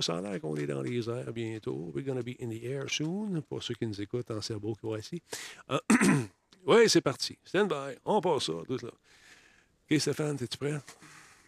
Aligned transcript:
Ça 0.00 0.16
a 0.18 0.20
l'air 0.20 0.40
qu'on 0.40 0.56
est 0.56 0.66
dans 0.66 0.82
les 0.82 1.08
airs 1.08 1.32
bientôt. 1.32 1.90
We're 1.94 2.04
gonna 2.04 2.22
be 2.22 2.36
in 2.40 2.48
the 2.48 2.62
air 2.64 2.84
soon. 2.88 3.42
Pour 3.48 3.62
ceux 3.62 3.74
qui 3.74 3.86
nous 3.86 4.00
écoutent 4.00 4.30
en 4.30 4.40
cerveau 4.40 4.74
qui 4.74 4.80
voient 4.82 4.98
ici. 4.98 5.20
Ah, 5.68 5.80
oui, 6.66 6.88
c'est 6.88 7.00
parti. 7.00 7.36
Stand 7.44 7.68
by. 7.68 7.96
On 8.04 8.20
passe 8.20 8.44
ça, 8.44 8.52
tout 8.66 8.78
là. 8.82 8.90
OK, 9.90 9.98
Stéphane, 10.00 10.36
es-tu 10.40 10.58
prêt? 10.58 10.78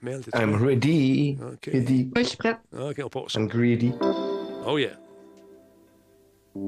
Mel, 0.02 0.24
t'es-tu 0.24 0.38
I'm 0.38 0.52
prêt? 0.56 0.64
ready. 0.66 1.38
OK. 1.40 1.66
Ready. 1.72 2.10
Oui, 2.16 2.22
je 2.22 2.28
suis 2.28 2.36
prête. 2.36 2.58
OK, 2.72 3.00
on 3.04 3.08
passe 3.08 3.32
ça. 3.32 3.40
I'm 3.40 3.46
greedy. 3.48 3.92
Oh 4.66 4.78
yeah. 4.78 4.98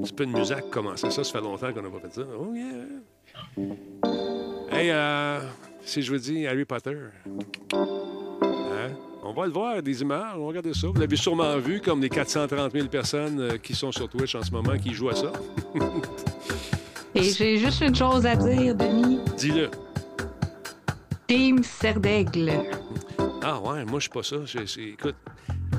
C'est 0.05 0.15
pas 0.15 0.23
une 0.23 0.31
musique 0.31 0.61
qui 0.61 0.69
commençait 0.69 1.11
ça, 1.11 1.23
ça 1.23 1.31
fait 1.31 1.41
longtemps 1.41 1.73
qu'on 1.73 1.81
n'a 1.81 1.89
pas 1.89 1.99
fait 1.99 2.13
ça. 2.13 2.21
Oh 2.39 2.53
yeah. 2.53 2.85
Hey, 4.71 4.89
euh, 4.91 5.41
si 5.83 6.01
je 6.01 6.11
vous 6.13 6.19
dis 6.19 6.47
Harry 6.47 6.63
Potter? 6.63 6.97
On 9.23 9.33
va 9.33 9.45
le 9.45 9.51
voir, 9.51 9.81
des 9.81 10.01
images, 10.01 10.33
on 10.35 10.41
va 10.41 10.47
regarder 10.47 10.73
ça. 10.73 10.87
Vous 10.87 10.99
l'avez 10.99 11.15
sûrement 11.15 11.57
vu, 11.57 11.79
comme 11.79 12.01
les 12.01 12.09
430 12.09 12.71
000 12.71 12.87
personnes 12.87 13.39
euh, 13.39 13.57
qui 13.57 13.73
sont 13.73 13.91
sur 13.91 14.09
Twitch 14.09 14.35
en 14.35 14.43
ce 14.43 14.51
moment, 14.51 14.77
qui 14.77 14.93
jouent 14.93 15.09
à 15.09 15.15
ça. 15.15 15.31
Et 17.15 17.23
j'ai 17.23 17.57
juste 17.57 17.81
une 17.81 17.95
chose 17.95 18.25
à 18.25 18.35
dire, 18.35 18.75
Denis. 18.75 19.19
Dis-le. 19.37 19.69
Team 21.27 21.63
Serdaigle. 21.63 22.51
Ah 23.41 23.59
ouais, 23.59 23.85
moi, 23.85 23.99
je 23.99 24.03
suis 24.03 24.09
pas 24.09 24.23
ça. 24.23 24.37
Écoute, 24.77 25.15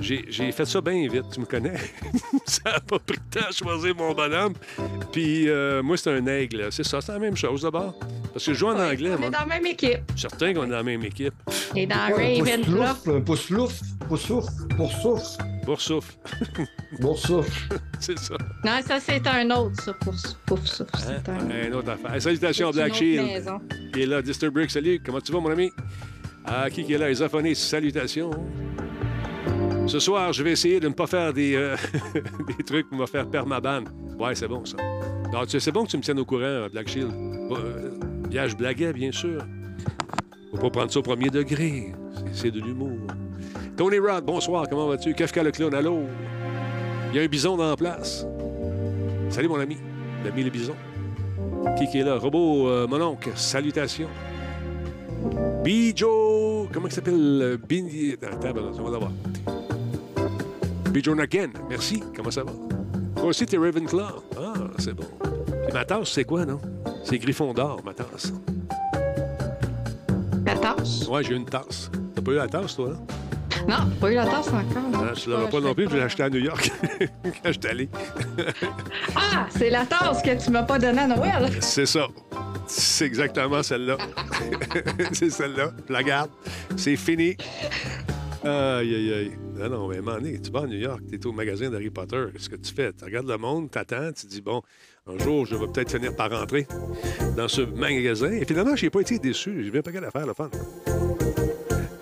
j'ai 0.05 0.53
fait 0.53 0.65
ça 0.67 0.81
bien 0.81 1.09
vite, 1.09 1.25
tu 1.33 1.41
me 1.41 1.47
connais. 1.47 1.75
ça 2.47 2.63
n'a 2.73 2.81
pas 2.81 2.99
pris 2.99 3.17
de 3.19 3.41
temps 3.41 3.47
à 3.49 3.53
choisir 3.53 3.95
mon 3.97 4.13
bonhomme. 4.13 4.55
Puis 5.13 5.49
euh, 5.49 5.83
moi, 5.83 5.97
c'est 5.97 6.11
un 6.13 6.27
aigle. 6.27 6.69
C'est 6.71 6.85
ça, 6.85 7.01
c'est 7.01 7.13
la 7.13 7.19
même 7.19 7.37
chose 7.37 7.63
d'abord. 7.63 7.99
Parce 8.33 8.45
que 8.47 8.53
je 8.53 8.59
joue 8.59 8.67
en 8.69 8.79
anglais, 8.79 9.13
On 9.15 9.19
moi. 9.19 9.29
est 9.29 9.30
dans 9.30 9.39
la 9.41 9.47
même 9.47 9.67
équipe. 9.67 10.01
Certain 10.17 10.53
qu'on 10.55 10.65
est 10.65 10.69
dans 10.71 10.77
la 10.77 10.83
même 10.83 11.05
équipe. 11.05 11.35
Et 11.75 11.87
dans 11.87 11.97
Ravenclaw. 11.97 13.21
Pousse 13.25 13.51
louf, 13.51 13.80
pousse 14.09 14.29
louf, 14.29 14.45
pousse 14.77 15.05
louf, 15.05 15.39
Pour 15.65 15.80
souffle, 15.80 16.15
pour 17.01 17.19
souffle. 17.19 17.79
c'est 18.01 18.19
ça. 18.19 18.35
Non, 18.65 18.80
ça, 18.87 19.01
c'est 19.01 19.27
un 19.27 19.51
autre, 19.51 19.80
ça. 19.83 19.93
Souffle. 20.65 20.85
Hein? 20.95 20.99
C'est 21.24 21.29
un... 21.30 21.71
Un 21.71 21.73
autre 21.73 21.91
affaire. 21.91 22.21
Salutations 22.21 22.71
Black 22.71 22.89
autre 22.89 22.96
Shield. 22.99 23.24
maison. 23.27 23.61
Qui 23.93 24.02
est 24.02 24.07
là, 24.07 24.21
Disturbrick, 24.21 24.71
salut. 24.71 25.01
Comment 25.05 25.21
tu 25.21 25.33
vas, 25.33 25.41
mon 25.41 25.51
ami? 25.51 25.71
Ah, 26.45 26.68
qui 26.71 26.85
qui 26.85 26.93
est 26.93 26.99
là? 26.99 27.11
Isophonie, 27.11 27.55
salutations. 27.55 28.30
Ce 29.87 29.99
soir, 29.99 30.32
je 30.32 30.43
vais 30.43 30.52
essayer 30.52 30.80
de 30.80 30.88
ne 30.88 30.95
pas 30.95 31.07
faire 31.07 31.32
des, 31.32 31.54
euh, 31.54 31.77
des 32.59 32.65
trucs 32.65 32.88
qui 32.88 32.96
vont 32.96 33.07
faire 33.07 33.27
perdre 33.29 33.49
ma 33.49 33.60
banne. 33.60 33.85
Ouais, 34.18 34.35
c'est 34.35 34.49
bon, 34.49 34.65
ça. 34.65 34.77
C'est 35.59 35.73
bon 35.73 35.85
que 35.85 35.90
tu 35.90 35.96
me 35.96 36.02
tiennes 36.02 36.18
au 36.21 36.24
courant, 36.24 36.66
Black 36.73 36.88
Shield. 36.88 37.13
Euh, 37.13 37.90
bien, 38.29 38.46
je 38.46 38.57
bien 38.93 39.12
sûr. 39.12 39.43
Faut 40.52 40.57
pas 40.59 40.71
prendre 40.71 40.90
ça 40.93 40.99
au 41.01 41.02
premier 41.02 41.29
degré. 41.29 41.93
C'est- 42.32 42.51
de 42.51 42.60
l'humour. 42.60 42.99
Tony 43.77 43.99
Rod, 43.99 44.24
bonsoir, 44.24 44.66
comment 44.68 44.88
vas-tu? 44.88 45.12
Kafka 45.15 45.43
le 45.43 45.51
clown, 45.51 45.74
allô? 45.74 46.01
Il 47.12 47.16
y 47.16 47.21
a 47.21 47.23
un 47.23 47.27
bison 47.27 47.57
dans 47.57 47.68
la 47.68 47.77
place. 47.77 48.27
Salut, 49.29 49.49
mon 49.49 49.59
ami. 49.60 49.77
L'ami 50.24 50.45
le 50.45 50.51
bison. 50.51 50.74
Qui 51.79 51.87
qui 51.88 51.99
est 51.99 52.05
là? 52.05 52.16
Robot, 52.16 52.68
euh, 52.68 52.87
mon 52.87 53.01
oncle, 53.02 53.30
salutations. 53.35 54.09
Bijo, 55.65 56.68
comment 56.73 56.87
il 56.87 56.93
s'appelle? 56.93 57.15
euh, 57.43 57.57
Bindi... 57.57 58.15
Attends, 58.23 58.51
on 58.79 58.82
va 58.85 58.90
l'avoir. 58.90 59.10
Bijo 60.95 61.12
Naken, 61.12 61.50
merci, 61.68 62.00
comment 62.14 62.30
ça 62.30 62.45
va? 62.45 62.52
Toi 63.16 63.24
aussi, 63.24 63.45
t'es 63.46 63.59
Ravenclaw. 63.59 64.22
Ah, 64.38 64.53
c'est 64.78 64.94
bon. 64.94 65.03
Puis 65.64 65.72
ma 65.72 65.84
tasse, 65.84 66.12
c'est 66.12 66.22
quoi, 66.22 66.47
non? 66.47 66.60
C'est 67.03 67.19
Griffon 67.19 67.53
d'or, 67.53 67.81
ma 67.84 67.92
tasse. 67.92 68.32
La 70.47 70.54
tasse? 70.54 71.09
Ouais, 71.09 71.25
j'ai 71.25 71.34
une 71.34 71.47
tasse. 71.47 71.91
T'as 72.15 72.22
pas 72.22 72.31
eu 72.31 72.37
la 72.37 72.47
tasse, 72.47 72.76
toi, 72.76 72.91
hein? 72.94 73.66
Non, 73.69 73.91
pas 74.00 74.12
eu 74.12 74.15
la 74.15 74.26
tasse 74.26 74.47
encore. 74.47 75.03
Ah, 75.03 75.15
je 75.15 75.31
l'avais 75.31 75.48
pas 75.48 75.60
non 75.60 75.75
plus, 75.75 75.91
je 75.91 75.97
l'ai 75.97 76.03
acheté 76.03 76.22
à 76.22 76.31
New 76.31 76.38
York 76.38 76.70
quand 77.25 77.53
j'étais 77.53 77.69
allé. 77.70 77.88
Ah, 79.16 79.47
c'est 79.50 79.70
la 79.70 79.87
tasse 79.87 80.22
que 80.22 80.44
tu 80.44 80.50
m'as 80.53 80.62
pas 80.62 80.78
donnée 80.78 81.00
à 81.00 81.06
Noël. 81.09 81.50
C'est 81.60 81.87
ça. 81.87 82.06
C'est 82.69 83.06
exactement 83.06 83.65
celle-là. 83.65 83.97
c'est 85.12 85.31
celle-là. 85.31 85.72
Je 85.88 85.93
la 85.93 86.03
garde. 86.04 86.31
C'est 86.77 86.94
fini. 86.94 87.37
Aïe, 88.44 88.94
aïe, 88.94 89.12
aïe. 89.12 89.32
Non, 89.56 89.71
non, 89.71 89.88
mais 89.88 90.03
donné, 90.03 90.38
tu 90.38 90.50
vas 90.50 90.60
à 90.60 90.66
New 90.66 90.78
York, 90.78 91.00
tu 91.09 91.15
es 91.15 91.27
au 91.27 91.32
magasin 91.32 91.71
d'Harry 91.71 91.88
Potter. 91.88 92.27
Qu'est-ce 92.32 92.50
que 92.50 92.56
tu 92.56 92.75
fais? 92.75 92.93
Tu 92.93 93.05
regardes 93.05 93.28
le 93.28 93.38
monde, 93.38 93.71
tu 93.71 93.78
attends, 93.78 94.12
tu 94.12 94.27
dis, 94.27 94.43
bon, 94.43 94.60
un 95.06 95.16
jour, 95.19 95.47
je 95.47 95.56
vais 95.56 95.66
peut-être 95.66 95.91
finir 95.91 96.15
par 96.15 96.31
rentrer 96.31 96.66
dans 97.37 97.49
ce 97.49 97.62
magasin. 97.62 98.31
Et 98.33 98.44
finalement, 98.44 98.77
je 98.77 98.84
n'ai 98.84 98.91
pas 98.91 99.00
été 99.00 99.19
déçu. 99.19 99.65
J'ai 99.65 99.71
bien 99.71 99.81
pas 99.81 99.93
qu'à 99.93 100.10
faire, 100.10 100.27
le 100.27 100.34
fun. 100.34 100.50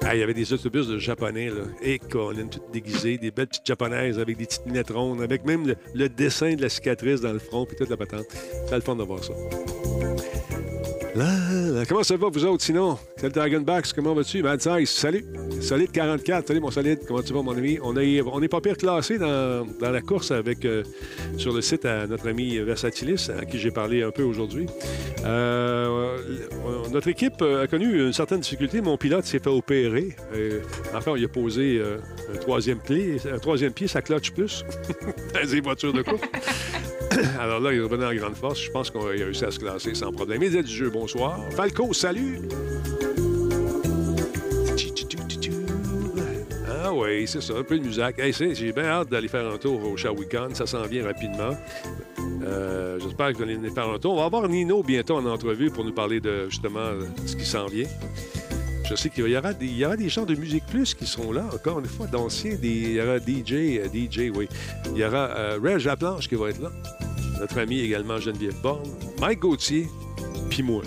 Ah, 0.05 0.17
il 0.17 0.21
y 0.21 0.23
avait 0.25 0.35
des 0.35 0.53
autobus 0.53 0.89
de 0.89 0.99
japonais, 0.99 1.49
là. 1.49 1.63
Et 1.81 2.01
Colin, 2.01 2.49
toutes 2.49 2.73
déguisées, 2.73 3.19
des 3.19 3.31
belles 3.31 3.47
petites 3.47 3.67
japonaises 3.67 4.19
avec 4.19 4.37
des 4.37 4.47
petites 4.47 4.67
lunettes 4.67 4.91
rondes, 4.91 5.23
avec 5.23 5.45
même 5.45 5.75
le, 5.95 6.09
dessin 6.09 6.55
de 6.55 6.63
la 6.63 6.69
cicatrice 6.69 7.21
dans 7.21 7.33
le 7.33 7.39
front, 7.39 7.67
puis 7.67 7.77
toute 7.77 7.89
la 7.89 7.97
patente. 7.97 8.27
C'est 8.67 8.75
le 8.75 8.81
fun 8.81 8.97
de 8.97 9.05
voir 9.05 9.23
ça. 9.23 9.33
Comment 11.15 12.03
ça 12.03 12.17
va, 12.17 12.29
vous 12.29 12.45
autres, 12.47 12.65
sinon? 12.65 12.99
C'est 13.17 13.27
le 13.27 13.33
Dragonbacks, 13.33 13.93
comment 13.93 14.15
vas-tu? 14.15 14.43
Mad 14.43 14.63
Size, 14.63 14.89
salut! 14.89 15.27
Solide 15.61 15.93
44, 15.93 16.49
salut 16.49 16.61
mon 16.61 16.71
solide, 16.71 17.01
comment 17.07 17.21
tu 17.21 17.35
vas, 17.35 17.43
mon 17.43 17.53
ami? 17.53 17.79
On 17.83 17.95
est, 17.99 18.23
on 18.23 18.41
pas 18.49 18.61
pire 18.63 18.79
classé 18.79 19.19
dans, 19.19 19.67
dans 19.79 19.91
la 19.91 20.01
course 20.01 20.31
avec, 20.31 20.65
euh, 20.65 20.83
sur 21.37 21.53
le 21.53 21.61
site 21.61 21.85
à 21.85 22.07
notre 22.07 22.29
ami 22.29 22.59
Versatilis, 22.59 23.31
à 23.31 23.45
qui 23.45 23.59
j'ai 23.59 23.71
parlé 23.71 24.03
un 24.03 24.11
peu 24.11 24.23
aujourd'hui. 24.23 24.67
Euh, 25.25 26.17
notre 26.91 27.09
équipe 27.09 27.43
a 27.43 27.67
connu 27.67 28.07
une 28.07 28.13
certaine 28.15 28.41
difficulté. 28.41 28.81
Mon 28.81 28.97
pilote 28.97 29.25
s'est 29.25 29.39
fait 29.39 29.51
opérer. 29.51 30.17
Euh, 30.35 30.61
enfin, 30.95 31.15
lui 31.15 31.27
a 31.27 31.29
posé 31.29 31.83
un 32.33 32.39
troisième 32.39 32.79
pied, 32.79 33.19
un 33.31 33.39
troisième 33.39 33.73
pied, 33.73 33.87
ça 33.87 34.01
clutch 34.01 34.31
plus. 34.31 34.65
dans 35.35 35.51
des 35.51 35.61
voitures 35.61 35.93
de 35.93 36.03
course. 36.03 36.23
Alors 37.41 37.61
là, 37.61 37.73
il 37.73 37.79
est 37.79 37.83
revenu 37.83 38.05
en 38.05 38.15
grande 38.15 38.37
force. 38.37 38.61
Je 38.61 38.71
pense 38.71 38.91
qu'on 38.91 39.07
a 39.07 39.11
réussi 39.11 39.45
à 39.45 39.51
se 39.51 39.59
classer 39.59 39.95
sans 39.95 40.13
problème. 40.13 40.41
Média 40.41 40.63
du 40.63 40.73
jeu, 40.73 40.91
bonsoir. 40.91 41.39
Falco, 41.51 41.93
salut! 41.93 42.41
Ah 46.85 46.93
oui, 46.93 47.27
c'est 47.27 47.41
ça, 47.41 47.55
un 47.55 47.63
peu 47.63 47.79
de 47.79 47.85
musique. 47.85 48.55
J'ai 48.55 48.73
bien 48.73 48.85
hâte 48.85 49.09
d'aller 49.09 49.29
faire 49.29 49.47
un 49.47 49.57
tour 49.57 49.83
au 49.85 49.97
Shawicon. 49.97 50.55
Ça 50.55 50.67
s'en 50.67 50.83
vient 50.83 51.05
rapidement. 51.05 51.57
Euh, 52.45 52.99
J'espère 53.01 53.33
que 53.33 53.37
vous 53.37 53.43
allez 53.45 53.55
venir 53.55 53.73
faire 53.73 53.89
un 53.89 53.99
tour. 53.99 54.15
On 54.15 54.17
va 54.17 54.25
avoir 54.25 54.49
Nino 54.49 54.83
bientôt 54.83 55.17
en 55.17 55.27
entrevue 55.27 55.71
pour 55.71 55.85
nous 55.85 55.93
parler 55.93 56.21
de 56.21 56.49
justement 56.49 56.91
ce 57.25 57.37
qui 57.37 57.45
s'en 57.45 57.67
vient. 57.67 57.87
Je 58.93 58.97
sais 58.99 59.09
qu'il 59.09 59.27
y 59.27 59.37
aura, 59.39 59.55
des, 59.55 59.65
il 59.65 59.79
y 59.79 59.87
aura 59.87 59.97
des 59.97 60.11
gens 60.11 60.27
de 60.27 60.35
Musique 60.35 60.67
Plus 60.67 60.93
qui 60.93 61.07
seront 61.07 61.33
là, 61.33 61.47
encore 61.55 61.79
une 61.79 61.87
fois, 61.87 62.07
d'anciens. 62.07 62.59
Il 62.63 62.93
y 62.93 63.01
aura 63.01 63.17
DJ, 63.17 63.79
euh, 63.79 63.87
DJ, 63.87 64.31
oui. 64.35 64.47
Il 64.91 64.99
y 64.99 65.05
aura 65.07 65.31
euh, 65.31 65.59
Reg 65.63 65.83
Laplanche 65.83 66.29
qui 66.29 66.35
va 66.35 66.51
être 66.51 66.61
là. 66.61 66.71
Notre 67.41 67.59
ami 67.59 67.81
également 67.81 68.19
Geneviève 68.19 68.61
Borne. 68.63 68.83
Mike 69.19 69.39
Gauthier, 69.39 69.89
puis 70.51 70.63
moi. 70.63 70.83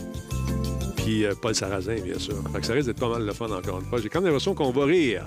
Puis 0.98 1.26
euh, 1.26 1.34
Paul 1.42 1.56
Sarrazin, 1.56 1.96
bien 1.96 2.20
sûr. 2.20 2.36
Fait 2.54 2.60
que 2.60 2.66
ça 2.68 2.74
risque 2.74 2.86
d'être 2.86 3.00
pas 3.00 3.10
mal 3.10 3.26
le 3.26 3.34
fun, 3.34 3.50
encore 3.50 3.80
une 3.80 3.86
fois. 3.88 4.00
J'ai 4.00 4.10
quand 4.10 4.20
même 4.20 4.28
l'impression 4.28 4.54
qu'on 4.54 4.70
va 4.70 4.86
rire. 4.86 5.26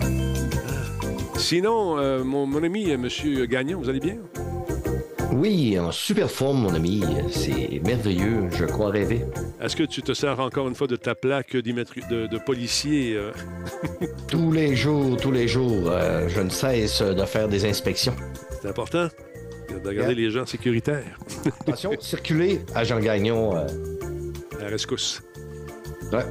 Ah. 0.00 0.06
Sinon, 1.36 1.98
euh, 1.98 2.24
mon, 2.24 2.46
mon 2.46 2.62
ami, 2.62 2.88
M. 2.88 3.06
Gagnon, 3.50 3.80
vous 3.80 3.90
allez 3.90 4.00
bien? 4.00 4.16
Oui, 5.32 5.78
en 5.78 5.90
super 5.92 6.30
forme, 6.30 6.60
mon 6.62 6.74
ami. 6.74 7.02
C'est 7.30 7.80
merveilleux. 7.84 8.48
Je 8.52 8.64
crois 8.64 8.90
rêver. 8.90 9.24
Est-ce 9.60 9.76
que 9.76 9.82
tu 9.82 10.02
te 10.02 10.12
sers 10.14 10.38
encore 10.40 10.68
une 10.68 10.74
fois 10.74 10.86
de 10.86 10.96
ta 10.96 11.14
plaque 11.14 11.52
de, 11.56 12.26
de 12.26 12.38
policier? 12.38 13.14
euh? 13.16 13.32
Tous 14.28 14.50
les 14.52 14.74
jours, 14.76 15.16
tous 15.16 15.30
les 15.32 15.46
jours, 15.48 15.88
euh, 15.90 16.28
je 16.28 16.40
ne 16.40 16.50
cesse 16.50 17.00
de 17.02 17.24
faire 17.24 17.48
des 17.48 17.64
inspections. 17.68 18.14
C'est 18.62 18.68
important 18.68 19.08
de 19.82 19.88
regarder 19.88 20.14
les 20.14 20.30
gens 20.30 20.46
sécuritaires. 20.46 21.18
Attention, 21.60 21.92
circuler, 22.00 22.60
agent 22.74 22.98
Gagnon. 23.00 23.56
euh, 23.56 23.66
À 24.58 24.64
la 24.64 24.68
rescousse. 24.70 25.22
ouais, 26.12 26.24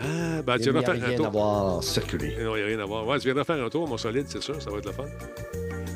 Ah, 0.00 0.42
ben, 0.42 0.56
tu 0.58 0.64
il 0.64 0.72
n'y 0.72 0.72
viendras 0.72 0.80
a 0.80 0.94
faire 0.94 1.04
un 1.04 1.06
rien 1.08 1.16
tour. 1.16 1.26
à 1.26 1.30
voir 1.30 1.84
circuler. 1.84 2.36
Non, 2.42 2.56
il 2.56 2.58
n'y 2.58 2.64
a 2.64 2.66
rien 2.66 2.80
à 2.80 2.84
voir. 2.86 3.06
Ouais, 3.06 3.18
tu 3.18 3.24
viendras 3.26 3.44
faire 3.44 3.62
un 3.64 3.68
tour, 3.68 3.86
mon 3.88 3.96
solide, 3.98 4.26
c'est 4.28 4.42
sûr, 4.42 4.60
ça 4.60 4.70
va 4.70 4.78
être 4.78 4.86
le 4.86 4.92
fun. 4.92 5.04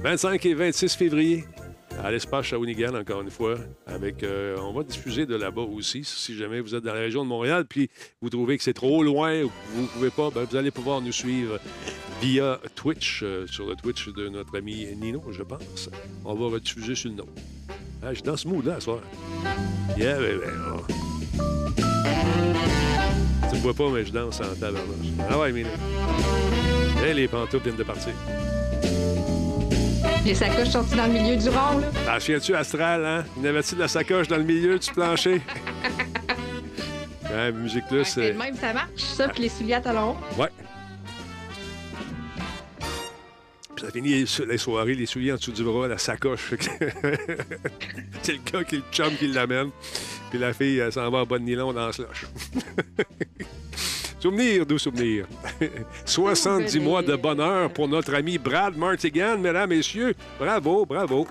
25 0.03 0.45
et 0.47 0.55
26 0.55 0.97
février, 0.97 1.45
à 2.03 2.11
l'espace 2.11 2.47
Shawinigan, 2.47 2.95
encore 2.95 3.21
une 3.23 3.31
fois. 3.31 3.55
Avec, 3.87 4.25
euh, 4.25 4.57
on 4.61 4.73
va 4.73 4.83
diffuser 4.83 5.27
de 5.27 5.37
là-bas 5.37 5.63
aussi, 5.63 6.03
si 6.03 6.37
jamais 6.37 6.61
vous 6.61 6.75
êtes 6.75 6.83
dans 6.83 6.93
la 6.93 7.01
région 7.01 7.23
de 7.23 7.29
Montréal, 7.29 7.67
puis 7.69 7.89
vous 8.21 8.29
trouvez 8.29 8.59
que 8.59 8.65
c'est 8.65 8.73
trop 8.73 9.05
loin 9.05 9.43
ou 9.43 9.49
que 9.49 9.53
vous 9.75 9.83
ne 9.83 9.87
pouvez 9.87 10.11
pas, 10.11 10.31
ben, 10.31 10.45
vous 10.51 10.57
allez 10.57 10.73
pouvoir 10.73 11.01
nous 11.01 11.13
suivre 11.13 11.61
via 12.21 12.59
Twitch, 12.75 13.21
euh, 13.23 13.47
sur 13.47 13.67
le 13.67 13.77
Twitch 13.77 14.09
de 14.09 14.29
notre 14.29 14.57
ami 14.59 14.87
Nino, 14.97 15.23
je 15.31 15.45
pense. 15.45 15.89
On 16.25 16.35
va 16.35 16.47
rediffuser 16.47 16.97
sur 16.97 17.11
le 17.11 17.17
nom. 17.17 17.29
Ah, 18.03 18.09
je 18.11 18.15
suis 18.15 18.25
dans 18.25 18.37
ce 18.37 18.49
mood-là, 18.49 18.77
ce 18.77 18.87
soir. 18.87 19.01
Yeah, 19.97 20.19
baby. 20.19 20.41
oh. 20.75 20.81
Tu 23.49 23.57
me 23.57 23.61
vois 23.61 23.75
pas, 23.75 23.89
mais 23.89 24.05
je 24.05 24.11
danse 24.11 24.41
en 24.41 24.53
tabarnouche. 24.59 25.13
Ah 25.31 25.39
ouais, 25.39 25.53
Mino. 25.53 25.69
Et 27.07 27.15
les 27.15 27.29
pantoufles 27.29 27.65
viennent 27.65 27.77
de 27.77 27.85
partir. 27.85 28.13
Les 30.25 30.35
sacoches 30.37 30.69
sorties 30.69 30.95
dans 30.95 31.07
le 31.07 31.13
milieu 31.13 31.37
du 31.37 31.49
rond, 31.49 31.79
là. 31.79 31.89
Ah, 32.09 32.21
souviens-tu, 32.21 32.55
Astral, 32.55 33.05
hein? 33.05 33.25
Il 33.37 33.43
y 33.43 33.49
avait-tu 33.49 33.75
de 33.75 33.81
la 33.81 33.89
sacoche 33.89 34.29
dans 34.29 34.37
le 34.37 34.45
milieu 34.45 34.79
du 34.79 34.91
plancher? 34.93 35.43
ouais, 37.31 37.51
Musique 37.51 37.87
Plus. 37.89 38.17
Ouais, 38.17 38.31
euh, 38.31 38.39
Même 38.39 38.55
ça 38.55 38.73
marche, 38.73 39.03
ça, 39.03 39.29
puis 39.29 39.43
les 39.43 39.49
souliers 39.49 39.75
à 39.75 39.81
talons. 39.81 40.17
Ouais. 40.39 40.49
Ça 43.81 43.91
finit 43.91 44.25
les, 44.47 44.59
soirées, 44.59 44.95
les 44.95 45.07
souliers 45.07 45.33
en 45.33 45.37
dessous 45.37 45.51
du 45.51 45.65
bras, 45.65 45.89
la 45.89 45.99
sacoche. 45.99 46.55
c'est 48.23 48.35
le 48.35 48.53
gars 48.53 48.63
qui 48.63 48.77
est 48.77 48.79
le 48.79 48.85
chum 48.93 49.13
qui 49.17 49.27
l'amène. 49.27 49.71
Puis 50.31 50.39
la 50.39 50.53
fille, 50.53 50.79
elle 50.79 50.93
s'en 50.93 51.11
va 51.11 51.19
en 51.19 51.27
bonne 51.27 51.45
nylon 51.45 51.73
dans 51.73 51.87
le 51.87 51.93
slush. 51.93 52.27
Souvenir, 54.23 54.65
doux 54.65 54.79
souvenir. 54.79 55.27
70 56.05 56.79
Oh, 56.79 56.83
mois 56.83 57.03
de 57.03 57.17
bonheur 57.17 57.73
pour 57.73 57.89
notre 57.89 58.15
ami 58.15 58.39
Brad 58.39 58.77
Martigan, 58.77 59.37
mesdames, 59.37 59.71
messieurs. 59.71 60.15
Bravo, 60.39 60.87
bravo. 60.87 61.27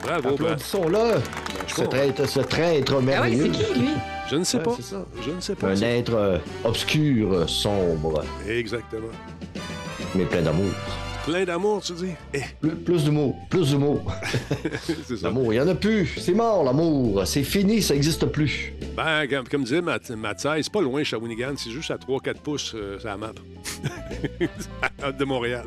Bravo, 0.00 0.22
Brad. 0.22 0.34
Applaudissons-le. 0.34 1.20
Ce 1.66 1.82
traître, 1.82 2.28
ce 2.28 2.38
traître 2.40 2.92
Ah 2.94 2.98
oui, 3.00 3.04
merveilleux. 3.04 3.50
c'est 3.52 3.64
qui, 3.72 3.80
lui? 3.80 3.88
Je 4.30 4.36
ne 4.36 4.44
sais 4.44 4.60
pas. 4.60 4.74
c'est 4.76 4.82
ça. 4.82 5.04
Je 5.26 5.30
ne 5.32 5.40
sais 5.40 5.56
pas. 5.56 5.66
Un 5.70 5.80
être 5.82 6.14
euh, 6.14 6.38
obscur, 6.62 7.48
sombre, 7.50 8.22
Exactement. 8.48 9.08
mais 10.14 10.24
plein 10.24 10.42
d'amour. 10.42 10.70
Plein 11.26 11.44
d'amour, 11.44 11.80
tu 11.82 11.94
dis? 11.94 12.10
Eh, 12.34 12.40
Plus, 12.60 12.74
plus 12.76 13.04
d'humour, 13.04 13.34
plus 13.48 13.70
d'humour. 13.70 14.12
c'est 15.06 15.16
ça. 15.16 15.28
L'amour, 15.28 15.54
il 15.54 15.56
n'y 15.56 15.62
en 15.62 15.68
a 15.68 15.74
plus. 15.74 16.06
C'est 16.18 16.34
mort, 16.34 16.62
l'amour. 16.64 17.26
C'est 17.26 17.42
fini, 17.44 17.80
ça 17.80 17.94
n'existe 17.94 18.26
plus. 18.26 18.74
Ben, 18.94 19.26
comme, 19.26 19.48
comme 19.48 19.64
disait 19.64 19.80
Matt, 19.80 20.10
Mathieu, 20.10 20.50
c'est 20.60 20.70
pas 20.72 20.82
loin, 20.82 21.02
Shawinigan. 21.02 21.54
C'est 21.56 21.70
juste 21.70 21.90
à 21.90 21.96
3-4 21.96 22.34
pouces, 22.42 22.72
euh, 22.74 22.98
sur 22.98 23.08
la 23.08 23.16
map. 23.16 23.32
de 25.18 25.24
Montréal. 25.24 25.64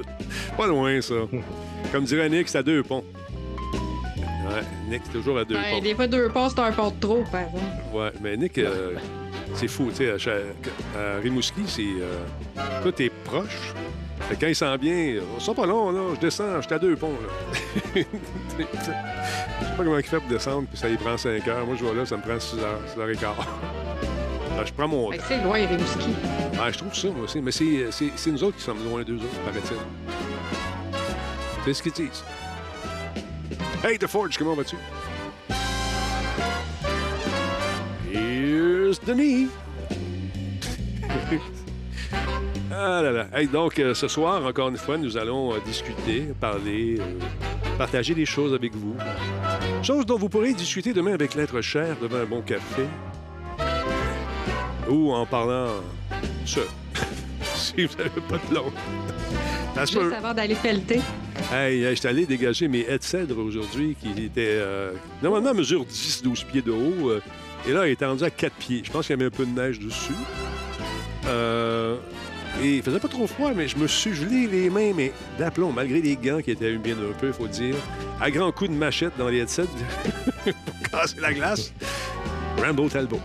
Pas 0.56 0.68
loin, 0.68 1.01
ça. 1.01 1.15
Comme 1.92 2.04
dirait 2.04 2.30
Nick, 2.30 2.50
c'est 2.50 2.59
à 2.59 2.63
deux 2.63 2.83
ponts. 2.83 3.04
Ouais, 3.74 4.62
Nick, 4.89 5.01
c'est 5.06 5.13
toujours 5.13 5.39
à 5.39 5.44
deux 5.45 5.56
Ouais, 5.56 5.71
ponts. 5.71 5.81
des 5.81 5.95
fois, 5.95 6.07
deux 6.07 6.30
ponts, 6.30 6.50
c'est 6.50 6.59
un 6.59 6.71
pont 6.71 6.92
de 6.92 7.00
trop, 7.00 7.24
par 7.31 7.42
exemple. 7.42 7.63
Ouais, 7.94 8.12
mais 8.21 8.38
Nick, 8.38 8.57
euh, 8.59 8.94
c'est 9.56 9.68
fou, 9.68 9.89
tu 9.89 10.06
sais, 10.06 10.12
à 10.95 11.18
Rimouski, 11.21 11.62
c'est. 11.65 11.81
Euh, 11.81 12.21
toi, 12.83 12.92
t'es 12.92 13.12
proche. 13.24 13.74
Fait 14.21 14.35
que 14.35 14.41
quand 14.41 14.47
il 14.47 14.55
sent 14.55 14.77
bien, 14.77 15.21
on 15.35 15.39
sent 15.39 15.53
pas 15.55 15.65
long, 15.65 15.91
là, 15.91 16.01
je 16.15 16.19
descends, 16.19 16.61
j'étais 16.61 16.75
à 16.75 16.79
deux 16.79 16.95
ponts, 16.95 17.13
là. 17.21 18.01
Je 18.57 19.65
sais 19.65 19.71
pas 19.75 19.83
comment 19.83 19.97
il 19.97 20.03
fait 20.03 20.19
pour 20.19 20.29
descendre, 20.29 20.67
puis 20.67 20.77
ça 20.77 20.89
y 20.89 20.97
prend 20.97 21.17
5 21.17 21.47
heures. 21.47 21.65
Moi, 21.65 21.75
je 21.77 21.83
vois 21.83 21.93
là, 21.93 22.05
ça 22.05 22.17
me 22.17 22.21
prend 22.21 22.39
6 22.39 22.57
heures, 22.59 22.79
6 22.93 22.99
heures 22.99 23.09
et 23.09 23.15
quart. 23.15 23.35
Alors, 24.53 24.65
je 24.65 24.73
prends 24.73 24.87
mon 24.87 25.11
temps. 25.11 25.17
c'est 25.27 25.43
loin, 25.43 25.65
Rimouski. 25.65 26.09
Ouais, 26.53 26.73
je 26.73 26.77
trouve 26.77 26.93
ça, 26.93 27.09
moi 27.09 27.23
aussi. 27.25 27.41
Mais 27.41 27.51
c'est 27.51 28.31
nous 28.31 28.43
autres 28.43 28.57
qui 28.57 28.63
sommes 28.63 28.83
loin 28.83 29.03
d'eux 29.03 29.15
autres, 29.17 29.39
paraît-il. 29.45 29.77
C'est 31.63 31.73
ce 31.73 31.83
qu'ils 31.83 31.91
disent. 31.91 32.23
Hey, 33.83 33.99
The 33.99 34.07
Forge, 34.07 34.37
comment 34.37 34.55
vas-tu? 34.55 34.77
Here's 38.11 38.99
Denis. 38.99 39.49
ah 42.77 43.01
là 43.01 43.12
là. 43.12 43.27
Hey, 43.33 43.47
donc, 43.47 43.79
euh, 43.79 43.94
ce 43.94 44.07
soir, 44.07 44.45
encore 44.45 44.69
une 44.69 44.77
fois, 44.77 44.97
nous 44.97 45.18
allons 45.18 45.53
euh, 45.53 45.57
discuter, 45.65 46.27
parler, 46.39 47.00
euh, 47.00 47.75
partager 47.77 48.13
des 48.13 48.25
choses 48.25 48.53
avec 48.53 48.75
vous. 48.75 48.95
Choses 49.81 50.06
dont 50.06 50.18
vous 50.18 50.29
pourrez 50.29 50.53
discuter 50.53 50.94
demain 50.94 51.13
avec 51.13 51.33
l'être 51.33 51.59
cher 51.62 51.97
devant 52.00 52.18
un 52.18 52.25
bon 52.25 52.41
café. 52.41 52.83
Ou 54.88 55.12
en 55.12 55.25
parlant 55.25 55.68
seul. 56.45 56.68
si 57.56 57.85
vous 57.85 57.97
n'avez 57.97 58.21
pas 58.21 58.39
de 58.50 58.56
long. 58.56 58.71
Peut. 59.73 59.85
Juste 59.85 60.13
avant 60.15 60.33
d'aller 60.33 60.56
pelleter. 60.56 61.01
Hey, 61.51 61.83
hey, 61.83 61.95
j'étais 61.95 62.07
allé 62.07 62.25
dégager 62.25 62.68
mes 62.68 62.81
haies 62.81 62.97
de 62.97 63.03
cèdre 63.03 63.38
aujourd'hui 63.39 63.95
qui 64.00 64.23
étaient 64.23 64.59
normalement 65.21 65.53
mesure 65.53 65.83
10-12 65.83 66.45
pieds 66.45 66.62
de 66.62 66.71
haut. 66.71 67.12
et 67.68 67.71
là, 67.71 67.88
il 67.88 67.91
était 67.91 68.06
rendu 68.06 68.23
à 68.23 68.30
4 68.30 68.53
pieds. 68.53 68.81
Je 68.83 68.91
pense 68.91 69.07
qu'il 69.07 69.15
y 69.15 69.19
avait 69.19 69.27
un 69.27 69.35
peu 69.35 69.45
de 69.45 69.51
neige 69.51 69.80
dessus. 69.80 70.13
Euh, 71.27 71.97
et 72.62 72.77
il 72.77 72.83
faisait 72.83 73.00
pas 73.00 73.07
trop 73.07 73.27
froid, 73.27 73.51
mais 73.56 73.68
je 73.68 73.77
me 73.77 73.88
suis 73.88 74.13
gelé 74.13 74.48
les 74.48 74.69
mains, 74.69 74.94
mais 74.95 75.12
d'aplomb, 75.38 75.71
malgré 75.71 76.01
les 76.01 76.15
gants 76.15 76.42
qui 76.42 76.51
étaient 76.51 76.71
humides 76.71 76.98
un 76.98 77.13
peu, 77.13 77.27
il 77.27 77.33
faut 77.33 77.48
dire. 77.48 77.75
À 78.19 78.31
grands 78.31 78.51
coups 78.51 78.69
de 78.69 78.75
machette 78.75 79.15
dans 79.18 79.30
les 79.30 79.44
de 79.44 79.50
cèdre 79.50 79.69
pour 80.44 80.89
casser 80.92 81.19
la 81.19 81.33
glace. 81.33 81.71
Rambo 82.57 82.89
Talbot. 82.89 83.19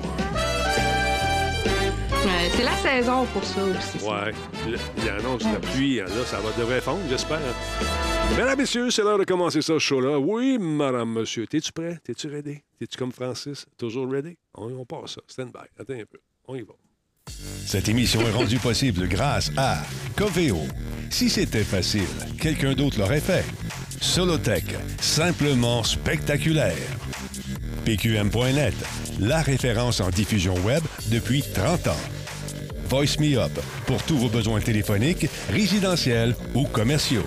Ouais, 2.25 2.51
c'est 2.55 2.65
la 2.65 2.77
saison 2.77 3.27
pour 3.33 3.43
ça 3.43 3.65
aussi. 3.65 4.05
Ouais. 4.05 4.33
Il 4.99 5.09
annonce 5.09 5.43
la 5.45 5.59
pluie. 5.59 5.97
Là, 5.97 6.07
ça 6.27 6.39
va 6.41 6.51
devrait 6.59 6.81
fondre, 6.81 7.01
j'espère. 7.09 7.41
Mesdames, 8.37 8.59
messieurs, 8.59 8.91
c'est 8.91 9.03
l'heure 9.03 9.19
de 9.19 9.25
commencer 9.25 9.61
ce 9.63 9.79
show-là. 9.79 10.19
Oui, 10.19 10.59
madame, 10.59 11.13
monsieur. 11.13 11.47
T'es-tu 11.47 11.73
prêt? 11.73 11.99
T'es-tu 12.05 12.29
ready? 12.29 12.63
T'es-tu 12.79 12.97
comme 12.97 13.13
Francis? 13.13 13.67
Toujours 13.77 14.11
ready? 14.11 14.37
On, 14.55 14.73
on 14.73 14.85
passe 14.85 15.15
ça. 15.15 15.21
Stand 15.27 15.53
by. 15.53 15.67
Attends 15.79 15.95
un 15.95 16.05
peu. 16.05 16.19
On 16.47 16.55
y 16.55 16.63
va. 16.63 16.75
Cette 17.67 17.89
émission 17.89 18.21
est 18.21 18.33
rendue 18.33 18.59
possible 18.59 19.09
grâce 19.09 19.51
à 19.57 19.83
Coveo. 20.17 20.67
Si 21.11 21.31
c'était 21.31 21.65
facile, 21.65 22.09
quelqu'un 22.41 22.75
d'autre 22.75 22.99
l'aurait 22.99 23.21
fait. 23.21 23.45
Solotech, 24.01 24.65
simplement 25.01 25.85
spectaculaire. 25.85 26.77
PQM.net, 27.85 28.75
la 29.21 29.43
référence 29.43 30.01
en 30.01 30.11
diffusion 30.11 30.55
web 30.65 30.83
depuis 31.09 31.43
30 31.43 31.89
ans. 31.89 32.01
Voice 32.89 33.19
Me 33.21 33.39
Up, 33.39 33.53
pour 33.87 34.03
tous 34.03 34.19
vos 34.19 34.29
besoins 34.29 34.61
téléphoniques, 34.61 35.29
résidentiels 35.51 36.35
ou 36.55 36.65
commerciaux. 36.65 37.27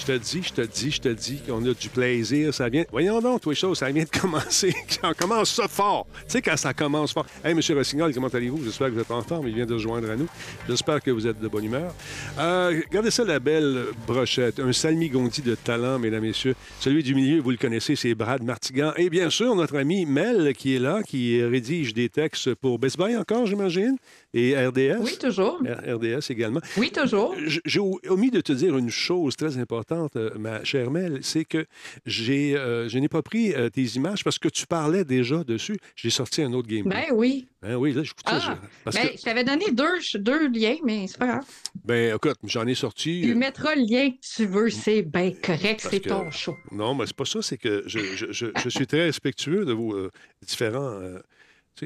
Je 0.00 0.06
te 0.06 0.12
dis, 0.12 0.42
je 0.42 0.52
te 0.54 0.60
dis, 0.62 0.90
je 0.90 1.00
te 1.00 1.08
dis 1.10 1.40
qu'on 1.46 1.62
a 1.66 1.74
du 1.74 1.88
plaisir. 1.90 2.54
Ça 2.54 2.70
vient. 2.70 2.84
Voyons 2.90 3.20
donc, 3.20 3.42
toi, 3.42 3.54
ça 3.74 3.90
vient 3.90 4.04
de 4.04 4.08
commencer. 4.08 4.74
on 5.02 5.12
commence 5.12 5.50
ça 5.50 5.68
fort. 5.68 6.06
Tu 6.20 6.22
sais, 6.28 6.42
quand 6.42 6.56
ça 6.56 6.72
commence 6.72 7.12
fort. 7.12 7.26
Hey, 7.44 7.52
M. 7.52 7.60
Rossignol, 7.76 8.14
comment 8.14 8.28
allez-vous? 8.28 8.64
J'espère 8.64 8.88
que 8.88 8.94
vous 8.94 9.00
êtes 9.00 9.10
en 9.10 9.22
forme. 9.22 9.48
Il 9.48 9.54
vient 9.54 9.66
de 9.66 9.76
se 9.76 9.82
joindre 9.82 10.10
à 10.10 10.16
nous. 10.16 10.26
J'espère 10.66 11.02
que 11.02 11.10
vous 11.10 11.26
êtes 11.26 11.38
de 11.38 11.48
bonne 11.48 11.64
humeur. 11.64 11.94
Euh, 12.38 12.80
regardez 12.88 13.10
ça, 13.10 13.24
la 13.24 13.38
belle 13.40 13.88
brochette. 14.06 14.58
Un 14.58 14.72
salmigondi 14.72 15.42
de 15.42 15.54
talent, 15.54 15.98
mesdames, 15.98 16.22
messieurs. 16.22 16.54
Celui 16.80 17.02
du 17.02 17.14
milieu, 17.14 17.40
vous 17.40 17.50
le 17.50 17.58
connaissez, 17.58 17.94
c'est 17.94 18.14
Brad 18.14 18.42
Martigan. 18.42 18.92
Et 18.96 19.10
bien 19.10 19.28
sûr, 19.28 19.54
notre 19.54 19.76
ami 19.76 20.06
Mel, 20.06 20.54
qui 20.56 20.76
est 20.76 20.78
là, 20.78 21.02
qui 21.02 21.42
rédige 21.44 21.92
des 21.92 22.08
textes 22.08 22.54
pour 22.54 22.78
Best 22.78 22.96
Buy 22.96 23.16
encore, 23.16 23.44
j'imagine, 23.44 23.96
et 24.32 24.56
RDS. 24.56 24.98
Oui, 25.00 25.16
toujours. 25.18 25.60
RDS 25.60 26.30
également. 26.30 26.60
Oui, 26.76 26.90
toujours. 26.90 27.34
J'ai 27.64 27.80
omis 27.80 28.30
de 28.30 28.40
te 28.40 28.52
dire 28.52 28.76
une 28.76 28.90
chose 28.90 29.36
très 29.36 29.58
importante, 29.58 30.16
euh, 30.16 30.30
ma 30.38 30.62
chère 30.64 30.90
Mel, 30.90 31.18
c'est 31.22 31.44
que 31.44 31.66
j'ai, 32.06 32.56
euh, 32.56 32.88
je 32.88 32.98
n'ai 32.98 33.08
pas 33.08 33.22
pris 33.22 33.52
euh, 33.54 33.68
tes 33.70 33.82
images 33.82 34.22
parce 34.24 34.38
que 34.38 34.48
tu 34.48 34.66
parlais 34.66 35.04
déjà 35.04 35.42
dessus. 35.44 35.78
J'ai 35.96 36.10
sorti 36.10 36.42
un 36.42 36.52
autre 36.52 36.68
gameplay. 36.68 37.06
Ben 37.08 37.14
oui. 37.14 37.48
Ben 37.62 37.74
oui, 37.76 37.92
là, 37.92 38.02
j'écoute 38.02 38.24
ça. 38.26 38.40
Ah, 38.42 38.58
je- 38.62 38.68
Parce 38.84 38.96
ben, 38.96 39.08
que, 39.08 39.18
je 39.18 39.22
t'avais 39.22 39.44
donné 39.44 39.66
deux, 39.72 39.98
deux 40.14 40.48
liens, 40.48 40.76
mais 40.84 41.06
c'est 41.08 41.18
pas 41.18 41.26
grave. 41.26 41.44
ben 41.84 42.14
écoute, 42.16 42.36
j'en 42.44 42.66
ai 42.66 42.74
sorti. 42.74 43.20
Tu 43.22 43.34
mettras 43.34 43.74
le 43.74 43.82
lien 43.82 44.10
que 44.10 44.16
tu 44.36 44.46
veux, 44.46 44.70
c'est 44.70 45.02
bien 45.02 45.32
correct, 45.42 45.86
c'est 45.90 46.00
que- 46.00 46.08
ton 46.08 46.30
show. 46.30 46.56
Non, 46.72 46.94
mais 46.94 47.04
c'est 47.06 47.16
pas 47.16 47.24
ça, 47.26 47.42
c'est 47.42 47.58
que 47.58 47.82
je, 47.86 47.98
je- 47.98 48.32
je- 48.32 48.46
je 48.64 48.68
suis 48.70 48.86
très 48.86 49.02
respectueux 49.04 49.64
de 49.66 49.72
vos 49.74 49.92
euh, 49.94 50.10
différents. 50.46 50.98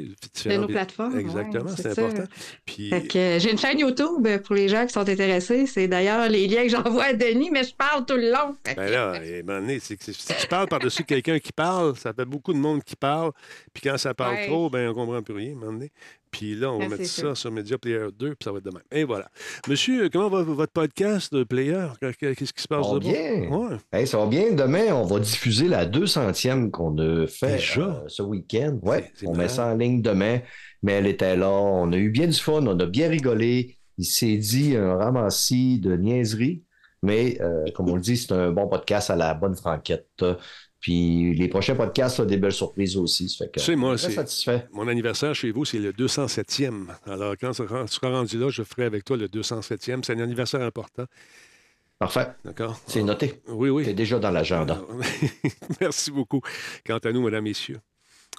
Différents 0.00 0.62
nos 0.62 0.66
plateformes, 0.68 1.18
Exactement, 1.18 1.64
ouais, 1.70 1.76
c'est 1.76 1.98
important. 1.98 2.24
Puis, 2.64 2.92
euh, 2.92 3.38
j'ai 3.38 3.50
une 3.50 3.58
chaîne 3.58 3.78
YouTube 3.78 4.26
euh, 4.26 4.38
pour 4.38 4.54
les 4.54 4.68
gens 4.68 4.86
qui 4.86 4.92
sont 4.92 5.08
intéressés. 5.08 5.66
C'est 5.66 5.88
d'ailleurs 5.88 6.28
les 6.28 6.46
liens 6.46 6.62
que 6.64 6.68
j'envoie 6.68 7.04
à 7.04 7.12
Denis, 7.12 7.50
mais 7.50 7.64
je 7.64 7.74
parle 7.74 8.04
tout 8.04 8.16
le 8.16 8.30
long. 8.30 8.56
Ben 8.76 8.90
là, 8.90 9.60
né, 9.60 9.78
c'est 9.80 9.96
que 9.96 10.04
si 10.12 10.34
tu 10.34 10.46
parles 10.48 10.68
par-dessus 10.68 11.04
quelqu'un 11.04 11.38
qui 11.38 11.52
parle, 11.52 11.96
ça 11.96 12.12
fait 12.12 12.24
beaucoup 12.24 12.52
de 12.52 12.58
monde 12.58 12.82
qui 12.84 12.96
parle. 12.96 13.32
Puis 13.72 13.82
quand 13.82 13.98
ça 13.98 14.14
parle 14.14 14.34
Ouais. 14.34 14.46
trop, 14.48 14.70
ben 14.70 14.88
on 14.88 14.94
comprend 14.94 15.22
plus 15.22 15.34
rien, 15.34 15.54
Puis 16.36 16.54
là, 16.56 16.72
on 16.72 16.78
va 16.78 16.84
Ah, 16.86 16.88
mettre 16.88 17.06
ça 17.06 17.34
sur 17.34 17.50
Media 17.52 17.78
Player 17.78 18.06
2, 18.18 18.28
puis 18.30 18.36
ça 18.42 18.50
va 18.52 18.58
être 18.58 18.64
de 18.64 18.70
même. 18.70 18.82
Et 18.90 19.04
voilà. 19.04 19.30
Monsieur, 19.68 20.08
comment 20.08 20.28
va 20.28 20.42
votre 20.42 20.72
podcast 20.72 21.32
de 21.32 21.44
Player? 21.44 21.86
Qu'est-ce 22.18 22.52
qui 22.52 22.62
se 22.62 22.66
passe 22.68 22.86
là-bas? 22.86 22.98
bien. 22.98 23.48
Ouais. 23.50 23.76
Hey, 23.92 24.06
ça 24.06 24.18
va 24.18 24.26
bien. 24.26 24.52
Demain, 24.52 24.92
on 24.94 25.04
va 25.04 25.20
diffuser 25.20 25.68
la 25.68 25.86
200e 25.86 26.70
qu'on 26.70 26.96
a 26.98 27.26
fait 27.26 27.56
Déjà? 27.56 27.80
euh, 27.82 28.08
ce 28.08 28.22
week-end. 28.22 28.78
Ouais, 28.82 29.12
on 29.24 29.34
met 29.36 29.48
ça 29.48 29.66
en 29.68 29.76
ligne 29.76 30.02
demain. 30.02 30.40
Mais 30.82 30.92
elle 30.94 31.06
était 31.06 31.36
là. 31.36 31.50
On 31.50 31.92
a 31.92 31.96
eu 31.96 32.10
bien 32.10 32.26
du 32.26 32.38
fun. 32.38 32.66
On 32.66 32.78
a 32.78 32.86
bien 32.86 33.08
rigolé. 33.08 33.78
Il 33.96 34.04
s'est 34.04 34.36
dit 34.36 34.76
un 34.76 34.96
ramassis 34.96 35.78
de 35.78 35.96
niaiseries. 35.96 36.62
Mais 37.02 37.38
euh, 37.42 37.64
comme 37.74 37.90
on 37.90 37.94
le 37.96 38.00
dit, 38.00 38.16
c'est 38.16 38.32
un 38.32 38.50
bon 38.50 38.66
podcast 38.66 39.10
à 39.10 39.16
la 39.16 39.34
bonne 39.34 39.54
franquette. 39.54 40.24
Puis 40.84 41.32
les 41.32 41.48
prochains 41.48 41.74
podcasts, 41.74 42.18
là, 42.18 42.26
des 42.26 42.36
belles 42.36 42.52
surprises 42.52 42.94
aussi. 42.98 43.26
Ça 43.30 43.46
fait 43.46 43.52
que 43.52 43.58
Tu 43.58 43.64
sais, 43.64 43.74
moi, 43.74 43.96
c'est- 43.96 44.10
satisfait. 44.10 44.66
Mon 44.70 44.86
anniversaire 44.86 45.34
chez 45.34 45.50
vous, 45.50 45.64
c'est 45.64 45.78
le 45.78 45.94
207e. 45.94 46.94
Alors, 47.06 47.36
quand 47.40 47.52
tu 47.52 47.62
seras 47.64 48.10
rendu 48.10 48.38
là, 48.38 48.50
je 48.50 48.62
ferai 48.62 48.84
avec 48.84 49.02
toi 49.02 49.16
le 49.16 49.26
207e. 49.26 50.02
C'est 50.04 50.12
un 50.12 50.18
anniversaire 50.20 50.60
important. 50.60 51.06
Parfait. 51.98 52.26
D'accord? 52.44 52.78
C'est 52.86 53.02
noté. 53.02 53.40
Oui, 53.48 53.70
oui. 53.70 53.86
C'est 53.86 53.94
déjà 53.94 54.18
dans 54.18 54.30
l'agenda. 54.30 54.78
Merci 55.80 56.10
beaucoup. 56.10 56.42
Quant 56.84 56.98
à 56.98 57.12
nous, 57.12 57.22
mesdames, 57.24 57.44
messieurs, 57.44 57.80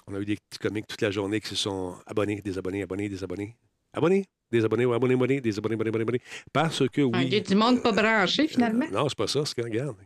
on 0.06 0.14
a 0.14 0.20
eu 0.20 0.24
des 0.24 0.36
petits 0.36 0.60
comiques 0.60 0.86
toute 0.86 1.02
la 1.02 1.10
journée 1.10 1.40
qui 1.40 1.48
se 1.48 1.56
sont 1.56 1.96
abonnés, 2.06 2.40
désabonnés, 2.44 2.82
abonnés, 2.84 3.08
désabonnés. 3.08 3.56
Abonnés, 3.92 4.24
désabonnés, 4.52 4.84
ou 4.84 4.92
abonnés, 4.92 5.14
abonnés, 5.14 5.40
désabonnés, 5.40 5.74
abonnés, 5.74 5.88
abonnés, 5.88 6.02
abonnés. 6.02 6.22
Parce 6.52 6.86
que 6.90 7.00
Il 7.00 7.22
y 7.22 7.28
oui. 7.30 7.36
a 7.38 7.40
du 7.40 7.56
monde 7.56 7.82
pas 7.82 7.90
branché, 7.90 8.46
finalement. 8.46 8.86
Euh, 8.86 8.94
non, 8.94 9.08
c'est 9.08 9.18
pas 9.18 9.26
ça. 9.26 9.44
C'est 9.44 9.56
que, 9.56 9.62
regarde, 9.62 9.96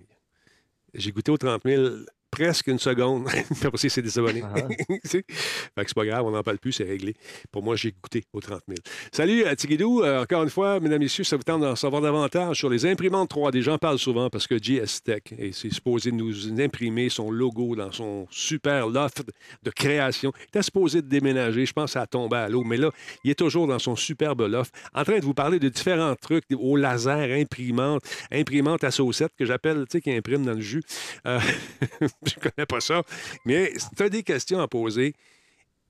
j'ai 0.94 1.12
goûté 1.12 1.30
aux 1.30 1.36
30 1.36 1.60
000 1.66 1.84
presque 2.30 2.68
une 2.68 2.78
seconde. 2.78 3.26
Puis 3.30 3.66
après, 3.66 3.88
c'est 3.88 4.02
désabonné. 4.02 4.42
Ah. 4.44 4.60
Fait 5.06 5.22
que 5.22 5.32
c'est 5.76 5.94
pas 5.94 6.06
grave, 6.06 6.24
on 6.24 6.30
n'en 6.30 6.42
parle 6.42 6.58
plus, 6.58 6.72
c'est 6.72 6.84
réglé. 6.84 7.14
Pour 7.50 7.62
moi, 7.62 7.76
j'ai 7.76 7.92
goûté 7.92 8.24
aux 8.32 8.40
30 8.40 8.62
000. 8.68 8.78
Salut, 9.12 9.44
euh, 9.44 9.54
Tigidou. 9.54 10.02
Euh, 10.02 10.22
encore 10.22 10.42
une 10.42 10.50
fois, 10.50 10.80
mesdames 10.80 11.02
et 11.02 11.04
messieurs, 11.04 11.24
ça 11.24 11.36
vous 11.36 11.42
tente 11.42 11.62
d'en 11.62 11.76
savoir 11.76 12.02
davantage 12.02 12.58
sur 12.58 12.70
les 12.70 12.86
imprimantes 12.86 13.30
3D. 13.30 13.60
J'en 13.62 13.78
parle 13.78 13.98
souvent 13.98 14.30
parce 14.30 14.46
que 14.46 14.56
GS 14.56 15.02
Tech 15.04 15.22
est 15.36 15.52
supposé 15.52 16.12
nous 16.12 16.60
imprimer 16.60 17.08
son 17.08 17.30
logo 17.30 17.76
dans 17.76 17.92
son 17.92 18.26
super 18.30 18.88
loft 18.88 19.22
de 19.62 19.70
création. 19.70 20.32
Il 20.40 20.48
était 20.48 20.62
supposé 20.62 21.02
de 21.02 21.08
déménager. 21.08 21.66
Je 21.66 21.72
pense 21.72 21.86
que 21.86 21.92
ça 21.92 22.02
a 22.02 22.06
tombé 22.06 22.36
à 22.36 22.48
l'eau. 22.48 22.64
Mais 22.64 22.76
là, 22.76 22.90
il 23.24 23.30
est 23.30 23.34
toujours 23.34 23.66
dans 23.66 23.78
son 23.78 23.96
superbe 23.96 24.42
loft, 24.42 24.74
en 24.94 25.04
train 25.04 25.18
de 25.18 25.24
vous 25.24 25.34
parler 25.34 25.58
de 25.58 25.68
différents 25.68 26.14
trucs 26.14 26.44
au 26.56 26.76
laser, 26.76 27.30
imprimante, 27.32 28.02
imprimante 28.30 28.84
à 28.84 28.90
saucette 28.90 29.32
que 29.38 29.44
j'appelle, 29.44 29.84
tu 29.88 29.92
sais, 29.92 30.00
qui 30.00 30.12
imprime 30.12 30.44
dans 30.44 30.54
le 30.54 30.60
jus. 30.60 30.82
Euh, 31.26 31.38
je 32.26 32.34
connais 32.34 32.66
pas 32.66 32.80
ça. 32.80 33.02
Mais 33.44 33.72
si 33.78 33.88
tu 33.96 34.02
as 34.02 34.08
des 34.08 34.22
questions 34.22 34.60
à 34.60 34.68
poser, 34.68 35.14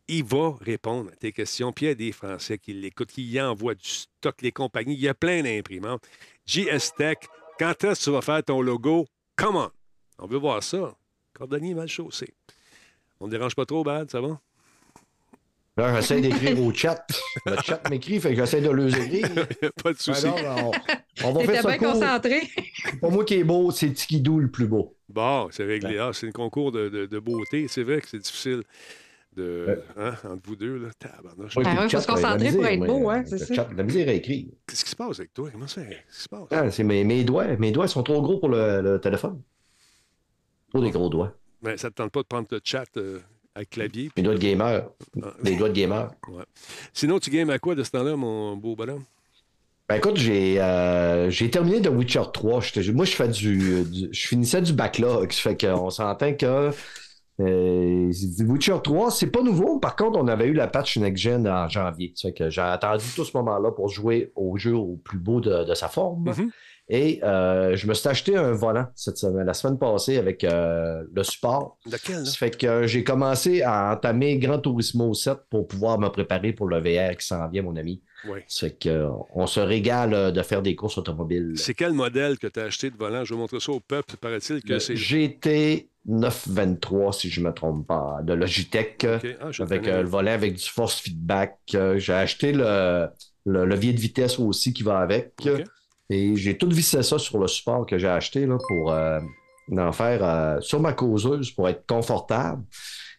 il 0.09 0.25
va 0.25 0.57
répondre 0.61 1.11
à 1.13 1.17
tes 1.17 1.33
questions. 1.33 1.73
Puis 1.73 1.87
il 1.87 1.89
y 1.89 1.93
a 1.93 1.95
des 1.95 2.13
Français 2.13 2.59
qui 2.59 2.73
l'écoutent, 2.73 3.13
qui 3.13 3.25
y 3.25 3.41
envoient 3.41 3.75
du 3.75 3.89
stock, 3.89 4.43
les 4.43 4.53
compagnies. 4.53 4.95
Il 4.95 5.01
y 5.01 5.09
a 5.09 5.15
plein 5.15 5.43
d'imprimantes. 5.43 6.03
JS 6.47 6.95
Tech, 6.97 7.19
quand 7.59 7.85
est-ce 7.85 8.01
que 8.01 8.05
tu 8.05 8.11
vas 8.11 8.23
faire 8.23 8.43
ton 8.43 8.61
logo? 8.61 9.07
Come 9.37 9.57
on! 9.57 9.71
On 10.19 10.27
veut 10.27 10.39
voir 10.39 10.63
ça. 10.63 10.97
Cordonnier 11.33 11.75
mal 11.75 11.89
chaussé. 11.89 12.35
On 13.21 13.27
ne 13.27 13.31
dérange 13.31 13.55
pas 13.55 13.67
trop, 13.67 13.85
Bad, 13.85 14.11
ça 14.11 14.21
va? 14.21 14.41
Là, 15.81 15.95
j'essaie 15.97 16.21
d'écrire 16.21 16.61
au 16.63 16.73
chat. 16.75 17.07
Le 17.47 17.57
chat 17.65 17.89
m'écrit, 17.89 18.21
fait 18.21 18.31
que 18.31 18.37
j'essaie 18.37 18.61
de 18.61 18.71
le 18.71 18.89
écrire. 18.89 19.29
pas 19.83 19.93
de 19.93 19.99
souci. 19.99 20.27
Alors, 20.27 20.73
on, 21.25 21.29
on 21.29 21.33
va 21.33 21.45
faire 21.45 21.63
ça 21.63 21.69
bien 21.77 21.79
concentré. 21.79 22.41
Pour 23.01 23.11
moi 23.13 23.25
qui 23.25 23.35
est 23.35 23.45
beau, 23.45 23.71
c'est 23.71 23.91
Tikidou 23.93 24.41
le 24.41 24.51
plus 24.51 24.67
beau. 24.67 24.97
Bon, 25.09 25.49
c'est 25.51 25.65
réglé. 25.65 25.99
Ah, 25.99 26.11
c'est 26.13 26.27
un 26.29 26.33
concours 26.33 26.71
de, 26.73 26.89
de- 26.89 27.07
de 27.07 27.19
beauté. 27.19 27.67
C'est 27.69 27.83
vrai 27.83 28.01
que 28.01 28.09
c'est 28.09 28.19
difficile 28.19 28.63
de, 29.37 29.65
Ouais. 29.69 29.79
hein, 29.97 30.15
entre 30.25 30.43
vous 30.45 30.57
deux. 30.57 30.77
Là. 30.77 30.89
Ouais, 30.89 31.39
le 31.39 31.49
faut 31.49 31.89
chat, 31.89 32.01
se 32.01 32.07
concentrer 32.07 32.51
la 32.51 32.53
pour 32.53 32.67
être 32.67 32.87
beau, 32.87 33.09
hein, 33.11 33.23
le 33.23 33.27
c'est 33.27 33.39
ça. 33.39 33.55
chat, 33.55 33.69
La 33.77 33.83
misère 33.83 34.09
à 34.09 34.13
écrire. 34.13 34.47
Qu'est-ce 34.67 34.85
qui 34.85 34.91
se 34.91 34.97
passe 34.97 35.19
avec 35.19 35.33
toi? 35.33 35.49
Comment 35.51 35.67
ça? 35.69 35.83
Qu'est-ce 35.83 36.17
qui 36.19 36.23
se 36.25 36.29
passe? 36.29 36.47
Ah, 36.51 36.71
c'est 36.71 36.85
mes, 36.85 37.05
mes 37.05 37.25
doigts. 37.25 37.47
Mes 37.59 37.73
doigts 37.73 37.89
sont 37.89 38.03
trop 38.03 38.21
gros 38.21 38.39
pour 38.39 38.49
le, 38.51 38.83
le 38.83 39.01
téléphone. 39.01 39.41
Trop 40.71 40.83
des 40.83 40.91
gros 40.91 41.09
doigts. 41.09 41.33
Ben, 41.63 41.77
ça 41.77 41.89
ne 41.89 41.91
te 41.91 41.97
tente 41.97 42.13
pas 42.13 42.23
de 42.23 42.27
prendre 42.27 42.49
le 42.51 42.61
chat 42.63 42.85
euh, 42.97 43.21
avec 43.55 43.71
clavier. 43.71 44.11
Mes 44.17 44.23
doigts 44.23 44.35
de 44.35 44.39
gamer. 44.41 44.89
Ah. 45.23 45.33
Des 45.43 45.57
doigts 45.57 45.69
de 45.69 45.75
gamer. 45.75 46.11
Sinon, 46.93 47.19
tu 47.19 47.31
games 47.31 47.51
à 47.51 47.59
quoi 47.59 47.75
de 47.75 47.83
ce 47.83 47.91
temps-là, 47.91 48.17
mon 48.17 48.57
beau 48.57 48.77
bonhomme? 48.77 49.05
Ben 49.89 49.97
écoute, 49.97 50.17
j'ai 50.17 50.57
euh, 50.61 51.31
terminé 51.51 51.83
The 51.83 51.89
Witcher 51.89 52.23
3. 52.33 52.61
J'étais- 52.61 52.93
moi, 52.93 53.05
je 53.05 53.11
fais 53.13 53.29
du, 53.29 53.83
du- 53.85 54.09
Je 54.13 54.29
finissais 54.29 54.63
du 54.63 54.73
backlog. 54.73 55.33
Fait 55.33 55.61
qu'on 55.61 55.91
s'entend 55.91 56.33
que. 56.35 56.71
Euh, 57.41 58.11
The 58.13 58.43
Witcher 58.47 58.77
3, 58.85 59.11
c'est 59.11 59.29
pas 59.29 59.43
nouveau. 59.43 59.79
Par 59.81 59.97
contre, 59.97 60.19
on 60.19 60.29
avait 60.29 60.47
eu 60.47 60.53
la 60.53 60.69
patch 60.69 60.99
next-gen 60.99 61.49
en 61.49 61.69
janvier. 61.69 62.13
Fait 62.21 62.33
que 62.33 62.51
j'ai 62.51 62.61
attendu 62.61 63.05
tout 63.17 63.25
ce 63.25 63.37
moment-là 63.39 63.73
pour 63.73 63.89
jouer 63.89 64.31
au 64.37 64.57
jeu 64.59 64.75
au 64.77 64.97
plus 65.03 65.19
beau 65.19 65.41
de, 65.41 65.65
de 65.65 65.75
sa 65.75 65.89
forme. 65.89 66.25
Mhm. 66.29 66.51
Et 66.93 67.21
euh, 67.23 67.77
je 67.77 67.87
me 67.87 67.95
suis 67.95 68.09
acheté 68.09 68.37
un 68.37 68.51
volant 68.51 68.87
cette 68.97 69.17
semaine, 69.17 69.47
la 69.47 69.55
semaine 69.55 69.79
passée 69.79 70.19
avec 70.19 70.43
euh, 70.43 71.05
le 71.13 71.23
support. 71.23 71.79
Lequel? 71.87 72.27
Ça 72.27 72.33
fait 72.33 72.59
que 72.59 72.89
j'ai 72.89 73.05
commencé 73.05 73.63
à 73.63 73.93
entamer 73.93 74.39
Gran 74.39 74.59
Turismo 74.59 75.15
7 75.15 75.39
pour 75.49 75.69
pouvoir 75.69 76.01
me 76.01 76.09
préparer 76.09 76.53
pour 76.53 76.67
le 76.67 76.79
VR 76.81 77.17
qui 77.17 77.25
s'en 77.25 77.49
vient, 77.49 77.63
mon 77.63 77.77
ami. 77.77 78.03
Oui. 78.29 78.41
Ça 78.49 78.67
fait 78.67 78.75
que, 78.75 79.07
on 79.33 79.47
se 79.47 79.61
régale 79.61 80.15
euh, 80.15 80.31
de 80.33 80.43
faire 80.43 80.63
des 80.63 80.75
courses 80.75 80.99
automobiles. 80.99 81.53
C'est 81.55 81.75
quel 81.75 81.93
modèle 81.93 82.39
que 82.39 82.49
tu 82.49 82.59
as 82.59 82.65
acheté 82.65 82.91
de 82.91 82.97
volant? 82.97 83.25
Je 83.25 83.35
vais 83.35 83.41
montrer 83.41 83.61
ça 83.61 83.71
au 83.71 83.81
peuple. 83.81 84.17
Paraît-il 84.17 84.61
que 84.61 84.81
c'est. 84.81 84.97
GT 84.97 85.91
923, 86.07 87.13
si 87.13 87.31
je 87.31 87.41
ne 87.41 87.47
me 87.47 87.53
trompe 87.53 87.87
pas, 87.87 88.19
de 88.25 88.33
Logitech. 88.33 89.07
Ah, 89.41 89.51
avec 89.61 89.87
euh, 89.87 90.03
le 90.03 90.09
volant 90.09 90.33
avec 90.33 90.55
du 90.55 90.65
force 90.65 91.01
feedback. 91.01 91.57
J'ai 91.69 92.13
acheté 92.13 92.53
le, 92.53 93.07
le 93.47 93.65
levier 93.65 93.93
de 93.93 94.01
vitesse 94.01 94.41
aussi 94.41 94.73
qui 94.73 94.83
va 94.83 94.99
avec. 94.99 95.35
Et 96.11 96.35
j'ai 96.37 96.59
tout 96.59 96.69
vissé 96.69 97.03
ça 97.03 97.19
sur 97.19 97.39
le 97.39 97.47
support 97.47 97.87
que 97.87 97.97
j'ai 97.99 98.09
acheté 98.09 98.45
là, 98.45 98.59
pour 98.69 98.93
euh, 98.93 99.21
en 99.77 99.93
faire 99.93 100.25
euh, 100.25 100.61
sur 100.61 100.81
ma 100.81 100.93
causeuse 100.93 101.51
pour 101.53 101.69
être 101.69 101.87
confortable. 101.87 102.63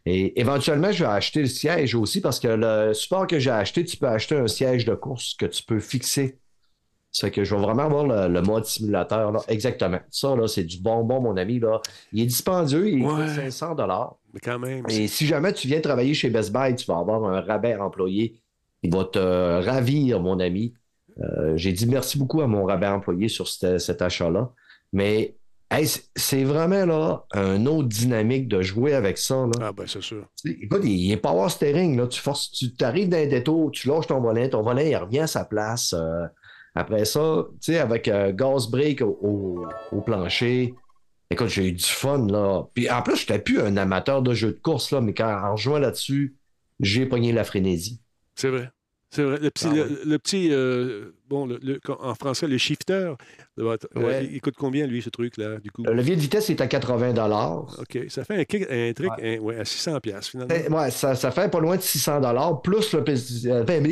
Et 0.05 0.39
éventuellement, 0.39 0.91
je 0.91 1.03
vais 1.05 1.09
acheter 1.11 1.41
le 1.41 1.45
siège 1.47 1.95
aussi 1.95 2.21
parce 2.21 2.39
que 2.39 2.47
le 2.49 2.93
support 2.93 3.27
que 3.27 3.39
j'ai 3.39 3.51
acheté, 3.51 3.85
tu 3.85 3.97
peux 3.97 4.07
acheter 4.07 4.35
un 4.35 4.47
siège 4.47 4.83
de 4.85 4.93
course 4.95 5.35
que 5.35 5.45
tu 5.45 5.63
peux 5.63 5.79
fixer. 5.79 6.37
Fait 7.13 7.29
que 7.29 7.43
je 7.43 7.53
vais 7.55 7.61
vraiment 7.61 7.83
avoir 7.83 8.05
le, 8.07 8.33
le 8.33 8.41
mode 8.41 8.65
simulateur. 8.65 9.31
Là. 9.33 9.41
Exactement. 9.49 9.99
Ça, 10.09 10.35
là, 10.35 10.47
c'est 10.47 10.63
du 10.63 10.77
bonbon, 10.79 11.19
mon 11.21 11.35
ami. 11.37 11.59
Là. 11.59 11.81
Il 12.13 12.23
est 12.23 12.25
dispendieux, 12.25 12.89
il 12.89 13.03
Ouais. 13.05 13.25
coûte 13.25 13.35
500 13.35 13.75
dollars. 13.75 14.15
Mais 14.33 14.39
quand 14.39 14.57
même. 14.59 14.85
Et 14.89 15.07
si 15.07 15.25
jamais 15.27 15.51
tu 15.53 15.67
viens 15.67 15.81
travailler 15.81 16.13
chez 16.13 16.29
Best 16.29 16.51
Buy, 16.53 16.73
tu 16.75 16.85
vas 16.85 16.97
avoir 16.99 17.23
un 17.25 17.41
rabais 17.41 17.75
employé. 17.75 18.41
Il 18.81 18.93
va 18.95 19.03
te 19.03 19.19
ravir, 19.19 20.21
mon 20.21 20.39
ami. 20.39 20.73
Euh, 21.23 21.53
J'ai 21.57 21.71
dit 21.73 21.87
merci 21.87 22.17
beaucoup 22.17 22.41
à 22.41 22.47
mon 22.47 22.63
rabais 22.65 22.87
employé 22.87 23.27
sur 23.27 23.47
cet, 23.47 23.79
cet 23.79 24.01
achat-là. 24.01 24.51
Mais 24.93 25.35
hey, 25.69 25.87
c'est- 26.15 26.43
vraiment 26.43 26.85
là 26.85 27.25
un 27.33 27.65
autre 27.65 27.87
dynamique 27.87 28.47
de 28.47 28.61
jouer 28.61 28.93
avec 28.93 29.17
ça. 29.17 29.35
Là. 29.35 29.51
Ah, 29.61 29.71
ben, 29.71 29.85
c'est 29.87 30.01
sûr. 30.01 30.25
Écoute, 30.45 30.81
il 30.83 30.91
il 30.91 31.11
est 31.11 31.17
power 31.17 31.49
steering. 31.49 31.97
Là. 31.97 32.07
Tu 32.07 32.19
forces, 32.19 32.51
tu 32.51 32.71
arrives 32.81 33.09
dans 33.09 33.17
un 33.17 33.27
détour, 33.27 33.71
tu 33.71 33.87
lâches 33.87 34.07
ton 34.07 34.19
volant, 34.21 34.47
ton 34.49 34.61
volant 34.63 34.81
il 34.81 34.95
revient 34.95 35.19
à 35.19 35.27
sa 35.27 35.45
place. 35.45 35.93
Euh, 35.93 36.25
après 36.75 37.03
ça, 37.05 37.45
tu 37.61 37.73
sais, 37.73 37.79
avec 37.79 38.07
euh, 38.07 38.31
gas 38.31 38.67
break 38.71 39.01
au, 39.01 39.17
au- 39.21 39.65
au 39.91 40.01
plancher. 40.01 40.73
Écoute, 41.29 41.47
j'ai 41.47 41.67
eu 41.69 41.71
du 41.73 41.83
fun 41.83 42.27
là. 42.27 42.63
Puis 42.73 42.89
en 42.89 43.01
plus, 43.01 43.15
je 43.15 43.21
n'étais 43.21 43.39
plus 43.39 43.61
un 43.61 43.77
amateur 43.77 44.21
de 44.21 44.33
jeux 44.33 44.51
de 44.51 44.59
course, 44.61 44.91
là, 44.91 44.99
mais 45.01 45.13
quand 45.13 45.29
en 45.29 45.51
rejoint 45.53 45.79
là-dessus, 45.79 46.35
j'ai 46.81 47.05
pogné 47.05 47.31
la 47.31 47.43
frénésie. 47.45 48.01
C'est 48.35 48.49
vrai. 48.49 48.69
C'est 49.13 49.23
vrai. 49.23 49.39
Le 49.41 49.49
petit, 49.49 49.67
Ah 49.69 49.73
le, 49.75 49.83
oui. 49.83 49.97
le 50.05 50.19
petit 50.19 50.49
euh, 50.51 51.11
bon, 51.27 51.45
le- 51.45 51.79
en 51.99 52.15
français, 52.15 52.47
le 52.47 52.57
shifter, 52.57 53.13
euh, 53.59 53.77
il 54.31 54.39
coûte 54.39 54.55
combien, 54.57 54.87
lui, 54.87 55.01
ce 55.01 55.09
truc-là, 55.09 55.57
du 55.59 55.69
coup? 55.69 55.83
Le 55.83 55.93
levier 55.93 56.15
de 56.15 56.21
vitesse 56.21 56.49
est 56.49 56.61
à 56.61 56.67
80 56.67 57.11
dollars. 57.13 57.77
OK. 57.79 58.05
Ça 58.07 58.23
fait 58.23 58.35
un, 58.37 58.43
kick- 58.43 58.67
un 58.69 59.39
ouais, 59.39 59.57
à 59.59 59.65
600 59.65 59.99
pièces 59.99 60.29
finalement. 60.29 60.77
Ouais, 60.77 60.91
ça, 60.91 61.15
ça 61.15 61.29
fait 61.31 61.49
pas 61.51 61.59
loin 61.59 61.75
de 61.75 61.81
600 61.81 62.21
dollars 62.21 62.61
plus 62.61 62.93
le 62.93 63.03
euh, 63.47 63.63
ben, 63.63 63.85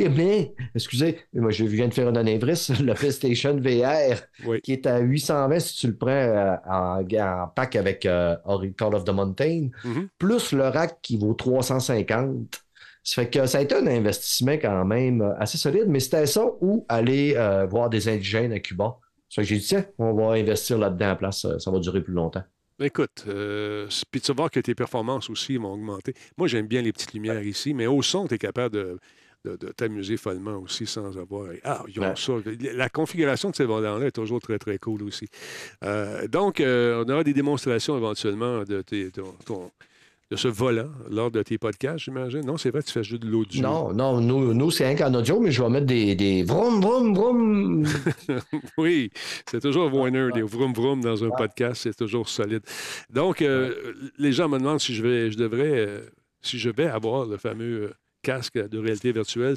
excusez, 0.74 1.18
moi 1.34 1.50
je 1.50 1.64
viens 1.64 1.88
de 1.88 1.94
faire 1.94 2.08
une 2.08 2.16
anévrisme, 2.16 2.74
le 2.82 2.94
PlayStation 2.94 3.54
VR 3.56 4.16
Oui. 4.46 4.60
qui 4.62 4.72
est 4.72 4.86
à 4.86 5.00
820 5.00 5.60
si 5.60 5.76
tu 5.76 5.86
le 5.88 5.96
prends 5.96 6.08
euh, 6.10 6.54
en, 6.66 7.02
en 7.02 7.46
pack 7.48 7.76
avec 7.76 8.06
euh, 8.06 8.36
Call 8.76 8.94
of 8.94 9.04
the 9.04 9.10
Mountain, 9.10 9.68
Mhm. 9.84 10.08
plus 10.18 10.52
le 10.52 10.68
rack 10.68 10.98
qui 11.02 11.18
vaut 11.18 11.34
350. 11.34 12.62
Ça 13.02 13.22
fait 13.22 13.30
que 13.30 13.46
ça 13.46 13.58
a 13.58 13.60
été 13.62 13.74
un 13.74 13.86
investissement 13.86 14.52
quand 14.52 14.84
même 14.84 15.22
euh, 15.22 15.32
assez 15.38 15.56
solide, 15.58 15.86
mais 15.88 16.00
c'était 16.00 16.26
ça 16.26 16.44
ou 16.60 16.84
aller 16.88 17.34
euh, 17.36 17.66
voir 17.66 17.88
des 17.90 18.08
indigènes 18.08 18.52
à 18.52 18.60
Cuba. 18.60 18.96
Ça 19.28 19.42
fait 19.42 19.42
que 19.42 19.48
j'ai 19.48 19.58
dit, 19.60 19.66
tiens, 19.66 19.84
on 19.98 20.12
va 20.12 20.32
investir 20.34 20.76
là-dedans 20.78 21.12
en 21.12 21.16
place, 21.16 21.40
ça, 21.42 21.58
ça 21.58 21.70
va 21.70 21.78
durer 21.78 22.02
plus 22.02 22.12
longtemps. 22.12 22.42
Écoute, 22.82 23.24
euh, 23.28 23.86
puis 24.10 24.20
tu 24.20 24.28
vas 24.28 24.36
voir 24.36 24.50
que 24.50 24.60
tes 24.60 24.74
performances 24.74 25.28
aussi 25.30 25.56
vont 25.56 25.72
augmenter. 25.74 26.14
Moi, 26.38 26.48
j'aime 26.48 26.66
bien 26.66 26.82
les 26.82 26.92
petites 26.92 27.12
lumières 27.12 27.42
ici, 27.42 27.74
mais 27.74 27.86
au 27.86 28.00
son, 28.02 28.26
tu 28.26 28.34
es 28.34 28.38
capable 28.38 28.74
de, 28.74 28.98
de- 29.44 29.56
de 29.56 29.68
t'amuser 29.72 30.16
follement 30.16 30.56
aussi 30.56 30.86
sans 30.86 31.16
avoir. 31.18 31.48
Ah, 31.64 31.82
ils 31.88 32.00
ont 32.00 32.04
Ouais. 32.04 32.14
ça. 32.16 32.32
La 32.74 32.88
configuration 32.88 33.50
de 33.50 33.56
ces 33.56 33.64
volants-là 33.66 34.06
est 34.06 34.10
toujours 34.12 34.40
très, 34.40 34.58
très 34.58 34.78
cool 34.78 35.02
aussi. 35.02 35.28
Euh, 35.84 36.26
donc, 36.26 36.60
euh, 36.60 37.04
on 37.06 37.10
aura 37.10 37.22
des 37.22 37.34
démonstrations 37.34 37.96
éventuellement 37.98 38.64
de, 38.64 38.80
tes- 38.82 39.10
ton- 39.10 39.34
ton- 39.44 39.70
de 40.30 40.36
ce 40.36 40.46
volant 40.48 40.90
lors 41.10 41.30
de 41.30 41.42
tes 41.42 41.58
podcasts, 41.58 42.04
j'imagine. 42.04 42.42
Non, 42.42 42.56
c'est 42.56 42.70
vrai, 42.70 42.82
tu 42.82 42.92
fais 42.92 43.02
juste 43.02 43.22
de 43.22 43.28
l'audio. 43.28 43.62
Non, 43.62 43.92
non, 43.92 44.20
nous, 44.20 44.54
nous 44.54 44.70
c'est 44.70 44.86
rien 44.86 44.96
qu'en 44.96 45.12
audio, 45.14 45.40
mais 45.40 45.50
je 45.50 45.62
vais 45.62 45.68
mettre 45.68 45.86
des, 45.86 46.14
des 46.14 46.44
vroom, 46.44 46.80
vroom, 46.80 47.14
vroom. 47.14 47.86
Oui, 48.78 49.10
c'est 49.50 49.60
toujours 49.60 49.92
winner, 49.92 50.28
des 50.32 50.42
vroom 50.42 50.72
vroom 50.72 51.00
dans 51.00 51.24
un 51.24 51.30
podcast, 51.30 51.82
c'est 51.82 51.96
toujours 51.96 52.28
solide. 52.28 52.62
Donc, 53.10 53.42
euh, 53.42 53.74
les 54.18 54.32
gens 54.32 54.48
me 54.48 54.58
demandent 54.58 54.80
si 54.80 54.94
je 54.94 55.02
vais, 55.02 55.30
je 55.30 55.38
devrais, 55.38 55.78
euh, 55.78 56.00
si 56.42 56.58
je 56.58 56.70
vais 56.70 56.86
avoir 56.86 57.26
le 57.26 57.36
fameux 57.36 57.82
euh, 57.82 57.94
casque 58.22 58.54
de 58.54 58.78
réalité 58.78 59.12
virtuelle. 59.12 59.56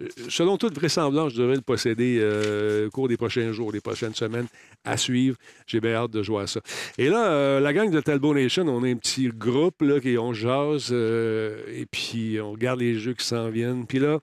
Euh, 0.00 0.06
Selon 0.28 0.56
toute 0.56 0.74
vraisemblance, 0.74 1.32
je 1.32 1.42
devrais 1.42 1.56
le 1.56 1.62
posséder 1.62 2.18
euh, 2.20 2.86
au 2.86 2.90
cours 2.90 3.08
des 3.08 3.16
prochains 3.16 3.52
jours, 3.52 3.72
des 3.72 3.80
prochaines 3.80 4.14
semaines 4.14 4.46
à 4.84 4.96
suivre. 4.96 5.36
J'ai 5.66 5.80
bien 5.80 5.94
hâte 5.94 6.10
de 6.10 6.22
jouer 6.22 6.42
à 6.42 6.46
ça. 6.46 6.60
Et 6.98 7.08
là, 7.08 7.30
euh, 7.30 7.60
la 7.60 7.72
gang 7.72 7.90
de 7.90 8.00
Talbot 8.00 8.34
Nation, 8.34 8.64
on 8.68 8.84
est 8.84 8.92
un 8.92 8.96
petit 8.96 9.28
groupe 9.28 9.82
là, 9.82 10.00
qui 10.00 10.16
on 10.18 10.32
jase 10.32 10.92
et 10.92 11.86
puis 11.90 12.40
on 12.40 12.52
regarde 12.52 12.80
les 12.80 12.98
jeux 12.98 13.14
qui 13.14 13.24
s'en 13.24 13.48
viennent. 13.50 13.86
Puis 13.86 13.98
là, 13.98 14.20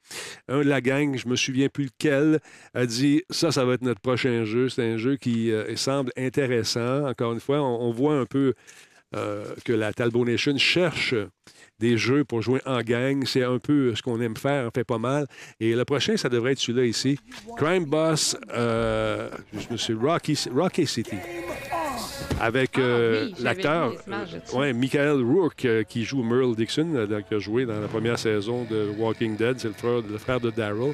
un 0.47 0.59
de 0.59 0.69
la 0.69 0.81
gang, 0.81 1.17
je 1.17 1.27
me 1.27 1.35
souviens 1.35 1.69
plus 1.69 1.85
lequel, 1.85 2.39
a 2.73 2.85
dit 2.85 3.23
ça, 3.29 3.51
ça 3.51 3.65
va 3.65 3.73
être 3.73 3.81
notre 3.81 4.01
prochain 4.01 4.45
jeu. 4.45 4.69
C'est 4.69 4.83
un 4.83 4.97
jeu 4.97 5.15
qui 5.15 5.51
semble 5.75 6.11
intéressant. 6.17 7.07
Encore 7.07 7.33
une 7.33 7.39
fois, 7.39 7.61
on, 7.61 7.87
on 7.87 7.91
voit 7.91 8.15
un 8.15 8.25
peu 8.25 8.53
que 9.11 9.73
la 9.73 9.93
Talbot 9.93 10.25
Nation 10.25 10.57
cherche 10.57 11.15
des 11.79 11.97
jeux 11.97 12.23
pour 12.23 12.41
jouer 12.41 12.61
en 12.65 12.81
gang. 12.81 13.23
C'est 13.25 13.43
un 13.43 13.59
peu 13.59 13.93
ce 13.95 14.01
qu'on 14.01 14.19
aime 14.21 14.35
faire, 14.37 14.67
on 14.67 14.71
fait 14.73 14.83
pas 14.83 14.97
mal. 14.97 15.27
Et 15.59 15.73
le 15.75 15.85
prochain, 15.85 16.17
ça 16.17 16.29
devrait 16.29 16.53
être 16.53 16.59
celui-là 16.59 16.85
ici. 16.85 17.19
Crime 17.57 17.85
Boss, 17.85 18.35
euh, 18.53 19.29
je 19.53 19.71
me 19.71 19.77
suis 19.77 19.93
Rocky, 19.93 20.37
Rocky 20.53 20.87
City. 20.87 21.17
avec 22.39 22.71
Ah 22.75 22.81
euh, 22.81 23.25
oui, 23.27 23.43
l'acteur, 23.43 23.93
ouais, 24.53 24.73
Michael 24.73 25.21
Rourke, 25.23 25.65
euh, 25.65 25.83
qui 25.83 26.03
joue 26.03 26.23
Merle 26.23 26.55
Dixon, 26.55 26.87
euh, 26.95 27.21
qui 27.27 27.35
a 27.35 27.39
joué 27.39 27.65
dans 27.65 27.79
la 27.79 27.87
première 27.87 28.19
saison 28.19 28.65
de 28.69 28.89
Walking 28.97 29.35
Dead. 29.37 29.59
C'est 29.59 29.67
le 29.69 29.73
frère, 29.73 30.01
le 30.09 30.17
frère 30.17 30.39
de 30.39 30.49
Daryl. 30.51 30.93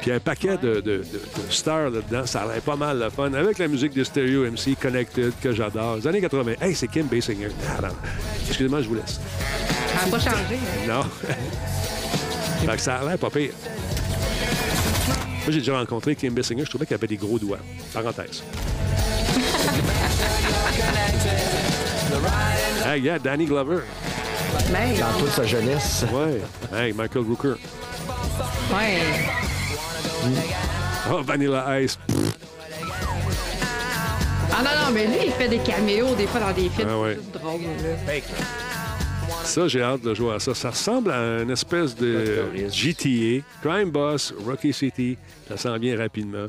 Puis 0.00 0.12
un 0.12 0.20
paquet 0.20 0.56
de, 0.58 0.74
de- 0.76 0.80
de- 0.80 0.98
de 0.98 1.50
stars 1.50 1.90
là-dedans. 1.90 2.24
Ça 2.24 2.42
a 2.42 2.52
l'air 2.52 2.62
pas 2.62 2.76
mal 2.76 3.00
le 3.00 3.10
fun. 3.10 3.32
Avec 3.32 3.58
la 3.58 3.66
musique 3.66 3.94
de 3.94 4.04
Stereo 4.04 4.44
MC 4.48 4.76
Connected, 4.80 5.32
que 5.42 5.52
j'adore. 5.52 5.96
Les 5.96 6.06
années 6.06 6.20
80. 6.20 6.52
Hey, 6.60 6.72
c'est 6.74 6.86
Kim 6.86 7.06
Basinger. 7.08 7.48
Ah. 7.82 7.88
Excusez-moi, 8.46 8.80
je 8.82 8.88
vous 8.88 8.94
laisse. 8.94 9.20
Ça 9.98 10.04
n'a 10.04 10.10
pas 10.10 10.18
changé. 10.18 10.58
Non. 10.86 11.02
fait 12.66 12.76
que 12.76 12.82
ça 12.82 12.96
a 12.96 13.04
l'air 13.04 13.18
pas 13.18 13.30
pire. 13.30 13.52
Moi, 15.42 15.48
j'ai 15.48 15.58
déjà 15.58 15.78
rencontré 15.78 16.14
Kim 16.14 16.34
Basinger. 16.34 16.64
Je 16.64 16.70
trouvais 16.70 16.86
qu'elle 16.86 16.98
avait 16.98 17.06
des 17.06 17.16
gros 17.16 17.38
doigts. 17.38 17.58
Parenthèse. 17.92 18.42
hey, 22.86 23.00
yeah, 23.02 23.18
Danny 23.18 23.46
Glover. 23.46 23.80
Ben, 24.70 24.94
Dans 24.98 25.18
toute 25.18 25.32
sa 25.32 25.44
jeunesse. 25.44 26.04
Ouais. 26.12 26.40
Hey, 26.76 26.92
Michael 26.92 27.22
Rooker. 27.22 27.54
ouais. 28.74 28.98
Oh, 31.10 31.22
Vanilla 31.22 31.80
Ice. 31.80 31.98
Ah 34.52 34.62
non, 34.62 34.70
non, 34.86 34.90
mais 34.92 35.06
lui, 35.06 35.16
il 35.26 35.32
fait 35.32 35.48
des 35.48 35.58
caméos 35.58 36.14
des 36.14 36.26
fois 36.26 36.40
dans 36.40 36.52
des 36.52 36.68
films. 36.68 36.88
Ah 36.90 36.98
ouais. 36.98 37.18
C'est 37.32 37.40
drôle. 37.40 37.60
là. 37.62 38.12
Ça, 39.48 39.66
j'ai 39.66 39.80
hâte 39.80 40.02
de 40.02 40.12
jouer 40.12 40.34
à 40.34 40.38
ça. 40.38 40.54
Ça 40.54 40.68
ressemble 40.68 41.10
à 41.10 41.40
une 41.40 41.50
espèce 41.50 41.96
de 41.96 42.44
GTA, 42.68 43.42
Crime 43.62 43.90
Boss, 43.90 44.34
Rocky 44.44 44.74
City. 44.74 45.16
Ça 45.48 45.56
s'en 45.56 45.78
vient 45.78 45.96
rapidement, 45.96 46.48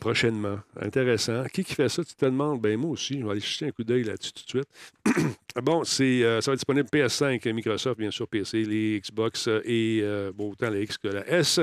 prochainement. 0.00 0.56
Intéressant. 0.80 1.44
Qui 1.52 1.62
qui 1.62 1.74
fait 1.74 1.90
ça? 1.90 2.02
Tu 2.02 2.14
te 2.14 2.24
demandes? 2.24 2.58
Ben 2.58 2.78
moi 2.78 2.92
aussi, 2.92 3.20
je 3.20 3.24
vais 3.26 3.32
aller 3.32 3.40
jeter 3.40 3.66
un 3.66 3.70
coup 3.70 3.84
d'œil 3.84 4.04
là-dessus 4.04 4.32
tout 4.32 4.44
de 4.44 4.64
suite. 4.64 5.26
bon, 5.60 5.84
c'est, 5.84 6.22
euh, 6.24 6.40
ça 6.40 6.50
va 6.50 6.54
être 6.54 6.58
disponible 6.60 6.88
PS5, 6.92 7.52
Microsoft, 7.52 7.98
bien 7.98 8.10
sûr, 8.10 8.26
PC, 8.28 8.64
les 8.64 9.00
Xbox 9.00 9.48
euh, 9.48 9.60
et 9.64 10.00
euh, 10.02 10.32
bon, 10.34 10.50
autant 10.52 10.70
la 10.70 10.80
X 10.80 10.96
que 10.98 11.08
la 11.08 11.26
S. 11.28 11.60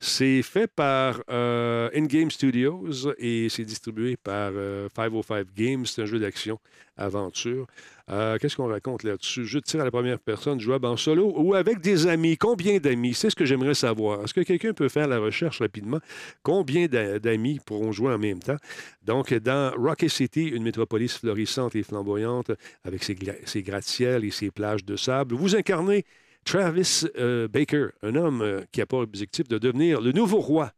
C'est 0.00 0.42
fait 0.42 0.66
par 0.68 1.20
euh, 1.30 1.90
In-Game 1.94 2.30
Studios 2.30 2.86
et 3.18 3.48
c'est 3.50 3.64
distribué 3.64 4.16
par 4.16 4.52
euh, 4.54 4.88
505 4.94 5.46
Games. 5.56 5.84
C'est 5.86 6.02
un 6.02 6.06
jeu 6.06 6.18
d'action, 6.18 6.58
aventure. 6.96 7.66
Qu'est-ce 8.08 8.54
qu'on 8.54 8.68
raconte 8.68 9.02
là-dessus? 9.02 9.44
Jeu 9.46 9.58
de 9.60 9.64
tir 9.64 9.80
à 9.80 9.84
la 9.84 9.90
première 9.90 10.20
personne, 10.20 10.60
jouable 10.60 10.86
en 10.86 10.96
solo 10.96 11.32
ou 11.36 11.54
avec 11.54 11.80
des 11.80 12.06
amis. 12.06 12.36
Combien 12.36 12.78
d'amis? 12.78 13.14
C'est 13.14 13.30
ce 13.30 13.34
que 13.34 13.44
j'aimerais 13.44 13.74
savoir. 13.74 14.22
Est-ce 14.22 14.32
que 14.32 14.42
quelqu'un 14.42 14.72
peut 14.72 14.88
faire 14.88 15.08
la 15.08 15.18
recherche 15.18 15.58
rapidement? 15.60 15.98
Combien 16.44 16.86
d'a- 16.86 17.18
d'amis 17.18 17.58
pourront 17.66 17.90
jouer 17.90 18.12
en 18.14 18.18
même 18.18 18.38
temps? 18.38 18.58
Donc, 19.04 19.34
dans 19.34 19.72
Rocket 19.76 20.08
City, 20.08 20.44
une 20.46 20.62
métropolis 20.62 21.18
florissante 21.18 21.74
et 21.74 21.82
flamboyante 21.82 22.52
avec 22.84 23.02
ses, 23.02 23.16
ses 23.44 23.62
gratte-ciels 23.62 24.24
et 24.24 24.30
ses 24.30 24.50
plages 24.50 24.84
de 24.84 24.96
sable, 24.96 25.34
vous 25.34 25.56
incarnez 25.56 26.04
Travis 26.46 27.02
euh, 27.18 27.48
Baker, 27.48 27.88
un 28.02 28.14
homme 28.14 28.40
euh, 28.40 28.60
qui 28.70 28.80
a 28.80 28.86
pour 28.86 29.00
objectif 29.00 29.48
de 29.48 29.58
devenir 29.58 30.00
le 30.00 30.12
nouveau 30.12 30.38
roi 30.38 30.70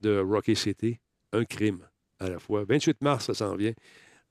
de 0.00 0.18
Rocket 0.18 0.56
City. 0.56 0.98
Un 1.32 1.44
crime 1.44 1.78
à 2.18 2.28
la 2.28 2.38
fois. 2.38 2.64
28 2.68 3.00
mars, 3.00 3.26
ça 3.26 3.34
s'en 3.34 3.54
vient. 3.54 3.72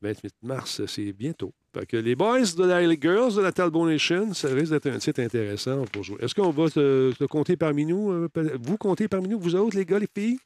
28 0.01 0.33
mars, 0.43 0.85
c'est 0.85 1.13
bientôt. 1.13 1.53
Que 1.87 1.95
les 1.95 2.15
boys 2.15 2.41
de 2.57 2.65
la 2.65 2.81
les 2.81 2.99
girls 2.99 3.35
de 3.35 3.41
la 3.41 3.51
Talbot 3.53 3.87
Nation, 3.87 4.33
ça 4.33 4.49
risque 4.49 4.71
d'être 4.71 4.87
un 4.87 4.97
titre 4.97 5.21
intéressant 5.21 5.85
pour 5.85 6.03
jouer. 6.03 6.17
Est-ce 6.19 6.35
qu'on 6.35 6.49
va 6.49 6.69
te, 6.69 7.13
te 7.13 7.23
compter 7.23 7.55
parmi 7.55 7.85
nous? 7.85 8.11
euh, 8.11 8.29
vous 8.59 8.77
comptez 8.77 9.07
parmi 9.07 9.29
nous, 9.29 9.39
vous 9.39 9.55
autres, 9.55 9.77
les 9.77 9.85
gars, 9.85 9.99
les 9.99 10.09
filles? 10.13 10.39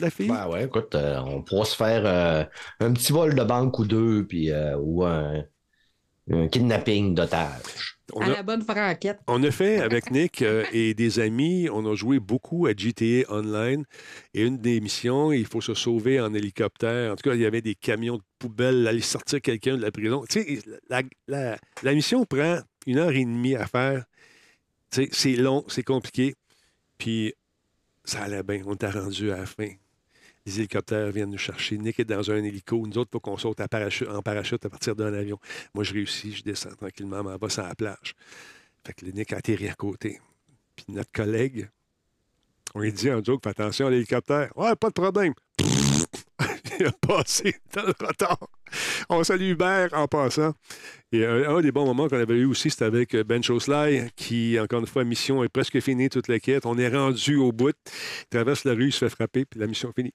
La 0.00 0.10
fille? 0.10 0.28
Ben 0.28 0.48
ouais, 0.48 0.64
écoute, 0.64 0.94
on 0.94 1.42
pourra 1.42 1.64
se 1.64 1.74
faire 1.76 2.48
un 2.80 2.92
petit 2.92 3.12
vol 3.12 3.34
de 3.34 3.42
banque 3.42 3.78
ou 3.78 3.84
deux, 3.84 4.24
puis, 4.26 4.50
ou 4.76 5.04
un, 5.04 5.44
un 6.30 6.48
kidnapping 6.48 7.14
d'otages. 7.14 7.98
On 8.12 8.20
À 8.20 8.26
a- 8.26 8.28
la 8.34 8.42
bonne 8.42 8.62
franquette. 8.62 9.18
On 9.26 9.42
a 9.42 9.50
fait 9.50 9.78
avec 9.80 10.10
Nick 10.10 10.42
euh, 10.42 10.64
et 10.72 10.94
des 10.94 11.20
amis, 11.20 11.68
on 11.72 11.90
a 11.90 11.94
joué 11.94 12.18
beaucoup 12.20 12.66
à 12.66 12.72
GTA 12.76 13.24
Online. 13.30 13.84
Et 14.34 14.42
une 14.44 14.58
des 14.58 14.80
missions, 14.80 15.32
il 15.32 15.46
faut 15.46 15.60
se 15.62 15.74
sauver 15.74 16.20
en 16.20 16.32
hélicoptère. 16.34 17.12
En 17.12 17.16
tout 17.16 17.28
cas, 17.28 17.34
il 17.34 17.40
y 17.40 17.46
avait 17.46 17.62
des 17.62 17.74
camions 17.74 18.16
de 18.18 18.22
poubelle, 18.38 18.86
aller 18.86 19.00
sortir 19.00 19.40
quelqu'un 19.40 19.76
de 19.76 19.82
la 19.82 19.90
prison. 19.90 20.24
Tu 20.28 20.42
sais, 20.42 20.58
la, 20.88 21.02
la- 21.28 21.58
la 21.82 21.94
mission 21.94 22.24
prend 22.24 22.58
une 22.86 22.98
heure 22.98 23.10
et 23.12 23.24
demie 23.24 23.56
à 23.56 23.66
faire. 23.66 24.04
Tu 24.90 25.04
sais, 25.04 25.08
c'est 25.12 25.36
long, 25.36 25.64
c'est 25.68 25.82
compliqué. 25.82 26.34
Puis 26.98 27.32
ça 28.04 28.22
allait 28.24 28.42
bien. 28.42 28.62
On 28.66 28.76
t'a 28.76 28.90
rendu 28.90 29.30
à 29.30 29.38
la 29.38 29.46
fin. 29.46 29.68
Les 30.46 30.58
hélicoptères 30.58 31.10
viennent 31.10 31.30
nous 31.30 31.38
chercher. 31.38 31.78
Nick 31.78 32.00
est 32.00 32.04
dans 32.04 32.30
un 32.30 32.42
hélico. 32.42 32.76
Nous 32.86 32.98
autres, 32.98 33.10
il 33.12 33.16
faut 33.16 33.20
qu'on 33.20 33.38
saute 33.38 33.60
en 33.60 34.22
parachute 34.22 34.64
à 34.64 34.68
partir 34.68 34.94
d'un 34.94 35.14
avion. 35.14 35.38
Moi, 35.74 35.84
je 35.84 35.94
réussis, 35.94 36.32
je 36.32 36.42
descends 36.42 36.74
tranquillement, 36.74 37.22
m'en 37.22 37.36
bas 37.36 37.48
sur 37.48 37.62
la 37.62 37.74
plage. 37.74 38.14
Fait 38.86 38.92
que 38.92 39.06
le 39.06 39.12
Nick 39.12 39.32
atterrit 39.32 39.68
à 39.68 39.74
côté. 39.74 40.20
Puis 40.76 40.86
notre 40.88 41.12
collègue, 41.12 41.70
on 42.74 42.80
lui 42.80 42.92
dit 42.92 43.10
en 43.10 43.22
joke, 43.22 43.42
fais 43.42 43.50
attention 43.50 43.86
à 43.86 43.90
l'hélicoptère. 43.90 44.52
Ouais, 44.56 44.76
pas 44.76 44.88
de 44.88 44.94
problème. 44.94 45.32
Il 46.80 46.86
a 46.86 46.92
passé 46.92 47.54
dans 47.72 47.82
le 47.82 47.94
retard. 48.06 48.48
On 49.08 49.22
salue 49.24 49.50
Hubert 49.52 49.88
en 49.92 50.06
passant. 50.06 50.54
Et 51.12 51.24
un, 51.24 51.56
un 51.56 51.60
des 51.60 51.70
bons 51.70 51.84
moments 51.86 52.08
qu'on 52.08 52.18
avait 52.18 52.34
eu 52.34 52.44
aussi, 52.44 52.70
c'était 52.70 52.86
avec 52.86 53.14
Ben 53.14 53.40
Chosley, 53.42 54.08
qui, 54.16 54.58
encore 54.58 54.80
une 54.80 54.86
fois, 54.86 55.04
mission 55.04 55.44
est 55.44 55.48
presque 55.48 55.78
finie, 55.80 56.08
toute 56.08 56.26
la 56.26 56.40
quête. 56.40 56.66
On 56.66 56.76
est 56.76 56.88
rendu 56.88 57.36
au 57.36 57.52
bout. 57.52 57.70
Il 58.22 58.26
traverse 58.30 58.64
la 58.64 58.72
rue, 58.72 58.86
il 58.86 58.92
se 58.92 58.98
fait 58.98 59.08
frapper, 59.10 59.44
puis 59.44 59.60
la 59.60 59.68
mission 59.68 59.90
est 59.90 59.94
finie. 60.00 60.14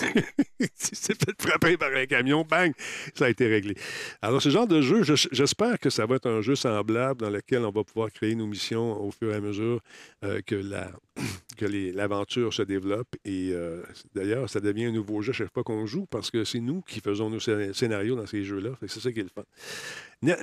il 0.60 0.68
s'est 0.74 1.14
fait 1.14 1.40
frapper 1.40 1.76
par 1.76 1.90
un 1.94 2.06
camion, 2.06 2.44
bang, 2.48 2.72
ça 3.14 3.26
a 3.26 3.28
été 3.28 3.46
réglé. 3.46 3.76
Alors, 4.22 4.42
ce 4.42 4.48
genre 4.48 4.66
de 4.66 4.80
jeu, 4.80 5.04
je- 5.04 5.28
j'espère 5.30 5.78
que 5.78 5.88
ça 5.90 6.04
va 6.06 6.16
être 6.16 6.28
un 6.28 6.40
jeu 6.40 6.56
semblable 6.56 7.20
dans 7.20 7.30
lequel 7.30 7.64
on 7.64 7.70
va 7.70 7.84
pouvoir 7.84 8.10
créer 8.10 8.34
nos 8.34 8.46
missions 8.46 9.00
au 9.00 9.12
fur 9.12 9.30
et 9.32 9.36
à 9.36 9.40
mesure 9.40 9.80
euh, 10.24 10.40
que 10.44 10.56
la 10.56 10.90
que 11.56 11.66
l'aventure 11.66 12.52
se 12.52 12.62
développe. 12.62 13.06
Et 13.24 13.50
euh, 13.52 13.80
d'ailleurs, 14.16 14.50
ça 14.50 14.58
devient 14.58 14.86
un 14.86 14.90
nouveau 14.92 15.22
jeu 15.22 15.32
chaque 15.32 15.52
fois 15.54 15.62
qu'on 15.62 15.86
joue 15.86 16.06
parce 16.06 16.28
que 16.32 16.42
c'est 16.44 16.58
nous 16.58 16.80
qui 16.82 16.98
faisons 17.00 17.30
nos 17.30 17.38
scé- 17.38 17.72
scénarios 17.84 18.16
dans 18.16 18.26
ces 18.26 18.44
jeux-là. 18.44 18.70
C'est 18.86 19.00
ça 19.00 19.12
qui 19.12 19.20
est 19.20 19.24
le 19.24 19.28
fun. 19.28 19.44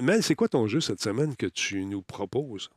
Mel, 0.01 0.23
c'est 0.23 0.35
quoi 0.35 0.47
ton 0.47 0.67
jeu 0.67 0.79
cette 0.79 1.01
semaine 1.01 1.35
que 1.35 1.47
tu 1.47 1.85
nous 1.85 2.01
proposes? 2.01 2.69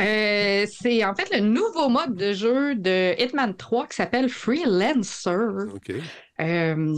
Euh, 0.00 0.66
c'est 0.70 1.04
en 1.04 1.14
fait 1.14 1.30
le 1.36 1.40
nouveau 1.40 1.90
mode 1.90 2.14
de 2.14 2.32
jeu 2.32 2.74
de 2.74 3.14
Hitman 3.22 3.54
3 3.54 3.88
qui 3.88 3.96
s'appelle 3.96 4.30
Freelancer. 4.30 5.68
OK. 5.74 5.92
Euh, 6.40 6.94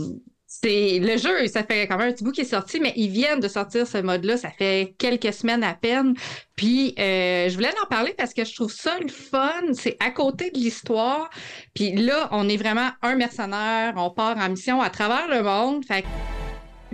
c'est 0.47 0.99
le 0.99 1.17
jeu, 1.17 1.47
ça 1.47 1.63
fait 1.63 1.87
quand 1.87 1.97
même 1.97 2.09
un 2.09 2.11
petit 2.13 2.23
bout 2.23 2.31
qui 2.31 2.41
est 2.41 2.45
sorti, 2.45 2.79
mais 2.79 2.93
ils 2.95 3.09
viennent 3.09 3.39
de 3.39 3.47
sortir 3.47 3.87
ce 3.87 3.97
mode-là, 3.97 4.37
ça 4.37 4.51
fait 4.51 4.93
quelques 4.97 5.33
semaines 5.33 5.63
à 5.63 5.73
peine. 5.73 6.13
Puis 6.55 6.93
euh, 6.99 7.49
je 7.49 7.55
voulais 7.55 7.73
en 7.83 7.87
parler 7.87 8.13
parce 8.17 8.33
que 8.33 8.45
je 8.45 8.53
trouve 8.53 8.71
ça 8.71 8.97
le 8.99 9.09
fun, 9.09 9.73
c'est 9.73 9.97
à 9.99 10.11
côté 10.11 10.51
de 10.51 10.59
l'histoire. 10.59 11.29
Puis 11.73 11.93
là, 11.93 12.29
on 12.31 12.47
est 12.47 12.57
vraiment 12.57 12.89
un 13.01 13.15
mercenaire, 13.15 13.93
on 13.97 14.11
part 14.11 14.37
en 14.37 14.49
mission 14.49 14.81
à 14.81 14.89
travers 14.89 15.27
le 15.27 15.41
monde. 15.41 15.83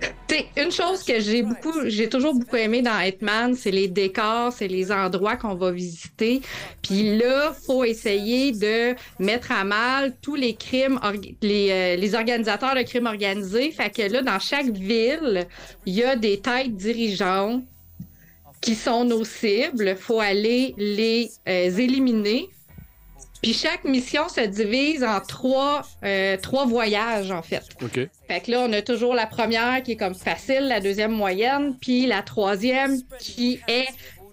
Que 0.02 0.08
tu 0.28 0.36
sais, 0.36 0.46
une 0.58 0.72
chose 0.72 1.04
que 1.04 1.20
j'ai 1.20 1.44
beaucoup, 1.44 1.74
j'ai 1.86 2.10
toujours 2.10 2.34
beaucoup 2.34 2.56
aimé 2.56 2.82
dans 2.82 3.00
Hitman, 3.00 3.56
c'est 3.56 3.72
les 3.72 3.88
décors, 3.88 4.52
c'est 4.52 4.68
les 4.68 4.92
endroits 4.92 5.36
qu'on 5.36 5.56
va 5.56 5.72
visiter. 5.72 6.42
Puis 6.82 7.18
là, 7.18 7.54
faut 7.66 7.84
essayer 7.84 8.52
de 8.52 8.96
mettre 9.20 9.52
à 9.52 9.64
mal 9.64 10.14
tous 10.22 10.36
les 10.36 10.56
crimes, 10.56 11.00
les, 11.42 11.70
euh, 11.72 11.96
les 11.96 12.16
organisateurs 12.16 12.76
de 12.76 12.82
crimes 12.82 13.08
organisés. 13.08 13.72
Fait 13.72 13.90
que 13.90 14.02
là, 14.12 14.22
dans 14.22 14.40
chaque 14.40 14.70
ville, 14.70 15.48
il 15.86 15.94
y 15.94 16.04
a 16.04 16.16
des 16.16 16.40
têtes 16.40 16.76
dirigeantes 16.76 17.64
qui 18.62 18.76
sont 18.76 19.04
nos 19.04 19.26
cibles. 19.26 19.96
Faut 19.96 20.20
aller 20.20 20.74
les 20.78 21.32
euh, 21.48 21.78
éliminer. 21.78 22.50
Puis 23.42 23.54
chaque 23.54 23.84
mission 23.86 24.30
se 24.30 24.42
divise 24.42 25.04
en 25.04 25.20
trois, 25.20 25.82
euh, 26.04 26.38
trois 26.38 26.66
voyages, 26.66 27.32
en 27.32 27.42
fait. 27.42 27.64
OK. 27.82 28.00
Fait 28.28 28.42
que 28.42 28.52
là, 28.52 28.66
on 28.68 28.74
a 28.74 28.82
toujours 28.82 29.16
la 29.16 29.26
première 29.26 29.82
qui 29.82 29.94
est 29.94 29.98
comme 29.98 30.16
facile, 30.16 30.68
la 30.68 30.80
deuxième 30.80 31.12
moyenne, 31.12 31.76
puis 31.80 32.06
la 32.06 32.22
troisième 32.22 33.02
qui 33.20 33.60
est 33.68 33.88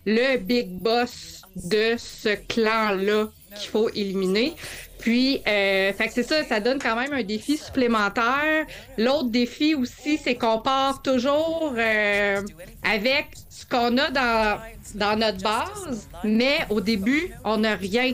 le 0.04 0.36
big 0.38 0.68
boss 0.70 1.42
de 1.56 1.94
ce 1.96 2.34
clan-là 2.48 3.28
qu'il 3.56 3.70
faut 3.70 3.88
éliminer. 3.90 4.54
Puis, 4.98 5.40
euh, 5.46 5.92
fait 5.92 6.08
que 6.08 6.12
c'est 6.12 6.22
ça, 6.22 6.44
ça 6.44 6.60
donne 6.60 6.78
quand 6.78 6.96
même 6.96 7.12
un 7.12 7.22
défi 7.22 7.56
supplémentaire. 7.56 8.66
L'autre 8.96 9.30
défi 9.30 9.74
aussi, 9.74 10.18
c'est 10.18 10.34
qu'on 10.34 10.58
part 10.58 11.02
toujours 11.02 11.72
euh, 11.76 12.42
avec 12.82 13.28
ce 13.48 13.64
qu'on 13.64 13.96
a 13.96 14.10
dans, 14.10 14.60
dans 14.96 15.18
notre 15.18 15.42
base, 15.42 16.08
mais 16.24 16.58
au 16.68 16.80
début, 16.80 17.32
on 17.44 17.58
n'a 17.58 17.74
rien. 17.76 18.12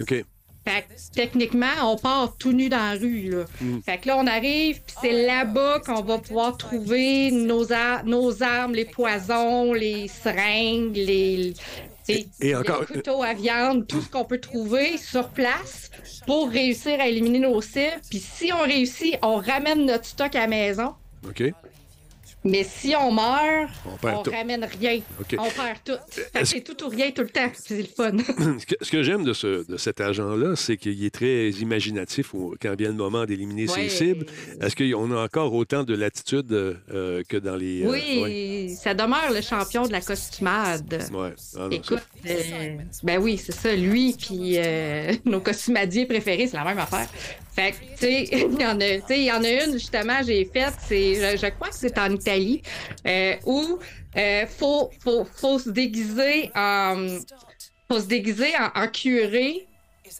OK. 0.00 0.24
Fait 0.68 0.82
que, 0.82 1.14
techniquement, 1.14 1.66
on 1.84 1.96
part 1.96 2.36
tout 2.38 2.52
nu 2.52 2.68
dans 2.68 2.76
la 2.76 2.98
rue. 2.98 3.30
Là. 3.30 3.44
Mm. 3.60 3.78
Fait 3.82 3.98
que 3.98 4.08
là, 4.08 4.16
on 4.18 4.26
arrive, 4.26 4.80
puis 4.84 4.96
c'est 5.00 5.26
là-bas 5.26 5.80
qu'on 5.86 6.02
va 6.02 6.18
pouvoir 6.18 6.56
trouver 6.56 7.30
nos, 7.30 7.72
ar- 7.72 8.04
nos 8.04 8.42
armes, 8.42 8.74
les 8.74 8.84
poisons, 8.84 9.72
les 9.72 10.08
seringues, 10.08 10.96
les, 10.96 11.54
t'sais, 12.02 12.26
Et- 12.40 12.48
et 12.48 12.56
encore- 12.56 12.80
les 12.80 12.86
couteaux 12.96 13.22
à 13.22 13.32
viande, 13.34 13.86
tout 13.86 14.00
ce 14.00 14.08
qu'on 14.08 14.24
peut 14.24 14.40
trouver 14.40 14.96
sur 14.98 15.28
place 15.28 15.90
pour 16.26 16.50
réussir 16.50 16.98
à 17.00 17.06
éliminer 17.06 17.38
nos 17.40 17.60
cibles. 17.60 18.00
Puis 18.10 18.18
si 18.18 18.52
on 18.52 18.62
réussit, 18.64 19.14
on 19.22 19.36
ramène 19.36 19.86
notre 19.86 20.06
stock 20.06 20.34
à 20.34 20.40
la 20.40 20.46
maison. 20.48 20.94
OK. 21.26 21.44
Mais 22.46 22.64
si 22.64 22.94
on 22.96 23.12
meurt, 23.12 23.70
On 24.02 24.22
tout. 24.22 24.30
ramène 24.30 24.64
rien. 24.80 25.00
On 25.38 25.50
perd 25.50 25.78
tout. 25.84 25.92
C'est 26.44 26.60
tout 26.62 26.84
ou 26.84 26.88
rien 26.88 27.10
tout 27.10 27.22
le 27.22 27.28
temps. 27.30 27.50
C'est 27.54 27.78
le 27.78 27.84
fun. 27.84 28.12
Ce 28.80 28.90
que, 28.90 29.02
j'aime 29.02 29.24
de, 29.24 29.32
ce, 29.32 29.66
de 29.70 29.76
cet 29.76 30.00
agent-là, 30.00 30.54
c'est 30.56 30.76
qu'il 30.76 31.04
est 31.04 31.10
très 31.14 31.48
imaginatif 31.50 32.32
quand 32.60 32.74
vient 32.76 32.88
le 32.88 32.94
moment 32.94 33.24
d'éliminer 33.24 33.66
ses 33.66 33.88
cibles. 33.88 34.26
Est-ce 34.60 34.76
qu'on 34.76 35.12
a 35.12 35.22
encore 35.24 35.52
autant 35.52 35.84
de 35.84 35.94
latitude 35.94 36.52
euh, 36.52 37.22
que 37.28 37.36
dans 37.36 37.56
les. 37.56 37.82
euh, 37.84 37.90
oui, 37.90 38.20
ouais. 38.22 38.74
ça 38.74 38.94
demeure 38.94 39.32
le 39.32 39.40
champion 39.40 39.86
de 39.86 39.92
la 39.92 40.00
costumade. 40.00 41.04
Ouais. 41.12 41.32
Ah 41.56 41.58
non, 41.60 41.70
Écoute, 41.70 41.98
ça- 42.24 42.30
euh, 42.30 42.76
ben 43.02 43.20
oui, 43.20 43.38
c'est 43.38 43.52
ça. 43.52 43.74
Lui 43.74 44.14
puis 44.18 44.54
euh, 44.58 45.12
nos 45.24 45.40
costumadiers 45.40 46.06
préférés, 46.06 46.46
c'est 46.46 46.56
la 46.56 46.64
même 46.64 46.78
affaire. 46.78 47.08
Fait 47.54 47.72
que, 47.72 47.76
tu 47.76 48.00
sais, 48.00 48.22
il 48.32 48.60
y 48.60 48.66
en 48.66 48.78
a, 48.80 48.96
tu 48.98 49.02
sais, 49.08 49.18
il 49.18 49.24
y 49.24 49.32
en 49.32 49.42
a 49.42 49.64
une 49.64 49.72
justement, 49.72 50.20
j'ai 50.26 50.44
faite, 50.44 50.74
je, 50.90 51.38
je 51.40 51.50
crois 51.54 51.68
que 51.68 51.74
c'est 51.74 51.96
en 51.98 52.12
Italie, 52.12 52.35
euh, 53.06 53.34
où 53.44 53.78
euh, 54.16 54.46
faut, 54.46 54.90
faut, 55.00 55.24
faut 55.24 55.58
se 55.58 55.70
déguiser 55.70 56.50
en, 56.54 57.18
faut 57.90 58.00
se 58.00 58.06
déguiser 58.06 58.52
en, 58.58 58.82
en 58.82 58.88
curé 58.88 59.66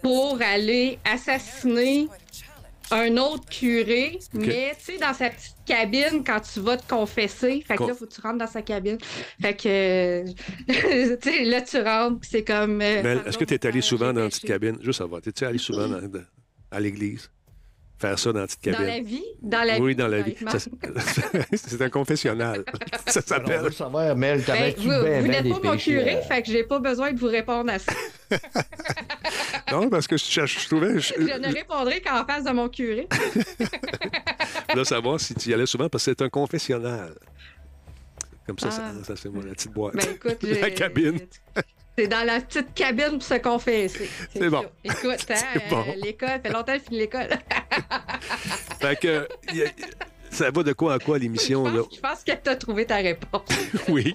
pour 0.02 0.38
aller 0.42 0.98
assassiner 1.04 2.08
un 2.92 3.16
autre 3.16 3.46
curé, 3.48 4.18
mais 4.32 4.72
tu 4.78 4.92
sais, 4.92 4.98
dans 4.98 5.12
sa 5.12 5.30
petite 5.30 5.56
cabine 5.66 6.22
quand 6.24 6.38
tu 6.40 6.60
vas 6.60 6.76
te 6.76 6.88
confesser. 6.88 7.60
Fait 7.66 7.74
que 7.74 7.78
Con- 7.78 7.86
là, 7.88 7.94
faut 7.94 8.06
que 8.06 8.14
tu 8.14 8.20
rentres 8.20 8.38
dans 8.38 8.46
sa 8.46 8.62
cabine. 8.62 8.96
Fait 9.42 9.56
que, 9.56 9.68
euh, 9.68 10.24
tu 11.20 11.30
sais, 11.30 11.44
là, 11.44 11.62
tu 11.62 11.80
rentres, 11.80 12.20
c'est 12.30 12.44
comme. 12.44 12.80
euh, 12.80 13.24
est-ce 13.26 13.38
que 13.38 13.44
tu 13.44 13.54
es 13.54 13.66
allé 13.66 13.80
souvent 13.80 14.12
dans 14.12 14.20
la 14.20 14.26
péché. 14.26 14.38
petite 14.42 14.48
cabine? 14.48 14.78
Juste 14.82 14.98
savoir. 14.98 15.20
Es-tu 15.26 15.44
allé 15.44 15.58
souvent 15.58 15.88
dans- 15.88 16.00
dans- 16.06 16.24
à 16.70 16.78
l'église? 16.78 17.28
Faire 17.98 18.18
ça 18.18 18.30
dans 18.30 18.40
la 18.40 18.46
petite 18.46 18.62
Dans 18.64 18.72
cabine? 18.72 18.86
la 18.86 19.00
vie? 19.00 19.24
Dans 19.40 19.62
la 19.66 19.78
oui, 19.78 19.88
vie, 19.90 19.96
dans 19.96 20.08
la 20.08 20.20
vie. 20.20 20.36
Ça- 20.48 20.58
c'est 21.54 21.80
un 21.80 21.88
confessionnal. 21.88 22.62
ça 23.06 23.20
on 23.24 23.26
s'appelle. 23.26 23.60
veut 23.62 23.70
savoir, 23.70 24.14
Mel, 24.14 24.42
Ben, 24.46 24.74
vous 24.76 24.82
vous 24.82 25.26
n'êtes 25.28 25.48
pas 25.48 25.60
mon 25.64 25.72
péchés? 25.72 25.92
curé, 25.92 26.16
euh, 26.16 26.20
fait 26.22 26.42
que 26.42 26.48
j'ai 26.52 26.64
pas 26.64 26.78
besoin 26.78 27.12
de 27.12 27.18
vous 27.18 27.26
répondre 27.28 27.72
à 27.72 27.78
ça. 27.78 27.92
Non, 29.72 29.88
parce 29.90 30.06
que 30.06 30.16
je, 30.16 30.24
cherche- 30.24 30.62
je 30.62 30.66
trouvais. 30.68 31.00
Je, 31.00 31.14
Je 31.18 31.38
ne 31.38 31.52
répondrai 31.52 32.00
qu'en 32.00 32.24
face 32.24 32.44
de 32.44 32.50
mon 32.52 32.68
curé. 32.68 33.08
je 33.10 34.72
voulais 34.72 34.84
savoir 34.84 35.18
si 35.18 35.34
tu 35.34 35.50
y 35.50 35.54
allais 35.54 35.66
souvent 35.66 35.88
parce 35.88 36.04
que 36.04 36.12
c'est 36.12 36.22
un 36.22 36.28
confessionnal. 36.28 37.14
Comme 38.46 38.58
ça, 38.60 38.68
Ah. 38.70 38.92
ça, 38.98 39.04
ça, 39.04 39.16
c'est 39.16 39.28
moi, 39.28 39.42
la 39.44 39.52
petite 39.54 39.72
boîte. 39.72 39.96
Ben 39.96 40.06
écoute, 40.14 40.38
La 40.42 40.70
cabine. 40.70 41.18
C'est 41.98 42.08
dans 42.08 42.24
la 42.26 42.40
petite 42.40 42.74
cabine 42.74 43.12
pour 43.12 43.22
se 43.22 43.34
confesser. 43.34 44.08
C'est 44.32 44.48
bon. 44.50 44.64
Écoute, 44.84 45.26
hein, 45.30 45.34
C'est 45.52 45.68
bon. 45.70 45.80
euh, 45.80 45.92
l'école, 46.02 46.40
fait 46.42 46.50
longtemps 46.52 46.72
que 46.74 46.78
j'ai 46.78 46.80
fini 46.84 46.98
l'école. 46.98 47.28
Fait 48.80 49.00
que. 49.00 49.28
y 49.54 49.62
a- 49.62 49.66
ça 50.30 50.50
va 50.50 50.62
de 50.62 50.72
quoi 50.74 50.94
à 50.94 50.98
quoi 50.98 51.16
Je 51.16 51.22
l'émission, 51.22 51.64
là? 51.64 51.82
je 51.94 52.00
pense 52.00 52.22
que 52.22 52.32
tu 52.32 52.50
as 52.50 52.56
trouvé 52.56 52.84
ta 52.84 52.96
réponse. 52.96 53.42
Oui. 53.88 54.14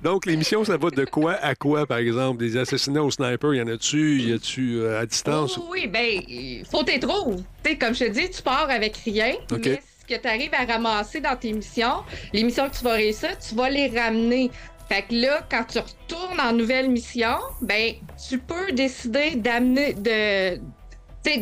Donc, 0.00 0.26
l'émission, 0.26 0.64
ça 0.64 0.76
va 0.76 0.90
de 0.90 1.04
quoi 1.04 1.32
à 1.34 1.56
quoi, 1.56 1.84
par 1.84 1.98
exemple? 1.98 2.38
Des 2.38 2.56
assassinats 2.56 3.02
au 3.02 3.10
sniper, 3.10 3.54
y 3.54 3.60
en 3.62 3.66
a-tu? 3.66 4.20
Y 4.20 4.32
a-tu 4.32 4.76
euh, 4.78 5.00
à 5.00 5.06
distance? 5.06 5.58
Oh, 5.58 5.66
oui, 5.72 5.88
ben, 5.88 6.06
il 6.28 6.64
faut 6.70 6.84
t'y 6.84 7.00
trouver. 7.00 7.38
Tu 7.64 7.70
sais, 7.70 7.78
comme 7.78 7.94
je 7.96 8.04
te 8.04 8.10
dis, 8.10 8.30
tu 8.30 8.40
pars 8.42 8.70
avec 8.70 8.96
rien, 8.98 9.34
OK. 9.50 9.58
mais 9.64 9.82
ce 9.97 9.97
que 10.08 10.20
tu 10.20 10.26
arrives 10.28 10.54
à 10.54 10.64
ramasser 10.64 11.20
dans 11.20 11.36
tes 11.36 11.52
missions, 11.52 12.02
les 12.32 12.42
missions 12.44 12.68
que 12.68 12.76
tu 12.76 12.84
vas 12.84 12.92
réussir, 12.94 13.30
tu 13.38 13.54
vas 13.54 13.70
les 13.70 13.88
ramener. 13.88 14.50
Fait 14.88 15.02
que 15.02 15.14
là, 15.14 15.46
quand 15.50 15.64
tu 15.64 15.78
retournes 15.78 16.40
en 16.40 16.52
nouvelle 16.52 16.88
mission, 16.90 17.36
ben, 17.60 17.92
tu 18.28 18.38
peux 18.38 18.72
décider 18.72 19.36
d'amener, 19.36 19.92
de, 19.92 20.58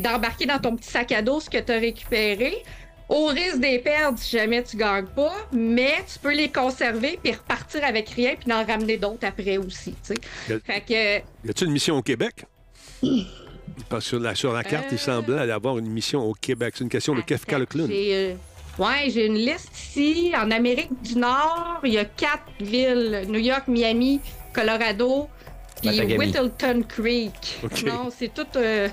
d'embarquer 0.02 0.46
dans 0.46 0.59
ton 0.59 0.74
petit 0.74 0.90
sac 0.90 1.12
à 1.12 1.22
dos 1.22 1.38
ce 1.40 1.48
que 1.48 1.59
tu 1.59 1.70
as 1.72 1.79
récupéré. 1.79 2.57
Au 3.09 3.26
risque 3.26 3.61
des 3.61 3.79
perdre 3.79 4.18
si 4.18 4.37
jamais 4.37 4.64
tu 4.64 4.76
gagnes 4.76 5.07
pas, 5.07 5.33
mais 5.52 5.94
tu 6.12 6.18
peux 6.18 6.35
les 6.35 6.50
conserver 6.50 7.20
puis 7.22 7.33
repartir 7.35 7.85
avec 7.85 8.09
rien 8.11 8.35
puis 8.35 8.52
en 8.52 8.64
ramener 8.64 8.96
d'autres 8.96 9.24
après 9.24 9.59
aussi, 9.59 9.94
Fait 10.64 10.81
que 10.81 11.18
Y 11.46 11.50
a-tu 11.50 11.64
une 11.66 11.70
mission 11.70 11.96
au 11.98 12.02
Québec? 12.02 12.44
Parce 13.88 14.02
que 14.05 14.09
sur 14.09 14.18
la, 14.18 14.35
sur 14.35 14.52
la 14.52 14.64
carte, 14.64 14.87
il 14.90 14.94
Euh. 14.96 14.98
semblait 14.98 15.46
y 15.46 15.50
avoir 15.52 15.79
une 15.79 15.87
mission 15.87 16.20
au 16.29 16.33
Québec. 16.35 16.74
C'est 16.76 16.83
une 16.83 16.90
question 16.90 17.14
de 17.14 17.20
Kefka 17.20 17.59
le 17.61 17.66
clown. 17.66 17.88
Ouais, 18.79 19.09
j'ai 19.09 19.27
une 19.27 19.37
liste 19.37 19.71
ici. 19.75 20.33
En 20.37 20.51
Amérique 20.51 20.91
du 21.03 21.17
Nord, 21.17 21.81
il 21.85 21.95
y 21.95 21.99
a 21.99 22.05
quatre 22.05 22.45
villes 22.61 23.25
New 23.29 23.39
York, 23.41 23.65
Miami, 23.69 24.21
Colorado, 24.53 25.29
puis. 25.81 26.17
Whittleton 26.17 26.83
Creek. 26.87 27.59
OK. 27.65 27.83
Non, 27.85 28.09
c'est 28.17 28.33
tout. 28.35 28.47
euh, 28.57 28.89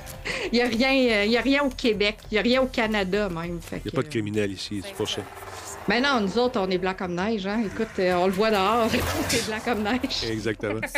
Il 0.51 0.55
n'y 0.55 0.61
a, 0.61 0.67
rien, 0.67 0.91
euh, 1.13 1.25
il 1.25 1.31
y 1.31 1.37
a 1.37 1.41
rien 1.41 1.63
au 1.63 1.69
Québec. 1.69 2.17
Il 2.31 2.35
n'y 2.35 2.39
a 2.39 2.41
rien 2.41 2.61
au 2.61 2.67
Canada, 2.67 3.27
même. 3.29 3.59
Fait 3.61 3.77
Il 3.77 3.81
n'y 3.85 3.89
a 3.89 3.91
que, 3.91 3.95
pas 3.97 4.03
de 4.03 4.07
criminels 4.09 4.51
ici, 4.53 4.81
c'est 4.85 4.93
pour 4.93 5.09
ça. 5.09 5.21
Ben 5.87 6.01
non, 6.01 6.21
nous 6.21 6.37
autres, 6.37 6.59
on 6.61 6.69
est 6.69 6.77
blancs 6.77 6.97
comme 6.97 7.13
neige. 7.13 7.45
Hein? 7.45 7.61
Écoute, 7.65 7.87
euh, 7.99 8.13
on 8.15 8.27
le 8.27 8.31
voit 8.31 8.51
dehors. 8.51 8.87
c'est 9.27 9.45
blanc 9.47 9.57
comme 9.65 9.83
neige. 9.83 10.23
Exactement. 10.29 10.79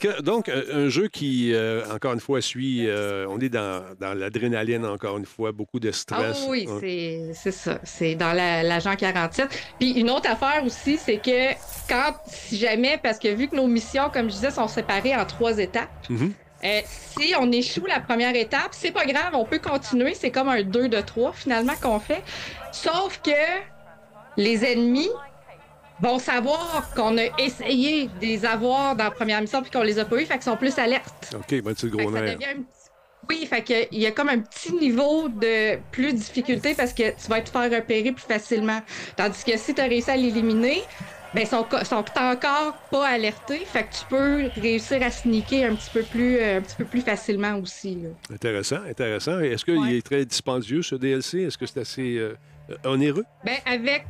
Que, 0.00 0.20
donc, 0.20 0.48
euh, 0.48 0.86
un 0.86 0.88
jeu 0.88 1.08
qui, 1.08 1.52
euh, 1.54 1.82
encore 1.92 2.12
une 2.12 2.20
fois, 2.20 2.40
suit. 2.40 2.86
euh, 2.88 3.26
on 3.28 3.38
est 3.40 3.48
dans, 3.48 3.82
dans 3.98 4.14
l'adrénaline, 4.14 4.84
encore 4.84 5.16
une 5.16 5.24
fois, 5.26 5.52
beaucoup 5.52 5.80
de 5.80 5.88
Ah 5.88 5.92
stress. 5.92 6.44
oui, 6.48 6.66
Hein? 6.68 6.78
c'est 6.80 7.30
c'est 7.34 7.50
ça. 7.52 7.78
C'est 7.84 8.14
dans 8.14 8.32
la- 8.32 8.62
l'agent 8.62 8.94
47. 8.96 9.48
Puis 9.78 9.92
une 9.92 10.10
autre 10.10 10.28
affaire 10.30 10.62
aussi, 10.64 10.98
c'est 10.98 11.18
que 11.18 11.52
quand, 11.88 12.14
si 12.26 12.58
jamais, 12.58 12.98
parce 13.02 13.18
que 13.18 13.28
vu 13.28 13.48
que 13.48 13.56
nos 13.56 13.66
missions, 13.66 14.10
comme 14.12 14.28
je 14.28 14.34
disais, 14.34 14.50
sont 14.50 14.68
séparées 14.68 15.14
en 15.16 15.24
trois 15.24 15.58
étapes, 15.58 15.88
Mhm. 16.10 16.32
Euh, 16.64 16.80
si 16.86 17.34
on 17.38 17.50
échoue 17.52 17.86
la 17.86 18.00
première 18.00 18.34
étape, 18.34 18.70
c'est 18.72 18.90
pas 18.90 19.04
grave, 19.04 19.34
on 19.34 19.44
peut 19.44 19.58
continuer. 19.58 20.14
C'est 20.14 20.30
comme 20.30 20.48
un 20.48 20.62
2 20.62 20.88
de 20.88 21.00
3 21.00 21.32
finalement 21.32 21.74
qu'on 21.80 22.00
fait. 22.00 22.22
Sauf 22.72 23.20
que 23.22 23.30
les 24.36 24.64
ennemis 24.64 25.10
vont 26.00 26.18
savoir 26.18 26.90
qu'on 26.94 27.16
a 27.18 27.24
essayé 27.38 28.08
de 28.20 28.26
les 28.26 28.44
avoir 28.44 28.96
dans 28.96 29.04
la 29.04 29.10
première 29.10 29.40
mission 29.40 29.62
puis 29.62 29.70
qu'on 29.70 29.82
les 29.82 29.98
a 29.98 30.04
pas 30.04 30.16
eu, 30.16 30.26
fait 30.26 30.34
qu'ils 30.34 30.42
sont 30.42 30.56
plus 30.56 30.78
alertes. 30.78 31.34
OK, 31.34 31.62
ben, 31.62 31.74
tu 31.74 31.88
le 31.88 31.96
gros 31.96 32.10
nerf. 32.10 32.36
Oui, 33.28 33.44
fait 33.46 33.62
que 33.62 33.88
il 33.90 33.98
y 33.98 34.06
a 34.06 34.12
comme 34.12 34.28
un 34.28 34.38
petit 34.38 34.72
niveau 34.72 35.28
de 35.28 35.78
plus 35.90 36.12
de 36.12 36.18
difficulté 36.18 36.74
parce 36.74 36.92
que 36.92 37.10
tu 37.10 37.28
vas 37.28 37.40
te 37.40 37.50
faire 37.50 37.70
repérer 37.70 38.12
plus 38.12 38.24
facilement. 38.24 38.80
Tandis 39.16 39.42
que 39.42 39.56
si 39.56 39.74
tu 39.74 39.80
as 39.80 39.86
réussi 39.86 40.10
à 40.10 40.16
l'éliminer, 40.16 40.84
ben 41.36 41.46
sont, 41.46 41.66
sont 41.84 42.04
encore 42.16 42.72
pas 42.90 43.06
alertés, 43.08 43.58
fait 43.66 43.84
que 43.84 43.92
tu 43.92 44.04
peux 44.08 44.60
réussir 44.60 45.02
à 45.02 45.10
sneaker 45.10 45.70
un 45.70 45.74
petit 45.76 45.90
peu 45.92 46.02
plus, 46.02 46.38
euh, 46.38 46.58
un 46.58 46.62
petit 46.62 46.76
peu 46.76 46.84
plus 46.86 47.02
facilement 47.02 47.56
aussi. 47.58 47.94
là. 48.02 48.08
Intéressant, 48.34 48.80
intéressant. 48.88 49.38
Est-ce 49.40 49.64
qu'il 49.64 49.78
Ouais. 49.78 49.98
est 49.98 50.02
très 50.04 50.24
dispendieux, 50.24 50.82
ce 50.82 50.94
DLC? 50.96 51.42
Est-ce 51.42 51.58
que 51.58 51.66
c'est 51.66 51.80
assez 51.80 52.16
euh, 52.16 52.34
onéreux? 52.84 53.24
Ben 53.44 53.56
avec 53.66 54.06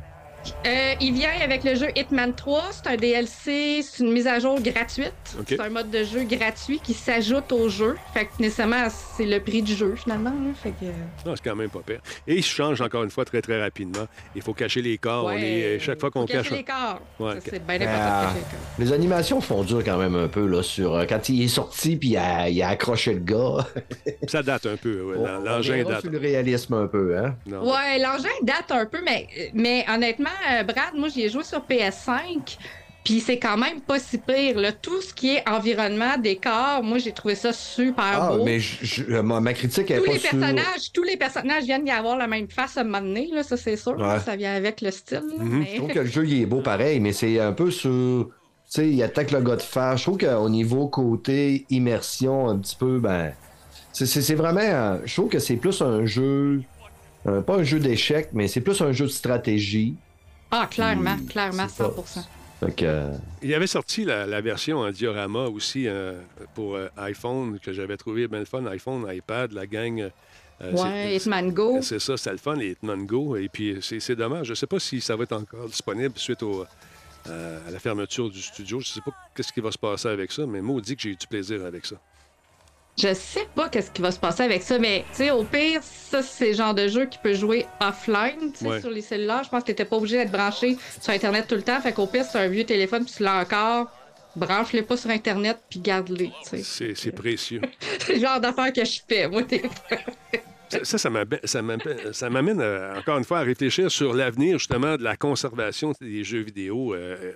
euh, 0.65 0.93
il 1.01 1.13
vient 1.13 1.29
avec 1.41 1.63
le 1.63 1.75
jeu 1.75 1.87
Hitman 1.95 2.33
3, 2.33 2.63
c'est 2.71 2.87
un 2.87 2.95
DLC, 2.95 3.81
c'est 3.83 4.03
une 4.03 4.11
mise 4.11 4.27
à 4.27 4.39
jour 4.39 4.59
gratuite. 4.61 5.13
C'est 5.47 5.59
un 5.59 5.69
mode 5.69 5.89
de 5.89 6.03
jeu 6.03 6.23
gratuit 6.23 6.79
qui 6.83 6.93
s'ajoute 6.93 7.51
au 7.51 7.69
jeu. 7.69 7.95
Fait 8.13 8.25
que 8.25 8.31
nécessairement 8.39 8.87
c'est 8.89 9.25
le 9.25 9.39
prix 9.39 9.61
du 9.61 9.75
jeu 9.75 9.95
finalement. 9.95 10.33
Fait 10.61 10.71
que 10.71 10.85
Non, 11.27 11.35
c'est 11.35 11.43
quand 11.49 11.55
même 11.55 11.69
pas 11.69 11.79
pire. 11.85 11.99
Et 12.27 12.35
il 12.35 12.43
change 12.43 12.81
encore 12.81 13.03
une 13.03 13.09
fois 13.09 13.25
très, 13.25 13.41
très 13.41 13.61
rapidement. 13.61 14.05
Il 14.35 14.41
faut 14.41 14.53
cacher 14.53 14.81
les 14.81 14.97
corps. 14.97 15.25
On 15.25 15.31
est, 15.31 15.79
chaque 15.79 15.99
fois 15.99 16.11
qu'on 16.11 16.21
Faut 16.21 16.27
cacher 16.27 16.49
cache. 16.49 16.57
les 16.57 16.63
corps. 16.63 17.01
Ouais, 17.19 17.31
Ça, 17.33 17.37
ok. 17.37 17.43
c'est 17.49 17.65
bien 17.65 17.75
important 17.75 17.97
Ah. 18.01 18.21
de 18.21 18.27
cacher 18.27 18.35
les 18.35 18.41
corps. 18.41 18.59
Les 18.79 18.93
animations 18.93 19.41
font 19.41 19.63
dur 19.63 19.83
quand 19.83 19.97
même 19.97 20.15
un 20.15 20.27
peu 20.27 20.45
là 20.45 20.63
sur 20.63 20.93
euh, 20.95 21.05
quand 21.07 21.29
il 21.29 21.43
est 21.43 21.47
sorti 21.47 21.95
puis 21.95 22.09
il 22.09 22.17
a, 22.17 22.49
il 22.49 22.61
a 22.61 22.69
accroché 22.69 23.13
le 23.13 23.19
gars. 23.19 23.65
Ça 24.27 24.43
date 24.43 24.65
un 24.65 24.77
peu. 24.77 25.01
ouais. 25.03 25.17
L'engin 25.43 25.83
date. 25.83 26.01
sur 26.01 26.11
le 26.11 26.17
réalisme 26.17 26.73
un 26.73 26.87
peu, 26.87 27.17
hein. 27.17 27.35
Non. 27.45 27.63
Ouais, 27.69 27.99
l'engin 27.99 28.29
date 28.43 28.71
un 28.71 28.85
peu, 28.85 28.99
mais, 29.03 29.27
mais 29.53 29.85
honnêtement, 29.89 30.29
euh, 30.51 30.63
Brad, 30.63 30.93
moi, 30.95 31.09
j'y 31.09 31.23
ai 31.23 31.29
joué 31.29 31.43
sur 31.43 31.59
PS5. 31.61 32.57
Puis 33.03 33.21
c'est 33.21 33.39
quand 33.39 33.55
même 33.55 33.79
pas 33.79 33.99
si 33.99 34.17
pire. 34.17 34.59
Là. 34.59 34.73
Tout 34.73 35.01
ce 35.01 35.13
qui 35.13 35.35
est 35.35 35.47
environnement, 35.47 36.17
décor, 36.17 36.83
moi 36.83 36.97
j'ai 36.97 37.13
trouvé 37.13 37.35
ça 37.35 37.53
super 37.53 38.03
Ah, 38.21 38.35
beau. 38.35 38.43
mais 38.43 38.59
je- 38.59 38.83
je- 38.83 39.03
ma, 39.21 39.53
critique 39.53 39.89
est 39.91 39.99
tous 39.99 40.03
pas 40.07 40.11
les 40.11 40.19
sur... 40.19 40.31
personnages, 40.31 40.91
tous 40.93 41.03
les 41.03 41.15
personnages 41.15 41.63
viennent 41.63 41.85
d'y 41.85 41.91
avoir 41.91 42.17
la 42.17 42.27
même 42.27 42.49
face 42.49 42.75
à 42.75 42.81
un 42.81 42.83
moment 42.83 42.99
donné, 42.99 43.29
là, 43.33 43.43
ça 43.43 43.55
c'est 43.55 43.77
sûr. 43.77 43.97
Ouais. 43.97 44.19
Ça 44.25 44.35
vient 44.35 44.53
avec 44.55 44.81
le 44.81 44.91
style. 44.91 45.23
là, 45.37 45.41
Mhm. 45.43 45.59
mais- 45.59 45.65
Je 45.71 45.75
trouve 45.77 45.89
que 45.93 45.99
le 45.99 46.05
jeu 46.05 46.25
il 46.27 46.41
est 46.41 46.45
beau 46.45 46.59
pareil, 46.59 46.99
mais 46.99 47.13
c'est 47.13 47.39
un 47.39 47.53
peu 47.53 47.71
sur. 47.71 48.27
Tu 48.29 48.31
sais, 48.65 48.89
il 48.89 49.01
attaque 49.01 49.31
le 49.31 49.39
gars 49.39 49.55
de 49.55 49.61
fer. 49.61 49.95
Je 49.95 50.03
trouve 50.03 50.17
qu'au 50.17 50.49
niveau 50.49 50.89
côté 50.89 51.65
immersion, 51.69 52.49
un 52.49 52.57
petit 52.57 52.75
peu, 52.75 52.99
ben. 52.99 53.31
c'est- 53.93 54.35
vraiment. 54.35 54.59
euh, 54.61 54.97
Je 55.05 55.13
trouve 55.13 55.29
que 55.29 55.39
c'est 55.39 55.55
plus 55.55 55.81
un 55.81 56.05
jeu. 56.05 56.61
euh, 57.25 57.41
pas 57.41 57.55
un 57.55 57.63
jeu 57.63 57.79
d'échecs, 57.79 58.29
mais 58.33 58.49
c'est 58.49 58.61
plus 58.61 58.81
un 58.81 58.91
jeu 58.91 59.05
de 59.05 59.11
stratégie. 59.11 59.95
Ah, 60.51 60.67
clairement, 60.69 61.15
Puis, 61.17 61.25
clairement, 61.27 61.67
c'est 61.67 61.77
pas- 61.83 61.89
100%. 61.89 62.25
Fait 62.59 62.75
que, 62.75 62.85
euh, 62.85 63.11
Il 63.43 63.53
avait 63.53 63.67
sorti 63.67 64.03
la, 64.03 64.25
la 64.25 64.41
version 64.41 64.79
en 64.79 64.89
diorama 64.89 65.45
aussi 65.45 65.87
euh, 65.87 66.19
pour 66.55 66.75
euh, 66.75 66.87
iPhone 66.97 67.59
que 67.59 67.71
j'avais 67.71 67.97
trouvé 67.97 68.27
bien 68.27 68.39
le 68.39 68.45
fun. 68.45 68.65
iPhone, 68.65 69.05
iPad, 69.13 69.51
la 69.51 69.67
gang. 69.67 70.09
euh, 70.61 70.71
ouais, 70.71 70.77
c'est- 70.77 71.15
Hitman 71.17 71.51
Go. 71.51 71.79
C'est 71.83 71.99
ça, 71.99 72.17
c'est 72.17 72.31
le 72.31 72.37
fun, 72.37 72.55
les 72.55 72.71
Hitman 72.71 73.05
Go. 73.05 73.35
Et 73.35 73.47
puis, 73.47 73.77
c'est 73.81 73.99
c'est 73.99 74.15
dommage. 74.15 74.47
Je 74.47 74.51
ne 74.53 74.55
sais 74.55 74.65
pas 74.65 74.79
si 74.79 75.01
ça 75.01 75.15
va 75.15 75.23
être 75.23 75.33
encore 75.33 75.67
disponible 75.67 76.13
suite 76.17 76.41
au, 76.41 76.65
euh, 77.27 77.59
à 77.67 77.69
la 77.71 77.77
fermeture 77.77 78.29
du 78.29 78.41
studio. 78.41 78.79
Je 78.79 78.89
ne 78.89 78.93
sais 78.95 79.01
pas 79.05 79.11
qu'est-ce 79.35 79.53
qui 79.53 79.61
va 79.61 79.71
se 79.71 79.77
passer 79.77 80.07
avec 80.07 80.31
ça, 80.31 80.47
mais 80.47 80.61
maudit 80.61 80.95
que 80.95 81.01
j'ai 81.03 81.09
eu 81.09 81.15
du 81.15 81.27
plaisir 81.27 81.63
avec 81.63 81.85
ça. 81.85 81.97
Je 82.99 83.13
sais 83.13 83.47
pas 83.53 83.69
qu'est-ce 83.69 83.91
qui 83.91 84.01
va 84.01 84.11
se 84.11 84.17
passer 84.17 84.41
avec 84.43 84.63
ça, 84.63 84.79
mais 84.79 85.05
tu 85.11 85.17
sais, 85.17 85.29
au 85.31 85.43
pire, 85.43 85.81
ça, 85.83 86.23
c'est 86.23 86.47
le 86.47 86.53
genre 86.55 86.73
de 86.73 86.87
jeu 86.87 87.05
qui 87.05 87.19
peut 87.19 87.33
jouer 87.35 87.67
offline, 87.79 88.51
tu 88.53 88.59
sais, 88.59 88.67
Ouais. 88.67 88.79
sur 88.81 88.89
les 88.89 89.01
cellulaires. 89.01 89.43
Je 89.43 89.49
pense 89.49 89.61
que 89.61 89.67
t'étais 89.67 89.85
pas 89.85 89.97
obligé 89.97 90.17
d'être 90.17 90.31
branché 90.31 90.77
sur 90.99 91.13
Internet 91.13 91.45
tout 91.47 91.53
le 91.55 91.61
temps. 91.61 91.79
Fait 91.79 91.93
qu'au 91.93 92.07
pire, 92.07 92.25
c'est 92.25 92.39
un 92.39 92.47
vieux 92.47 92.63
téléphone, 92.63 93.05
puis 93.05 93.13
tu 93.17 93.23
l'as 93.23 93.39
encore. 93.41 93.91
Branche-les 94.35 94.81
pas 94.83 94.97
sur 94.97 95.09
Internet, 95.11 95.57
puis 95.69 95.79
garde-les, 95.79 96.27
tu 96.43 96.49
sais. 96.49 96.63
C'est 96.63 96.95
c'est 96.95 97.11
précieux. 97.11 97.61
C'est 97.99 98.15
le 98.15 98.19
genre 98.19 98.39
d'affaire 98.39 98.71
que 98.73 98.83
je 98.85 98.99
fais, 99.07 99.27
moi, 99.27 99.41
des 99.43 99.59
fois. 99.59 99.97
Ça, 100.69 100.97
ça, 100.97 101.09
m'amène- 102.29 102.59
euh, 102.61 102.97
encore 102.99 103.17
une 103.17 103.23
fois 103.23 103.39
à 103.39 103.43
réfléchir 103.43 103.89
sur 103.91 104.13
l'avenir 104.13 104.57
justement 104.59 104.97
de 104.97 105.03
la 105.03 105.15
conservation 105.15 105.93
des 106.01 106.23
jeux 106.23 106.41
vidéo. 106.41 106.93
Euh, 106.93 107.33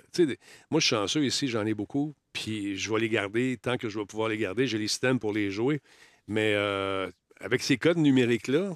moi, 0.70 0.80
je 0.80 0.86
suis 0.86 0.96
chanceux 0.96 1.24
ici, 1.24 1.48
j'en 1.48 1.64
ai 1.66 1.74
beaucoup, 1.74 2.14
puis 2.32 2.76
je 2.76 2.92
vais 2.92 3.00
les 3.00 3.08
garder 3.08 3.56
tant 3.60 3.76
que 3.78 3.88
je 3.88 3.98
vais 3.98 4.04
pouvoir 4.06 4.28
les 4.28 4.36
garder. 4.38 4.66
J'ai 4.66 4.78
les 4.78 4.88
systèmes 4.88 5.18
pour 5.18 5.32
les 5.32 5.50
jouer. 5.50 5.80
Mais 6.28 6.52
euh, 6.54 7.10
avec 7.40 7.62
ces 7.62 7.76
codes 7.78 7.96
numériques-là, 7.98 8.74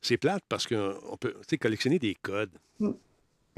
c'est 0.00 0.16
plate 0.16 0.42
parce 0.48 0.66
qu'on 0.66 1.16
peut 1.20 1.34
collectionner 1.60 1.98
des 1.98 2.14
codes. 2.14 2.56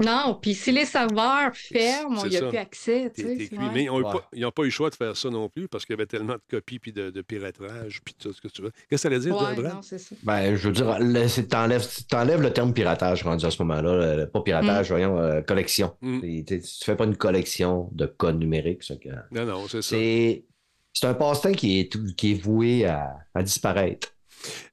Non, 0.03 0.37
puis 0.41 0.53
si 0.53 0.71
les 0.71 0.85
serveurs 0.85 1.55
ferment, 1.55 2.23
il 2.25 2.29
n'y 2.31 2.37
a 2.37 2.39
ça. 2.41 2.47
plus 2.47 2.57
accès, 2.57 3.11
tu 3.15 3.21
sais. 3.23 3.49
Mais 3.73 3.83
ils 3.83 3.87
n'ont 3.87 3.97
Ouais. 3.97 4.03
pas, 4.03 4.29
ils 4.33 4.45
ont 4.45 4.51
pas 4.51 4.63
eu 4.63 4.65
le 4.65 4.71
choix 4.71 4.89
de 4.89 4.95
faire 4.95 5.15
ça 5.15 5.29
non 5.29 5.47
plus 5.49 5.67
parce 5.67 5.85
qu'il 5.85 5.93
y 5.93 5.97
avait 5.99 6.05
tellement 6.05 6.33
de 6.33 6.41
copies 6.49 6.79
puis 6.79 6.91
de, 6.91 7.09
de 7.09 7.21
piratage 7.21 8.01
puis 8.03 8.13
tout 8.19 8.33
ce 8.33 8.41
que 8.41 8.47
tu 8.47 8.61
veux. 8.61 8.71
Qu'est-ce 8.71 8.89
que 8.89 8.97
ça 8.97 9.07
allait 9.09 9.19
dire, 9.19 9.37
toi, 9.37 9.49
Ouais, 9.49 9.55
Brad? 9.55 9.73
non, 9.75 9.81
c'est 9.81 9.97
ça. 9.99 10.15
Ben, 10.23 10.55
je 10.55 10.67
veux 10.67 10.73
dire, 10.73 10.97
le- 10.99 11.27
c'est- 11.27 11.47
t'enlèves, 11.47 11.87
t'enlèves 12.09 12.41
le 12.41 12.51
terme 12.51 12.73
piratage 12.73 13.23
rendu 13.23 13.45
à 13.45 13.51
ce 13.51 13.61
moment-là. 13.63 14.15
le- 14.17 14.29
Pas 14.29 14.41
piratage, 14.41 14.89
voyons, 14.89 15.17
euh, 15.19 15.41
collection. 15.41 15.93
Mm. 16.01 16.43
Tu 16.45 16.61
fais 16.83 16.95
pas 16.95 17.05
une 17.05 17.15
collection 17.17 17.89
de 17.93 18.05
codes 18.05 18.39
numériques. 18.39 18.83
ça 18.83 18.95
que- 18.95 19.09
Non, 19.31 19.45
non, 19.45 19.67
c'est 19.67 19.81
ça. 19.81 19.89
C'est, 19.89 20.45
c'est 20.93 21.07
un 21.07 21.13
passe-temps 21.13 21.51
qui 21.53 21.79
est, 21.79 21.91
tout- 21.91 22.05
qui 22.17 22.31
est 22.31 22.35
voué 22.41 22.85
à, 22.85 23.15
à 23.33 23.43
disparaître. 23.43 24.09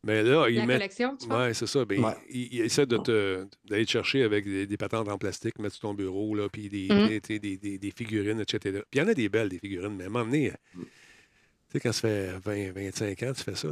Mais 0.04 0.22
là, 0.22 0.46
collection, 0.66 1.16
tu 1.16 1.28
penses? 1.28 1.46
Oui, 1.48 1.54
c'est 1.54 1.66
ça. 1.66 1.84
Ben, 1.84 2.02
Ouais. 2.04 2.12
il, 2.30 2.48
il 2.54 2.60
essaie 2.62 2.86
de 2.86 2.96
te, 2.98 3.46
d'aller 3.68 3.84
te 3.86 3.90
chercher 3.90 4.22
avec 4.22 4.44
des, 4.44 4.66
des 4.66 4.76
patentes 4.76 5.08
en 5.08 5.18
plastique, 5.18 5.58
mettre 5.58 5.74
sur 5.74 5.82
ton 5.82 5.94
bureau, 5.94 6.34
là, 6.34 6.48
puis 6.50 6.68
des, 6.68 6.88
Mm. 6.90 7.08
des, 7.08 7.20
des- 7.20 7.38
des- 7.38 7.56
des- 7.58 7.78
des 7.78 7.90
figurines, 7.96 8.40
etc. 8.40 8.58
Puis 8.60 8.72
il 8.94 8.98
y 8.98 9.02
en 9.02 9.08
a 9.08 9.14
des 9.14 9.28
belles, 9.28 9.48
des 9.48 9.58
figurines, 9.58 9.94
mais 9.96 10.04
à 10.04 10.06
un 10.06 10.10
moment 10.10 10.24
donné, 10.24 10.52
tu 10.74 10.80
sais, 11.72 11.80
quand 11.80 11.92
ça 11.92 12.00
fait 12.00 12.30
20, 12.42 12.72
25 12.72 13.22
ans, 13.24 13.32
tu 13.36 13.42
fais 13.42 13.54
ça. 13.54 13.68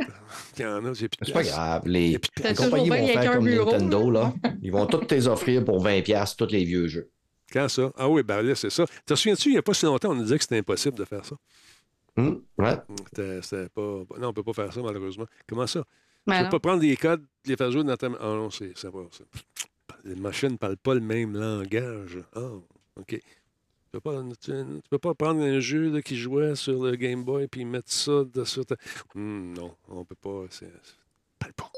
Il 0.59 0.63
y 0.63 0.67
en 0.67 0.85
a, 0.85 0.93
j'ai 0.93 1.09
plus 1.09 1.25
C'est 1.27 1.33
pas 1.33 1.43
grave. 1.43 1.83
Il 1.87 1.91
y 1.93 1.95
Les, 1.95 2.09
les 2.45 2.55
compagnies 2.55 2.89
vont 2.91 3.07
faire 3.07 3.31
un 3.31 3.35
comme 3.37 3.45
bureau, 3.45 3.73
Nintendo. 3.73 4.11
là. 4.11 4.35
Ils 4.63 4.71
vont 4.73 4.87
tous 4.87 5.07
les 5.11 5.29
offrir 5.29 5.65
pour 5.65 5.83
20$ 5.83 6.37
tous 6.37 6.47
les 6.53 6.65
vieux 6.65 6.89
jeux. 6.89 7.09
Quand 7.53 7.69
ça? 7.69 7.93
Ah 7.97 8.09
oui, 8.09 8.23
ben 8.23 8.43
là, 8.43 8.55
c'est 8.55 8.71
ça. 8.71 8.85
Te 9.07 9.15
souviens-tu, 9.15 9.49
il 9.49 9.53
n'y 9.53 9.59
a 9.59 9.63
pas 9.63 9.73
si 9.73 9.87
longtemps, 9.87 10.11
on 10.11 10.15
nous 10.17 10.25
disait 10.25 10.37
que 10.37 10.43
c'était 10.43 10.59
impossible 10.59 10.99
de 10.99 11.05
faire 11.05 11.25
ça? 11.25 11.37
Hum, 12.19 12.43
ouais. 12.59 12.77
C'était, 13.07 13.43
c'était 13.43 13.69
pas... 13.69 13.81
Non, 13.83 14.07
on 14.19 14.27
ne 14.29 14.33
peut 14.33 14.43
pas 14.43 14.53
faire 14.55 14.73
ça, 14.73 14.81
malheureusement. 14.83 15.27
Comment 15.47 15.67
ça? 15.67 15.85
Ben 16.27 16.39
tu 16.39 16.45
peux 16.45 16.51
pas 16.51 16.61
prendre 16.61 16.81
des 16.81 16.97
codes, 16.97 17.25
les 17.45 17.57
faire 17.57 17.71
jouer 17.71 17.85
dans 17.85 17.97
ta... 17.97 18.07
Ah 18.21 18.27
non, 18.35 18.51
c'est... 18.51 18.77
ça 18.77 18.91
va. 18.91 19.01
ça- 19.11 19.25
Les 20.05 20.15
machines 20.17 20.53
ne 20.53 20.57
parlent 20.57 20.77
pas 20.79 20.95
le 20.95 21.01
même 21.01 21.37
langage. 21.37 22.19
Ah, 22.35 22.51
OK. 22.97 23.09
Tu 23.09 23.21
peux 23.93 24.01
pas, 24.01 24.23
tu, 24.41 24.51
tu 24.53 24.89
peux 24.91 24.99
pas 24.99 25.15
prendre 25.15 25.41
un 25.43 25.61
jeu 25.61 25.91
là, 25.91 26.03
qui 26.03 26.17
jouait 26.17 26.55
sur 26.57 26.83
le 26.85 26.97
Game 26.97 27.23
Boy 27.25 27.47
puis 27.49 27.65
mettre 27.65 27.93
ça 27.93 28.25
de- 28.25 28.45
sur 28.45 28.65
ta... 28.67 28.77
Hum, 29.15 29.53
non, 29.55 29.77
on 29.89 30.05
peut 30.05 30.17
pas. 30.17 30.45
C'est, 30.51 30.73
c'est- 30.83 30.97
parle 31.39 31.53
pas. 31.53 31.71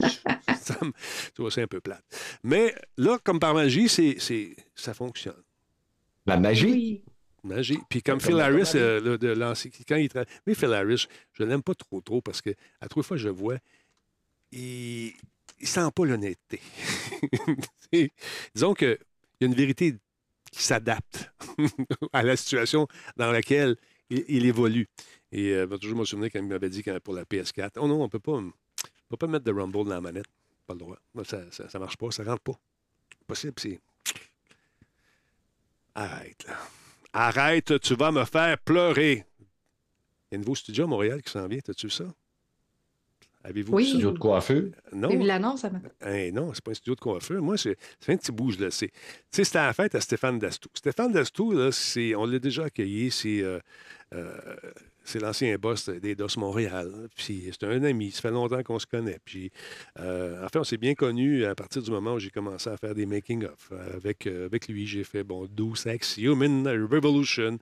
ça 0.56 0.76
me- 0.82 0.92
tu 1.34 1.42
vois, 1.42 1.50
c'est 1.50 1.62
un 1.62 1.66
peu 1.66 1.80
plate. 1.80 2.04
Mais 2.42 2.74
là, 2.96 3.18
comme 3.22 3.38
par 3.40 3.54
magie, 3.54 3.88
c'est, 3.88 4.16
c'est, 4.18 4.54
ça 4.74 4.94
fonctionne. 4.94 5.42
La 6.26 6.38
magie? 6.38 7.02
Magie. 7.44 7.78
Puis 7.88 8.02
comme 8.02 8.18
Comme 8.18 8.26
Phil 8.28 8.40
Harris, 8.40 8.72
euh, 8.74 9.00
le- 9.00 9.18
de 9.18 9.34
quand 9.86 9.96
il 9.96 10.08
travaille. 10.08 10.32
Mais 10.46 10.54
Phil 10.54 10.72
Harris, 10.72 11.06
je 11.32 11.42
ne 11.42 11.48
l'aime 11.48 11.62
pas 11.62 11.74
trop, 11.74 12.00
trop 12.00 12.20
parce 12.20 12.40
que 12.42 12.50
à 12.80 12.88
trois 12.88 13.02
fois 13.02 13.16
je 13.16 13.26
le 13.28 13.34
vois, 13.34 13.56
il 14.52 15.12
ne 15.60 15.66
sent 15.66 15.88
pas 15.94 16.04
l'honnêteté. 16.04 16.60
Disons 18.54 18.74
qu'il 18.74 18.98
y 19.40 19.44
a 19.44 19.46
une 19.46 19.54
vérité 19.54 19.96
qui 20.50 20.62
s'adapte 20.62 21.32
à 22.12 22.22
la 22.22 22.36
situation 22.36 22.86
dans 23.16 23.30
laquelle 23.32 23.76
il, 24.10 24.24
il 24.28 24.46
évolue. 24.46 24.88
Et 25.32 25.50
euh, 25.52 25.62
je 25.62 25.66
vais 25.70 25.78
toujours 25.78 25.98
me 25.98 26.04
souvenir 26.04 26.30
quand 26.32 26.38
il 26.38 26.46
m'avait 26.46 26.68
dit 26.70 26.82
quand- 26.82 27.00
pour 27.00 27.14
la 27.14 27.24
PS4, 27.24 27.72
oh 27.78 27.88
non, 27.88 28.00
on 28.00 28.04
ne 28.04 28.08
peut 28.08 28.20
pas, 28.20 28.32
on 28.32 28.52
peut 29.10 29.16
pas 29.16 29.26
mettre 29.26 29.44
de 29.44 29.52
Rumble 29.52 29.84
dans 29.84 29.94
la 29.94 30.00
manette. 30.00 30.26
Pas 30.66 30.74
le 30.74 30.78
droit. 30.78 30.98
Ça 31.24 31.38
ne 31.74 31.78
marche 31.78 31.96
pas, 31.96 32.10
ça 32.10 32.22
rentre 32.24 32.42
pas. 32.42 32.58
Possible, 33.26 33.54
c'est. 33.58 33.80
Arrête, 35.94 36.44
là. 36.46 36.56
Arrête, 37.16 37.80
tu 37.80 37.94
vas 37.94 38.10
me 38.10 38.24
faire 38.24 38.58
pleurer. 38.58 39.24
Il 40.30 40.32
y 40.32 40.34
a 40.34 40.36
un 40.36 40.38
nouveau 40.38 40.56
studio 40.56 40.84
à 40.84 40.86
Montréal 40.88 41.22
qui 41.22 41.30
s'en 41.30 41.46
vient, 41.46 41.60
t'as-tu 41.60 41.86
vu 41.86 41.90
ça? 41.90 42.04
Avez-vous 43.44 43.72
Oui. 43.74 43.86
Studio 43.86 44.10
de 44.10 44.18
coiffure. 44.18 44.70
Non. 44.92 45.10
J'ai 45.10 45.18
vu 45.18 45.22
l'annonce, 45.24 45.64
Hey, 46.00 46.32
non, 46.32 46.52
c'est 46.54 46.64
pas 46.64 46.70
un 46.72 46.74
studio 46.74 46.94
de 46.94 47.00
coiffure. 47.00 47.40
Moi, 47.42 47.56
c'est 47.58 47.76
un 48.08 48.16
petit 48.16 48.32
le 48.58 48.70
sais. 48.70 48.88
Tu 48.88 48.94
sais, 49.30 49.44
c'était 49.44 49.58
à 49.58 49.66
la 49.66 49.72
fête 49.74 49.94
à 49.94 50.00
Stéphane 50.00 50.38
Dastou. 50.38 50.70
Stéphane 50.74 51.12
Dastou, 51.12 51.52
là, 51.52 51.70
c'est- 51.70 52.14
on 52.14 52.24
l'a 52.24 52.38
déjà 52.38 52.64
accueilli. 52.64 53.10
C'est 53.10 53.42
euh, 53.42 53.60
euh, 54.14 54.56
c'est 55.04 55.20
l'ancien 55.20 55.56
boss 55.56 55.88
des 55.88 56.14
DOS 56.14 56.36
Montréal. 56.38 57.08
Puis 57.14 57.44
c'est 57.52 57.66
un 57.66 57.82
ami. 57.84 58.10
Ça 58.10 58.22
fait 58.22 58.30
longtemps 58.30 58.62
qu'on 58.62 58.78
se 58.78 58.86
connaît. 58.86 59.18
Puis, 59.24 59.50
euh, 60.00 60.44
en 60.44 60.48
fait, 60.48 60.58
on 60.58 60.64
s'est 60.64 60.78
bien 60.78 60.94
connus 60.94 61.44
à 61.44 61.54
partir 61.54 61.82
du 61.82 61.90
moment 61.90 62.14
où 62.14 62.18
j'ai 62.18 62.30
commencé 62.30 62.68
à 62.70 62.76
faire 62.76 62.94
des 62.94 63.06
making-of. 63.06 63.70
Avec, 63.94 64.26
euh, 64.26 64.46
avec 64.46 64.68
lui, 64.68 64.86
j'ai 64.86 65.04
fait, 65.04 65.22
bon, 65.22 65.46
Deus 65.46 65.86
Ex 65.86 66.16
Human 66.16 66.66
Revolution. 66.66 67.58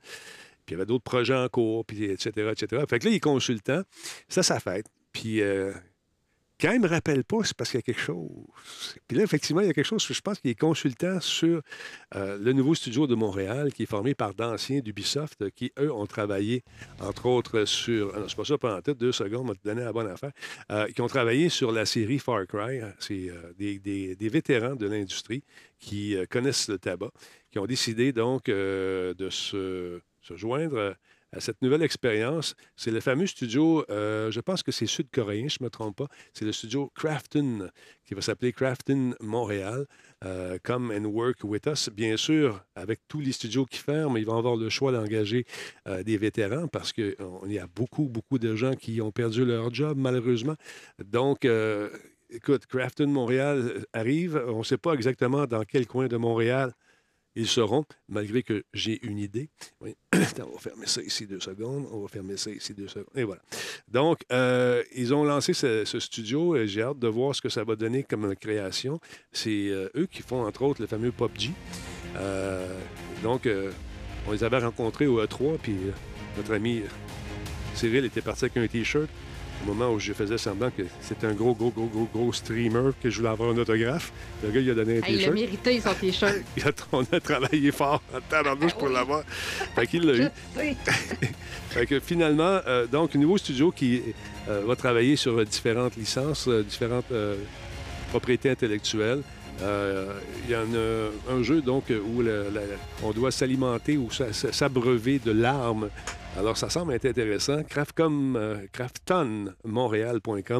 Puis 0.65 0.75
il 0.75 0.77
y 0.77 0.81
avait 0.81 0.85
d'autres 0.85 1.03
projets 1.03 1.35
en 1.35 1.49
cours, 1.49 1.85
puis 1.85 2.05
etc., 2.05 2.51
etc. 2.51 2.83
Fait 2.89 2.99
que 2.99 3.05
là, 3.05 3.11
il 3.11 3.15
est 3.15 3.19
consultant. 3.19 3.81
Ça, 4.29 4.43
ça 4.43 4.59
fait. 4.59 4.87
Puis 5.11 5.41
euh, 5.41 5.73
quand 6.63 6.71
il 6.71 6.79
ne 6.79 6.83
me 6.83 6.89
rappelle 6.89 7.25
pas, 7.25 7.43
c'est 7.43 7.55
parce 7.57 7.69
qu'il 7.71 7.77
y 7.79 7.83
a 7.83 7.83
quelque 7.83 7.99
chose. 8.01 8.29
Puis 9.07 9.17
là, 9.17 9.23
effectivement, 9.23 9.59
il 9.61 9.67
y 9.67 9.69
a 9.69 9.73
quelque 9.73 9.85
chose. 9.85 10.05
Je 10.09 10.21
pense 10.21 10.39
qu'il 10.39 10.49
est 10.49 10.59
consultant 10.59 11.19
sur 11.19 11.61
euh, 12.15 12.37
le 12.37 12.53
nouveau 12.53 12.73
studio 12.73 13.05
de 13.05 13.15
Montréal 13.15 13.73
qui 13.73 13.83
est 13.83 13.87
formé 13.87 14.15
par 14.15 14.33
d'anciens 14.33 14.79
d'Ubisoft 14.79 15.41
euh, 15.41 15.49
qui, 15.53 15.73
eux, 15.77 15.91
ont 15.91 16.05
travaillé, 16.07 16.63
entre 17.01 17.25
autres, 17.25 17.65
sur. 17.65 18.13
ah 18.15 18.19
non, 18.19 18.25
c'est 18.29 18.37
pas 18.37 18.45
ça 18.45 18.57
pendant 18.57 18.81
tête, 18.81 18.97
deux 18.97 19.11
secondes, 19.11 19.41
on 19.41 19.49
va 19.49 19.55
te 19.55 19.63
donner 19.67 19.83
la 19.83 19.91
bonne 19.91 20.07
affaire. 20.07 20.31
Euh, 20.71 20.87
qui 20.87 21.01
ont 21.01 21.07
travaillé 21.07 21.49
sur 21.49 21.71
la 21.73 21.85
série 21.85 22.19
Far 22.19 22.47
Cry. 22.47 22.79
C'est 22.99 23.29
euh, 23.29 23.51
des, 23.57 23.79
des- 23.79 24.15
des 24.15 24.29
vétérans 24.29 24.75
de 24.75 24.87
l'industrie 24.87 25.43
qui 25.79 26.15
euh, 26.15 26.25
connaissent 26.29 26.69
le 26.69 26.79
tabac, 26.79 27.11
qui 27.51 27.59
ont 27.59 27.65
décidé 27.65 28.13
donc 28.13 28.47
euh, 28.47 29.13
de 29.15 29.29
se, 29.29 29.99
se 30.21 30.35
joindre 30.37 30.77
euh, 30.77 30.93
à 31.33 31.39
cette 31.39 31.61
nouvelle 31.61 31.81
expérience. 31.81 32.55
C'est 32.75 32.91
le 32.91 32.99
fameux 32.99 33.27
studio, 33.27 33.83
euh, 33.89 34.31
je 34.31 34.39
pense 34.39 34.63
que 34.63 34.71
c'est 34.71 34.85
sud-coréen, 34.85 35.47
je 35.49 35.57
ne 35.59 35.65
me 35.65 35.69
trompe 35.69 35.97
pas. 35.97 36.07
C'est 36.33 36.45
le 36.45 36.51
studio 36.51 36.91
Crafton, 36.95 37.69
qui 38.05 38.13
va 38.13 38.21
s'appeler 38.21 38.53
Crafton 38.53 39.15
Montréal. 39.19 39.85
euh, 40.25 40.57
come 40.63 40.91
and 40.91 41.05
work 41.05 41.43
with 41.43 41.67
us. 41.67 41.89
Bien 41.89 42.15
sûr, 42.15 42.63
avec 42.75 43.01
tous 43.09 43.19
les 43.19 43.33
studios 43.33 43.65
qui 43.65 43.79
ferment, 43.79 44.15
ils 44.17 44.25
vont 44.25 44.37
avoir 44.37 44.55
le 44.55 44.69
choix 44.69 44.91
d'engager 44.93 45.45
euh, 45.87 46.01
des 46.03 46.17
vétérans 46.17 46.67
parce 46.67 46.93
qu'il 46.93 47.15
y 47.47 47.59
a 47.59 47.67
beaucoup, 47.67 48.07
beaucoup 48.07 48.39
de 48.39 48.55
gens 48.55 48.73
qui 48.73 49.01
ont 49.01 49.11
perdu 49.11 49.43
leur 49.43 49.73
job, 49.73 49.97
malheureusement. 49.97 50.55
Donc, 51.03 51.45
écoute, 52.29 52.65
Crafton 52.67 53.07
Montréal 53.07 53.85
arrive. 53.91 54.41
On 54.47 54.59
ne 54.59 54.63
sait 54.63 54.77
pas 54.77 54.93
exactement 54.93 55.45
dans 55.45 55.63
quel 55.63 55.87
coin 55.87 56.07
de 56.07 56.15
Montréal 56.15 56.73
ils 57.35 57.47
seront, 57.47 57.85
malgré 58.07 58.43
que 58.43 58.63
j'ai 58.73 59.03
une 59.05 59.17
idée. 59.17 59.49
Oui. 59.81 59.95
On 60.13 60.53
va 60.53 60.59
fermer 60.59 60.85
ça 60.85 61.01
ici 61.01 61.25
deux 61.25 61.39
secondes. 61.39 61.87
On 61.91 62.01
va 62.01 62.07
fermer 62.07 62.37
ça 62.37 62.51
ici 62.51 62.73
deux 62.73 62.87
secondes. 62.87 63.15
Et 63.15 63.23
voilà. 63.23 63.41
Donc, 63.87 64.21
euh, 64.31 64.83
ils 64.95 65.13
ont 65.13 65.23
lancé 65.23 65.53
ce, 65.53 65.85
ce 65.85 65.99
studio. 65.99 66.55
et 66.55 66.67
J'ai 66.67 66.83
hâte 66.83 66.99
de 66.99 67.07
voir 67.07 67.35
ce 67.35 67.41
que 67.41 67.49
ça 67.49 67.63
va 67.63 67.75
donner 67.75 68.03
comme 68.03 68.35
création. 68.35 68.99
C'est 69.31 69.69
euh, 69.69 69.89
eux 69.95 70.05
qui 70.05 70.21
font, 70.21 70.45
entre 70.45 70.63
autres, 70.63 70.81
le 70.81 70.87
fameux 70.87 71.11
PUBG. 71.11 71.51
Euh, 72.17 72.79
donc, 73.23 73.47
on 74.27 74.31
les 74.31 74.43
avait 74.43 74.59
rencontrés 74.59 75.07
au 75.07 75.23
E3, 75.23 75.57
puis 75.57 75.75
notre 76.37 76.53
ami 76.53 76.83
Cyril 77.73 78.05
était 78.05 78.21
parti 78.21 78.45
avec 78.45 78.57
un 78.57 78.67
T-shirt 78.67 79.09
au 79.61 79.67
moment 79.73 79.91
où 79.91 79.99
je 79.99 80.11
faisais 80.13 80.37
semblant 80.37 80.69
que 80.71 80.83
c'était 81.01 81.27
un 81.27 81.33
gros, 81.33 81.53
gros, 81.55 81.69
gros, 81.69 81.85
gros, 81.87 82.09
gros 82.13 82.33
streamer 82.33 82.91
que 83.01 83.09
je 83.09 83.17
voulais 83.17 83.29
avoir 83.29 83.49
un 83.51 83.57
autographe. 83.57 84.11
Le 84.43 84.51
gars, 84.51 84.59
il 84.59 84.69
a 84.69 84.73
donné 84.73 84.97
un 84.99 85.01
Hey, 85.01 85.03
il 85.09 85.15
a 85.15 85.17
T-shirt. 85.17 85.33
mérité 85.35 85.79
son 85.79 85.93
t-shirt. 85.93 86.35
On 86.91 87.03
a 87.11 87.19
travaillé 87.19 87.71
fort 87.71 88.01
en 88.13 88.19
tabarnouche 88.29 88.73
pour 88.73 88.89
oui. 88.89 88.93
l'avoir. 88.93 89.23
Fait 89.75 89.87
qu'il 89.87 90.05
l'a 90.05 90.15
eu. 90.17 90.27
Fait 91.69 91.85
que 91.85 91.99
finalement, 91.99 92.59
euh, 92.67 92.85
donc, 92.87 93.15
un 93.15 93.19
nouveau 93.19 93.37
studio 93.37 93.71
qui 93.71 94.01
euh, 94.49 94.63
va 94.65 94.75
travailler 94.75 95.15
sur 95.15 95.43
différentes 95.45 95.95
licences, 95.95 96.47
euh, 96.47 96.61
différentes 96.63 97.11
euh, 97.11 97.35
propriétés 98.09 98.49
intellectuelles. 98.49 99.21
Il 99.61 100.51
y 100.51 100.55
en 100.55 100.65
a 100.75 101.33
un 101.37 101.41
jeu 101.43 101.61
donc 101.61 101.85
où 101.89 102.21
la- 102.21 102.31
on 103.03 103.11
doit 103.11 103.31
s'alimenter 103.31 103.95
ou 103.97 104.11
s'a- 104.11 104.33
s'a- 104.33 104.51
s'abreuver 104.51 105.19
de 105.23 105.31
larmes. 105.31 105.89
Alors, 106.35 106.57
ça 106.57 106.67
semble 106.67 106.93
être 106.93 107.05
intéressant. 107.05 107.63
Craftcom, 107.63 108.35
euh, 108.35 108.65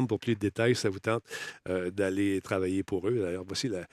pour 0.06 0.20
plus 0.20 0.34
de 0.34 0.40
détails, 0.40 0.76
ça 0.76 0.88
vous 0.88 1.00
tente 1.00 1.24
euh, 1.68 1.90
d'aller 1.90 2.40
travailler 2.40 2.84
pour 2.84 3.08
eux. 3.08 3.18
D'ailleurs, 3.18 3.44
voici 3.44 3.68
la, 3.68 3.84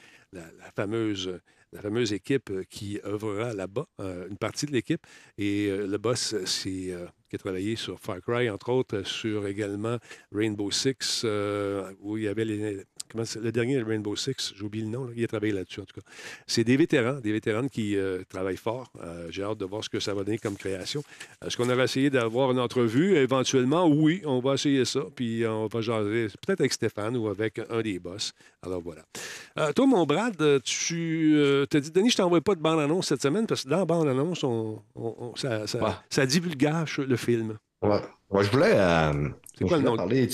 fameuse 0.75 2.13
équipe 2.13 2.51
euh, 2.51 2.63
qui 2.69 2.99
œuvrera 3.03 3.53
là-bas, 3.55 3.87
euh, 3.99 4.27
une 4.29 4.37
partie 4.37 4.67
de 4.67 4.73
l'équipe. 4.73 5.01
Et 5.39 5.69
le 5.71 5.97
boss, 5.97 6.35
c'est 6.45 6.93
qui 7.29 7.35
a 7.35 7.39
travaillé 7.39 7.75
sur 7.75 7.99
Far 7.99 8.21
Cry, 8.21 8.49
entre 8.49 8.69
autres, 8.69 9.01
sur 9.01 9.47
également 9.47 9.97
Rainbow 10.31 10.69
Six, 10.69 11.25
où 11.99 12.17
il 12.17 12.25
y 12.25 12.27
avait 12.27 12.45
les. 12.45 12.83
Comment 13.11 13.23
le 13.41 13.51
dernier 13.51 13.81
Rainbow 13.81 14.15
Six, 14.15 14.53
j'ai 14.55 14.63
oublié 14.63 14.85
le 14.85 14.91
nom, 14.91 15.03
là, 15.05 15.11
il 15.15 15.23
a 15.23 15.27
travaillé 15.27 15.51
là-dessus 15.51 15.81
en 15.81 15.85
tout 15.85 15.99
cas. 15.99 16.05
C'est 16.47 16.63
des 16.63 16.77
vétérans, 16.77 17.19
des 17.19 17.31
vétérans 17.31 17.67
qui 17.67 17.97
euh, 17.97 18.23
travaillent 18.29 18.55
fort. 18.57 18.91
Euh, 19.03 19.27
j'ai 19.29 19.43
hâte 19.43 19.57
de 19.57 19.65
voir 19.65 19.83
ce 19.83 19.89
que 19.89 19.99
ça 19.99 20.13
va 20.13 20.23
donner 20.23 20.37
comme 20.37 20.55
création. 20.55 21.03
Est-ce 21.45 21.57
qu'on 21.57 21.69
avait 21.69 21.83
essayé 21.83 22.09
d'avoir 22.09 22.51
une 22.51 22.59
entrevue? 22.59 23.15
Éventuellement, 23.17 23.87
oui, 23.87 24.21
on 24.25 24.39
va 24.39 24.53
essayer 24.53 24.85
ça. 24.85 25.01
Puis 25.15 25.45
on 25.45 25.67
va 25.67 25.81
jaser 25.81 26.27
peut-être 26.45 26.61
avec 26.61 26.71
Stéphane 26.73 27.17
ou 27.17 27.27
avec 27.27 27.59
un 27.69 27.81
des 27.81 27.99
boss. 27.99 28.31
Alors 28.63 28.81
voilà. 28.81 29.01
Euh, 29.57 29.73
toi, 29.73 29.85
mon 29.87 30.05
Brad, 30.05 30.39
euh, 30.41 30.59
tu 30.63 31.33
euh, 31.35 31.65
t'as 31.65 31.79
dit, 31.79 31.91
Denis, 31.91 32.11
je 32.11 32.17
t'envoie 32.17 32.41
pas 32.41 32.55
de 32.55 32.61
bande-annonce 32.61 33.07
cette 33.07 33.21
semaine 33.21 33.45
parce 33.47 33.63
que 33.63 33.69
dans 33.69 33.77
la 33.79 33.85
bande-annonce, 33.85 34.43
on, 34.43 34.81
on- 34.95 35.15
on- 35.19 35.35
ça, 35.35 35.67
ça, 35.67 35.83
Ouais. 35.83 35.91
ça 36.09 36.25
divulgage 36.25 36.99
le 36.99 37.15
film. 37.17 37.57
Ouais. 37.81 37.99
Moi, 38.29 38.43
je 38.43 38.51
voulais, 38.51 38.73
je 39.69 39.75
le 39.75 39.81
nom? 39.81 39.95
parler. 39.97 40.29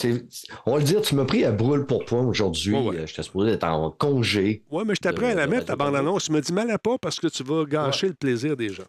On 0.66 0.72
va 0.74 0.78
le 0.80 0.84
dire, 0.84 1.02
tu 1.02 1.16
m'as 1.16 1.26
pris 1.26 1.44
à 1.44 1.52
brûle 1.52 1.86
pour 1.86 2.06
point 2.06 2.26
aujourd'hui. 2.26 2.74
Ouais, 2.74 2.82
ouais. 2.88 2.98
Euh, 3.00 3.06
J'étais 3.08 3.24
supposé 3.24 3.52
être 3.52 3.64
en 3.66 3.92
congé. 3.92 4.64
Oui, 4.72 4.84
mais 4.88 4.96
je 4.96 5.00
t'apprends 5.02 5.28
à 5.28 5.34
la 5.36 5.48
mettre, 5.48 5.66
ta 5.66 5.76
bande-annonce. 5.76 6.26
Tu 6.26 6.32
me 6.32 6.42
dis 6.42 6.54
mal 6.54 6.70
à 6.72 6.78
pas 6.78 6.98
parce 6.98 7.20
que 7.20 7.28
tu 7.28 7.44
vas 7.44 7.66
gâcher 7.66 8.08
le 8.08 8.14
plaisir 8.14 8.56
des 8.58 8.70
gens. 8.70 8.84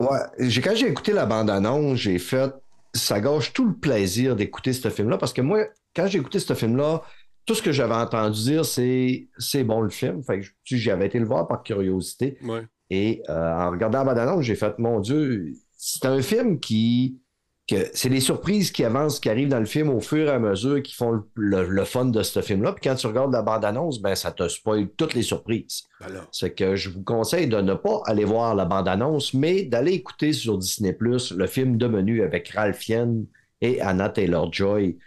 Ouais, 0.00 0.18
j'ai, 0.38 0.60
quand 0.60 0.74
j'ai 0.74 0.88
écouté 0.88 1.12
la 1.12 1.26
bande-annonce, 1.26 1.98
j'ai 1.98 2.18
fait. 2.18 2.52
Ça 2.94 3.20
gâche 3.20 3.52
tout 3.52 3.66
le 3.66 3.74
plaisir 3.74 4.36
d'écouter 4.36 4.72
ce 4.72 4.88
film-là 4.88 5.18
parce 5.18 5.32
que 5.32 5.40
moi, 5.42 5.64
quand 5.96 6.06
j'ai 6.06 6.18
écouté 6.18 6.38
ce 6.38 6.54
film-là, 6.54 7.02
tout 7.44 7.54
ce 7.54 7.62
que 7.62 7.72
j'avais 7.72 7.94
entendu 7.94 8.40
dire, 8.40 8.64
c'est 8.64 9.28
c'est 9.36 9.64
bon 9.64 9.80
le 9.80 9.90
film. 9.90 10.22
Fait 10.22 10.40
que 10.40 10.46
je- 10.62 10.76
j'avais 10.76 11.06
été 11.06 11.18
le 11.18 11.26
voir 11.26 11.46
par 11.48 11.62
curiosité. 11.62 12.38
Ouais. 12.44 12.62
Et 12.90 13.22
euh, 13.28 13.52
en 13.52 13.70
regardant 13.70 13.98
la 13.98 14.04
bande-annonce, 14.04 14.42
j'ai 14.44 14.54
fait, 14.54 14.78
mon 14.78 15.00
Dieu, 15.00 15.52
c'est 15.76 16.06
un 16.06 16.22
film 16.22 16.60
qui. 16.60 17.18
Que 17.66 17.76
c'est 17.94 18.10
les 18.10 18.20
surprises 18.20 18.70
qui 18.70 18.84
avancent, 18.84 19.20
qui 19.20 19.30
arrivent 19.30 19.48
dans 19.48 19.58
le 19.58 19.64
film 19.64 19.88
au 19.88 20.00
fur 20.00 20.26
et 20.28 20.30
à 20.30 20.38
mesure 20.38 20.82
qui 20.82 20.92
font 20.94 21.12
le, 21.12 21.22
le- 21.34 21.66
le 21.68 21.84
fun 21.84 22.04
de 22.04 22.22
ce 22.22 22.42
film-là. 22.42 22.72
Puis 22.72 22.88
quand 22.90 22.94
tu 22.94 23.06
regardes 23.06 23.32
la 23.32 23.40
bande-annonce, 23.40 24.02
ben, 24.02 24.14
ça 24.14 24.32
te 24.32 24.46
spoil 24.48 24.88
toutes 24.98 25.14
les 25.14 25.22
surprises. 25.22 25.84
Alors, 26.02 26.26
C'est 26.30 26.50
que 26.54 26.76
je 26.76 26.90
vous 26.90 27.02
conseille 27.02 27.46
de 27.48 27.56
ne 27.62 27.72
pas 27.72 28.02
aller 28.04 28.24
voir 28.26 28.54
la 28.54 28.66
bande-annonce, 28.66 29.32
mais 29.32 29.62
d'aller 29.62 29.92
écouter 29.92 30.34
sur 30.34 30.58
Disney 30.58 30.92
Plus 30.92 31.32
le 31.32 31.46
film 31.46 31.78
de 31.78 31.86
menu 31.86 32.22
avec 32.22 32.48
Ralph 32.50 32.76
Fiennes 32.78 33.24
et 33.62 33.80
Anna 33.80 34.10
Taylor-Joy. 34.10 34.98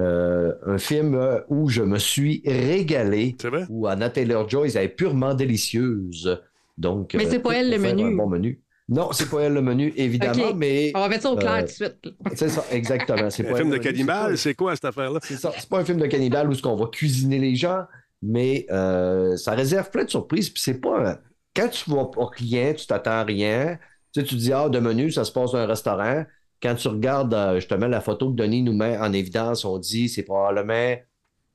Euh, 0.00 0.52
un 0.66 0.78
film 0.78 1.14
euh, 1.14 1.40
où 1.48 1.68
je 1.68 1.82
me 1.82 1.98
suis 1.98 2.42
régalé, 2.46 3.36
c'est 3.40 3.48
vrai? 3.48 3.64
où 3.68 3.86
Anna 3.86 4.10
Taylor-Joy 4.10 4.76
est 4.76 4.88
purement 4.88 5.34
délicieuse. 5.34 6.40
Donc, 6.78 7.14
Mais 7.14 7.26
c'est 7.26 7.38
pas 7.38 7.50
tout 7.50 7.54
elle, 7.56 7.70
le 7.70 7.78
menu. 7.78 8.02
Un 8.04 8.16
bon 8.16 8.28
menu. 8.28 8.60
Non, 8.88 9.12
c'est 9.12 9.30
pas 9.30 9.40
elle 9.40 9.54
le 9.54 9.62
menu, 9.62 9.92
évidemment, 9.96 10.52
mais 10.54 10.92
On 10.94 11.00
va 11.00 11.08
mettre 11.08 11.22
ça 11.22 11.30
au 11.32 11.36
clair 11.36 11.52
Euh, 11.54 11.60
tout 11.60 11.66
de 11.66 11.70
suite. 11.72 12.14
c'est 12.34 12.48
ça, 12.50 12.64
exactement. 12.70 13.30
C'est 13.30 13.46
Un 13.46 13.50
pas 13.50 13.56
film 13.56 13.72
elle 13.72 13.78
de 13.78 13.78
le 13.78 13.78
menu, 13.78 13.82
c'est 13.82 13.92
cannibale, 13.92 14.38
c'est 14.38 14.54
quoi 14.54 14.74
cette 14.74 14.84
affaire-là? 14.84 15.20
c'est 15.22 15.36
ça. 15.36 15.52
C'est 15.58 15.68
pas 15.68 15.78
un 15.78 15.84
film 15.84 15.98
de 15.98 16.06
cannibale 16.06 16.50
où 16.50 16.54
ce 16.54 16.60
qu'on 16.60 16.76
va 16.76 16.86
cuisiner 16.88 17.38
les 17.38 17.54
gens, 17.56 17.84
mais 18.20 18.66
euh, 18.70 19.36
ça 19.38 19.52
réserve 19.52 19.90
plein 19.90 20.04
de 20.04 20.10
surprises. 20.10 20.50
Puis 20.50 20.62
c'est 20.62 20.80
pas. 20.80 20.98
un- 21.12 21.18
Quand 21.56 21.68
tu 21.68 21.90
vas 21.90 22.02
au 22.02 22.26
client, 22.28 22.74
tu 22.76 22.86
t'attends 22.86 23.12
à 23.12 23.24
rien. 23.24 23.78
Tu 24.12 24.20
sais, 24.20 24.26
tu 24.26 24.34
dis, 24.34 24.52
ah, 24.52 24.68
de 24.68 24.78
menu, 24.78 25.10
ça 25.10 25.24
se 25.24 25.32
passe 25.32 25.52
dans 25.52 25.58
un 25.58 25.66
restaurant. 25.66 26.24
Quand 26.62 26.74
tu 26.74 26.88
regardes 26.88 27.32
euh, 27.34 27.54
justement 27.56 27.86
la 27.88 28.00
photo 28.02 28.30
que 28.30 28.36
Denis 28.36 28.62
nous 28.62 28.72
met 28.74 28.98
en 28.98 29.12
évidence, 29.12 29.64
on 29.64 29.78
dit 29.78 30.08
c'est 30.10 30.22
probablement 30.24 30.96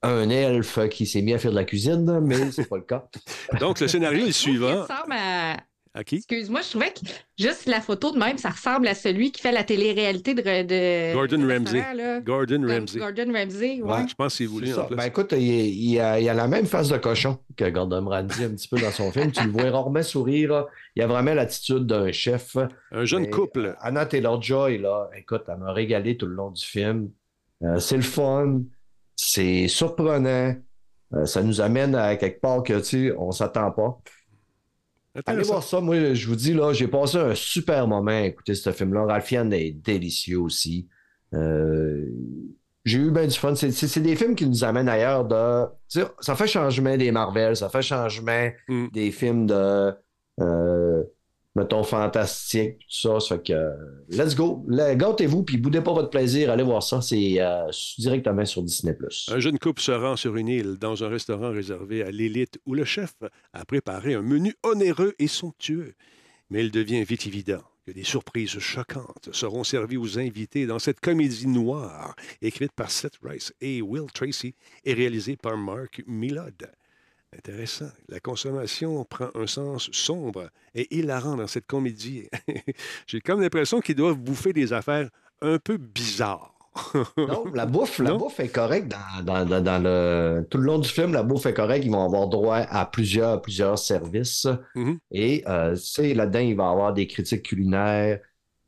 un 0.02 0.30
elfe 0.30 0.80
qui 0.90 1.06
s'est 1.06 1.22
mis 1.22 1.34
à 1.34 1.38
faire 1.38 1.52
de 1.52 1.56
la 1.58 1.64
cuisine, 1.66 2.20
mais 2.22 2.52
c'est 2.52 2.68
pas 2.70 2.78
le 2.78 2.84
cas. 2.84 3.08
Donc, 3.60 3.80
le 3.82 3.88
scénario 3.88 4.24
est 4.24 4.28
le 4.28 4.32
suivant. 4.32 4.86
Ça 4.88 4.96
ressemble 4.96 5.14
à. 5.14 5.58
Qui? 6.06 6.18
Excuse-moi, 6.18 6.62
je 6.62 6.70
trouvais 6.70 6.94
que 6.94 7.00
juste 7.38 7.66
la 7.66 7.82
photo 7.82 8.12
de 8.12 8.18
même, 8.20 8.38
ça 8.38 8.50
ressemble 8.52 8.88
à 8.88 8.94
celui 8.96 9.32
qui 9.32 9.42
fait 9.42 9.52
la 9.52 9.64
télé-réalité 9.64 10.34
de, 10.34 10.42
de- 10.42 11.14
Gordon 11.14 11.40
de 11.40 11.52
Ramsay. 11.54 11.84
là. 11.96 12.20
Gordon 12.22 12.62
Ramsay. 12.66 13.00
Gordon 13.00 13.34
Ramsay, 13.34 13.82
ouais. 13.82 13.92
Ouais. 13.92 14.08
Je 14.08 14.16
pense 14.16 14.34
que 14.34 14.38
c'est 14.38 14.46
voulu 14.46 14.74
en. 14.76 14.88
Ben 14.88 15.04
écoute, 15.06 15.34
il, 15.36 15.42
il 15.42 16.00
a, 16.00 16.20
il 16.20 16.30
a 16.30 16.34
la 16.34 16.48
même 16.48 16.68
face 16.68 16.90
de 16.90 16.98
cochon 16.98 17.40
que 17.58 17.70
Gordon 17.70 18.06
Ramsay 18.08 18.46
un 18.46 18.50
petit 18.52 18.68
peu 18.70 18.80
dans 18.80 18.92
son 18.92 19.12
film. 19.12 19.32
Tu 19.32 19.44
le 19.44 19.50
vois 19.52 19.70
rarement 19.72 20.04
sourire. 20.04 20.66
Il 20.96 21.02
a 21.02 21.08
vraiment 21.08 21.34
l'attitude 21.34 21.86
d'un 21.86 22.12
chef. 22.12 22.56
Un 22.92 23.04
jeune 23.06 23.24
Mais, 23.24 23.30
couple. 23.30 23.76
Anna 23.82 24.06
Taylor-Joy, 24.06 24.78
là, 24.78 25.10
écoute, 25.18 25.44
elle 25.48 25.58
m'a 25.58 25.74
régalé 25.74 26.16
tout 26.18 26.28
le 26.28 26.36
long 26.36 26.52
du 26.52 26.64
film. 26.64 27.10
Euh, 27.64 27.80
c'est 27.80 27.98
le 27.98 28.04
fun, 28.04 28.62
c'est 29.18 29.68
surprenant, 29.68 30.56
euh, 31.14 31.26
ça 31.26 31.42
nous 31.44 31.60
amène 31.60 31.94
à 31.96 32.16
quelque 32.16 32.40
part 32.40 32.64
que, 32.64 32.80
tu 32.80 33.10
sais, 33.10 33.14
on 33.18 33.32
s'attend 33.32 33.72
pas. 33.72 34.00
Allez 35.26 35.44
voir 35.44 35.64
ça, 35.64 35.82
moi, 35.82 36.14
je 36.14 36.28
vous 36.28 36.36
dis, 36.36 36.54
là, 36.54 36.72
j'ai 36.74 36.88
passé 36.88 37.18
un 37.18 37.36
super 37.36 37.88
moment 37.88 38.12
à 38.12 38.22
écouter 38.22 38.56
ce 38.56 38.72
film-là. 38.72 39.06
Ralph 39.06 39.26
Fiennes 39.26 39.54
est 39.54 39.72
délicieux 39.72 40.40
aussi. 40.40 40.88
Euh, 41.34 42.06
j'ai 42.86 43.00
eu 43.00 43.12
bien 43.12 43.28
du 43.28 43.36
fun. 43.38 43.54
C'est, 43.56 44.00
des 44.00 44.16
films 44.16 44.36
qui 44.36 44.46
nous 44.48 44.64
amènent 44.64 44.90
ailleurs 44.90 45.26
de. 45.26 45.66
ça 46.20 46.36
fait 46.36 46.48
changement 46.48 46.96
des 46.98 47.12
Marvel, 47.12 47.56
ça 47.56 47.70
fait 47.70 47.82
changement 47.82 48.50
Mm. 48.68 48.88
des 48.94 49.12
films 49.12 49.46
de. 49.48 49.94
euh, 50.42 51.04
fantastique, 51.84 52.80
tout 52.80 52.86
ça. 52.90 53.20
Ça 53.20 53.36
fait 53.36 53.48
que. 53.48 53.72
Let's 54.10 54.36
go. 54.36 54.66
Gâtez-vous, 54.68 55.44
puis 55.44 55.58
boudez 55.58 55.82
pas 55.82 55.94
votre 55.94 56.10
plaisir. 56.10 56.52
Allez 56.52 56.64
voir 56.64 56.84
ça. 56.84 57.02
C'est 57.02 57.36
euh, 57.40 57.70
directement 57.98 58.46
sur 58.46 58.62
Disney. 58.62 58.98
Un 59.30 59.40
jeune 59.40 59.60
couple 59.60 59.82
se 59.82 59.92
rend 59.92 60.16
sur 60.16 60.36
une 60.36 60.48
île 60.48 60.78
dans 60.78 61.04
un 61.04 61.10
restaurant 61.10 61.52
réservé 61.52 62.04
à 62.04 62.12
l'élite 62.12 62.60
où 62.66 62.74
le 62.74 62.86
chef 62.86 63.14
a 63.54 63.66
préparé 63.66 64.14
un 64.14 64.22
menu 64.22 64.56
onéreux 64.64 65.14
et 65.20 65.28
somptueux. 65.28 65.94
Mais 66.50 66.66
il 66.66 66.72
devient 66.72 67.04
vite 67.04 67.28
évident 67.28 67.62
que 67.86 67.92
des 67.92 68.04
surprises 68.04 68.60
choquantes 68.60 69.30
seront 69.32 69.64
servies 69.64 69.98
aux 69.98 70.20
invités 70.20 70.66
dans 70.66 70.80
cette 70.80 71.00
comédie 71.00 71.48
noire 71.48 72.16
écrite 72.42 72.72
par 72.72 72.92
Seth 72.92 73.20
Rice 73.22 73.54
et 73.62 73.82
Will 73.82 74.12
Tracy 74.12 74.56
et 74.86 74.94
réalisée 74.94 75.38
par 75.38 75.58
Mark 75.58 76.04
Millard. 76.08 76.50
Intéressant. 77.38 77.90
La 78.08 78.20
consommation 78.20 79.06
prend 79.06 79.28
un 79.36 79.46
sens 79.46 79.90
sombre 79.92 80.50
et 80.74 80.94
hilarant 80.98 81.36
dans 81.36 81.48
cette 81.48 81.68
comédie. 81.68 82.28
J'ai 83.08 83.22
comme 83.22 83.42
l'impression 83.42 83.82
qu'ils 83.82 83.96
doivent 83.96 84.18
bouffer 84.18 84.52
des 84.52 84.74
affaires 84.74 85.10
un 85.42 85.60
peu 85.60 85.78
bizarres. 85.78 86.56
Non, 87.18 87.46
la 87.54 87.66
bouffe, 87.66 88.00
la 88.00 88.10
Non? 88.12 88.18
bouffe 88.18 88.40
est 88.40 88.50
correcte 88.50 88.92
dans, 89.24 89.46
dans- 89.46 89.84
le 89.84 90.42
tout 90.50 90.58
le 90.58 90.64
long 90.66 90.80
du 90.80 90.90
film. 90.90 91.14
La 91.14 91.24
bouffe 91.24 91.46
est 91.46 91.54
correcte. 91.54 91.86
Ils 91.86 91.92
vont 91.92 92.04
avoir 92.04 92.28
droit 92.28 92.58
à 92.58 92.86
plusieurs, 92.86 93.42
plusieurs 93.42 93.78
services. 93.78 94.48
Mhm. 94.76 94.98
Et 95.12 95.44
euh, 95.48 95.76
tu 95.76 95.82
sais, 95.82 96.14
là-dedans, 96.14 96.40
il 96.40 96.56
va 96.56 96.64
y 96.66 96.68
avoir 96.72 96.94
des 96.94 97.06
critiques 97.08 97.44
culinaires. 97.44 98.20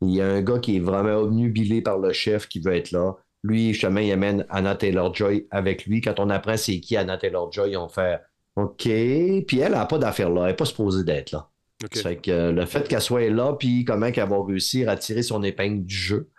Il 0.02 0.10
y 0.12 0.21
a 0.21 0.28
un 0.28 0.41
gars 0.41 0.60
qui 0.60 0.78
est 0.78 0.80
vraiment 0.80 1.17
obnubilé 1.17 1.82
par 1.82 1.97
le 2.00 2.12
chef 2.13 2.47
qui 2.47 2.60
veut 2.60 2.76
être 2.76 2.91
là. 2.91 3.13
Lui, 3.43 3.74
justement, 3.74 4.00
il 4.02 4.12
amène 4.12 4.45
Anna 4.50 4.76
Taylor-Joy 4.76 5.47
avec 5.50 5.86
lui. 5.86 6.02
Quand 6.02 6.19
on 6.19 6.30
apprend 6.30 6.58
c'est 6.58 6.80
qui 6.80 6.95
Anna 6.97 7.17
Taylor-Joy, 7.17 7.76
on 7.78 7.88
fait 7.89 8.19
OK. 8.55 8.83
Puis 8.83 9.59
elle 9.59 9.71
n'a 9.71 9.85
pas 9.85 9.97
d'affaire 9.97 10.29
là. 10.29 10.41
Elle 10.43 10.47
n'est 10.47 10.55
pas 10.55 10.65
supposée 10.65 11.03
d'être 11.03 11.31
là. 11.31 11.49
OK. 11.83 11.95
Ça 11.95 12.03
fait 12.03 12.17
que 12.17 12.31
euh, 12.31 12.51
le 12.51 12.65
fait 12.65 12.87
qu'elle 12.87 13.01
soit 13.01 13.29
là, 13.29 13.53
puis 13.53 13.85
comment 13.85 14.11
qu'elle 14.11 14.29
va 14.29 14.43
réussir 14.43 14.89
à 14.89 14.97
tirer 14.97 15.23
son 15.23 15.41
épingle 15.43 15.85
du 15.85 15.95
jeu, 15.95 16.29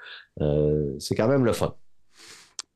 euh, 0.40 0.94
c'est 0.98 1.14
quand 1.14 1.28
même 1.28 1.44
le 1.44 1.52
fun. 1.52 1.74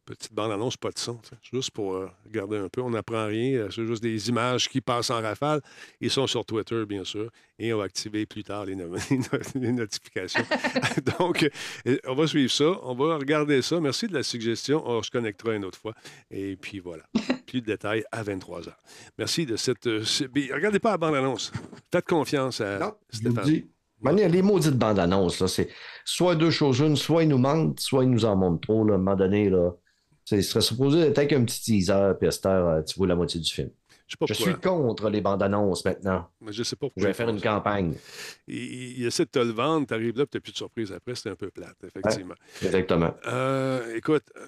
Petite 0.06 0.32
bande-annonce, 0.32 0.76
pas 0.76 0.90
de 0.90 0.98
son. 0.98 1.18
Juste 1.52 1.72
pour 1.72 1.94
euh, 1.96 2.08
regarder 2.24 2.58
un 2.58 2.68
peu. 2.68 2.80
On 2.80 2.90
n'apprend 2.90 3.26
rien. 3.26 3.58
euh, 3.58 3.68
C'est 3.72 3.84
juste 3.84 4.02
des 4.04 4.28
images 4.28 4.68
qui 4.68 4.80
passent 4.80 5.10
en 5.10 5.20
rafale. 5.20 5.60
Ils 6.00 6.10
sont 6.12 6.28
sur 6.28 6.44
Twitter, 6.46 6.84
bien 6.86 7.02
sûr. 7.02 7.28
Et 7.58 7.72
on 7.72 7.78
va 7.78 7.84
activer 7.84 8.24
plus 8.24 8.44
tard 8.44 8.66
les, 8.66 8.76
no- 8.76 8.94
les 9.56 9.72
notifications. 9.72 10.44
Donc, 11.18 11.48
euh, 11.88 11.98
on 12.06 12.14
va 12.14 12.26
suivre 12.28 12.52
ça. 12.52 12.78
On 12.84 12.94
va 12.94 13.16
regarder 13.16 13.62
ça. 13.62 13.80
Merci 13.80 14.06
de 14.06 14.14
la 14.14 14.22
suggestion. 14.22 14.80
On 14.86 15.02
se 15.02 15.10
connectera 15.10 15.54
une 15.54 15.64
autre 15.64 15.78
fois. 15.78 15.92
Et 16.30 16.54
puis 16.56 16.78
voilà. 16.78 17.02
Plus 17.46 17.60
de 17.60 17.66
détails 17.66 18.04
à 18.12 18.22
23 18.22 18.60
h. 18.60 18.68
Merci 19.18 19.44
de 19.44 19.56
cette. 19.56 19.88
euh, 19.88 20.04
regardez 20.54 20.78
pas 20.78 20.92
la 20.92 20.98
bande-annonce. 20.98 21.50
Faites 21.92 22.06
confiance 22.06 22.60
à 22.60 22.78
Non, 22.78 22.94
Stéphane. 23.10 23.62
les 24.30 24.42
maudites 24.42 24.76
bandes 24.78 25.00
annonces, 25.00 25.40
là, 25.40 25.48
c'est 25.48 25.68
soit 26.04 26.36
deux 26.36 26.50
choses 26.50 26.78
une, 26.78 26.96
soit 26.96 27.24
ils 27.24 27.28
nous 27.28 27.38
mentent, 27.38 27.80
soit 27.80 28.04
ils 28.04 28.10
nous 28.10 28.24
en 28.24 28.36
montrent 28.36 28.60
trop, 28.60 28.84
là, 28.84 28.92
à 28.92 28.94
un 28.94 28.98
moment 28.98 29.16
donné, 29.16 29.50
là. 29.50 29.70
C'est- 30.28 30.42
Ce 30.42 30.50
serait 30.50 30.60
supposé 30.60 31.00
être 31.00 31.18
avec 31.18 31.32
un 31.32 31.44
petit 31.44 31.60
teaser, 31.62 32.12
puis 32.18 32.28
à 32.28 32.30
cette 32.32 32.44
heure, 32.46 32.68
euh, 32.68 32.82
tu 32.82 32.98
vois 32.98 33.06
la 33.06 33.14
moitié 33.14 33.40
du 33.40 33.50
film. 33.50 33.70
Je 34.08 34.12
sais 34.12 34.16
pas 34.18 34.26
Je 34.28 34.34
suis 34.34 34.54
contre 34.54 35.08
les 35.08 35.20
bandes 35.20 35.42
annonces 35.42 35.84
maintenant. 35.84 36.28
mais 36.40 36.52
Je 36.52 36.62
sais 36.62 36.76
pas 36.76 36.86
pourquoi. 36.86 37.02
Je 37.02 37.06
vais 37.08 37.14
faire 37.14 37.28
une 37.28 37.40
campagne. 37.40 37.94
Il, 38.46 38.56
il- 38.56 38.98
il 39.00 39.06
essaie 39.06 39.24
de 39.24 39.30
te 39.30 39.38
le 39.38 39.50
vendre, 39.52 39.86
tu 39.86 39.94
arrives 39.94 40.16
là, 40.18 40.26
tu 40.26 40.36
n'as 40.36 40.40
plus 40.40 40.52
de 40.52 40.56
surprise 40.56 40.92
après, 40.92 41.14
c'est 41.14 41.30
un 41.30 41.34
peu 41.36 41.50
plate, 41.50 41.76
effectivement. 41.84 42.34
Exactement. 42.62 43.14
Euh, 43.26 43.94
écoute, 43.96 44.24
euh, 44.36 44.46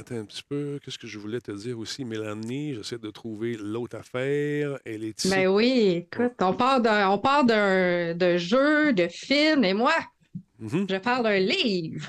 attends 0.00 0.16
un 0.16 0.24
petit 0.24 0.42
peu, 0.48 0.78
qu'est-ce 0.84 0.98
que 0.98 1.06
je 1.08 1.18
voulais 1.18 1.40
te 1.40 1.50
dire 1.52 1.78
aussi, 1.78 2.04
Mélanie, 2.04 2.74
j'essaie 2.74 2.98
de 2.98 3.10
trouver 3.10 3.56
l'autre 3.56 3.96
affaire, 3.96 4.78
elle 4.84 5.02
est 5.04 5.18
ici. 5.24 5.30
Ben 5.30 5.48
oui, 5.48 6.06
écoute, 6.10 6.34
on 6.40 6.52
part 6.52 6.80
d'un, 6.80 7.10
on 7.10 7.18
part 7.18 7.44
d'un, 7.44 8.14
de 8.14 8.36
jeu, 8.36 8.92
de 8.92 9.08
film, 9.08 9.64
et 9.64 9.74
moi, 9.74 9.94
Mhm. 10.60 10.86
je 10.88 10.96
parle 10.96 11.24
d'un 11.24 11.38
livre. 11.38 12.08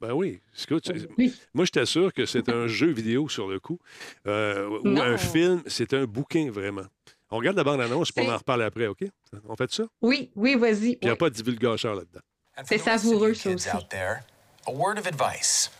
Ben 0.00 0.12
oui, 0.12 0.40
écoute, 0.62 0.90
Oui. 1.18 1.38
moi 1.52 1.66
je 1.66 1.70
t'assure 1.72 2.12
que 2.14 2.24
c'est 2.24 2.48
un 2.48 2.66
jeu 2.66 2.90
vidéo 2.90 3.28
sur 3.28 3.48
le 3.48 3.60
coup, 3.60 3.78
euh, 4.26 4.66
ou 4.82 4.98
un 4.98 5.18
film, 5.18 5.62
c'est 5.66 5.92
un 5.92 6.04
bouquin 6.04 6.50
vraiment. 6.50 6.86
On 7.30 7.36
regarde 7.36 7.56
la 7.56 7.64
bande-annonce, 7.64 8.10
on 8.16 8.28
en 8.28 8.38
reparle 8.38 8.62
après, 8.62 8.86
OK? 8.86 9.04
On 9.46 9.54
fait 9.56 9.70
ça? 9.70 9.84
Oui, 10.00 10.30
oui, 10.34 10.56
vas-y. 10.56 10.98
Il 11.02 11.04
n'y 11.04 11.08
a 11.08 11.12
oui. 11.12 11.18
pas 11.18 11.28
de 11.28 11.34
divulgateur 11.34 11.94
là-dedans. 11.94 12.20
C'est 12.64 12.78
savoureux, 12.78 13.34
ça 13.34 13.50
aussi. 13.50 13.68
out 13.70 13.88
there, 13.90 14.22
a 14.66 14.72
word 14.72 14.98
of 14.98 15.06
advice. 15.06 15.70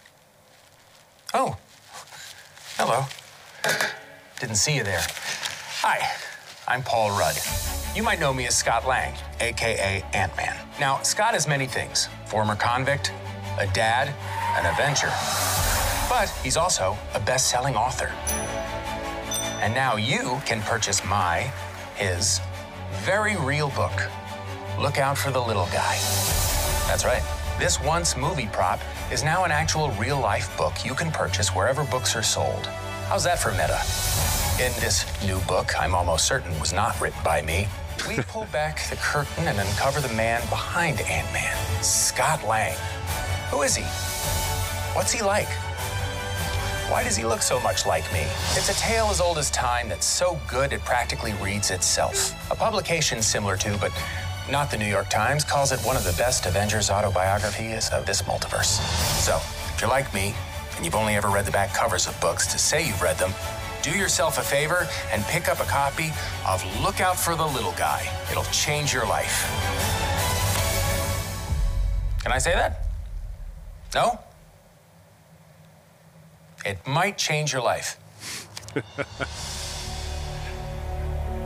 Oh, 1.34 1.54
hello. 2.78 3.04
Didn't 4.40 4.56
see 4.56 4.76
you 4.76 4.84
there. 4.84 5.02
Hi, 5.82 5.98
I'm 6.68 6.82
Paul 6.82 7.10
Rudd. 7.18 7.36
You 7.96 8.02
might 8.02 8.18
know 8.20 8.32
me 8.32 8.46
as 8.46 8.54
Scott 8.56 8.86
Lang, 8.86 9.12
aka 9.40 10.02
Ant-Man. 10.12 10.54
Now, 10.78 11.00
Scott 11.02 11.34
is 11.34 11.48
many 11.48 11.66
things: 11.66 12.08
former 12.26 12.54
convict, 12.54 13.12
a 13.60 13.66
dad, 13.68 14.08
an 14.56 14.66
Avenger. 14.66 15.12
But 16.08 16.28
he's 16.42 16.56
also 16.56 16.96
a 17.14 17.20
best-selling 17.20 17.76
author. 17.76 18.10
And 19.62 19.74
now 19.74 19.96
you 19.96 20.40
can 20.46 20.62
purchase 20.62 21.04
my, 21.04 21.52
his, 21.94 22.40
very 23.04 23.36
real 23.36 23.68
book. 23.70 23.92
Look 24.80 24.98
out 24.98 25.18
for 25.18 25.30
the 25.30 25.40
little 25.40 25.66
guy. 25.66 25.96
That's 26.88 27.04
right. 27.04 27.22
This 27.58 27.78
once 27.82 28.16
movie 28.16 28.48
prop 28.50 28.80
is 29.12 29.22
now 29.22 29.44
an 29.44 29.52
actual 29.52 29.90
real 29.92 30.18
life 30.18 30.56
book 30.56 30.72
you 30.82 30.94
can 30.94 31.12
purchase 31.12 31.54
wherever 31.54 31.84
books 31.84 32.16
are 32.16 32.22
sold. 32.22 32.66
How's 33.08 33.24
that 33.24 33.38
for 33.38 33.50
meta? 33.50 33.80
In 34.64 34.72
this 34.80 35.04
new 35.22 35.38
book, 35.40 35.78
I'm 35.78 35.94
almost 35.94 36.26
certain 36.26 36.58
was 36.58 36.72
not 36.72 36.98
written 37.00 37.22
by 37.22 37.42
me, 37.42 37.68
we 38.08 38.16
pull 38.22 38.46
back 38.46 38.88
the 38.88 38.96
curtain 38.96 39.46
and 39.46 39.58
uncover 39.58 40.00
the 40.00 40.12
man 40.14 40.40
behind 40.48 41.00
Ant 41.02 41.32
Man, 41.32 41.82
Scott 41.82 42.42
Lang. 42.46 42.76
Who 43.50 43.62
is 43.62 43.74
he? 43.74 43.82
What's 44.94 45.10
he 45.10 45.22
like? 45.22 45.48
Why 46.88 47.02
does 47.02 47.16
he 47.16 47.24
look 47.24 47.42
so 47.42 47.60
much 47.60 47.84
like 47.84 48.04
me? 48.12 48.22
It's 48.54 48.68
a 48.68 48.80
tale 48.80 49.06
as 49.06 49.20
old 49.20 49.38
as 49.38 49.50
time 49.50 49.88
that's 49.88 50.06
so 50.06 50.40
good 50.48 50.72
it 50.72 50.84
practically 50.84 51.32
reads 51.42 51.70
itself. 51.70 52.32
A 52.50 52.54
publication 52.54 53.22
similar 53.22 53.56
to, 53.56 53.76
but 53.78 53.92
not 54.50 54.70
the 54.70 54.76
New 54.76 54.86
York 54.86 55.10
Times, 55.10 55.42
calls 55.42 55.72
it 55.72 55.80
one 55.80 55.96
of 55.96 56.04
the 56.04 56.12
best 56.12 56.46
Avengers 56.46 56.90
autobiographies 56.90 57.90
of 57.90 58.06
this 58.06 58.22
multiverse. 58.22 58.80
So, 59.20 59.36
if 59.74 59.80
you're 59.80 59.90
like 59.90 60.12
me, 60.14 60.34
and 60.76 60.84
you've 60.84 60.94
only 60.94 61.16
ever 61.16 61.28
read 61.28 61.44
the 61.44 61.52
back 61.52 61.74
covers 61.74 62.06
of 62.06 62.20
books 62.20 62.46
to 62.52 62.58
say 62.58 62.86
you've 62.86 63.02
read 63.02 63.18
them, 63.18 63.32
do 63.82 63.90
yourself 63.90 64.38
a 64.38 64.42
favor 64.42 64.86
and 65.12 65.24
pick 65.24 65.48
up 65.48 65.60
a 65.60 65.64
copy 65.64 66.10
of 66.46 66.62
Look 66.82 67.00
Out 67.00 67.18
for 67.18 67.34
the 67.34 67.46
Little 67.46 67.72
Guy. 67.72 68.08
It'll 68.30 68.44
change 68.44 68.92
your 68.92 69.06
life. 69.06 69.46
Can 72.22 72.32
I 72.32 72.38
say 72.38 72.52
that? 72.52 72.89
No? 73.94 74.18
It 76.64 76.78
might 76.86 77.18
change 77.18 77.52
your 77.52 77.62
life. 77.62 77.98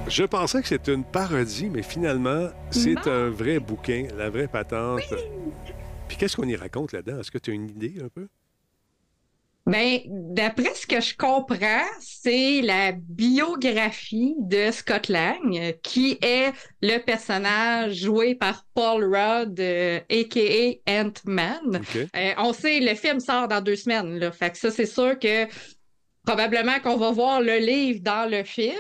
Je 0.07 0.25
pensais 0.25 0.61
que 0.61 0.69
c'était 0.69 0.93
une 0.93 1.05
parodie, 1.05 1.71
mais 1.71 1.83
finalement, 1.83 2.51
c'est 2.71 3.07
un 3.07 3.31
vrai 3.31 3.59
bouquin, 3.59 4.09
la 4.15 4.29
vraie 4.29 4.49
patente. 4.49 5.01
Puis 6.09 6.19
qu'est-ce 6.19 6.37
qu'on 6.37 6.47
y 6.47 6.57
raconte 6.57 6.93
là-dedans? 6.93 7.21
Est-ce 7.21 7.31
que 7.31 7.39
tu 7.39 7.53
as 7.53 7.55
une 7.55 7.71
idée 7.71 7.95
un 8.05 8.09
peu? 8.09 8.29
Ben, 9.67 10.01
d'après 10.07 10.75
ce 10.75 10.87
que 10.87 11.01
je 11.01 11.17
comprends, 11.17 11.87
c'est 11.99 12.61
la 12.61 12.93
biographie 12.93 14.35
de 14.39 14.71
Scott 14.71 15.09
Lang, 15.09 15.57
euh, 15.57 15.73
qui 15.83 16.19
est 16.21 16.53
le 16.83 16.99
personnage 16.99 17.95
joué 17.95 18.35
par 18.35 18.67
Paul 18.75 19.05
Rudd, 19.05 19.59
euh, 19.59 20.01
a.k.a. 20.11 21.01
Ant-Man. 21.01 21.77
OK. 21.77 21.97
Euh, 21.97 22.33
on 22.37 22.53
sait, 22.53 22.81
le 22.81 22.95
film 22.95 23.21
sort 23.21 23.49
dans 23.49 23.63
deux 23.63 23.77
semaines, 23.77 24.19
là. 24.19 24.31
Fait 24.33 24.51
que 24.51 24.59
ça, 24.59 24.71
c'est 24.71 24.85
sûr 24.85 25.19
que 25.19 25.47
probablement 26.25 26.81
qu'on 26.81 26.97
va 26.97 27.11
voir 27.11 27.41
le 27.41 27.59
livre 27.59 28.01
dans 28.03 28.31
le 28.31 28.45
film. 28.45 28.75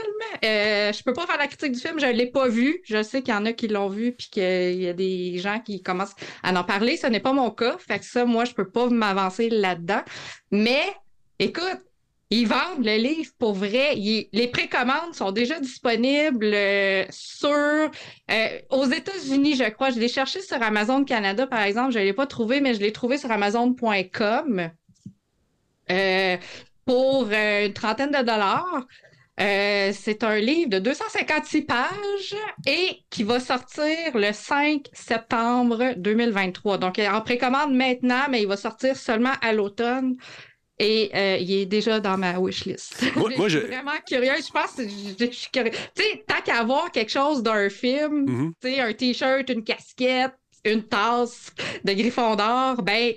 Euh, 0.45 0.93
je 0.93 1.03
peux 1.03 1.13
pas 1.13 1.27
faire 1.27 1.39
la 1.39 1.47
critique 1.47 1.73
du 1.73 1.81
film, 1.81 2.01
je 2.01 2.07
l'ai 2.07 2.27
pas 2.27 2.49
vu. 2.49 2.81
Je 2.85 3.03
sais 3.03 3.23
qu'il 3.23 3.35
y 3.35 3.37
en 3.37 3.45
a 3.47 3.53
qui 3.53 3.69
l'ont 3.69 3.89
vu 3.89 4.13
puis 4.13 4.29
qu'il 4.31 4.83
y 4.83 4.89
a 4.89 4.93
des 4.93 5.39
gens 5.39 5.61
qui 5.61 5.83
commencent 5.83 6.17
à 6.43 6.59
en 6.59 6.65
parler. 6.65 6.97
Ce 6.97 7.07
n'est 7.07 7.21
pas 7.21 7.33
mon 7.33 7.51
cas. 7.51 7.77
Fait 7.79 7.99
que 7.99 8.05
ça, 8.05 8.25
moi, 8.25 8.45
je 8.45 8.55
peux 8.55 8.69
pas 8.69 8.89
m'avancer 8.89 9.51
là-dedans. 9.51 10.03
Mais, 10.51 10.83
écoute, 11.39 11.81
ils 12.31 12.49
vendent 12.49 12.85
le 12.85 12.97
livre 12.97 13.31
pour 13.39 13.53
vrai. 13.53 13.95
Les 13.95 14.49
précommandes 14.49 15.15
sont 15.15 15.31
déjà 15.31 15.61
disponibles 15.61 16.53
euh, 16.53 17.05
sur 17.11 17.51
euh, 17.51 18.49
aux 18.71 18.87
États-Unis, 18.87 19.57
je 19.57 19.69
crois. 19.71 19.91
Je 19.91 20.01
l'ai 20.01 20.09
cherché 20.09 20.41
sur 20.41 20.61
Amazon 20.63 21.05
Canada, 21.05 21.47
par 21.47 21.61
exemple. 21.61 21.93
Je 21.93 21.99
ne 21.99 22.05
l'ai 22.05 22.13
pas 22.15 22.27
trouvé, 22.27 22.61
mais 22.61 22.75
je 22.75 22.81
l'ai 22.81 22.93
trouvé 22.93 23.19
sur 23.19 23.31
Amazon.com 23.31 24.71
euh, 25.91 26.37
pour 26.87 27.29
euh, 27.33 27.67
une 27.67 27.73
trentaine 27.73 28.11
de 28.11 28.19
dollars. 28.19 28.87
Euh, 29.41 29.91
c'est 29.93 30.23
un 30.23 30.37
livre 30.39 30.71
de 30.71 30.79
256 30.79 31.63
pages 31.63 32.37
et 32.69 33.01
qui 33.11 33.25
va 33.25 33.41
sortir 33.41 33.97
le 34.15 34.33
5 34.33 34.87
septembre 34.93 35.95
2023. 35.97 36.79
Donc, 36.79 36.99
il 36.99 37.05
est 37.05 37.09
en 37.09 37.21
précommande 37.21 37.75
maintenant, 37.75 38.27
mais 38.31 38.43
il 38.43 38.47
va 38.49 38.57
sortir 38.57 38.97
seulement 38.97 39.33
à 39.43 39.53
l'automne. 39.53 40.15
Et 40.79 41.11
euh, 41.15 41.37
il 41.41 41.51
est 41.53 41.67
déjà 41.67 41.99
dans 42.01 42.17
ma 42.17 42.39
wishlist. 42.39 43.05
Moi- 43.17 43.31
moi, 43.37 43.49
je 43.49 43.59
suis 43.59 43.67
vraiment 43.69 43.93
curieuse. 44.07 44.47
Je 44.47 44.53
pense 44.53 44.73
que 44.73 44.83
je, 44.83 45.25
je 45.27 45.31
suis 45.33 45.51
curieuse. 45.51 45.75
Tu 45.97 46.03
sais, 46.03 46.25
tant 46.27 46.41
qu'à 46.45 46.63
voir 46.65 46.91
quelque 46.93 47.11
chose 47.13 47.43
d'un 47.43 47.69
film, 47.71 48.25
Mhm. 48.29 48.53
tu 48.61 48.69
sais, 48.71 48.81
un 48.81 48.93
t-shirt, 48.93 49.49
une 49.51 49.63
casquette, 49.65 50.35
une 50.65 50.83
tasse 50.85 51.51
de 51.85 51.93
Gryffondor, 51.93 52.83
ben 52.83 53.13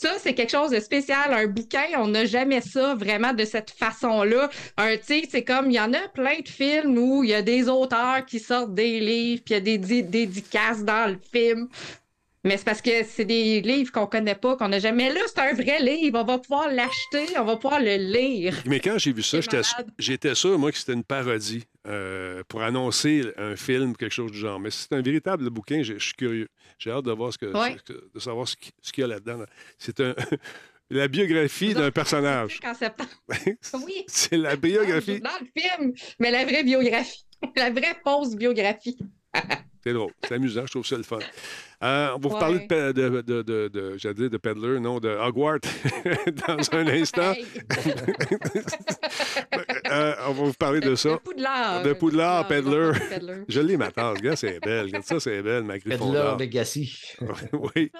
ça, 0.00 0.10
c'est 0.22 0.32
quelque 0.32 0.50
chose 0.52 0.70
de 0.70 0.78
spécial. 0.78 1.32
Un 1.32 1.48
bouquin, 1.48 1.84
on 1.96 2.06
n'a 2.06 2.24
jamais 2.24 2.60
ça 2.60 2.94
vraiment 2.94 3.32
de 3.32 3.44
cette 3.44 3.72
façon-là. 3.72 4.48
Un, 4.76 4.96
sais, 5.02 5.24
c'est 5.28 5.42
comme, 5.42 5.72
il 5.72 5.74
y 5.74 5.80
en 5.80 5.92
a 5.92 6.06
plein 6.14 6.38
de 6.38 6.48
films 6.48 6.96
où 6.96 7.24
il 7.24 7.30
y 7.30 7.34
a 7.34 7.42
des 7.42 7.68
auteurs 7.68 8.24
qui 8.24 8.38
sortent 8.38 8.74
des 8.74 9.00
livres, 9.00 9.42
puis 9.44 9.54
il 9.54 9.56
y 9.56 9.56
a 9.56 9.60
des 9.60 9.78
di- 9.78 10.04
dédicaces 10.04 10.84
dans 10.84 11.10
le 11.10 11.18
film. 11.32 11.68
Mais 12.44 12.56
c'est 12.56 12.64
parce 12.64 12.80
que 12.80 13.02
c'est 13.04 13.24
des 13.24 13.60
livres 13.60 13.90
qu'on 13.90 14.06
connaît 14.06 14.36
pas, 14.36 14.56
qu'on 14.56 14.68
n'a 14.68 14.78
jamais. 14.78 15.12
Là, 15.12 15.20
c'est 15.26 15.40
un 15.40 15.52
vrai 15.54 15.80
livre. 15.82 16.20
On 16.20 16.24
va 16.24 16.38
pouvoir 16.38 16.68
l'acheter, 16.70 17.36
on 17.38 17.44
va 17.44 17.56
pouvoir 17.56 17.80
le 17.80 17.96
lire. 17.96 18.54
Mais 18.64 18.78
quand 18.80 18.96
j'ai 18.96 19.12
vu 19.12 19.22
ça, 19.22 19.38
j'étais 19.98 20.34
sûr, 20.34 20.58
moi, 20.58 20.70
que 20.70 20.78
c'était 20.78 20.92
une 20.92 21.02
parodie 21.04 21.64
euh, 21.86 22.42
pour 22.48 22.62
annoncer 22.62 23.22
un 23.36 23.56
film, 23.56 23.96
quelque 23.96 24.12
chose 24.14 24.30
du 24.30 24.38
genre. 24.38 24.60
Mais 24.60 24.70
si 24.70 24.86
c'est 24.88 24.94
un 24.96 25.02
véritable 25.02 25.50
bouquin, 25.50 25.82
je 25.82 25.98
suis 25.98 26.14
curieux. 26.14 26.48
J'ai 26.78 26.90
hâte 26.92 27.04
de 27.06 27.12
voir 27.12 27.32
ce 27.32 27.38
que, 27.38 27.46
Ouais. 27.46 27.76
de 27.88 28.20
savoir 28.20 28.46
ce 28.46 28.54
qui- 28.56 28.70
ce 28.82 28.92
qu'il 28.92 29.02
y 29.02 29.04
a 29.04 29.08
là-dedans. 29.08 29.44
C'est 29.78 29.98
un, 30.00 30.14
la 30.90 31.08
biographie 31.08 31.74
d'un 31.74 31.90
personnage. 31.90 32.60
Oui. 33.74 34.04
C'est 34.06 34.36
la 34.36 34.54
biographie. 34.56 35.20
Dans 35.20 35.30
le 35.40 35.60
film, 35.60 35.92
mais 36.20 36.30
la 36.30 36.44
vraie 36.44 36.62
biographie. 36.62 37.24
La 37.56 37.70
vraie 37.70 37.94
fausse 38.04 38.34
biographie. 38.34 38.98
C'est 39.84 39.92
drôle. 39.92 40.12
C'est 40.26 40.34
amusant. 40.34 40.62
Je 40.66 40.70
trouve 40.72 40.86
ça 40.86 40.96
le 40.96 41.02
fun. 41.02 41.18
Euh, 41.80 42.08
on 42.16 42.18
va 42.18 42.28
vous 42.28 42.38
parler 42.38 42.66
de, 42.66 42.90
de, 42.92 43.08
de, 43.22 43.42
de, 43.42 43.68
de- 43.68 43.94
j'allais 43.98 44.14
dire 44.14 44.30
de 44.30 44.36
Peddler, 44.36 44.80
non, 44.80 44.98
de 44.98 45.08
Hogwarts 45.10 45.60
dans 46.48 46.74
un 46.76 46.86
instant. 46.88 47.32
Hey. 47.32 47.46
Euh, 49.90 50.14
on 50.28 50.32
va 50.32 50.44
vous 50.44 50.52
parler 50.52 50.80
de 50.80 50.94
ça. 50.94 51.10
De 51.12 51.16
Poudlard. 51.16 51.82
De 51.82 51.92
Poudlard, 51.94 52.46
Peddler. 52.46 52.92
Peddler. 53.08 53.34
Je 53.48 53.60
l'ai, 53.60 53.76
ma 53.78 53.90
tante. 53.90 54.18
Regarde, 54.18 54.36
c'est 54.36 54.60
belle. 54.60 54.86
Regarde 54.86 55.04
ça, 55.04 55.18
c'est 55.18 55.40
belle, 55.42 55.62
ma 55.64 55.78
Peddler. 55.78 56.34
Legacy. 56.38 56.92
oui. 57.74 57.90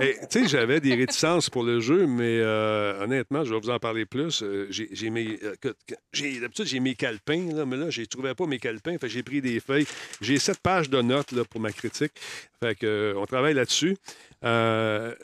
Tu 0.00 0.14
sais, 0.30 0.48
j'avais 0.48 0.80
des 0.80 0.94
réticences 0.94 1.50
pour 1.50 1.62
le 1.62 1.80
jeu, 1.80 2.06
mais 2.06 2.38
euh, 2.40 3.02
honnêtement, 3.04 3.44
je 3.44 3.52
vais 3.54 3.60
vous 3.60 3.68
en 3.70 3.78
parler 3.78 4.06
plus. 4.06 4.42
Euh, 4.42 4.66
j'ai 4.70 5.10
mes. 5.10 5.38
euh, 5.42 5.54
D'habitude, 6.40 6.64
j'ai 6.66 6.80
mes 6.80 6.94
calepins, 6.94 7.52
là, 7.54 7.66
mais 7.66 7.76
là, 7.76 7.90
je 7.90 8.00
ne 8.00 8.06
trouvais 8.06 8.34
pas 8.34 8.46
mes 8.46 8.58
calepins. 8.58 8.96
J'ai 9.04 9.22
pris 9.22 9.42
des 9.42 9.60
feuilles. 9.60 9.86
J'ai 10.22 10.38
sept 10.38 10.58
pages 10.60 10.88
de 10.88 10.99
notes 11.02 11.32
là, 11.32 11.44
pour 11.44 11.60
ma 11.60 11.72
critique. 11.72 12.12
Euh, 12.82 13.14
on 13.16 13.26
travaille 13.26 13.54
là-dessus. 13.54 13.96
Euh, 14.44 15.14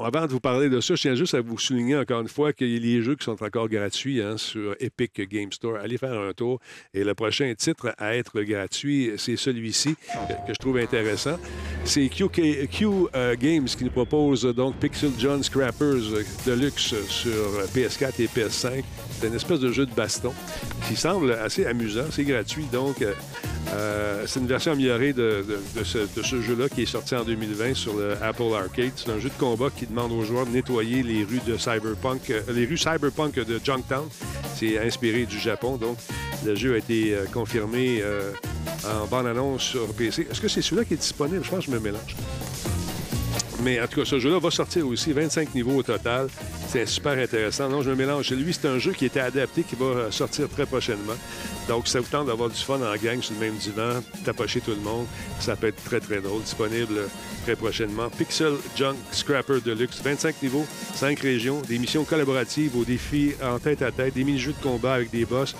avant 0.00 0.26
de 0.26 0.32
vous 0.32 0.40
parler 0.40 0.68
de 0.68 0.80
ça, 0.80 0.94
je 0.94 1.02
tiens 1.02 1.14
juste 1.14 1.34
à 1.34 1.40
vous 1.40 1.58
souligner 1.58 1.96
encore 1.96 2.20
une 2.20 2.28
fois 2.28 2.52
qu'il 2.52 2.68
y 2.68 2.76
a 2.76 2.80
les 2.80 3.02
jeux 3.02 3.14
qui 3.14 3.24
sont 3.24 3.42
encore 3.42 3.68
gratuits 3.68 4.22
hein, 4.22 4.36
sur 4.36 4.74
Epic 4.80 5.20
Game 5.28 5.52
Store. 5.52 5.76
Allez 5.76 5.98
faire 5.98 6.18
un 6.18 6.32
tour. 6.32 6.60
Et 6.94 7.04
le 7.04 7.14
prochain 7.14 7.52
titre 7.56 7.94
à 7.98 8.16
être 8.16 8.40
gratuit, 8.42 9.12
c'est 9.18 9.36
celui-ci 9.36 9.94
que, 10.28 10.32
que 10.46 10.54
je 10.54 10.58
trouve 10.58 10.78
intéressant. 10.78 11.38
C'est 11.84 12.08
Q 12.08 12.24
euh, 13.14 13.36
Games 13.38 13.66
qui 13.66 13.84
nous 13.84 13.90
propose 13.90 14.46
euh, 14.46 14.52
donc 14.52 14.76
Pixel 14.76 15.10
John 15.18 15.42
Scrappers 15.42 16.14
euh, 16.14 16.24
Deluxe 16.46 16.94
sur 17.08 17.32
euh, 17.32 17.66
PS4 17.74 18.20
et 18.20 18.26
PS5. 18.26 18.84
C'est 19.10 19.28
une 19.28 19.34
espèce 19.34 19.60
de 19.60 19.70
jeu 19.70 19.86
de 19.86 19.94
baston 19.94 20.32
qui 20.88 20.96
semble 20.96 21.32
assez 21.32 21.66
amusant. 21.66 22.04
C'est 22.10 22.24
gratuit, 22.24 22.64
donc 22.72 23.02
euh, 23.02 23.12
euh, 23.72 24.24
c'est 24.26 24.40
une 24.40 24.46
version 24.46 24.72
améliorée 24.72 25.12
de 25.12 25.44
ce 25.84 26.40
jeu-là 26.40 26.68
qui 26.68 26.82
est 26.82 26.86
sorti 26.86 27.14
en 27.14 27.24
2020 27.24 27.74
sur 27.74 27.94
le 27.96 28.14
Apple 28.22 28.52
Arcade. 28.54 28.92
C'est 28.96 29.10
un 29.10 29.18
jeu 29.18 29.28
de 29.28 29.38
combat 29.38 29.68
qui 29.70 29.81
demande 29.86 30.12
aux 30.12 30.22
joueurs 30.22 30.46
de 30.46 30.50
nettoyer 30.50 31.02
les 31.02 31.24
rues 31.24 31.40
de 31.46 31.56
Cyberpunk, 31.56 32.30
euh, 32.30 32.40
les 32.52 32.66
rues 32.66 32.78
Cyberpunk 32.78 33.34
de 33.34 33.60
Junktown. 33.62 34.08
C'est 34.54 34.78
inspiré 34.78 35.24
du 35.26 35.38
Japon, 35.38 35.76
donc 35.76 35.98
le 36.44 36.54
jeu 36.54 36.74
a 36.74 36.78
été 36.78 37.14
euh, 37.14 37.24
confirmé 37.32 38.00
euh, 38.02 38.32
en 38.84 39.06
bande-annonce 39.06 39.62
sur 39.62 39.86
PC. 39.94 40.26
Est-ce 40.30 40.40
que 40.40 40.48
c'est 40.48 40.62
celui-là 40.62 40.84
qui 40.84 40.94
est 40.94 40.98
disponible? 40.98 41.44
Je 41.44 41.50
pense 41.50 41.66
que 41.66 41.70
je 41.70 41.76
me 41.76 41.80
mélange. 41.80 42.16
Mais 43.62 43.80
en 43.80 43.86
tout 43.86 44.00
cas, 44.00 44.04
ce 44.04 44.18
jeu-là 44.18 44.38
va 44.40 44.50
sortir 44.50 44.86
aussi, 44.88 45.12
25 45.12 45.54
niveaux 45.54 45.76
au 45.76 45.82
total. 45.82 46.28
C'est 46.68 46.86
super 46.86 47.12
intéressant. 47.12 47.68
Non, 47.68 47.82
je 47.82 47.90
me 47.90 47.94
mélange. 47.94 48.30
Lui, 48.30 48.52
c'est 48.52 48.66
un 48.66 48.78
jeu 48.78 48.92
qui 48.92 49.04
était 49.04 49.20
adapté, 49.20 49.62
qui 49.62 49.76
va 49.76 49.84
euh, 49.84 50.10
sortir 50.10 50.48
très 50.48 50.66
prochainement. 50.66 51.12
Donc, 51.68 51.86
ça 51.86 52.00
vous 52.00 52.08
tente 52.08 52.26
d'avoir 52.26 52.48
du 52.48 52.56
fun 52.56 52.80
en 52.80 52.96
gang 52.96 53.22
sur 53.22 53.34
le 53.34 53.40
même 53.40 53.54
divan, 53.54 54.00
tapocher 54.24 54.60
tout 54.60 54.72
le 54.72 54.80
monde. 54.80 55.06
Ça 55.38 55.54
peut 55.54 55.68
être 55.68 55.82
très, 55.84 56.00
très 56.00 56.20
drôle. 56.20 56.42
Disponible 56.42 57.08
très 57.44 57.54
prochainement. 57.54 58.08
Pixel 58.10 58.54
Junk 58.76 58.96
Scrapper 59.12 59.60
Deluxe, 59.64 60.00
25 60.02 60.42
niveaux, 60.42 60.66
5 60.94 61.20
régions, 61.20 61.60
des 61.60 61.78
missions 61.78 62.04
collaboratives 62.04 62.76
aux 62.76 62.84
défis 62.84 63.34
en 63.42 63.58
tête 63.58 63.82
à 63.82 63.92
tête, 63.92 64.14
des 64.14 64.24
mini-jeux 64.24 64.54
de 64.58 64.62
combat 64.62 64.94
avec 64.94 65.10
des 65.10 65.24
boss. 65.24 65.54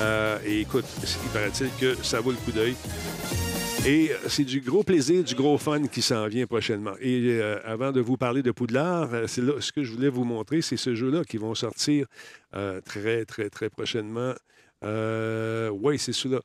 Euh, 0.00 0.38
et 0.44 0.60
écoute, 0.60 0.84
il 1.02 1.30
paraît-il 1.30 1.70
que 1.80 1.96
ça 2.02 2.20
vaut 2.20 2.32
le 2.32 2.36
coup 2.36 2.52
d'œil. 2.52 2.76
Et 3.86 4.10
euh, 4.10 4.16
c'est 4.28 4.42
du 4.42 4.60
gros 4.60 4.82
plaisir, 4.82 5.22
du 5.22 5.36
gros 5.36 5.56
fun 5.58 5.86
qui 5.86 6.02
s'en 6.02 6.26
vient 6.26 6.44
prochainement. 6.46 6.94
Et 7.00 7.38
euh, 7.40 7.60
avant 7.64 7.92
de 7.92 8.00
vous 8.00 8.16
parler 8.16 8.42
de 8.42 8.50
Poudlard, 8.50 9.14
euh, 9.14 9.26
c'est 9.28 9.42
là 9.42 9.52
ce 9.60 9.70
que 9.70 9.84
je 9.84 9.92
voulais 9.92 10.08
vous 10.08 10.24
montrer, 10.24 10.60
c'est 10.60 10.76
ce 10.76 10.96
jeu-là 10.96 11.22
qui 11.22 11.36
vont 11.36 11.54
sortir 11.54 12.06
très, 12.84 13.24
très, 13.26 13.50
très 13.50 13.68
prochainement. 13.68 14.32
Oui, 14.82 15.98
c'est 15.98 16.12
celui-là. 16.12 16.40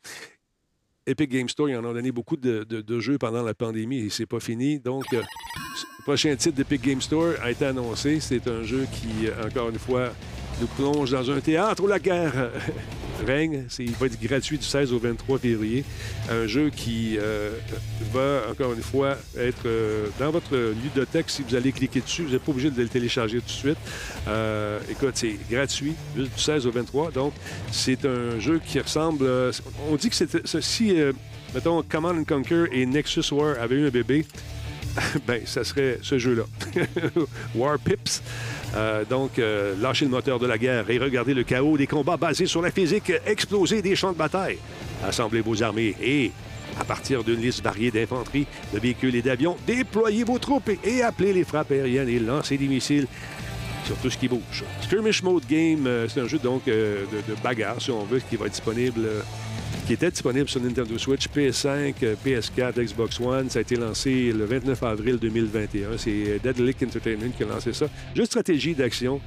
Epic 1.07 1.31
Game 1.31 1.49
Store, 1.49 1.69
ils 1.69 1.77
en 1.77 1.85
ont 1.85 1.93
donné 1.93 2.11
beaucoup 2.11 2.37
de, 2.37 2.99
jeux 2.99 3.17
pendant 3.17 3.41
la 3.41 3.55
pandémie 3.55 4.05
et 4.05 4.09
c'est 4.09 4.27
pas 4.27 4.39
fini. 4.39 4.79
Donc, 4.79 5.05
le 5.11 5.23
prochain 6.03 6.35
titre 6.35 6.55
d'Epic 6.55 6.81
Game 6.81 7.01
Store 7.01 7.33
a 7.41 7.49
été 7.49 7.65
annoncé. 7.65 8.19
C'est 8.19 8.47
un 8.47 8.63
jeu 8.63 8.85
qui, 8.91 9.29
encore 9.43 9.69
une 9.69 9.79
fois, 9.79 10.11
nous 10.59 10.67
plonge 10.67 11.11
dans 11.11 11.31
un 11.31 11.39
théâtre 11.39 11.83
où 11.83 11.87
la 11.87 11.99
guerre 11.99 12.51
règne. 13.25 13.65
C'est- 13.69 13.83
Il 13.83 13.91
va 13.93 14.05
être 14.07 14.19
gratuit 14.21 14.57
du 14.57 14.65
16 14.65 14.93
au 14.93 14.99
23 14.99 15.39
février. 15.39 15.83
Un 16.29 16.47
jeu 16.47 16.69
qui 16.69 17.17
euh, 17.19 17.51
va, 18.13 18.43
encore 18.51 18.73
une 18.73 18.81
fois, 18.81 19.17
être 19.37 19.65
euh, 19.65 20.07
dans 20.19 20.31
votre 20.31 20.55
ludothèque. 20.83 21.29
Si 21.29 21.43
vous 21.47 21.55
allez 21.55 21.71
cliquer 21.71 22.01
dessus, 22.01 22.23
vous 22.23 22.31
n'êtes 22.31 22.41
pas 22.41 22.51
obligé 22.51 22.69
de 22.71 22.81
le 22.81 22.87
télécharger 22.89 23.39
tout 23.39 23.45
de 23.45 23.49
suite. 23.51 23.77
Euh, 24.27 24.79
écoute, 24.89 25.11
c'est 25.15 25.35
gratuit, 25.49 25.93
du 26.15 26.25
16 26.37 26.65
au 26.67 26.71
23. 26.71 27.11
Donc, 27.11 27.33
c'est 27.71 28.05
un 28.05 28.39
jeu 28.39 28.59
qui 28.65 28.79
ressemble... 28.79 29.25
euh, 29.25 29.51
on 29.89 29.95
dit 29.95 30.09
que 30.09 30.15
c'était... 30.15 30.41
Si, 30.61 30.93
mettons, 31.53 31.81
Command 31.83 32.17
and 32.17 32.23
Conquer 32.25 32.65
et 32.71 32.85
Nexus 32.85 33.31
War 33.33 33.55
avaient 33.59 33.75
eu 33.75 33.87
un 33.87 33.91
bébé, 33.91 34.25
ben, 35.27 35.41
ça 35.45 35.63
serait 35.63 35.99
ce 36.01 36.17
jeu-là. 36.17 36.43
War 37.55 37.77
Pips. 37.79 38.21
Euh, 38.75 39.03
donc, 39.05 39.39
euh, 39.39 39.75
lâchez 39.81 40.05
le 40.05 40.11
moteur 40.11 40.39
de 40.39 40.47
la 40.47 40.57
guerre 40.57 40.89
et 40.89 40.97
regardez 40.97 41.33
le 41.33 41.43
chaos 41.43 41.77
des 41.77 41.87
combats 41.87 42.17
basés 42.17 42.45
sur 42.45 42.61
la 42.61 42.71
physique, 42.71 43.11
exploser 43.25 43.81
des 43.81 43.95
champs 43.95 44.13
de 44.13 44.17
bataille. 44.17 44.57
Assemblez 45.05 45.41
vos 45.41 45.61
armées 45.61 45.95
et, 46.01 46.31
à 46.79 46.83
partir 46.83 47.23
d'une 47.23 47.41
liste 47.41 47.63
variée 47.63 47.91
d'infanterie, 47.91 48.47
de 48.73 48.79
véhicules 48.79 49.15
et 49.15 49.21
d'avions, 49.21 49.57
déployez 49.67 50.23
vos 50.23 50.39
troupes 50.39 50.69
et, 50.83 51.01
appelez 51.01 51.33
les 51.33 51.43
frappes 51.43 51.71
aériennes 51.71 52.09
et 52.09 52.19
lancez 52.19 52.57
des 52.57 52.67
missiles 52.67 53.07
sur 53.85 53.97
tout 53.97 54.09
ce 54.09 54.17
qui 54.17 54.27
bouge. 54.27 54.63
Skirmish 54.81 55.23
Mode 55.23 55.45
Game, 55.49 55.85
euh, 55.87 56.07
c'est 56.07 56.21
un 56.21 56.27
jeu 56.27 56.37
donc 56.37 56.65
de, 56.65 57.05
de 57.11 57.35
bagarre, 57.43 57.81
si 57.81 57.91
on 57.91 58.05
veut, 58.05 58.21
qui 58.29 58.35
va 58.37 58.45
être 58.45 58.53
disponible, 58.53 59.01
qui 59.85 59.93
était 59.93 60.11
disponible 60.11 60.47
sur 60.47 60.61
Nintendo 60.61 60.97
Switch, 60.97 61.27
PS5, 61.27 61.93
euh, 62.03 62.15
PS4, 62.25 62.83
Xbox 62.83 63.19
One. 63.19 63.49
Ça 63.49 63.59
a 63.59 63.61
été 63.61 63.75
lancé 63.75 64.31
le 64.31 64.45
29 64.45 64.83
avril 64.83 65.17
2021. 65.17 65.97
C'est 65.97 66.39
Deadlick 66.43 66.83
Entertainment 66.83 67.31
qui 67.35 67.43
a 67.43 67.47
lancé 67.47 67.73
ça. 67.73 67.87
Jeu 68.15 68.25
stratégie 68.25 68.73
d'action, 68.73 69.21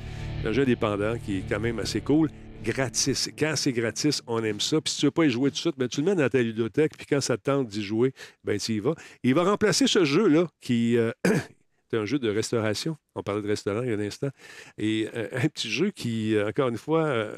un 0.45 0.53
jeu 0.53 0.63
indépendant 0.63 1.15
qui 1.25 1.39
est 1.39 1.45
quand 1.49 1.61
même 1.61 1.79
assez 1.79 2.01
cool. 2.01 2.31
Gratis. 2.63 3.31
Quand 3.39 3.55
c'est 3.57 3.73
gratis, 3.73 4.23
on 4.27 4.43
aime 4.43 4.61
ça. 4.61 4.81
Puis 4.81 4.95
si 4.95 5.01
tu 5.01 5.07
veux 5.07 5.11
pas 5.11 5.27
y 5.27 5.31
jouer 5.31 5.51
tout 5.51 5.57
de 5.57 5.61
suite, 5.61 5.75
ben, 5.77 5.89
tu 5.89 6.01
le 6.01 6.07
mets 6.07 6.15
dans 6.15 6.29
ta 6.29 6.41
ludothèque. 6.41 6.97
Puis 6.97 7.07
quand 7.07 7.21
ça 7.21 7.37
te 7.37 7.43
tente 7.43 7.69
d'y 7.69 7.83
jouer, 7.83 8.13
ben 8.43 8.59
tu 8.59 8.73
y 8.73 8.81
vas. 8.81 8.95
Il 9.23 9.35
va 9.35 9.45
remplacer 9.45 9.87
ce 9.87 10.05
jeu-là 10.05 10.47
qui 10.61 10.97
euh, 10.97 11.13
est 11.93 11.97
un 11.99 12.05
jeu 12.05 12.19
de 12.19 12.29
restauration. 12.29 12.97
On 13.15 13.23
parlait 13.23 13.43
de 13.43 13.49
restaurant 13.49 13.83
il 13.83 13.91
y 13.91 13.93
a 13.93 13.97
un 13.97 14.01
instant. 14.01 14.31
Et 14.79 15.09
euh, 15.15 15.29
un 15.33 15.49
petit 15.49 15.71
jeu 15.71 15.91
qui, 15.91 16.35
euh, 16.35 16.49
encore 16.49 16.69
une 16.69 16.79
fois, 16.79 17.05
euh, 17.05 17.37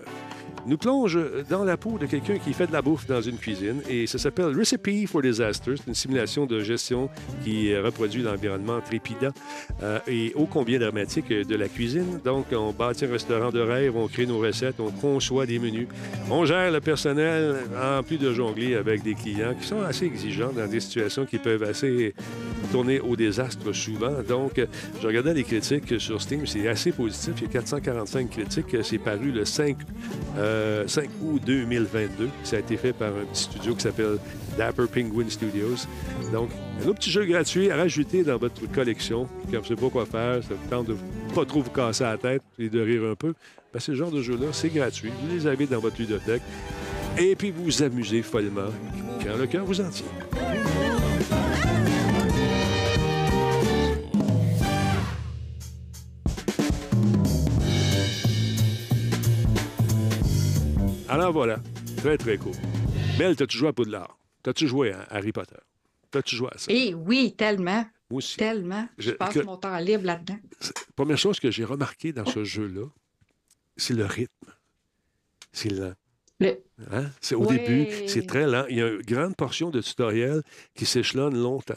nous 0.67 0.79
plonge 0.79 1.19
dans 1.51 1.65
la 1.65 1.77
peau 1.77 1.99
de 1.99 2.07
quelqu'un 2.07 2.39
qui 2.39 2.53
fait 2.53 2.67
de 2.67 2.73
la 2.73 2.83
bouffe 2.83 3.07
dans 3.07 3.21
une 3.21 3.37
cuisine. 3.37 3.83
Et 3.89 4.07
ça 4.07 4.19
s'appelle 4.19 4.57
Recipe 4.57 5.07
for 5.07 5.23
Disaster. 5.23 5.75
C'est 5.77 5.87
une 5.87 5.95
simulation 5.95 6.47
de 6.47 6.61
gestion 6.61 7.11
qui 7.45 7.77
reproduit 7.77 8.23
l'environnement 8.23 8.81
trépidant 8.81 9.33
et 10.07 10.33
ô 10.35 10.47
combien 10.47 10.79
dramatique 10.79 11.29
de 11.29 11.57
la 11.57 11.69
cuisine. 11.69 12.21
Donc, 12.25 12.47
on 12.53 12.73
bâtit 12.73 13.05
un 13.05 13.11
restaurant 13.13 13.51
de 13.51 13.61
rêve, 13.61 13.97
on 13.97 14.09
crée 14.09 14.27
nos 14.27 14.39
recettes, 14.39 14.81
on 14.81 14.91
conçoit 14.91 15.47
des 15.47 15.59
menus, 15.59 15.89
on 16.31 16.45
gère 16.45 16.73
le 16.73 16.81
personnel 16.81 17.57
en 17.77 18.03
plus 18.03 18.19
de 18.19 18.33
jongler 18.33 18.75
avec 18.75 19.03
des 19.03 19.15
clients 19.15 19.55
qui 19.55 19.67
sont 19.67 19.83
assez 19.83 20.07
exigeants 20.07 20.53
dans 20.53 20.67
des 20.67 20.81
situations 20.81 21.27
qui 21.27 21.39
peuvent 21.39 21.63
assez 21.63 22.15
tourner 22.67 23.01
au 23.01 23.17
désastre 23.17 23.73
souvent. 23.73 24.23
Donc, 24.27 24.59
euh, 24.59 24.67
je 25.01 25.07
regardais 25.07 25.35
les 25.35 25.45
critiques 25.45 26.01
sur 26.01 26.21
Steam, 26.21 26.47
c'est 26.47 26.69
assez 26.69 26.93
positif. 26.93 27.35
Il 27.39 27.43
y 27.45 27.47
a 27.47 27.53
445 27.53 28.31
critiques. 28.31 28.77
C'est 28.83 28.99
paru 28.99 29.33
le 29.33 29.45
5, 29.45 29.77
euh, 30.39 30.87
5 30.87 31.09
août 31.23 31.43
2022. 31.45 32.29
Ça 32.45 32.57
a 32.57 32.59
été 32.61 32.77
fait 32.77 32.93
par 32.93 33.09
un 33.09 33.25
petit 33.33 33.45
studio 33.45 33.75
qui 33.75 33.83
s'appelle 33.83 34.19
Dapper 34.57 34.87
Penguin 34.93 35.29
Studios. 35.29 35.87
Donc, 36.33 36.51
un 36.83 36.89
autre 36.89 36.99
petit 36.99 37.11
jeu 37.11 37.25
gratuit 37.25 37.71
à 37.71 37.77
rajouter 37.77 38.23
dans 38.23 38.37
votre 38.37 38.71
collection. 38.73 39.29
Quand 39.45 39.59
vous 39.59 39.63
ne 39.63 39.63
savez 39.63 39.81
pas 39.81 39.91
quoi 39.91 40.07
faire, 40.07 40.43
ça 40.43 40.55
vous 40.55 40.71
tente 40.71 40.87
de 40.89 40.97
pas 41.35 41.45
trop 41.45 41.63
vous 41.63 41.71
casser 41.71 42.05
la 42.05 42.17
tête 42.17 42.43
et 42.59 42.69
de 42.69 42.81
rire 42.81 43.05
un 43.05 43.15
peu. 43.15 43.35
Ben, 43.73 43.81
ce 43.81 43.95
genre 43.95 44.11
de 44.11 44.23
jeu-là, 44.23 44.47
c'est 44.53 44.71
gratuit. 44.71 45.11
Vous 45.23 45.35
les 45.35 45.47
avez 45.47 45.67
dans 45.67 45.81
votre 45.81 45.99
ludothèque. 45.99 46.43
Et 47.19 47.35
puis, 47.35 47.51
vous 47.51 47.65
vous 47.65 47.83
amusez 47.83 48.23
follement 48.23 48.71
quand 49.25 49.37
le 49.37 49.47
cœur 49.47 49.65
vous 49.65 49.81
en 49.81 49.89
tient. 49.89 50.66
Alors 61.17 61.33
voilà, 61.33 61.59
très 61.97 62.19
très 62.19 62.37
cool. 62.37 62.53
Belle, 63.17 63.37
t'as-tu 63.37 63.57
joué 63.57 63.69
à 63.69 63.73
Poudlard? 63.73 64.19
T'as-tu 64.43 64.69
joué 64.69 64.93
à 64.93 65.07
Harry 65.09 65.33
Potter? 65.33 65.57
T'as-tu 66.11 66.37
joué 66.37 66.49
à 66.53 66.59
ça? 66.59 66.71
Et 66.71 66.93
oui, 66.93 67.35
tellement, 67.35 67.87
Moi 68.11 68.19
aussi. 68.19 68.37
tellement. 68.37 68.87
Je, 68.99 69.13
Je- 69.13 69.15
passe 69.17 69.33
que- 69.33 69.39
mon 69.41 69.57
temps 69.57 69.79
libre 69.79 70.05
là-dedans. 70.05 70.37
Première 70.95 71.17
chose 71.17 71.41
que 71.41 71.51
j'ai 71.51 71.65
remarqué 71.65 72.13
dans 72.13 72.27
ce 72.27 72.45
jeu-là, 72.45 72.85
c'est 73.79 73.95
le 73.95 74.05
rythme. 74.05 74.53
C'est 75.53 75.71
lent. 75.71 75.95
Le- 76.39 76.59
Hein? 76.93 77.07
C'est 77.23 77.35
au 77.35 77.47
Ouais. 77.47 77.57
début, 77.59 78.09
c'est 78.09 78.27
très 78.27 78.47
lent. 78.47 78.67
Il 78.69 78.77
y 78.77 78.83
a 78.83 78.89
une 78.89 79.01
grande 79.01 79.35
portion 79.37 79.71
de 79.71 79.81
tutoriel 79.81 80.43
qui 80.75 80.85
s'échelonne 80.85 81.35
longtemps. 81.35 81.75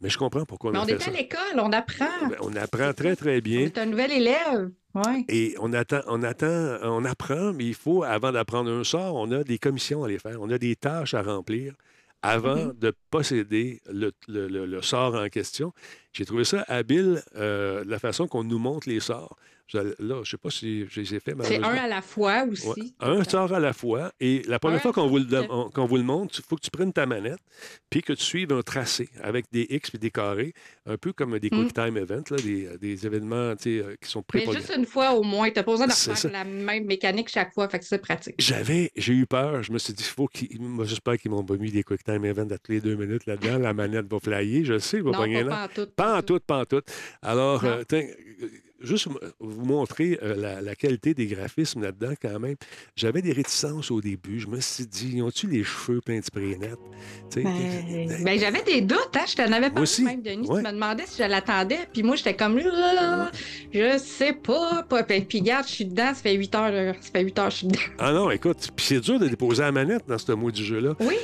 Mais 0.00 0.08
je 0.10 0.18
comprends 0.18 0.44
pourquoi 0.44 0.70
on 0.70 0.72
Mais 0.74 0.78
a 0.78 0.82
on 0.82 0.86
fait 0.86 0.92
est 0.94 0.98
ça. 1.00 1.10
à 1.10 1.14
l'école, 1.14 1.60
on 1.60 1.72
apprend. 1.72 2.28
Ben, 2.28 2.36
on 2.40 2.54
apprend 2.56 2.92
très, 2.92 3.16
très 3.16 3.38
On 3.38 3.40
bien. 3.40 3.60
est 3.62 3.78
un 3.78 3.86
nouvel 3.86 4.12
élève. 4.12 4.70
Ouais. 4.94 5.24
Et 5.28 5.54
on 5.60 5.72
attend, 5.72 6.00
on 6.06 6.22
attend, 6.22 6.78
on 6.82 7.04
apprend, 7.04 7.52
mais 7.52 7.64
il 7.66 7.74
faut, 7.74 8.02
avant 8.04 8.32
d'apprendre 8.32 8.70
un 8.70 8.84
sort, 8.84 9.14
on 9.16 9.30
a 9.32 9.44
des 9.44 9.58
commissions 9.58 10.02
à 10.02 10.06
aller 10.06 10.18
faire. 10.18 10.38
On 10.40 10.50
a 10.50 10.58
des 10.58 10.76
tâches 10.76 11.14
à 11.14 11.22
remplir 11.22 11.74
avant 12.22 12.56
Mm-hmm. 12.56 12.78
de 12.80 12.92
posséder 13.10 13.80
le, 13.92 14.10
le- 14.26 14.48
le- 14.48 14.66
le 14.66 14.82
sort 14.82 15.14
en 15.14 15.28
question. 15.28 15.72
J'ai 16.12 16.24
trouvé 16.24 16.42
ça 16.44 16.64
habile, 16.66 17.22
euh, 17.36 17.84
la 17.86 17.98
façon 18.00 18.26
qu'on 18.26 18.42
nous 18.44 18.58
montre 18.58 18.88
les 18.88 18.98
sorts. 19.00 19.36
Là, 19.74 19.82
je 19.98 20.04
ne 20.14 20.24
sais 20.24 20.36
pas 20.38 20.50
si 20.50 20.86
je 20.88 21.00
les 21.00 21.14
ai 21.14 21.20
fait, 21.20 21.34
C'est 21.42 21.62
un 21.62 21.74
à 21.74 21.86
la 21.86 22.00
fois 22.00 22.44
Ouais, 22.44 22.50
aussi. 22.52 22.94
Un 23.00 23.22
sort 23.24 23.52
à 23.52 23.60
la 23.60 23.72
fois. 23.72 24.12
Et 24.18 24.42
la 24.48 24.58
première 24.58 24.78
Un 24.78 24.80
fois 24.80 24.92
qu'on 24.92 25.08
vous, 25.08 25.18
vous 25.18 25.96
le 25.96 26.02
montre, 26.02 26.34
il 26.38 26.44
faut 26.48 26.56
que 26.56 26.62
tu 26.62 26.70
prennes 26.70 26.92
ta 26.92 27.04
manette 27.06 27.38
puis 27.90 28.02
que 28.02 28.12
tu 28.14 28.24
suives 28.24 28.52
un 28.52 28.62
tracé 28.62 29.08
avec 29.22 29.44
des 29.52 29.66
X 29.68 29.90
et 29.94 29.98
des 29.98 30.10
carrés, 30.10 30.52
un 30.86 30.96
peu 30.96 31.12
comme 31.12 31.38
des 31.38 31.48
Mm. 31.50 31.64
quick 31.64 31.74
time 31.74 31.96
events, 31.96 32.30
là, 32.30 32.36
des, 32.38 32.78
des 32.78 33.06
événements 33.06 33.36
euh, 33.36 33.94
qui 34.00 34.08
sont 34.10 34.20
Mais 34.20 34.40
préprogrammés. 34.40 34.66
juste 34.66 34.76
une 34.78 34.86
fois 34.86 35.12
au 35.12 35.22
moins, 35.22 35.48
tu 35.50 35.56
n'as 35.56 35.62
pas 35.62 35.72
besoin 35.72 35.86
de 35.86 35.92
ça. 35.92 36.28
la 36.30 36.44
même 36.44 36.84
mécanique 36.86 37.28
chaque 37.28 37.52
fois, 37.52 37.68
fait 37.68 37.78
que 37.78 37.84
c'est 37.84 37.98
pratique. 37.98 38.34
J'avais, 38.38 38.90
j'ai 38.96 39.12
eu 39.12 39.26
peur. 39.26 39.62
Je 39.62 39.72
me 39.72 39.78
suis 39.78 39.92
dit, 39.92 40.02
faut 40.04 40.28
qu'ils, 40.28 40.60
moi, 40.60 40.84
j'espère 40.86 41.18
qu'ils 41.18 41.30
m'ont 41.30 41.44
pas 41.44 41.56
mis 41.56 41.70
des 41.70 41.82
quick 41.82 42.02
time 42.04 42.24
events 42.24 42.50
à 42.52 42.58
tous 42.58 42.72
les 42.72 42.80
deux 42.80 42.94
minutes 42.96 43.26
là-dedans. 43.26 43.58
La 43.58 43.74
manette 43.74 44.06
va 44.10 44.18
flyer. 44.18 44.64
Je 44.64 44.78
sais, 44.78 44.98
il 44.98 45.02
va 45.02 45.10
Non, 45.10 45.18
pogner 45.18 45.44
pas, 45.44 45.50
là. 45.50 45.56
pas 45.56 45.64
en 45.64 45.68
tout. 45.84 45.90
Pas 45.94 46.18
en 46.18 46.22
tout, 46.22 46.40
pas 46.40 46.58
en 46.60 46.64
tout. 46.64 46.82
Alors, 47.22 47.64
euh, 47.64 47.82
tiens, 47.88 48.04
euh, 48.42 48.46
juste 48.80 49.08
vous 49.40 49.64
montrer 49.64 50.18
euh, 50.22 50.34
la, 50.36 50.60
la 50.60 50.74
qualité 50.74 51.14
des 51.14 51.26
graphismes 51.26 51.82
là-dedans 51.82 52.14
quand 52.20 52.38
même. 52.38 52.56
J'avais 52.96 53.22
des 53.22 53.32
réticences 53.32 53.90
au 53.90 54.00
début. 54.00 54.38
Je 54.38 54.46
me 54.46 54.60
suis 54.60 54.86
dit, 54.86 55.20
ont-tu 55.22 55.46
les 55.48 55.64
cheveux 55.64 56.00
pleins 56.00 56.20
de 56.20 56.24
spray 56.24 56.56
net? 56.58 56.76
Ben, 57.34 57.44
ben, 58.24 58.38
j'avais 58.38 58.62
des 58.62 58.80
doutes, 58.80 59.10
hein? 59.14 59.24
je 59.28 59.34
t'en 59.34 59.50
avais 59.52 59.68
parlé 59.70 59.82
aussi, 59.82 60.02
même, 60.04 60.22
Denis. 60.22 60.48
ouais. 60.48 60.62
Tu 60.62 60.66
me 60.68 60.72
demandais 60.72 61.04
si 61.06 61.22
je 61.22 61.28
l'attendais, 61.28 61.78
puis 61.92 62.02
moi, 62.02 62.16
j'étais 62.16 62.34
comme, 62.34 62.56
là, 62.58 63.30
je 63.72 63.98
sais 63.98 64.32
pas. 64.32 64.82
pas. 64.88 65.02
Puis, 65.02 65.20
puis, 65.22 65.40
regarde, 65.40 65.66
je 65.66 65.72
suis 65.72 65.84
dedans, 65.84 66.08
ça 66.08 66.22
fait 66.22 66.34
8 66.34 66.54
heures, 66.54 66.70
là. 66.70 66.94
ça 67.00 67.10
fait 67.12 67.22
8 67.22 67.38
heures 67.38 67.50
je 67.50 67.56
suis 67.56 67.66
dedans. 67.66 67.80
Ah 67.98 68.12
non, 68.12 68.30
écoute, 68.30 68.68
puis 68.76 68.86
c'est 68.86 69.00
dur 69.00 69.18
de 69.18 69.28
déposer 69.28 69.62
la 69.62 69.72
manette 69.72 70.04
dans 70.06 70.18
ce 70.18 70.32
mot 70.32 70.50
du 70.50 70.64
jeu-là. 70.64 70.94
Oui, 71.00 71.16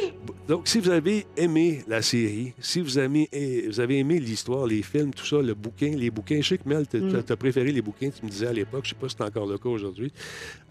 Donc, 0.48 0.66
si 0.68 0.80
vous 0.80 0.90
avez 0.90 1.26
aimé 1.36 1.82
la 1.88 2.02
série, 2.02 2.52
si 2.58 2.80
vous 2.80 2.98
avez, 2.98 3.28
eh, 3.32 3.66
vous 3.68 3.80
avez 3.80 3.98
aimé 3.98 4.18
l'histoire, 4.18 4.66
les 4.66 4.82
films, 4.82 5.12
tout 5.14 5.26
ça, 5.26 5.40
le 5.40 5.54
bouquin, 5.54 5.90
les 5.96 6.10
bouquins, 6.10 6.40
je 6.42 6.48
sais 6.48 6.58
que 6.58 6.68
Mel, 6.68 6.86
t'as 6.86 6.98
Mm. 6.98 7.12
Préféré 7.44 7.70
les 7.72 7.82
bouquins, 7.82 8.10
tu 8.10 8.24
me 8.24 8.30
disais 8.30 8.46
à 8.46 8.52
l'époque, 8.52 8.84
je 8.84 8.90
sais 8.90 8.94
pas 9.00 9.08
si 9.08 9.16
c'est 9.18 9.24
encore 9.24 9.46
le 9.46 9.58
cas 9.58 9.68
aujourd'hui. 9.68 10.10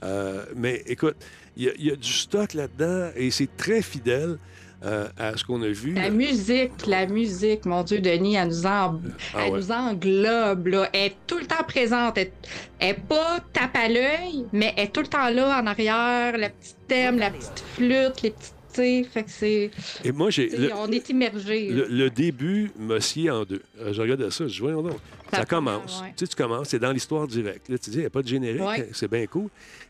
Euh, 0.03 0.45
mais 0.55 0.82
écoute, 0.88 1.15
il 1.55 1.63
y, 1.65 1.69
a- 1.69 1.74
il 1.78 1.86
y 1.86 1.91
a 1.91 1.95
du 1.95 2.11
stock 2.11 2.53
là-dedans 2.55 3.09
et 3.15 3.30
c'est 3.32 3.55
très 3.57 3.82
fidèle. 3.82 4.38
euh, 4.86 5.07
à 5.17 5.38
ce 5.38 5.45
qu'on 5.45 5.61
a 5.61 5.69
vu. 5.69 5.93
La 5.93 6.09
musique, 6.09 6.86
la 6.88 7.05
musique, 7.05 7.65
mon 7.65 7.84
Dieu, 7.84 7.99
Denis, 8.01 8.36
elle 8.36 8.49
nous, 8.49 8.65
en- 8.65 8.99
Ah 9.34 9.45
elle 9.45 9.53
ouais. 9.53 9.59
nous 9.59 9.71
englobe. 9.71 10.67
Là. 10.67 10.89
Elle 10.91 11.05
est 11.05 11.15
tout 11.26 11.38
le 11.39 11.45
temps 11.45 11.63
présente. 11.65 12.17
Elle 12.17 12.32
elle 12.80 12.89
est 12.89 12.99
pas 13.07 13.39
tape 13.53 13.78
à 13.78 13.88
l'œil, 13.88 14.43
mais 14.51 14.74
elle 14.76 14.84
est 14.84 14.91
tout 14.93 14.99
le 14.99 15.07
temps 15.07 15.30
là 15.30 15.61
en 15.61 15.67
arrière. 15.67 16.34
Le 16.38 16.49
petit 16.49 16.76
thème, 16.89 17.17
la 17.17 17.30
petite 17.32 17.63
flûte, 17.76 18.21
les 18.24 18.32
petites. 18.32 18.53
Sais, 18.76 19.05
Fait 19.11 19.24
que 19.24 19.30
c'est. 19.32 19.71
Et 20.03 20.11
moi, 20.11 20.30
j'ai. 20.30 20.49
le- 20.49 20.71
On 20.76 20.91
est 20.91 21.09
immergés. 21.09 21.69
Le, 21.69 21.88
le 21.89 22.09
début 22.09 22.71
m'a 22.78 22.99
scié 22.99 23.30
en 23.32 23.43
deux. 23.43 23.61
Euh, 23.80 23.93
je 23.93 24.01
regardais 24.01 24.30
ça, 24.32 24.47
je 24.47 24.53
dis, 24.53 24.59
voyons 24.59 24.82
donc. 24.82 24.97
Ça, 25.32 25.38
Ça 25.39 25.45
commence. 25.45 26.01
ouais. 26.01 26.09
Tu 26.15 26.26
sais, 26.26 26.28
tu 26.28 26.36
commences, 26.36 26.69
c'est 26.69 26.80
dans 26.80 26.91
l'histoire 26.91 27.28
directe. 27.28 27.67
Là, 27.69 27.78
tu 27.78 27.89
dis, 27.89 27.97
il 27.97 28.01
n'y 28.01 28.05
a 28.05 28.09
pas 28.09 28.21
de 28.21 28.28
générique, 28.28 28.61
Ouais. 28.61 28.89
c'est 28.93 29.09
bien 29.09 29.26
cool. 29.26 29.43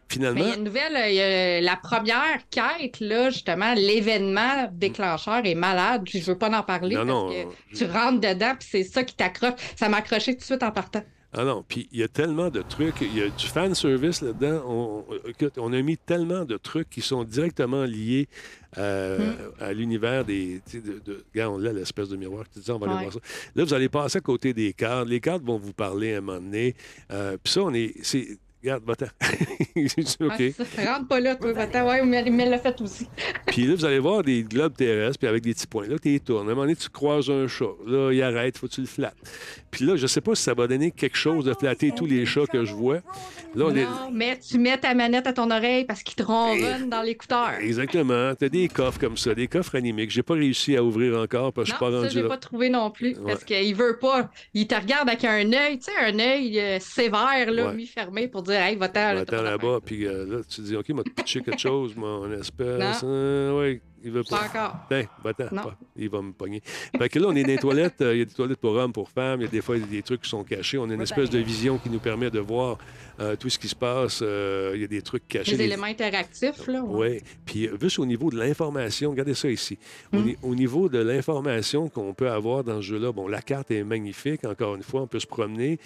Mais 0.10 0.16
Finalement, 0.16 0.42
il 0.44 0.48
y 0.48 0.52
a 0.52 0.56
une 0.56 0.64
nouvelle, 0.64 0.96
euh, 0.96 1.10
il 1.10 1.16
y 1.16 1.22
a 1.22 1.62
la 1.62 1.76
première 1.76 2.40
quête, 2.52 3.00
là, 3.00 3.30
justement, 3.30 3.74
l'événement 3.74 4.70
déclencheur 4.72 5.42
est 5.46 5.56
malade. 5.56 6.04
Puis 6.06 6.20
je 6.22 6.26
veux 6.32 6.38
pas 6.38 6.50
en 6.56 6.62
parler 6.64 6.96
Non, 6.96 7.06
parce 7.06 7.10
non, 7.10 7.30
que 7.72 7.78
tu 7.78 7.86
rentres 7.86 8.20
dedans, 8.20 8.54
puis 8.60 8.68
c'est 8.72 8.84
ça 8.84 9.04
qui 9.04 9.16
t'accroche. 9.16 9.54
Ça 9.76 9.90
m'a 9.90 9.98
accroché 9.98 10.34
tout 10.34 10.40
de 10.40 10.44
suite 10.46 10.64
en 10.64 10.72
partant. 10.72 11.04
Ah 11.36 11.44
non, 11.44 11.64
puis 11.68 11.88
il 11.92 12.00
y 12.00 12.04
a 12.04 12.08
tellement 12.08 12.50
de 12.50 12.62
trucs, 12.62 13.02
il 13.02 13.18
y 13.18 13.22
a 13.22 13.30
du 13.30 13.48
fan 13.48 13.74
service 13.74 14.22
là-dedans. 14.22 14.64
On, 15.58 15.74
a 15.74 15.82
mis 15.82 15.98
tellement 15.98 16.46
de 16.46 16.58
trucs 16.58 16.90
qui 16.90 17.02
sont 17.02 17.24
directement 17.24 17.84
liés 17.86 18.28
euh, 18.78 19.18
Hmm. 19.20 19.64
à 19.64 19.74
l'univers 19.74 20.26
des. 20.26 20.62
De, 20.74 21.00
de, 21.06 21.24
regarde, 21.34 21.54
on 21.56 21.58
l'a, 21.58 21.74
l'espèce 21.74 22.10
de 22.10 22.18
miroir. 22.18 22.46
Tu 22.52 22.60
dis, 22.60 22.72
on 22.72 22.80
va 22.80 22.88
aller 22.92 23.02
voir 23.02 23.14
ça. 23.14 23.20
Là, 23.56 23.64
vous 23.64 23.74
allez 23.74 23.90
passer 23.90 24.18
à 24.18 24.22
côté 24.22 24.54
des 24.54 24.74
cartes. 24.74 25.08
Les 25.08 25.20
cartes 25.20 25.44
vont 25.44 25.58
vous 25.58 25.74
parler 25.74 26.16
à 26.16 26.18
un 26.18 26.22
moment 26.22 26.40
donné. 26.40 26.76
Euh, 27.12 27.38
puis 27.44 27.54
ça, 27.54 27.62
on 27.62 27.74
est. 27.74 27.94
c'est- 28.04 28.38
Regarde, 28.64 28.84
va-t'en. 28.86 29.08
OK. 29.76 30.54
Ça. 30.76 30.94
Rentre 30.94 31.08
pas 31.08 31.20
là, 31.20 31.36
toi. 31.36 31.52
Attends, 31.58 31.88
ouais, 31.88 32.06
mais, 32.06 32.24
elle 32.26 32.50
l'a 32.50 32.60
fait 32.60 32.80
aussi. 32.80 33.08
Puis 33.48 33.64
là, 33.66 33.76
vous 33.76 33.86
allez 33.86 34.00
voir 34.00 34.24
des 34.24 34.44
globes 34.44 34.76
terrestres, 34.76 35.20
puis 35.20 35.28
avec 35.28 35.44
des 35.44 35.54
petits 35.54 35.68
points. 35.68 35.88
Là, 35.88 35.98
tu 36.02 36.10
les 36.10 36.20
tournes. 36.20 36.48
À 36.48 36.52
un 36.52 36.56
moment 36.56 36.62
donné, 36.62 36.76
tu 36.76 36.90
croises 36.90 37.30
un 37.30 37.48
chat. 37.48 37.66
Là, 37.86 38.12
il 38.12 38.22
arrête, 38.24 38.58
faut 38.58 38.68
que 38.68 38.74
tu 38.74 38.82
le 38.82 38.88
flattes. 38.88 39.18
Puis 39.70 39.86
là, 39.86 39.96
je 39.96 40.08
sais 40.08 40.22
pas 40.22 40.34
si 40.34 40.44
ça 40.44 40.54
va 40.54 40.66
donner 40.68 40.92
quelque 40.92 41.18
chose 41.18 41.46
de 41.46 41.54
flatter 41.54 41.92
tous 41.92 42.06
les 42.06 42.26
chats 42.26 42.48
que 42.52 42.64
je 42.66 42.74
vois. 42.74 43.02
Là, 43.56 43.66
on 43.68 43.76
est... 43.76 43.84
Non, 43.84 44.10
mais 44.12 44.40
tu 44.40 44.58
mets 44.58 44.78
ta 44.78 44.94
manette 44.96 45.28
à 45.28 45.34
ton 45.34 45.52
oreille 45.52 45.86
parce 45.86 46.02
qu'il 46.02 46.16
te 46.16 46.24
ronronne 46.24 46.90
dans 46.90 47.02
l'écouteur. 47.04 47.52
Exactement. 47.60 48.34
Tu 48.36 48.46
as 48.46 48.50
des 48.50 48.68
coffres 48.68 49.00
comme 49.00 49.18
ça, 49.18 49.36
des 49.36 49.48
coffres 49.48 49.76
animés 49.76 50.08
que 50.08 50.14
j'ai 50.14 50.24
pas 50.24 50.34
réussi 50.36 50.76
à 50.76 50.84
ouvrir 50.84 51.20
encore 51.20 51.54
parce 51.54 51.70
que 51.72 51.76
je 51.76 51.78
suis 51.78 51.86
Non, 51.86 51.92
pas 51.92 51.98
ça, 51.98 52.02
rendu 52.04 52.14
j'ai 52.14 52.22
là. 52.24 52.30
pas 52.30 52.38
trouvé 52.38 52.70
non 52.70 52.90
plus. 52.90 53.16
Ouais. 53.18 53.34
Parce 53.34 53.44
qu'il 53.44 53.76
veut 53.76 53.98
pas. 54.00 54.32
Il 54.56 54.66
te 54.68 54.76
regarde 54.76 55.08
avec 55.10 55.24
un 55.26 55.52
œil, 55.54 55.78
tu 55.78 55.86
sais, 55.86 55.98
un 56.00 56.18
œil 56.18 56.60
euh, 56.60 56.80
sévère, 56.80 57.52
là, 57.52 57.68
Ouais. 57.68 57.74
mi-fermé, 57.76 58.28
pour 58.28 58.42
dire, 58.44 58.53
hey, 58.56 58.76
va-t'en. 58.76 59.24
pas 59.26 59.42
là-bas, 59.42 59.80
puis 59.86 60.06
euh, 60.08 60.26
là, 60.26 60.38
tu 60.48 60.62
dis, 60.62 60.76
OK, 60.76 60.90
m'a 60.90 61.04
pitché 61.04 61.42
quelque 61.42 61.60
chose, 61.60 61.96
mon 61.96 62.32
espèce. 62.40 63.02
Euh, 63.04 63.60
ouais, 63.60 63.82
il 64.04 64.12
veut 64.12 64.24
pas. 64.24 64.40
Pas 64.40 64.46
encore. 64.60 64.76
Ben, 64.90 65.08
va-t'en, 65.24 65.46
il 65.96 66.10
va 66.10 66.22
me 66.22 66.32
pogner. 66.34 66.62
Fait 66.98 67.10
que 67.10 67.20
là, 67.20 67.28
on 67.30 67.36
est 67.36 67.42
dans 67.44 67.48
les 67.48 67.58
toilettes. 67.58 68.02
euh, 68.02 68.14
Il 68.16 68.20
y 68.20 68.22
a 68.22 68.26
des 68.26 68.34
toilettes 68.34 68.60
pour 68.60 68.72
hommes, 68.74 68.94
pour 68.94 69.10
femmes. 69.10 69.42
Il 69.42 69.44
y 69.46 69.48
a 69.48 69.50
des 69.52 69.62
fois 69.62 69.78
des 69.78 70.02
trucs 70.02 70.22
qui 70.22 70.30
sont 70.30 70.44
cachés. 70.44 70.78
On 70.78 70.90
a 70.90 70.94
une 70.94 71.02
espèce 71.02 71.30
de 71.30 71.40
vision 71.40 71.78
qui 71.78 71.90
nous 71.90 72.00
permet 72.00 72.30
de 72.30 72.40
voir 72.40 72.78
euh, 73.20 73.36
tout 73.36 73.50
ce 73.50 73.58
qui 73.60 73.68
se 73.68 73.76
passe. 73.76 74.20
Euh, 74.22 74.72
Il 74.76 74.82
y 74.82 74.84
a 74.84 74.88
des 74.88 75.02
trucs 75.02 75.28
cachés. 75.28 75.56
Des- 75.56 75.64
éléments 75.64 75.86
interactifs, 75.86 76.68
là. 76.68 76.82
ouais. 76.84 77.22
Oui. 77.22 77.22
Puis 77.46 77.70
juste 77.82 78.00
au 78.00 78.06
niveau 78.06 78.30
de 78.30 78.38
l'information, 78.38 79.12
regardez 79.12 79.34
ça 79.36 79.50
ici. 79.50 79.78
Au, 80.12 80.18
Mm. 80.18 80.24
ni- 80.26 80.38
au 80.44 80.56
niveau 80.56 80.90
de 80.90 81.00
l'information 81.00 81.90
qu'on 81.90 82.14
peut 82.14 82.30
avoir 82.30 82.64
dans 82.64 82.78
ce 82.78 82.88
jeu-là, 82.88 83.12
bon, 83.12 83.28
la 83.28 83.42
carte 83.42 83.72
est 83.72 83.84
magnifique. 83.84 84.44
Encore 84.46 84.76
une 84.76 84.84
fois, 84.84 85.02
on 85.02 85.08
peut 85.08 85.20
se 85.20 85.28
promener. 85.28 85.80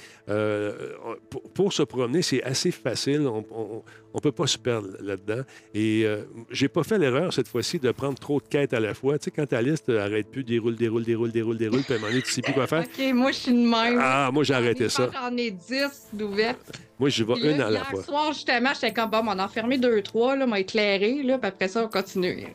Pour 1.53 1.73
se 1.73 1.83
promener, 1.83 2.21
c'est 2.21 2.43
assez 2.43 2.71
facile. 2.71 3.27
On 3.27 3.83
ne 4.15 4.19
peut 4.19 4.31
pas 4.31 4.47
se 4.47 4.57
perdre 4.57 4.89
là-dedans. 5.01 5.43
Et 5.73 6.03
euh, 6.05 6.23
j'ai 6.49 6.67
pas 6.67 6.83
fait 6.83 6.97
l'erreur 6.97 7.33
cette 7.33 7.47
fois-ci 7.47 7.79
de 7.79 7.91
prendre 7.91 8.17
trop 8.17 8.39
de 8.39 8.47
quêtes 8.47 8.73
à 8.73 8.79
la 8.79 8.93
fois. 8.93 9.17
Tu 9.19 9.25
sais, 9.25 9.31
quand 9.31 9.45
ta 9.45 9.61
liste 9.61 9.89
n'arrête 9.89 10.29
plus, 10.31 10.43
déroule, 10.43 10.75
déroule, 10.75 11.03
déroule, 11.03 11.31
déroule, 11.31 11.57
déroule, 11.57 11.83
puis 11.83 11.93
à 11.93 11.97
un 11.97 11.99
moment 11.99 12.11
donné, 12.11 12.21
tu 12.21 12.31
sais 12.31 12.41
plus 12.41 12.53
quoi 12.53 12.67
faire. 12.67 12.83
OK, 12.83 13.13
moi, 13.13 13.31
je 13.31 13.37
suis 13.37 13.51
de 13.51 13.57
même. 13.57 13.99
Ah, 14.01 14.29
moi, 14.33 14.43
j'ai 14.43 14.53
arrêté 14.53 14.89
ça. 14.89 15.09
J'en 15.13 15.35
ai 15.37 15.51
10 15.51 16.07
d'ouvertes. 16.13 16.79
Moi, 16.99 17.09
j'y 17.09 17.23
vais 17.23 17.35
là, 17.35 17.51
une 17.51 17.61
à 17.61 17.65
la 17.65 17.71
hier 17.79 17.85
fois. 17.89 18.03
soir, 18.03 18.33
justement, 18.33 18.69
j'étais 18.73 18.91
comme, 18.91 19.09
bon, 19.11 19.19
on 19.23 19.27
en 19.27 19.39
a 19.39 19.47
fermé 19.47 19.77
deux, 19.77 20.01
trois, 20.01 20.35
là, 20.35 20.47
m'a 20.47 20.59
éclairé, 20.59 21.21
là, 21.21 21.37
puis 21.37 21.47
après 21.47 21.67
ça, 21.67 21.83
on 21.85 21.87
continue. 21.87 22.47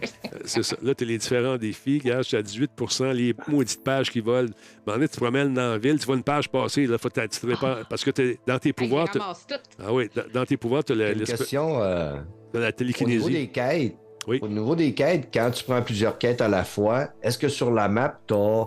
C'est 0.45 0.64
ça. 0.64 0.76
Là, 0.82 0.95
tu 0.95 1.05
as 1.05 1.07
les 1.07 1.18
différents 1.18 1.57
défis. 1.57 2.01
Regarde, 2.03 2.24
je 2.24 2.28
suis 2.28 2.36
à 2.36 2.43
18% 2.43 3.12
les 3.12 3.34
maudites 3.47 3.84
pages 3.84 4.11
qui 4.11 4.18
volent. 4.20 4.51
Mais 4.86 4.93
en 4.95 4.97
fait, 4.97 5.09
tu 5.09 5.14
te 5.14 5.20
promènes 5.20 5.55
dans 5.55 5.70
la 5.72 5.78
ville, 5.78 5.99
tu 5.99 6.07
vois 6.07 6.16
une 6.16 6.24
page 6.24 6.49
passer. 6.49 6.86
Là, 6.88 6.99
faut 6.99 7.09
que 7.09 7.20
tu 7.20 7.28
te 7.40 7.47
répares. 7.47 7.86
Parce 7.88 8.03
que 8.05 8.11
t'es- 8.11 8.38
dans 8.47 8.59
tes 8.59 8.72
pouvoirs. 8.72 9.07
Hey, 9.14 9.20
tout. 9.49 9.55
Ah 9.78 9.93
oui, 9.93 10.09
dans, 10.14 10.24
dans 10.32 10.45
tes 10.45 10.57
pouvoirs, 10.57 10.82
tu 10.82 10.93
as 10.93 10.97
la, 10.97 11.12
une 11.12 11.22
question. 11.22 11.80
euh, 11.80 12.16
t'as 12.53 12.59
la 12.59 12.66
Au 12.66 12.68
niveau 12.68 12.72
télékinésie. 12.78 13.30
des 13.32 13.47
quêtes, 13.49 13.97
Oui. 14.26 14.38
au 14.43 14.49
niveau 14.49 14.74
des 14.74 14.93
quêtes, 14.93 15.28
quand 15.32 15.51
tu 15.53 15.62
prends 15.62 15.82
plusieurs 15.82 16.18
quêtes 16.18 16.40
à 16.40 16.49
la 16.49 16.64
fois, 16.64 17.09
est-ce 17.22 17.38
que 17.38 17.49
sur 17.49 17.70
la 17.70 17.86
map, 17.88 18.18
tu 18.26 18.34
as 18.34 18.66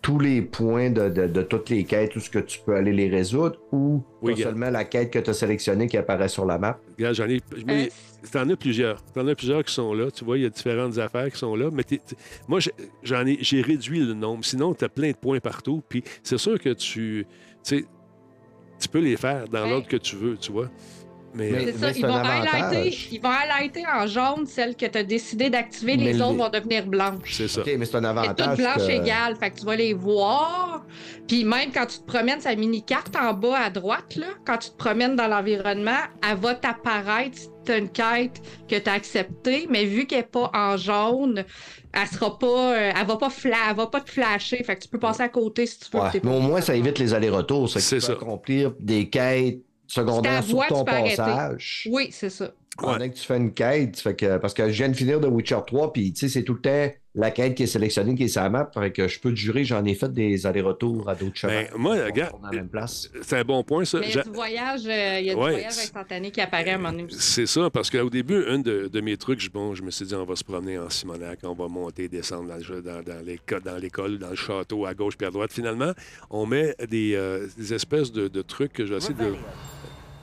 tous 0.00 0.18
les 0.20 0.42
points 0.42 0.90
de, 0.90 1.08
de- 1.08 1.26
de 1.26 1.42
toutes 1.42 1.70
les 1.70 1.84
quêtes, 1.84 2.14
où 2.16 2.20
ce 2.20 2.30
que 2.30 2.38
tu 2.38 2.60
peux 2.64 2.74
aller 2.76 2.92
les 2.92 3.08
résoudre, 3.08 3.58
ou 3.72 4.02
Oui, 4.22 4.36
seulement 4.40 4.70
la 4.70 4.84
quête 4.84 5.10
que 5.10 5.18
tu 5.18 5.30
as 5.30 5.34
sélectionnée 5.34 5.86
qui 5.88 5.96
apparaît 5.96 6.28
sur 6.28 6.46
la 6.46 6.56
map? 6.58 6.78
Regarde, 6.96 7.14
j'en 7.16 7.28
ai. 7.28 7.40
Mais 7.66 7.84
Euh, 7.86 8.28
t'en 8.32 8.48
as 8.48 8.56
plusieurs. 8.56 9.02
T'en 9.12 9.26
as 9.26 9.34
plusieurs 9.34 9.64
qui 9.64 9.74
sont 9.74 9.92
là. 9.94 10.10
Tu 10.10 10.24
vois, 10.24 10.38
il 10.38 10.44
y 10.44 10.46
a 10.46 10.50
différentes 10.50 10.96
affaires 10.98 11.30
qui 11.30 11.38
sont 11.38 11.54
là. 11.56 11.68
Mais 11.72 11.82
t'es- 11.82 11.98
t'es- 11.98 12.16
moi, 12.46 12.60
j'ai- 12.60 12.72
j'en 13.02 13.26
ai, 13.26 13.38
j'ai 13.40 13.60
réduit 13.60 14.00
le 14.00 14.14
nombre. 14.14 14.44
Sinon, 14.44 14.72
tu 14.72 14.84
as 14.84 14.88
plein 14.88 15.10
de 15.10 15.16
points 15.16 15.40
partout. 15.40 15.82
Puis 15.88 16.02
c'est 16.22 16.38
sûr 16.38 16.58
que 16.60 16.70
tu. 16.70 17.26
Tu 17.64 17.78
sais, 17.80 17.84
tu 18.80 18.88
peux 18.88 19.00
les 19.00 19.16
faire 19.16 19.48
dans 19.48 19.66
l'ordre 19.66 19.88
que 19.88 19.96
tu 19.96 20.14
veux, 20.16 20.36
tu 20.36 20.52
vois. 20.52 20.70
Mais, 21.34 21.72
ça, 21.72 21.90
ils 21.94 22.04
vont, 22.04 22.14
highlighter, 22.16 22.96
ils 23.12 23.20
vont 23.20 23.28
highlighter 23.30 23.84
en 23.86 24.06
jaune 24.06 24.46
celles 24.46 24.74
que 24.74 24.86
tu 24.86 24.98
as 24.98 25.02
décidé 25.04 25.50
d'activer, 25.50 25.96
les 25.96 26.14
les- 26.14 26.22
autres 26.22 26.36
vont 26.38 26.48
devenir 26.48 26.86
blanches. 26.86 27.34
c'est 27.36 27.48
ça. 27.48 27.60
OK, 27.60 27.70
mais 27.78 27.84
c'est 27.84 27.96
un 27.96 28.04
avantage. 28.04 28.34
toutes 28.48 28.56
blanches 28.58 28.86
que- 28.86 28.90
égales, 29.02 29.36
fait 29.36 29.50
que 29.50 29.60
tu 29.60 29.66
vas 29.66 29.76
les 29.76 29.92
voir. 29.92 30.84
Puis 31.28 31.44
même 31.44 31.70
quand 31.72 31.86
tu 31.86 31.98
te 31.98 32.04
promènes 32.06 32.40
sa 32.40 32.54
mini-carte 32.56 33.14
en 33.14 33.34
bas 33.34 33.58
à 33.66 33.70
droite, 33.70 34.16
là, 34.16 34.26
quand 34.46 34.56
tu 34.56 34.70
te 34.70 34.76
promènes 34.76 35.16
dans 35.16 35.28
l'environnement, 35.28 35.98
elle 36.28 36.38
va 36.38 36.54
t'apparaître 36.54 37.36
si 37.38 37.48
tu 37.66 37.76
une 37.76 37.90
quête 37.90 38.40
que 38.66 38.76
tu 38.76 38.88
as 38.88 38.94
acceptée, 38.94 39.66
mais 39.68 39.84
vu 39.84 40.06
qu'elle 40.06 40.20
n'est 40.20 40.24
pas 40.24 40.50
en 40.54 40.76
jaune, 40.78 41.44
elle 41.92 42.08
sera 42.08 42.38
pas. 42.38 42.72
euh, 42.74 42.92
elle 42.98 43.06
va 43.06 43.16
pas 43.16 43.28
fla- 43.28 43.54
elle 43.70 43.76
va 43.76 43.86
pas 43.88 44.00
te 44.00 44.10
flasher. 44.10 44.64
Fait 44.64 44.76
que 44.76 44.82
tu 44.84 44.88
peux 44.88 44.98
passer 44.98 45.22
à 45.22 45.28
côté 45.28 45.66
si 45.66 45.78
tu 45.78 45.86
veux. 45.92 46.02
Ouais, 46.02 46.08
mais 46.24 46.34
au 46.34 46.40
moins, 46.40 46.62
ça 46.62 46.74
évite 46.74 46.98
les 46.98 47.12
allers-retours. 47.12 47.68
C'est 47.68 47.80
que 47.80 47.84
C'est 47.84 47.96
tu 47.96 48.06
peux 48.06 48.06
ça. 48.06 48.12
accomplir 48.14 48.72
des 48.80 49.10
quêtes 49.10 49.58
voix, 49.96 50.66
sur 50.66 50.66
ton 50.68 50.84
arrêter. 50.84 51.16
passage. 51.16 51.88
Oui, 51.90 52.08
c'est 52.10 52.30
ça. 52.30 52.50
Pendant 52.76 53.08
que 53.08 53.14
tu 53.14 53.24
fais 53.26 53.36
une 53.38 53.52
quête, 53.52 53.98
fait 53.98 54.14
que, 54.14 54.36
parce 54.38 54.54
que 54.54 54.70
je 54.70 54.76
viens 54.76 54.88
de 54.88 54.94
finir 54.94 55.18
de 55.18 55.26
Witcher 55.26 55.58
3, 55.66 55.92
puis 55.92 56.12
tu 56.12 56.20
sais, 56.20 56.28
c'est 56.28 56.44
tout 56.44 56.54
le 56.54 56.60
temps 56.60 56.92
la 57.16 57.32
quête 57.32 57.56
qui 57.56 57.64
est 57.64 57.66
sélectionnée 57.66 58.14
qui 58.14 58.22
est 58.24 58.28
sur 58.28 58.42
la 58.42 58.50
map. 58.50 58.70
Fait 58.72 58.92
que 58.92 59.08
je 59.08 59.18
peux 59.18 59.30
te 59.30 59.34
jurer, 59.36 59.64
j'en 59.64 59.84
ai 59.84 59.94
fait 59.94 60.12
des 60.12 60.46
allers-retours 60.46 61.08
à 61.08 61.16
d'autres 61.16 61.34
chemins. 61.34 61.62
Ben, 61.64 61.68
moi, 61.76 61.96
regarde, 62.04 62.36
place. 62.70 63.10
c'est 63.22 63.38
un 63.38 63.42
bon 63.42 63.64
point, 63.64 63.84
ça. 63.84 63.98
Mais 63.98 64.06
il 64.06 64.10
y 64.10 64.12
J'a- 64.12 64.20
a 64.20 64.22
du 64.22 64.30
voyage, 64.30 64.82
euh, 64.86 65.18
il 65.18 65.26
y 65.26 65.30
a 65.30 65.34
du 65.34 65.40
Ouais, 65.40 65.50
voyage 65.50 65.66
instantané 65.72 66.30
qui 66.30 66.40
apparaît 66.40 66.70
à 66.70 66.74
un 66.74 66.78
moment 66.78 66.92
donné. 66.92 67.06
C'est 67.18 67.46
ça, 67.46 67.68
parce 67.68 67.90
qu'au 67.90 68.10
début, 68.10 68.44
un 68.46 68.60
de, 68.60 68.86
de 68.86 69.00
mes 69.00 69.16
trucs, 69.16 69.40
je, 69.40 69.50
bon, 69.50 69.74
je 69.74 69.82
me 69.82 69.90
suis 69.90 70.06
dit, 70.06 70.14
on 70.14 70.24
va 70.24 70.36
se 70.36 70.44
promener 70.44 70.78
en 70.78 70.88
Simonac, 70.88 71.40
on 71.42 71.54
va 71.54 71.66
monter, 71.66 72.06
descendre 72.06 72.48
dans, 72.48 73.24
l'école, 73.80 74.18
dans 74.18 74.30
le 74.30 74.36
château, 74.36 74.86
à 74.86 74.94
gauche 74.94 75.16
puis 75.16 75.26
à 75.26 75.32
droite. 75.32 75.52
Finalement, 75.52 75.90
on 76.30 76.46
met 76.46 76.76
des, 76.88 77.14
euh, 77.16 77.48
des 77.56 77.74
espèces 77.74 78.12
de, 78.12 78.28
de 78.28 78.42
trucs 78.42 78.72
que 78.72 78.86
j'essaie 78.86 79.14
de. 79.14 79.34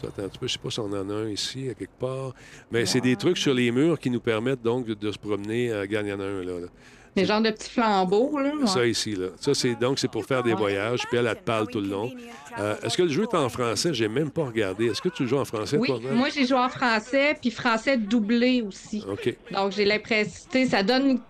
Attends 0.08 0.24
un 0.24 0.30
petit 0.30 0.40
peu, 0.40 0.48
je 0.48 0.54
sais 0.54 0.60
pas 0.60 0.70
si 0.70 0.80
on 0.80 0.86
en 0.86 1.10
a 1.10 1.14
un 1.14 1.30
ici, 1.30 1.70
à 1.70 1.74
quelque 1.74 1.98
part. 2.00 2.34
Mais 2.72 2.86
c'est 2.86 3.02
des 3.02 3.16
trucs 3.16 3.38
sur 3.38 3.54
les 3.54 3.72
murs 3.72 4.00
qui 4.00 4.10
nous 4.10 4.20
permettent 4.22 4.62
donc 4.62 4.86
de, 4.86 4.94
de 4.94 5.12
se 5.12 5.18
promener. 5.18 5.72
Euh, 5.72 5.82
regarde, 5.82 6.06
il 6.06 6.10
y 6.10 6.14
en 6.14 6.20
a 6.20 6.24
un 6.26 6.44
là. 6.44 6.60
là. 6.62 6.68
Des 7.16 7.24
genres 7.24 7.42
de 7.42 7.50
petits 7.50 7.70
flambeaux, 7.70 8.38
là. 8.40 8.52
ouais. 8.54 8.68
Ça 8.68 8.86
ici, 8.86 9.16
là. 9.16 9.28
Ça, 9.40 9.54
c'est 9.54 9.76
donc 9.76 10.00
c'est 10.00 10.10
pour 10.12 10.26
faire 10.26 10.44
des 10.44 10.54
voyages, 10.54 11.00
puis 11.08 11.18
elle, 11.18 11.28
elle 11.28 11.36
te 11.38 11.44
parle 11.44 11.68
tout 11.68 11.80
le 11.80 11.88
long. 11.88 12.12
Euh, 12.60 12.76
Est-ce 12.84 12.98
que 12.98 13.04
le 13.04 13.10
jeu 13.10 13.24
est 13.24 13.36
en 13.36 13.48
français? 13.48 13.94
J'ai 13.94 14.10
même 14.10 14.30
pas 14.32 14.44
regardé. 14.44 14.88
Est-ce 14.88 15.02
que 15.02 15.08
tu 15.08 15.26
joues 15.26 15.38
en 15.38 15.46
français, 15.46 15.78
Oui, 15.78 15.88
toi? 15.88 16.00
Moi 16.12 16.28
j'ai 16.28 16.46
joué 16.46 16.58
en 16.58 16.68
français, 16.68 17.38
puis 17.40 17.52
français 17.52 17.96
doublé 17.96 18.62
aussi. 18.62 19.02
OK. 19.10 19.34
Donc 19.54 19.72
j'ai 19.72 19.86
l'impression, 19.86 20.42
tu 20.52 20.64
sais, 20.64 20.70
ça 20.70 20.84
donne, 20.84 21.22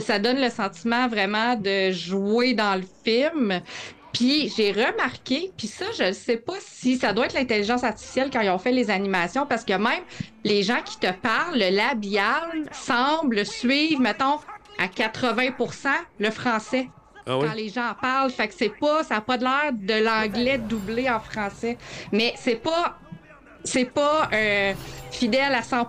ça 0.00 0.18
donne 0.18 0.40
le 0.40 0.48
sentiment 0.48 1.08
vraiment 1.08 1.56
de 1.56 1.90
jouer 1.92 2.54
dans 2.54 2.76
le 2.80 2.84
film. 3.04 3.60
Puis 4.12 4.52
j'ai 4.56 4.72
remarqué, 4.72 5.52
puis 5.56 5.66
ça, 5.66 5.84
je 5.96 6.04
ne 6.04 6.12
sais 6.12 6.38
pas 6.38 6.54
si 6.60 6.96
ça 6.96 7.12
doit 7.12 7.26
être 7.26 7.34
l'intelligence 7.34 7.84
artificielle 7.84 8.30
quand 8.32 8.40
ils 8.40 8.50
ont 8.50 8.58
fait 8.58 8.72
les 8.72 8.90
animations, 8.90 9.46
parce 9.46 9.64
que 9.64 9.74
même 9.74 10.02
les 10.44 10.62
gens 10.62 10.80
qui 10.84 10.98
te 10.98 11.12
parlent, 11.12 11.58
le 11.58 11.74
labial 11.74 12.68
semble 12.72 13.44
suivre, 13.44 14.00
mettons, 14.00 14.38
à 14.78 14.86
80% 14.86 15.88
le 16.18 16.30
français 16.30 16.88
Ah 17.26 17.36
oui? 17.38 17.46
quand 17.46 17.54
les 17.54 17.68
gens 17.68 17.92
parlent. 18.00 18.30
Fait 18.30 18.48
que 18.48 18.54
c'est 18.56 18.70
pas, 18.70 19.04
ça 19.04 19.16
n'a 19.16 19.20
pas 19.20 19.36
de 19.36 19.44
l'air 19.44 19.72
de 19.72 20.04
l'anglais 20.04 20.58
doublé 20.58 21.10
en 21.10 21.20
français. 21.20 21.76
Mais 22.12 22.32
c'est 22.36 22.56
pas, 22.56 22.98
c'est 23.64 23.84
pas 23.84 24.28
euh, 24.32 24.72
fidèle 25.10 25.54
à 25.54 25.62
100 25.62 25.86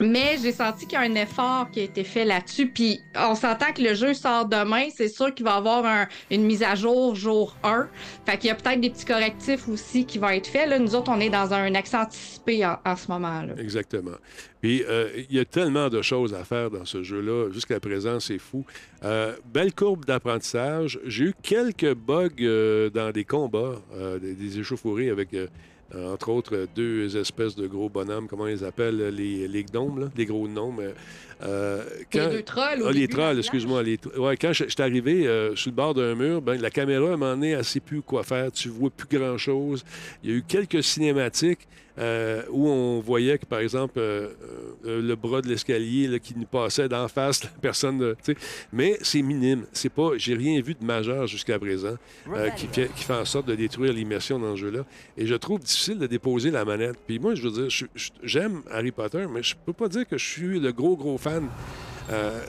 Mais 0.00 0.36
j'ai 0.40 0.52
senti 0.52 0.86
qu'il 0.86 0.92
y 0.94 0.96
a 0.96 1.00
un 1.00 1.14
effort 1.16 1.70
qui 1.72 1.80
a 1.80 1.82
été 1.84 2.04
fait 2.04 2.24
là-dessus. 2.24 2.68
Puis 2.68 3.00
on 3.16 3.34
s'entend 3.34 3.72
que 3.74 3.82
le 3.82 3.94
jeu 3.94 4.14
sort 4.14 4.46
demain. 4.46 4.84
C'est 4.94 5.08
sûr 5.08 5.34
qu'il 5.34 5.44
va 5.44 5.54
y 5.54 5.58
avoir 5.58 5.84
un- 5.84 6.06
une 6.30 6.44
mise 6.44 6.62
à 6.62 6.74
jour 6.74 7.14
jour 7.16 7.56
1. 7.64 7.88
Fait 8.24 8.38
qu'il 8.38 8.48
y 8.48 8.50
a 8.50 8.54
peut-être 8.54 8.80
des 8.80 8.90
petits 8.90 9.04
correctifs 9.04 9.68
aussi 9.68 10.06
qui 10.06 10.18
vont 10.18 10.28
être 10.28 10.46
faits. 10.46 10.68
Là, 10.68 10.78
nous 10.78 10.94
autres, 10.94 11.10
on 11.10 11.18
est 11.20 11.30
dans 11.30 11.52
un 11.52 11.74
accès 11.74 11.96
anticipé 11.96 12.64
en, 12.64 12.96
ce 12.96 13.08
moment-là. 13.10 13.54
Exactement. 13.58 14.16
Puis, 14.60 14.82
euh, 14.88 15.08
il 15.30 15.36
y 15.36 15.40
a 15.40 15.44
tellement 15.44 15.88
de 15.88 16.02
choses 16.02 16.34
à 16.34 16.44
faire 16.44 16.70
dans 16.70 16.84
ce 16.84 17.02
jeu-là. 17.02 17.50
Jusqu'à 17.52 17.78
présent, 17.80 18.18
c'est 18.20 18.38
fou. 18.38 18.64
Euh, 19.04 19.34
belle 19.52 19.72
courbe 19.74 20.04
d'apprentissage. 20.04 20.98
J'ai 21.04 21.24
eu 21.26 21.34
quelques 21.42 21.94
bugs 21.94 22.28
euh, 22.40 22.90
dans 22.90 23.10
des 23.12 23.24
combats, 23.24 23.76
euh, 23.94 24.18
des, 24.18 24.34
des 24.34 24.58
échauffourées 24.58 25.10
avec, 25.10 25.28
entre 25.94 26.28
autres, 26.30 26.66
deux 26.74 27.16
espèces 27.16 27.56
de 27.56 27.66
gros 27.66 27.88
bonhommes, 27.88 28.28
comment 28.28 28.46
ils 28.46 28.64
appellent, 28.64 29.08
les, 29.08 29.48
les 29.48 29.64
gnomes, 29.64 30.00
là, 30.00 30.06
les 30.16 30.26
gros 30.26 30.46
gnomes. 30.46 30.92
Euh, 31.42 31.84
Les 31.98 32.04
quand- 32.20 32.44
trolls. 32.44 32.82
ah, 32.84 32.92
les 32.92 33.00
début, 33.00 33.14
dans 33.14 33.18
trolls, 33.18 33.38
excuse-moi. 33.38 33.82
Les... 33.82 33.98
Ouais, 34.16 34.36
quand 34.36 34.52
je, 34.52 34.64
suis 34.64 34.82
arrivé 34.82 35.26
euh, 35.26 35.54
sur 35.54 35.70
le 35.70 35.76
bord 35.76 35.94
d'un 35.94 36.14
mur, 36.14 36.42
ben, 36.42 36.60
la 36.60 36.70
caméra, 36.70 37.10
à 37.10 37.14
un 37.14 37.16
moment 37.16 37.34
donné, 37.34 37.50
elle 37.50 37.58
ne 37.58 37.62
sait 37.62 37.80
plus 37.80 38.02
quoi 38.02 38.24
faire. 38.24 38.50
Tu 38.52 38.68
vois 38.68 38.90
plus 38.90 39.18
grand-chose. 39.18 39.84
Il 40.22 40.30
y 40.30 40.32
a 40.32 40.36
eu 40.36 40.42
quelques 40.42 40.82
cinématiques 40.82 41.68
euh, 41.98 42.42
où 42.50 42.68
on 42.68 43.00
voyait 43.00 43.38
que, 43.38 43.46
par 43.46 43.58
exemple, 43.58 43.94
euh, 43.98 44.28
euh, 44.86 45.02
le 45.02 45.16
bras 45.16 45.42
de 45.42 45.48
l'escalier 45.48 46.20
qui 46.20 46.34
nous 46.36 46.46
passait 46.46 46.88
d'en 46.88 47.08
face, 47.08 47.42
la 47.44 47.50
personne. 47.60 48.14
Mais 48.72 48.96
c'est 49.02 49.22
minime. 49.22 49.64
C'est 49.72 49.88
pas, 49.88 50.10
j'ai 50.16 50.34
rien 50.34 50.60
vu 50.60 50.74
de 50.74 50.84
majeur 50.84 51.26
jusqu'à 51.26 51.58
présent 51.58 51.96
qui, 52.56 52.68
fait, 52.68 52.90
qui 52.94 53.04
fait 53.04 53.14
en 53.14 53.24
sorte 53.24 53.46
de 53.46 53.54
détruire 53.54 53.92
l'immersion 53.92 54.38
dans 54.38 54.50
le 54.50 54.56
jeu-là. 54.56 54.84
Et 55.16 55.26
je 55.26 55.34
trouve 55.34 55.60
difficile 55.60 55.98
de 55.98 56.06
déposer 56.06 56.50
la 56.50 56.64
manette. 56.64 56.96
Puis 57.06 57.18
moi, 57.18 57.34
je 57.34 57.48
veux 57.48 57.68
dire, 57.68 57.88
j'aime 58.22 58.62
Harry 58.70 58.92
Potter, 58.92 59.26
mais 59.28 59.42
je 59.42 59.56
peux 59.66 59.72
pas 59.72 59.88
dire 59.88 60.06
que 60.06 60.16
je 60.16 60.24
suis 60.26 60.60
le 60.60 60.72
gros, 60.72 60.96
gros 60.96 61.18
fan. 61.18 61.27
Euh, 62.10 62.40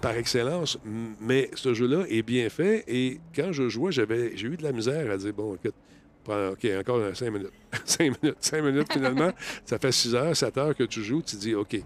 par 0.00 0.16
excellence, 0.16 0.78
mais 1.20 1.50
ce 1.54 1.72
jeu-là 1.74 2.04
est 2.08 2.22
bien 2.22 2.48
fait 2.50 2.84
et 2.86 3.18
quand 3.34 3.52
je 3.52 3.68
jouais, 3.68 3.92
j'avais, 3.92 4.36
j'ai 4.36 4.48
eu 4.48 4.56
de 4.56 4.62
la 4.62 4.72
misère 4.72 5.10
à 5.10 5.16
dire 5.16 5.32
bon, 5.32 5.54
écoute, 5.54 5.74
OK, 6.28 6.66
encore 6.78 7.14
5 7.14 7.30
minutes. 7.30 7.52
5 7.84 8.22
minutes, 8.22 8.38
5 8.40 8.62
minutes 8.62 8.92
finalement. 8.92 9.30
ça 9.64 9.78
fait 9.78 9.92
6 9.92 10.14
heures, 10.14 10.36
7 10.36 10.58
heures 10.58 10.76
que 10.76 10.84
tu 10.84 11.02
joues, 11.02 11.22
tu 11.22 11.36
dis 11.36 11.54
OK, 11.54 11.76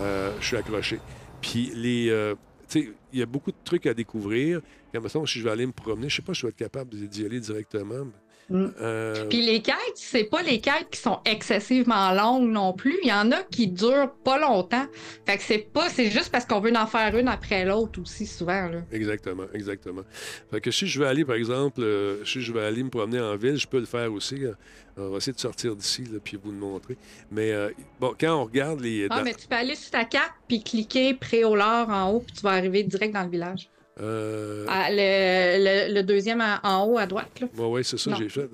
euh, 0.00 0.32
je 0.40 0.46
suis 0.46 0.56
accroché. 0.56 0.98
Puis 1.40 1.72
les. 1.74 2.08
euh, 2.10 2.34
tu 2.68 2.82
sais, 2.82 2.92
il 3.12 3.18
y 3.18 3.22
a 3.22 3.26
beaucoup 3.26 3.50
de 3.50 3.56
trucs 3.64 3.86
à 3.86 3.94
découvrir. 3.94 4.60
Comme 4.92 5.08
si 5.08 5.38
je 5.38 5.44
vais 5.44 5.50
aller 5.50 5.66
me 5.66 5.72
promener, 5.72 6.08
je 6.08 6.16
sais 6.16 6.22
pas 6.22 6.34
si 6.34 6.40
je 6.40 6.46
vais 6.46 6.50
être 6.50 6.56
capable 6.56 6.90
d'y 6.90 7.24
aller 7.24 7.40
directement. 7.40 8.06
Mm. 8.50 8.66
euh, 8.80 9.26
Puis 9.28 9.42
les 9.42 9.62
quêtes, 9.62 9.76
c'est 9.94 10.24
pas 10.24 10.42
les 10.42 10.60
quêtes 10.60 10.88
qui 10.90 10.98
sont 11.00 11.20
excessivement 11.24 12.12
longues 12.12 12.50
non 12.50 12.72
plus. 12.72 12.98
Il 13.04 13.08
y 13.08 13.12
en 13.12 13.30
a 13.32 13.42
qui 13.44 13.68
durent 13.68 14.12
pas 14.24 14.38
longtemps. 14.38 14.86
Fait 15.24 15.36
que 15.36 15.42
c'est 15.42 15.58
pas, 15.72 15.88
c'est 15.88 16.10
juste 16.10 16.30
parce 16.32 16.44
qu'on 16.44 16.60
veut 16.60 16.72
en 16.76 16.86
faire 16.86 17.16
une 17.16 17.28
après 17.28 17.64
l'autre 17.64 18.00
aussi 18.00 18.26
souvent. 18.26 18.68
Là. 18.68 18.80
Exactement, 18.92 19.44
exactement. 19.54 20.02
Fait 20.50 20.60
que 20.60 20.70
si 20.70 20.86
je 20.86 20.98
veux 21.00 21.06
aller, 21.06 21.24
par 21.24 21.36
exemple, 21.36 21.80
euh, 21.82 22.24
si 22.24 22.40
je 22.42 22.52
veux 22.52 22.62
aller 22.62 22.82
me 22.82 22.90
promener 22.90 23.20
en 23.20 23.36
ville, 23.36 23.56
je 23.56 23.66
peux 23.68 23.78
le 23.80 23.86
faire 23.86 24.12
aussi. 24.12 24.44
euh, 24.44 24.52
on 24.96 25.10
va 25.10 25.16
essayer 25.18 25.32
de 25.32 25.40
sortir 25.40 25.76
d'ici, 25.76 26.04
puis 26.22 26.36
vous 26.42 26.50
le 26.50 26.58
montrer. 26.58 26.96
Mais 27.30 27.52
euh, 27.52 27.70
bon, 28.00 28.12
quand 28.20 28.34
on 28.34 28.44
regarde 28.44 28.80
les. 28.80 29.06
Ah, 29.08 29.18
dans- 29.18 29.24
mais 29.24 29.32
tu 29.34 29.46
peux 29.46 29.54
aller 29.54 29.74
sur 29.76 29.92
ta 29.92 30.04
carte 30.04 30.32
puis 30.48 30.62
cliquer 30.62 31.14
Préolard 31.14 31.88
en 31.88 32.10
haut, 32.10 32.20
puis 32.20 32.34
tu 32.34 32.42
vas 32.42 32.50
arriver 32.50 32.82
direct 32.82 33.14
dans 33.14 33.22
le 33.22 33.30
village. 33.30 33.70
Euh, 34.00 34.64
Ah, 34.68 34.88
le, 34.90 35.88
le- 35.88 35.94
le 35.94 36.02
deuxième 36.02 36.40
en, 36.40 36.56
en 36.68 36.84
haut 36.86 36.98
à 36.98 37.06
droite. 37.06 37.40
Là. 37.40 37.66
ouais, 37.68 37.82
c'est 37.82 37.98
ça 37.98 38.12
que 38.12 38.18
j'ai 38.18 38.28
fait. 38.28 38.48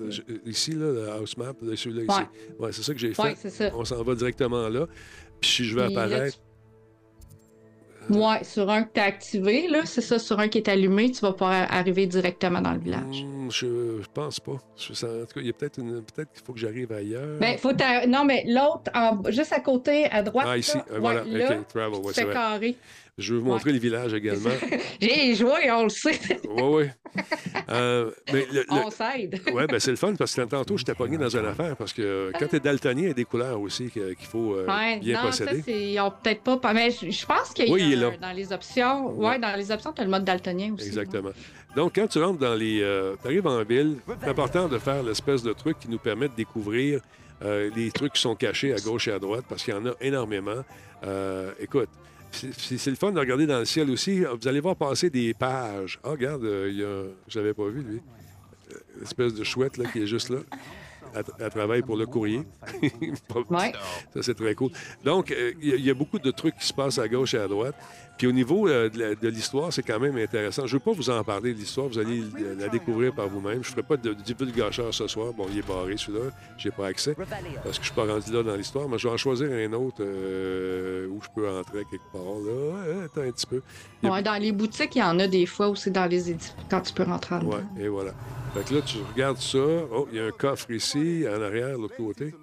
Ici, 0.45 0.71
là, 0.71 0.91
le 0.91 1.09
house 1.09 1.37
map, 1.37 1.53
là, 1.61 1.75
celui-là, 1.75 2.03
ici. 2.03 2.21
Ouais, 2.59 2.71
c'est 2.71 2.83
ça 2.83 2.93
que 2.93 2.99
j'ai 2.99 3.13
fait. 3.13 3.21
Oui, 3.43 3.49
ça. 3.49 3.71
On 3.75 3.85
s'en 3.85 4.03
va 4.03 4.15
directement 4.15 4.67
là. 4.69 4.87
Puis 5.39 5.49
si 5.51 5.65
je 5.65 5.75
veux 5.77 5.85
Puis 5.87 5.95
apparaître. 5.95 6.37
Ouais, 8.09 8.41
sur 8.45 8.69
un 8.69 8.83
que 8.83 8.93
tu 8.93 8.99
as 9.01 9.03
activé, 9.03 9.67
là, 9.67 9.81
c'est 9.83 9.99
ça, 9.99 10.17
sur 10.17 10.39
un 10.39 10.47
qui 10.47 10.59
est 10.59 10.69
allumé, 10.69 11.11
tu 11.11 11.19
vas 11.19 11.33
pouvoir 11.33 11.67
arriver 11.69 12.07
directement 12.07 12.61
dans 12.61 12.71
le 12.71 12.79
village. 12.79 13.21
Hmm, 13.25 13.49
je, 13.51 13.65
je 14.01 14.07
pense 14.13 14.39
pas. 14.39 14.55
Je 14.77 14.93
sens- 14.93 15.03
en 15.03 15.25
tout 15.25 15.33
cas, 15.35 15.41
il 15.41 15.47
y 15.47 15.49
a 15.49 15.53
peut-être 15.53 15.77
une. 15.79 16.01
Peut-être 16.03 16.31
qu'il 16.31 16.41
faut 16.45 16.53
que 16.53 16.59
j'arrive 16.59 16.89
ailleurs. 16.93 17.37
Ben, 17.41 17.57
faut 17.57 17.73
non, 18.07 18.23
mais 18.23 18.45
l'autre, 18.47 18.89
en- 18.95 19.21
juste 19.29 19.51
à 19.51 19.59
côté, 19.59 20.05
à 20.05 20.23
droite. 20.23 20.47
ah, 20.49 20.57
ici, 20.57 20.77
là, 20.77 20.85
euh, 20.93 20.99
voilà. 20.99 21.23
là, 21.25 21.55
travel, 21.67 21.99
ouais, 21.99 22.13
c'est 22.13 22.23
vrai. 22.23 22.75
Je 23.17 23.33
veux 23.33 23.39
vous 23.39 23.47
montrer 23.47 23.71
le 23.73 23.79
village 23.79 24.13
également. 24.13 24.51
J'ai 25.01 25.33
joué, 25.33 25.71
on 25.71 25.83
le 25.83 25.89
sait. 25.89 26.19
Oui, 26.47 26.61
oui. 26.61 27.23
Euh, 27.69 28.11
mais 28.31 28.45
le- 28.53 28.63
On 28.69 28.91
s'aide. 28.91 29.41
Oui, 29.53 29.63
ben 29.67 29.79
c'est 29.79 29.89
le 29.89 29.97
fun 29.97 30.13
parce 30.13 30.35
que 30.35 30.41
tantôt, 30.41 30.77
j'étais 30.77 30.93
pogné 30.93 31.17
dans 31.17 31.27
une 31.35 31.45
affaire 31.47 31.75
parce 31.75 31.93
que 31.93 32.01
euh, 32.03 32.31
quand 32.39 32.45
t'es 32.47 32.59
daltonien, 32.59 33.01
il 33.03 33.07
y 33.07 33.11
a 33.11 33.13
des 33.15 33.25
couleurs 33.25 33.59
aussi 33.59 33.89
qu'il 33.89 34.15
faut 34.29 34.53
euh, 34.53 34.67
Ouais, 34.67 34.99
bien 34.99 35.23
non, 35.23 35.31
ça, 35.31 35.45
posséder. 35.45 35.63
c'est. 35.65 35.91
Ils 35.93 35.99
ont 35.99 36.11
peut-être 36.11 36.59
pas. 36.61 36.73
Mais 36.73 36.91
je, 36.91 37.25
pense 37.25 37.49
qu'il 37.55 37.65
y 37.65 37.69
a 37.69 37.73
Oui, 37.73 37.95
un- 37.95 37.99
là. 38.11 38.11
dans 38.21 38.33
les 38.33 38.53
options. 38.53 39.07
Ouais, 39.17 39.29
Ouais. 39.29 39.39
dans 39.39 39.55
les 39.57 39.71
options, 39.71 39.91
tu 39.93 40.01
as 40.01 40.05
le 40.05 40.11
mode 40.11 40.23
daltonien 40.23 40.73
aussi. 40.75 40.85
Exactement. 40.87 41.31
Donc, 41.75 41.93
quand 41.95 42.05
tu 42.07 42.19
rentres 42.21 42.37
dans 42.39 42.53
les. 42.53 42.85
tu 43.21 43.27
arrives 43.27 43.47
en 43.47 43.63
ville, 43.63 43.95
c'est 44.21 44.29
important 44.29 44.67
de 44.67 44.77
faire 44.77 45.01
l'espèce 45.01 45.41
de 45.41 45.53
truc 45.53 45.79
qui 45.79 45.89
nous 45.89 45.97
permet 45.99 46.27
de 46.27 46.35
découvrir 46.35 47.01
euh, 47.43 47.71
les 47.75 47.89
trucs 47.91 48.13
qui 48.13 48.21
sont 48.21 48.35
cachés 48.35 48.73
à 48.73 48.77
gauche 48.77 49.07
et 49.07 49.11
à 49.11 49.17
droite 49.17 49.45
parce 49.49 49.63
qu'il 49.63 49.73
y 49.73 49.77
en 49.77 49.87
a 49.87 49.93
énormément. 50.01 50.63
Euh, 51.03 51.51
écoute, 51.59 51.89
c'est- 52.77 52.89
le 52.89 52.95
fun 52.95 53.11
de 53.11 53.19
regarder 53.19 53.45
dans 53.47 53.59
le 53.59 53.65
ciel 53.65 53.89
aussi. 53.89 54.21
Vous 54.21 54.47
allez 54.47 54.59
voir 54.59 54.75
passer 54.75 55.09
des 55.09 55.33
pages. 55.33 55.99
Ah, 56.03 56.09
regarde, 56.11 56.43
euh, 56.43 56.67
il 56.69 56.77
y 56.79 56.83
a. 56.83 57.03
Je 57.27 57.39
l'avais 57.39 57.53
pas 57.53 57.67
vu, 57.67 57.81
lui. 57.81 58.01
Euh, 58.73 58.77
Une 58.97 59.03
espèce 59.03 59.33
de 59.33 59.43
chouette 59.43 59.77
là, 59.77 59.85
qui 59.91 60.01
est 60.01 60.07
juste 60.07 60.29
là. 60.29 60.39
Elle, 61.39 61.49
travaille 61.49 61.81
pour 61.81 61.95
le 61.97 62.05
courrier. 62.05 62.41
Ouais. 63.49 63.71
Ça, 64.13 64.21
c'est 64.23 64.33
très 64.35 64.53
cool. 64.55 64.71
Donc, 65.03 65.31
euh, 65.31 65.53
il 65.61 65.79
y 65.83 65.89
a 65.89 65.93
beaucoup 65.93 66.19
de 66.19 66.31
trucs 66.31 66.57
qui 66.57 66.67
se 66.67 66.73
passent 66.73 66.99
à 66.99 67.07
gauche 67.07 67.33
et 67.33 67.39
à 67.39 67.47
droite. 67.47 67.75
Puis 68.17 68.25
au 68.27 68.31
niveau 68.31 68.67
euh, 68.67 68.89
de 68.89 69.15
de 69.21 69.27
l'histoire, 69.29 69.71
c'est 69.71 69.83
quand 69.83 69.99
même 69.99 70.17
intéressant. 70.17 70.65
Je 70.65 70.73
ne 70.75 70.79
veux 70.79 70.83
pas 70.83 70.91
vous 70.91 71.09
en 71.09 71.23
parler 71.23 71.53
de 71.53 71.59
l'histoire, 71.59 71.87
vous 71.87 71.99
allez 71.99 72.21
euh, 72.39 72.55
la 72.57 72.67
découvrir 72.67 73.13
par 73.13 73.27
vous-même. 73.27 73.63
Je 73.63 73.69
ne 73.69 73.73
ferai 73.75 73.83
pas 73.83 73.97
de 73.97 74.13
divulgacheur 74.13 74.91
ce 74.93 75.07
soir. 75.07 75.33
Bon, 75.33 75.45
il 75.51 75.59
est 75.59 75.67
barré 75.67 75.95
celui-là, 75.97 76.25
j'ai 76.57 76.71
pas 76.71 76.87
accès 76.87 77.13
parce 77.63 77.77
que 77.77 77.83
je 77.83 77.87
suis 77.89 77.95
pas 77.95 78.05
rendu 78.05 78.31
là 78.33 78.41
dans 78.43 78.55
l'histoire, 78.55 78.89
mais 78.89 78.97
je 78.97 79.07
vais 79.07 79.13
en 79.13 79.17
choisir 79.17 79.49
un 79.51 79.73
autre 79.73 79.97
euh, 80.01 81.07
où 81.09 81.19
je 81.21 81.27
peux 81.35 81.47
entrer 81.47 81.83
quelque 81.89 82.11
part. 82.11 82.21
Là, 82.45 83.03
attends 83.05 83.21
un 83.21 83.31
petit 83.31 83.45
peu. 83.45 83.61
A- 84.03 84.09
Ouais, 84.09 84.21
dans 84.23 84.41
les 84.41 84.51
boutiques, 84.51 84.95
il 84.95 84.99
y 84.99 85.03
en 85.03 85.19
a 85.19 85.27
des 85.27 85.45
fois 85.45 85.67
aussi 85.69 85.91
dans 85.91 86.05
les 86.07 86.31
édifices 86.31 86.55
quand 86.69 86.81
tu 86.81 86.93
peux 86.93 87.03
rentrer 87.03 87.35
en 87.35 87.39
dedans. 87.39 87.51
Ouais, 87.51 87.83
et 87.83 87.87
voilà. 87.87 88.13
Fait 88.53 88.63
que 88.67 88.73
là, 88.75 88.81
tu 88.81 88.97
regardes 89.13 89.37
ça. 89.37 89.59
Oh, 89.59 90.07
il 90.11 90.17
y 90.17 90.21
a 90.21 90.25
un 90.25 90.31
coffre 90.31 90.71
ici, 90.71 91.23
en 91.29 91.41
arrière, 91.41 91.75
de 91.77 91.81
l'autre 91.83 91.95
côté. 91.97 92.33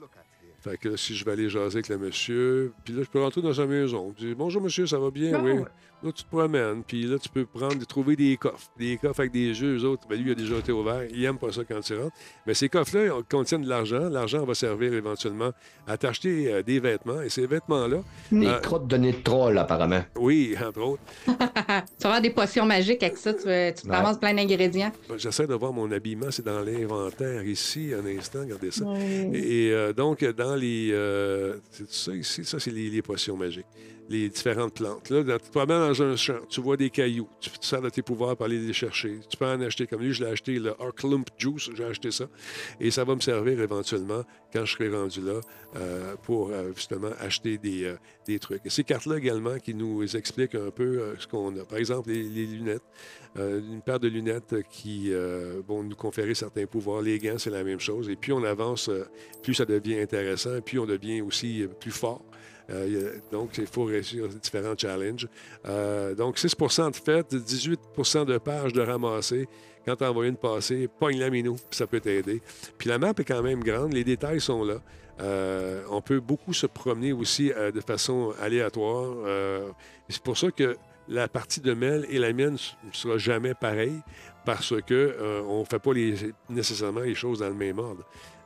Fait 0.64 0.78
que 0.78 0.88
là, 0.88 0.96
si 0.96 1.14
je 1.14 1.26
vais 1.26 1.32
aller 1.32 1.50
jaser 1.50 1.76
avec 1.76 1.90
le 1.90 1.98
monsieur, 1.98 2.72
puis 2.84 2.94
là, 2.94 3.02
je 3.02 3.08
peux 3.10 3.20
rentrer 3.20 3.42
dans 3.42 3.52
sa 3.52 3.66
maison. 3.66 4.14
Je 4.18 4.28
dis 4.28 4.34
Bonjour, 4.34 4.62
monsieur, 4.62 4.86
ça 4.86 4.98
va 4.98 5.10
bien? 5.10 5.34
Ah, 5.34 5.42
oui. 5.44 5.60
Là, 6.04 6.12
tu 6.12 6.22
te 6.22 6.28
promènes, 6.28 6.82
puis 6.86 7.04
là, 7.04 7.18
tu 7.18 7.30
peux 7.30 7.46
prendre, 7.46 7.82
trouver 7.86 8.14
des 8.14 8.36
coffres. 8.36 8.68
Des 8.78 8.98
coffres 8.98 9.20
avec 9.20 9.32
des 9.32 9.54
jeux, 9.54 9.78
eux 9.78 9.84
autres. 9.88 10.06
Ben, 10.06 10.16
lui, 10.18 10.28
il 10.28 10.32
a 10.32 10.34
déjà 10.34 10.56
été 10.56 10.70
ouvert. 10.70 11.02
Il 11.10 11.24
aime 11.24 11.38
pas 11.38 11.50
ça 11.50 11.62
quand 11.66 11.80
tu 11.80 11.96
rentres. 11.96 12.14
Mais 12.46 12.52
ces 12.52 12.68
coffres-là 12.68 13.06
ils 13.06 13.24
contiennent 13.24 13.62
de 13.62 13.68
l'argent. 13.70 14.08
L'argent 14.10 14.44
va 14.44 14.54
servir 14.54 14.92
éventuellement 14.92 15.50
à 15.86 15.96
t'acheter 15.96 16.52
euh, 16.52 16.62
des 16.62 16.78
vêtements. 16.78 17.22
Et 17.22 17.30
ces 17.30 17.46
vêtements-là, 17.46 18.02
Des 18.30 18.46
Euh, 18.46 18.58
crottes 18.60 18.86
de 18.86 18.96
nez 18.98 19.12
de 19.12 19.22
troll, 19.22 19.56
apparemment. 19.56 20.02
oui, 20.16 20.54
entre 20.62 20.80
autres, 20.82 21.02
Tu 21.26 21.32
vas 22.02 22.08
avoir 22.08 22.20
des 22.20 22.30
potions 22.30 22.66
magiques 22.66 23.02
avec 23.02 23.16
ça, 23.16 23.32
tu, 23.32 23.44
vas- 23.46 23.72
tu 23.72 23.88
Ouais. 23.88 24.18
plein 24.20 24.34
d'ingrédients. 24.34 24.92
j'essaie 25.16 25.46
de 25.46 25.54
voir 25.54 25.72
mon 25.72 25.90
habillement. 25.90 26.30
C'est 26.30 26.44
dans 26.44 26.60
l'inventaire 26.60 27.44
ici, 27.44 27.92
un 27.94 28.04
instant. 28.18 28.40
Regardez 28.40 28.70
ça. 28.70 28.84
Et 29.32 29.70
euh, 29.72 29.92
donc, 29.94 30.22
dans 30.22 30.54
les. 30.54 30.90
euh, 30.92 31.56
c'est 31.70 31.90
ça 31.90 32.12
ici, 32.14 32.44
ça, 32.44 32.58
c'est 32.60 32.70
les, 32.70 32.90
les 32.90 33.00
potions 33.02 33.36
magiques. 33.36 33.64
Les 34.10 34.28
différentes 34.28 34.74
plantes. 34.74 35.08
Là, 35.08 35.22
tu 35.38 35.46
te 35.46 35.50
promènes 35.50 35.78
dans 35.78 36.02
un 36.02 36.16
champ, 36.16 36.38
tu 36.48 36.60
vois 36.60 36.76
des 36.76 36.90
cailloux, 36.90 37.28
tu 37.40 37.50
sers 37.60 37.80
de 37.80 37.88
tes 37.88 38.02
pouvoirs 38.02 38.36
pour 38.36 38.44
aller 38.44 38.58
les 38.58 38.72
chercher. 38.74 39.20
Tu 39.28 39.36
peux 39.36 39.46
en 39.46 39.60
acheter. 39.62 39.86
Comme 39.86 40.02
lui, 40.02 40.12
je 40.12 40.22
l'ai 40.22 40.30
acheté, 40.30 40.58
le 40.58 40.78
Arklump 40.80 41.26
Juice, 41.38 41.70
j'ai 41.74 41.84
acheté 41.84 42.10
ça. 42.10 42.26
Et 42.80 42.90
ça 42.90 43.04
va 43.04 43.14
me 43.14 43.20
servir 43.20 43.58
éventuellement, 43.60 44.22
quand 44.52 44.64
je 44.66 44.72
serai 44.72 44.90
rendu 44.90 45.22
là, 45.22 45.40
euh, 45.76 46.16
pour 46.22 46.50
euh, 46.50 46.72
justement 46.76 47.10
acheter 47.18 47.56
des, 47.56 47.84
euh, 47.84 47.96
des 48.26 48.38
trucs. 48.38 48.64
Et 48.66 48.70
ces 48.70 48.84
cartes-là 48.84 49.16
également 49.16 49.58
qui 49.58 49.74
nous 49.74 50.04
expliquent 50.16 50.54
un 50.54 50.70
peu 50.70 51.14
ce 51.18 51.26
qu'on 51.26 51.56
a. 51.58 51.64
Par 51.64 51.78
exemple, 51.78 52.10
les, 52.10 52.22
les 52.24 52.46
lunettes. 52.46 52.84
Une 53.36 53.82
paire 53.84 53.98
de 53.98 54.06
lunettes 54.06 54.54
qui 54.70 55.10
vont 55.66 55.82
nous 55.82 55.96
conférer 55.96 56.34
certains 56.34 56.66
pouvoirs. 56.66 57.02
Les 57.02 57.18
gants, 57.18 57.36
c'est 57.36 57.50
la 57.50 57.64
même 57.64 57.80
chose. 57.80 58.08
Et 58.08 58.14
plus 58.14 58.32
on 58.32 58.44
avance, 58.44 58.88
plus 59.42 59.54
ça 59.54 59.64
devient 59.64 59.98
intéressant, 59.98 60.60
plus 60.60 60.78
on 60.78 60.86
devient 60.86 61.20
aussi 61.20 61.66
plus 61.80 61.90
fort. 61.90 62.22
Euh, 62.70 63.14
donc, 63.30 63.58
il 63.58 63.66
faut 63.66 63.84
réussir 63.84 64.28
différents 64.28 64.74
challenges. 64.76 65.28
Euh, 65.66 66.14
donc, 66.14 66.38
6% 66.38 66.90
de 66.90 66.96
fait, 66.96 67.34
18% 67.34 68.24
de 68.24 68.38
pages 68.38 68.72
de 68.72 68.80
ramasser. 68.80 69.48
Quand 69.84 69.96
tu 69.96 70.04
envoies 70.04 70.26
une 70.28 70.36
passée, 70.36 70.88
pogne 70.88 71.18
la 71.18 71.28
minou, 71.28 71.56
ça 71.70 71.86
peut 71.86 72.00
t'aider. 72.00 72.40
Puis 72.78 72.88
la 72.88 72.98
map 72.98 73.12
est 73.18 73.24
quand 73.24 73.42
même 73.42 73.62
grande, 73.62 73.92
les 73.92 74.04
détails 74.04 74.40
sont 74.40 74.64
là. 74.64 74.80
Euh, 75.20 75.82
on 75.90 76.00
peut 76.00 76.20
beaucoup 76.20 76.54
se 76.54 76.66
promener 76.66 77.12
aussi 77.12 77.52
de 77.52 77.80
façon 77.80 78.32
aléatoire. 78.40 79.14
C'est 80.08 80.22
pour 80.22 80.38
ça 80.38 80.50
que 80.50 80.76
la 81.08 81.28
partie 81.28 81.60
de 81.60 81.74
Mel 81.74 82.06
et 82.08 82.18
la 82.18 82.32
mienne 82.32 82.54
ne 82.54 82.92
sera 82.92 83.18
jamais 83.18 83.54
pareille 83.54 84.00
parce 84.44 84.74
que 84.82 84.94
euh, 84.94 85.42
on 85.46 85.64
fait 85.64 85.78
pas 85.78 85.92
nécessairement 86.48 87.00
les 87.00 87.14
choses 87.14 87.40
dans 87.40 87.48
le 87.48 87.54
même 87.54 87.78
ordre. 87.78 88.04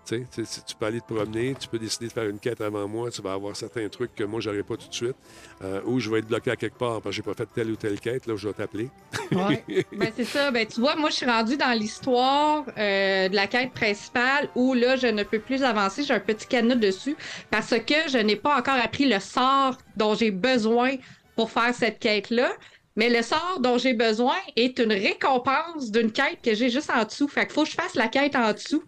Tu, 0.09 0.44
sais, 0.44 0.62
tu 0.66 0.74
peux 0.74 0.86
aller 0.86 1.00
te 1.00 1.12
promener, 1.12 1.54
tu 1.59 1.68
peux 1.68 1.78
décider 1.78 2.09
de 2.09 2.12
faire 2.12 2.28
une 2.28 2.38
quête 2.38 2.61
avant 2.61 2.88
moi, 2.88 3.11
tu 3.11 3.20
vas 3.20 3.32
avoir 3.32 3.54
certains 3.54 3.88
trucs 3.88 4.14
que 4.14 4.24
moi, 4.24 4.40
j'aurais 4.40 4.62
pas 4.62 4.76
tout 4.76 4.88
de 4.88 4.94
suite. 4.94 5.16
Euh, 5.62 5.82
ou 5.84 6.00
je 6.00 6.09
vais 6.09 6.20
être 6.20 6.28
bloqué 6.28 6.50
à 6.50 6.56
quelque 6.56 6.78
part 6.78 7.02
parce 7.02 7.04
que 7.04 7.12
j'ai 7.12 7.22
pas 7.22 7.34
fait 7.34 7.48
telle 7.54 7.70
ou 7.70 7.76
telle 7.76 8.00
quête, 8.00 8.26
là, 8.26 8.34
je 8.36 8.48
vais 8.48 8.54
t'appeler. 8.54 8.88
Ouais. 9.32 9.64
ben, 9.92 10.11
c'est 10.16 10.24
ça. 10.24 10.50
Ben, 10.50 10.66
tu 10.66 10.80
vois, 10.80 10.96
moi, 10.96 11.11
je 11.11 11.16
suis 11.16 11.26
rendue 11.26 11.56
dans 11.56 11.78
l'histoire 11.78 12.64
euh, 12.78 13.28
de 13.28 13.34
la 13.34 13.46
quête 13.46 13.72
principale 13.72 14.48
où 14.54 14.72
là, 14.74 14.96
je 14.96 15.09
ne 15.09 15.22
peux 15.24 15.40
plus 15.40 15.62
avancer. 15.62 16.02
J'ai 16.02 16.14
un 16.14 16.20
petit 16.20 16.46
cadenas 16.46 16.76
dessus 16.76 17.16
parce 17.50 17.70
que 17.70 18.09
je 18.11 18.18
n'ai 18.18 18.36
pas 18.36 18.56
encore 18.56 18.78
appris 18.82 19.09
le 19.09 19.20
sort 19.20 19.76
dont 19.96 20.14
j'ai 20.14 20.30
besoin 20.30 20.96
pour 21.36 21.50
faire 21.50 21.74
cette 21.74 21.98
quête-là. 21.98 22.50
Mais 22.96 23.11
le 23.11 23.22
sort 23.22 23.59
dont 23.61 23.78
j'ai 23.78 23.94
besoin 23.94 24.34
est 24.56 24.78
une 24.80 24.92
récompense 24.92 25.92
d'une 25.92 26.11
quête 26.11 26.38
que 26.42 26.54
j'ai 26.54 26.68
juste 26.68 26.90
en 26.90 27.04
dessous. 27.04 27.28
Fait 27.28 27.46
qu'il 27.46 27.52
faut 27.52 27.62
que 27.62 27.70
je 27.70 27.74
fasse 27.74 27.94
la 27.94 28.09
quête 28.09 28.34
en 28.34 28.52
dessous 28.52 28.82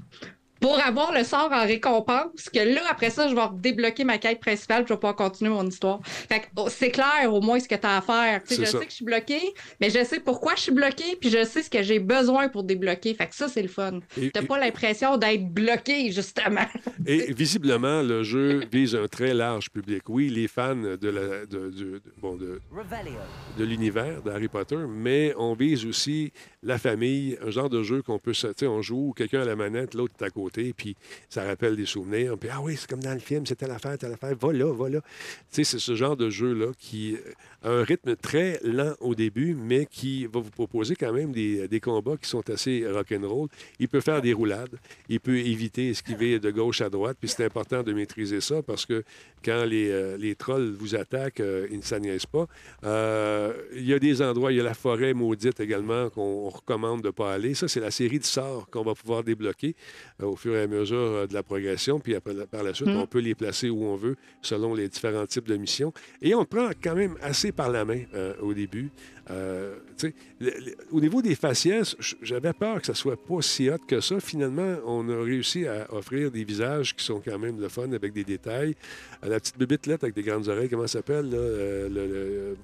pour 0.60 0.78
avoir 0.78 1.12
le 1.12 1.24
sort 1.24 1.50
en 1.52 1.62
récompense, 1.66 2.48
que 2.52 2.58
là, 2.60 2.82
après 2.90 3.10
ça, 3.10 3.28
je 3.28 3.34
vais 3.34 3.40
débloquer 3.54 4.04
ma 4.04 4.18
quête 4.18 4.40
principale, 4.40 4.84
je 4.86 4.92
vais 4.92 4.98
pouvoir 4.98 5.16
continuer 5.16 5.50
mon 5.50 5.66
histoire. 5.66 6.00
Fait 6.04 6.40
que 6.40 6.46
oh, 6.56 6.68
c'est 6.68 6.90
clair 6.90 7.32
au 7.32 7.40
moins 7.40 7.58
ce 7.60 7.68
que 7.68 7.74
tu 7.74 7.86
as 7.86 7.96
à 7.96 8.00
faire. 8.02 8.40
Je 8.48 8.54
ça. 8.64 8.78
sais 8.78 8.84
que 8.84 8.90
je 8.90 8.96
suis 8.96 9.04
bloqué, 9.04 9.40
mais 9.80 9.90
je 9.90 10.04
sais 10.04 10.20
pourquoi 10.20 10.54
je 10.56 10.62
suis 10.62 10.72
bloqué, 10.72 11.16
puis 11.20 11.30
je 11.30 11.44
sais 11.44 11.62
ce 11.62 11.70
que 11.70 11.82
j'ai 11.82 11.98
besoin 11.98 12.48
pour 12.48 12.62
débloquer. 12.62 13.14
Fait 13.14 13.26
que 13.26 13.34
ça, 13.34 13.48
c'est 13.48 13.62
le 13.62 13.68
fun. 13.68 14.00
T'as 14.32 14.42
pas 14.42 14.58
l'impression 14.58 15.16
d'être 15.16 15.46
bloqué, 15.48 16.10
justement. 16.12 16.66
Et 17.06 17.32
visiblement, 17.32 18.02
le 18.02 18.22
jeu 18.22 18.62
vise 18.70 18.94
un 18.94 19.08
très 19.08 19.32
large 19.34 19.70
public. 19.70 20.02
Oui, 20.08 20.28
les 20.28 20.48
fans 20.48 20.76
de 20.76 21.08
la, 21.08 21.46
de, 21.46 21.70
de- 21.70 21.70
de- 21.70 22.02
bon, 22.18 22.36
de, 22.36 22.60
l'univers 23.58 24.22
d'Harry 24.22 24.48
Potter, 24.48 24.78
mais 24.88 25.32
on 25.38 25.54
vise 25.54 25.86
aussi 25.86 26.32
la 26.62 26.78
famille, 26.78 27.38
un 27.44 27.50
genre 27.50 27.70
de 27.70 27.82
jeu 27.82 28.02
qu'on 28.02 28.18
peut. 28.18 28.32
Tu 28.32 28.46
sais, 28.56 28.66
on 28.66 28.82
joue, 28.82 29.12
quelqu'un 29.16 29.42
à 29.42 29.44
la 29.44 29.56
manette, 29.56 29.94
l'autre 29.94 30.14
est 30.20 30.24
à 30.24 30.30
côté, 30.30 30.49
puis 30.76 30.96
ça 31.28 31.44
rappelle 31.44 31.76
des 31.76 31.86
souvenirs. 31.86 32.36
Puis, 32.38 32.50
ah 32.52 32.60
oui, 32.60 32.76
c'est 32.76 32.88
comme 32.88 33.02
dans 33.02 33.14
le 33.14 33.20
film, 33.20 33.46
c'était 33.46 33.66
l'affaire, 33.66 33.96
telle 33.98 34.12
affaire, 34.12 34.34
va 34.36 34.52
là, 34.52 34.72
va 34.72 34.88
là. 34.88 35.00
Tu 35.00 35.06
sais, 35.50 35.64
c'est 35.64 35.78
ce 35.78 35.94
genre 35.94 36.16
de 36.16 36.30
jeu-là 36.30 36.72
qui 36.78 37.16
a 37.62 37.70
un 37.70 37.82
rythme 37.82 38.16
très 38.16 38.58
lent 38.62 38.94
au 39.00 39.14
début, 39.14 39.54
mais 39.54 39.86
qui 39.86 40.26
va 40.26 40.40
vous 40.40 40.50
proposer 40.50 40.96
quand 40.96 41.12
même 41.12 41.32
des, 41.32 41.68
des 41.68 41.80
combats 41.80 42.16
qui 42.16 42.28
sont 42.28 42.48
assez 42.50 42.86
rock'n'roll. 42.86 43.48
Il 43.78 43.88
peut 43.88 44.00
faire 44.00 44.22
des 44.22 44.32
roulades, 44.32 44.78
il 45.08 45.20
peut 45.20 45.38
éviter, 45.38 45.90
esquiver 45.90 46.38
de 46.38 46.50
gauche 46.50 46.80
à 46.80 46.90
droite, 46.90 47.16
puis 47.20 47.28
c'est 47.28 47.44
important 47.44 47.82
de 47.82 47.92
maîtriser 47.92 48.40
ça 48.40 48.62
parce 48.62 48.86
que 48.86 49.04
quand 49.44 49.64
les, 49.64 49.90
euh, 49.90 50.16
les 50.16 50.34
trolls 50.34 50.74
vous 50.78 50.94
attaquent, 50.94 51.40
euh, 51.40 51.66
ils 51.70 51.78
ne 51.78 51.82
s'agnaissent 51.82 52.26
pas. 52.26 52.46
Euh, 52.84 53.52
il 53.74 53.86
y 53.86 53.94
a 53.94 53.98
des 53.98 54.22
endroits, 54.22 54.52
il 54.52 54.56
y 54.56 54.60
a 54.60 54.64
la 54.64 54.74
forêt 54.74 55.14
maudite 55.14 55.60
également 55.60 56.10
qu'on 56.10 56.48
recommande 56.48 57.02
de 57.02 57.08
ne 57.08 57.12
pas 57.12 57.32
aller. 57.32 57.54
Ça, 57.54 57.68
c'est 57.68 57.80
la 57.80 57.90
série 57.90 58.18
de 58.18 58.24
sorts 58.24 58.68
qu'on 58.70 58.82
va 58.82 58.94
pouvoir 58.94 59.22
débloquer 59.22 59.74
euh, 60.22 60.26
au 60.26 60.36
fur 60.40 60.54
et 60.56 60.62
à 60.62 60.66
mesure 60.66 60.96
euh, 60.98 61.26
de 61.26 61.34
la 61.34 61.42
progression. 61.42 62.00
Puis 62.00 62.14
après, 62.14 62.34
par 62.50 62.62
la 62.62 62.72
suite, 62.74 62.88
on 62.88 63.06
peut 63.06 63.18
les 63.20 63.34
placer 63.34 63.68
où 63.70 63.84
on 63.84 63.96
veut 63.96 64.16
selon 64.42 64.74
les 64.74 64.88
différents 64.88 65.26
types 65.26 65.46
de 65.48 65.56
missions. 65.56 65.92
Et 66.22 66.34
on 66.34 66.44
prend 66.44 66.70
quand 66.82 66.94
même 66.94 67.16
assez 67.22 67.52
par 67.52 67.70
la 67.70 67.84
main 67.84 68.02
euh, 68.14 68.32
au 68.40 68.54
début. 68.54 68.90
Euh, 69.30 69.76
le- 70.02 70.10
le- 70.40 70.74
au 70.90 71.00
niveau 71.00 71.22
des 71.22 71.34
faciès, 71.36 71.94
j'avais 72.22 72.52
peur 72.52 72.80
que 72.80 72.86
ça 72.86 72.94
soit 72.94 73.22
pas 73.22 73.42
si 73.42 73.70
hot 73.70 73.76
que 73.86 74.00
ça. 74.00 74.18
Finalement, 74.18 74.76
on 74.86 75.08
a 75.08 75.22
réussi 75.22 75.66
à 75.68 75.86
offrir 75.92 76.30
des 76.30 76.42
visages 76.44 76.96
qui 76.96 77.04
sont 77.04 77.20
quand 77.24 77.38
même 77.38 77.60
le 77.60 77.68
fun 77.68 77.92
avec 77.92 78.12
des 78.12 78.24
détails. 78.24 78.74
La 79.22 79.38
petite 79.38 79.58
bébite 79.58 79.86
là, 79.86 79.94
avec 80.00 80.14
des 80.14 80.22
grandes 80.22 80.48
oreilles, 80.48 80.68
comment 80.68 80.86
ça 80.86 80.98
s'appelle? 80.98 81.30
Le, 81.30 81.88
le- 81.92 82.56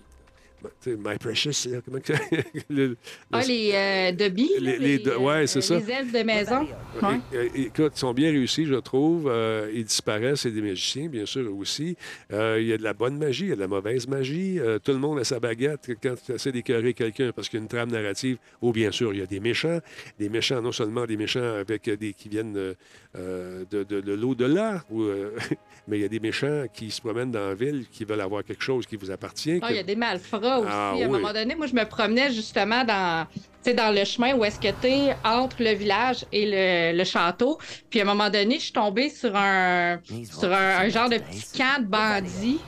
My 0.86 1.16
Precious, 1.18 1.68
là, 1.70 1.78
comment 1.84 2.00
que... 2.00 2.12
le- 2.70 2.96
Ah, 3.32 3.40
le- 3.42 3.46
les 3.48 3.70
euh, 3.74 4.12
Dobby, 4.12 4.50
Les- 4.60 4.78
les 4.78 4.98
de- 4.98 5.16
ouais, 5.16 5.46
c'est 5.46 5.60
ça. 5.60 5.78
Les 5.78 5.90
elfes 5.90 6.12
de 6.12 6.22
maison. 6.22 6.66
Ouais. 7.02 7.20
Écoute, 7.54 7.92
ils 7.96 7.98
sont 7.98 8.12
bien 8.14 8.30
réussis, 8.30 8.64
je 8.66 8.74
trouve. 8.74 9.28
Euh, 9.30 9.70
ils 9.74 9.84
disparaissent, 9.84 10.40
c'est 10.42 10.50
des 10.50 10.62
magiciens, 10.62 11.08
bien 11.08 11.26
sûr, 11.26 11.54
aussi. 11.56 11.96
Euh, 12.32 12.58
il 12.60 12.66
y 12.66 12.72
a 12.72 12.78
de 12.78 12.82
la 12.82 12.94
bonne 12.94 13.18
magie, 13.18 13.44
il 13.44 13.48
y 13.50 13.52
a 13.52 13.56
de 13.56 13.60
la 13.60 13.68
mauvaise 13.68 14.06
magie. 14.08 14.58
Euh, 14.58 14.78
tout 14.78 14.92
le 14.92 14.98
monde 14.98 15.18
a 15.18 15.24
sa 15.24 15.40
baguette 15.40 15.90
quand 16.02 16.14
tu 16.24 16.32
essaies 16.32 16.52
d'écœurer 16.52 16.94
quelqu'un 16.94 17.30
parce 17.34 17.48
qu'il 17.48 17.58
y 17.58 17.60
a 17.60 17.64
une 17.64 17.68
trame 17.68 17.90
narrative. 17.90 18.38
Ou 18.62 18.72
bien 18.72 18.90
sûr, 18.90 19.12
il 19.12 19.20
y 19.20 19.22
a 19.22 19.26
des 19.26 19.40
méchants. 19.40 19.78
Des 20.18 20.28
méchants, 20.28 20.60
non 20.62 20.72
seulement 20.72 21.06
des 21.06 21.16
méchants 21.16 21.54
avec 21.60 21.88
euh, 21.88 21.96
des 21.96 22.12
qui 22.12 22.28
viennent 22.28 22.56
euh, 22.56 22.74
euh, 23.16 23.64
de, 23.70 23.82
de- 23.82 24.00
de 24.00 24.12
l'au-delà, 24.12 24.84
euh, 24.92 25.30
mais 25.88 25.98
il 25.98 26.02
y 26.02 26.04
a 26.04 26.08
des 26.08 26.20
méchants 26.20 26.64
qui 26.72 26.90
se 26.90 27.00
promènent 27.00 27.30
dans 27.30 27.48
la 27.48 27.54
ville, 27.54 27.86
qui 27.90 28.04
veulent 28.04 28.20
avoir 28.20 28.44
quelque 28.44 28.62
chose 28.62 28.86
qui 28.86 28.96
vous 28.96 29.10
appartient. 29.10 29.58
Ah, 29.62 29.68
que- 29.68 29.72
il 29.72 29.76
y 29.76 29.80
a 29.80 29.82
des 29.82 29.96
malfrats 29.96 30.55
aussi. 30.58 30.68
Ah, 30.70 30.90
à 30.90 30.94
un 30.94 30.96
oui. 30.96 31.06
moment 31.06 31.32
donné, 31.32 31.54
moi, 31.54 31.66
je 31.66 31.74
me 31.74 31.84
promenais 31.84 32.30
justement 32.32 32.84
dans, 32.84 33.26
tu 33.34 33.40
sais, 33.62 33.74
dans 33.74 33.94
le 33.94 34.04
chemin 34.04 34.34
où 34.34 34.44
est-ce 34.44 34.58
que 34.60 34.72
t'es 34.80 35.14
entre 35.24 35.56
le 35.60 35.72
village 35.72 36.24
et 36.32 36.46
le, 36.46 36.96
le 36.96 37.04
château. 37.04 37.58
Puis 37.90 38.00
à 38.00 38.02
un 38.02 38.06
moment 38.06 38.30
donné, 38.30 38.56
je 38.56 38.64
suis 38.64 38.72
tombée 38.72 39.10
sur 39.10 39.34
un, 39.34 39.98
sur 40.24 40.52
un, 40.52 40.78
un 40.78 40.88
genre 40.88 41.08
de 41.08 41.18
petit 41.18 41.58
camp 41.58 41.82
de 41.82 41.86
bandits 41.86 42.60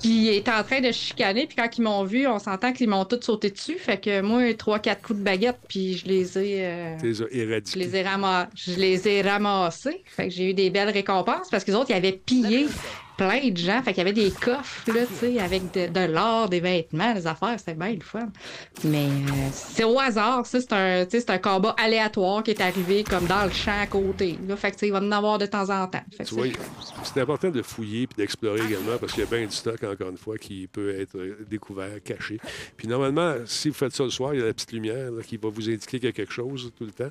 qui 0.00 0.28
est 0.28 0.48
en 0.50 0.62
train 0.62 0.82
de 0.82 0.92
chicaner. 0.92 1.46
Puis 1.46 1.56
quand 1.56 1.78
ils 1.78 1.80
m'ont 1.80 2.04
vu, 2.04 2.26
on 2.26 2.38
s'entend 2.38 2.74
qu'ils 2.74 2.90
m'ont 2.90 3.06
tous 3.06 3.22
sauté 3.22 3.50
dessus. 3.50 3.78
Fait 3.78 3.98
que 3.98 4.20
moi, 4.20 4.52
trois, 4.52 4.78
quatre 4.78 5.00
coups 5.00 5.18
de 5.18 5.24
baguette, 5.24 5.56
puis 5.66 5.96
je 5.96 6.06
les 6.06 6.38
ai... 6.38 6.66
euh, 6.66 6.98
je 7.02 7.78
les 7.78 7.96
ai, 7.96 8.04
je 8.54 8.76
les 8.76 9.08
ai 9.08 9.22
ramassés. 9.22 10.02
Fait 10.04 10.28
que 10.28 10.34
j'ai 10.34 10.50
eu 10.50 10.52
des 10.52 10.68
belles 10.68 10.90
récompenses 10.90 11.48
parce 11.50 11.64
que 11.64 11.70
les 11.70 11.76
autres, 11.78 11.88
ils 11.90 11.96
avaient 11.96 12.12
pillé 12.12 12.66
plein 13.16 13.48
de 13.48 13.56
gens. 13.56 13.82
Fait 13.82 13.92
qu'il 13.92 13.98
y 13.98 14.06
avait 14.08 14.12
des 14.12 14.30
coffres, 14.30 14.90
là, 14.92 15.06
tu 15.06 15.14
sais, 15.14 15.38
avec 15.40 15.72
de, 15.72 15.86
de 15.86 16.12
l'or, 16.12 16.48
des 16.48 16.60
vêtements, 16.60 17.14
des 17.14 17.26
affaires. 17.26 17.54
C'était 17.58 17.74
bien 17.74 17.92
le 17.94 18.00
fun. 18.00 18.28
Mais 18.84 19.06
euh, 19.06 19.48
c'est 19.52 19.84
au 19.84 19.98
hasard. 19.98 20.46
Ça, 20.46 20.60
c'est 20.60 20.72
un, 20.72 21.06
c'est 21.08 21.30
un 21.30 21.38
combat 21.38 21.74
aléatoire 21.78 22.42
qui 22.42 22.50
est 22.50 22.60
arrivé 22.60 23.04
comme 23.04 23.26
dans 23.26 23.44
le 23.44 23.50
champ 23.50 23.78
à 23.80 23.86
côté. 23.86 24.38
Là. 24.46 24.56
Fait 24.56 24.72
que, 24.72 24.84
il 24.86 24.92
va 24.92 25.00
en 25.00 25.12
avoir 25.12 25.38
de 25.38 25.46
temps 25.46 25.70
en 25.70 25.86
temps. 25.86 26.02
Fait 26.16 26.24
que 26.24 26.28
Tu 26.28 26.34
c'est 26.34 27.14
vois, 27.14 27.22
important 27.22 27.50
de 27.50 27.62
fouiller 27.62 28.02
et 28.02 28.08
d'explorer 28.16 28.60
également 28.60 28.98
parce 28.98 29.12
qu'il 29.12 29.24
y 29.24 29.26
a 29.26 29.30
bien 29.30 29.46
du 29.46 29.54
stock, 29.54 29.82
encore 29.84 30.10
une 30.10 30.18
fois, 30.18 30.38
qui 30.38 30.66
peut 30.66 30.98
être 30.98 31.16
euh, 31.16 31.44
découvert, 31.48 32.02
caché. 32.02 32.38
Puis 32.76 32.88
normalement, 32.88 33.34
si 33.46 33.68
vous 33.68 33.74
faites 33.74 33.94
ça 33.94 34.04
le 34.04 34.10
soir, 34.10 34.34
il 34.34 34.40
y 34.40 34.42
a 34.42 34.46
la 34.46 34.52
petite 34.52 34.72
lumière 34.72 35.10
là, 35.10 35.22
qui 35.22 35.36
va 35.36 35.48
vous 35.48 35.68
indiquer 35.68 35.98
qu'il 35.98 36.04
y 36.04 36.08
a 36.08 36.12
quelque 36.12 36.32
chose 36.32 36.72
tout 36.76 36.84
le 36.84 36.90
temps. 36.92 37.10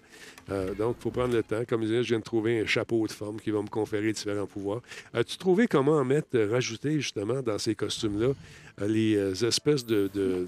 Euh, 0.51 0.73
donc, 0.73 0.95
il 0.99 1.03
faut 1.03 1.11
prendre 1.11 1.33
le 1.33 1.43
temps. 1.43 1.63
Comme 1.67 1.81
je 1.81 1.87
disais, 1.87 2.03
je 2.03 2.09
viens 2.09 2.19
de 2.19 2.23
trouver 2.23 2.59
un 2.59 2.65
chapeau 2.65 3.05
de 3.07 3.11
forme 3.11 3.39
qui 3.39 3.51
va 3.51 3.61
me 3.61 3.67
conférer 3.67 4.11
différents 4.11 4.47
pouvoirs. 4.47 4.81
As-tu 5.13 5.37
trouvé 5.37 5.67
comment 5.67 5.92
mettre, 6.03 6.29
euh, 6.35 6.49
rajouter 6.51 6.99
justement 7.01 7.41
dans 7.41 7.57
ces 7.57 7.75
costumes-là 7.75 8.29
euh, 8.81 8.87
les 8.87 9.15
euh, 9.15 9.33
espèces 9.47 9.85
de, 9.85 10.09
de, 10.13 10.45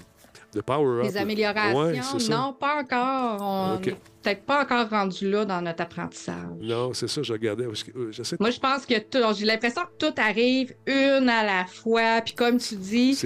de 0.54 0.60
power-up? 0.60 1.04
Les 1.04 1.16
améliorations, 1.16 1.78
Ouais, 1.78 2.00
non, 2.30 2.52
pas 2.58 2.80
encore. 2.82 3.38
On 3.42 3.74
OK. 3.76 3.86
n'est 3.86 3.96
peut-être 4.22 4.42
pas 4.44 4.62
encore 4.62 4.88
rendu 4.90 5.30
là 5.30 5.44
dans 5.44 5.60
notre 5.62 5.82
apprentissage. 5.82 6.34
Non, 6.60 6.92
c'est 6.94 7.06
ça, 7.08 7.22
je 7.22 7.32
regardais. 7.32 7.66
J'essaie 8.10 8.36
de- 8.36 8.42
Moi, 8.42 8.50
je 8.50 8.58
pense 8.58 8.84
que 8.84 8.98
tout- 8.98 9.18
j'ai 9.38 9.44
l'impression 9.46 9.82
que 9.82 10.06
tout 10.06 10.14
arrive 10.20 10.74
une 10.86 11.28
à 11.28 11.44
la 11.44 11.64
fois. 11.66 12.20
Puis 12.24 12.34
comme 12.34 12.58
tu 12.58 12.74
dis, 12.76 13.16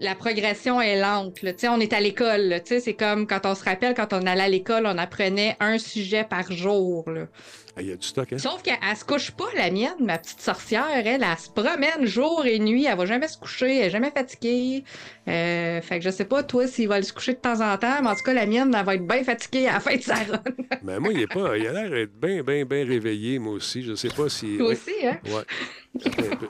la 0.00 0.14
progression 0.14 0.80
est 0.80 1.00
lente. 1.00 1.42
là. 1.42 1.52
On 1.70 1.80
est 1.80 1.92
à 1.92 2.00
l'école. 2.00 2.60
C'est 2.64 2.94
comme 2.94 3.26
quand 3.26 3.46
on 3.46 3.54
se 3.56 3.64
rappelle, 3.64 3.94
quand 3.94 4.12
on 4.12 4.24
allait 4.26 4.42
à 4.42 4.48
l'école, 4.48 4.86
on 4.86 4.96
apprenait 4.98 5.56
un 5.58 5.78
sujet 5.78 6.22
par 6.24 6.52
jour. 6.52 7.10
là. 7.10 7.26
Ah, 7.76 7.82
Il 7.82 7.88
y 7.88 7.92
a 7.92 7.96
du 7.96 8.06
stock, 8.06 8.32
hein? 8.32 8.38
Sauf 8.38 8.62
qu'elle 8.62 8.78
elle 8.88 8.96
se 8.96 9.04
couche 9.04 9.32
pas, 9.32 9.48
la 9.56 9.68
mienne, 9.68 9.96
ma 9.98 10.18
petite 10.18 10.40
sorcière. 10.40 10.86
Elle, 10.92 11.06
elle, 11.08 11.38
se 11.38 11.50
promène 11.50 12.06
jour 12.06 12.46
et 12.46 12.60
nuit. 12.60 12.84
Elle 12.84 12.96
va 12.96 13.04
jamais 13.04 13.26
se 13.26 13.36
coucher. 13.36 13.78
Elle 13.78 13.86
est 13.86 13.90
jamais 13.90 14.12
fatiguée. 14.12 14.84
Euh, 15.26 15.80
fait 15.80 15.98
que 15.98 16.04
je 16.04 16.10
sais 16.10 16.24
pas, 16.24 16.44
toi, 16.44 16.68
s'il 16.68 16.86
va 16.86 16.96
aller 16.96 17.04
se 17.04 17.12
coucher 17.12 17.32
de 17.32 17.38
temps 17.38 17.60
en 17.60 17.76
temps. 17.76 18.00
Mais 18.00 18.08
en 18.08 18.14
tout 18.14 18.22
cas, 18.22 18.32
la 18.32 18.46
mienne, 18.46 18.72
elle 18.78 18.84
va 18.84 18.94
être 18.94 19.06
bien 19.06 19.24
fatiguée 19.24 19.66
à 19.66 19.74
la 19.74 19.80
fin 19.80 19.96
de 19.96 20.02
sa 20.02 20.14
run. 20.14 20.42
Mais 20.84 20.98
moi, 21.00 21.12
il 21.12 21.20
est 21.22 21.26
pas. 21.26 21.58
Il 21.58 21.66
a 21.66 21.72
l'air 21.72 21.90
d'être 21.90 22.14
bien, 22.20 22.44
bien, 22.44 22.64
bien 22.64 22.86
réveillé, 22.86 23.40
moi 23.40 23.54
aussi. 23.54 23.82
Je 23.82 23.96
sais 23.96 24.08
pas 24.08 24.28
si. 24.28 24.56
Toi 24.56 24.68
aussi, 24.68 24.92
hein? 25.04 25.18
Ouais. 25.26 25.44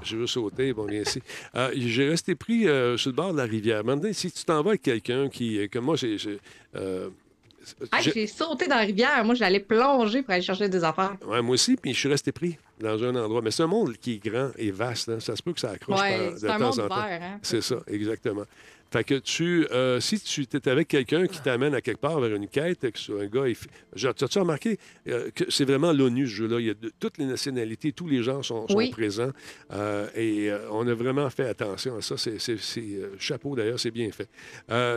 Je 0.02 0.16
veux 0.16 0.26
sauter, 0.26 0.74
bon, 0.74 0.84
bien 0.84 1.02
ici. 1.02 1.22
Euh, 1.54 1.70
j'ai 1.74 2.08
resté 2.08 2.34
pris 2.34 2.68
euh, 2.68 2.98
sur 2.98 3.10
le 3.10 3.16
bord 3.16 3.32
de 3.32 3.38
la 3.38 3.44
rivière. 3.44 3.82
Maintenant, 3.82 4.10
si 4.12 4.30
tu 4.30 4.44
t'en 4.44 4.62
vas 4.62 4.70
avec 4.70 4.82
quelqu'un 4.82 5.30
qui. 5.30 5.68
Comme 5.70 5.86
moi, 5.86 5.96
j'ai. 5.96 6.18
J'ai, 8.02 8.26
sauté 8.26 8.66
dans 8.66 8.76
la 8.76 8.82
rivière. 8.82 9.24
Moi, 9.24 9.34
j'allais 9.34 9.60
plonger 9.60 10.22
pour 10.22 10.32
aller 10.32 10.42
chercher 10.42 10.68
des 10.68 10.82
affaires. 10.84 11.16
ouais, 11.26 11.42
moi 11.42 11.54
aussi, 11.54 11.76
puis 11.76 11.92
je 11.94 11.98
suis 11.98 12.08
resté 12.08 12.32
pris 12.32 12.56
dans 12.80 13.02
un 13.02 13.14
endroit. 13.16 13.40
Mais 13.42 13.50
c'est 13.50 13.62
un 13.62 13.66
monde 13.68 13.96
qui 13.96 14.14
est 14.14 14.24
grand 14.24 14.50
et 14.56 14.70
vaste. 14.70 15.08
hein. 15.08 15.20
Ça 15.20 15.34
se 15.36 15.42
peut 15.42 15.52
que 15.52 15.60
ça 15.60 15.70
accroche 15.70 15.98
par- 16.00 16.08
de 16.08 16.46
un 16.48 16.58
temps 16.58 16.64
monde 16.70 16.80
en 16.80 16.88
temps. 16.88 16.94
hein? 16.96 17.38
C'est 17.42 17.60
ça, 17.62 17.76
exactement. 17.86 18.44
Fait 18.95 19.03
que 19.03 19.14
tu, 19.16 19.66
euh, 19.72 19.99
si 19.99 20.20
tu 20.20 20.42
es 20.53 20.68
avec 20.68 20.86
quelqu'un 20.86 21.26
qui 21.26 21.40
t'amène 21.42 21.74
à 21.74 21.80
quelque 21.80 21.99
part 22.01 22.20
vers 22.20 22.32
une 22.36 22.47
quête, 22.47 22.88
que 22.92 22.97
ce 22.97 23.07
soit 23.07 23.22
un 23.22 23.26
gars, 23.26 23.49
il 23.49 23.57
fait- 23.57 23.68
genre, 23.97 24.14
as-tu 24.22 24.38
remarqué 24.38 24.78
euh, 25.09 25.30
que 25.34 25.42
c'est 25.51 25.64
vraiment 25.64 25.92
l'ONU 25.92 26.28
ce 26.28 26.32
jeu-là? 26.32 26.61
Il 26.61 26.66
y 26.66 26.70
a 26.70 26.74
de- 26.74 26.92
toutes 27.01 27.18
les 27.18 27.24
nationalités, 27.24 27.90
tous 27.90 28.07
les 28.07 28.22
gens 28.22 28.45
sont, 28.45 28.68
sont 28.68 28.76
Oui. 28.76 28.90
présents 28.90 29.32
euh, 29.72 30.07
et 30.14 30.49
on 30.70 30.86
a 30.86 30.95
vraiment 30.95 31.28
fait 31.28 31.49
attention 31.49 31.97
à 31.97 32.03
ça. 32.03 32.14
C'est, 32.16 32.38
chapeau 33.18 33.57
d'ailleurs, 33.57 33.80
c'est 33.80 33.90
bien 33.90 34.11
fait. 34.12 34.28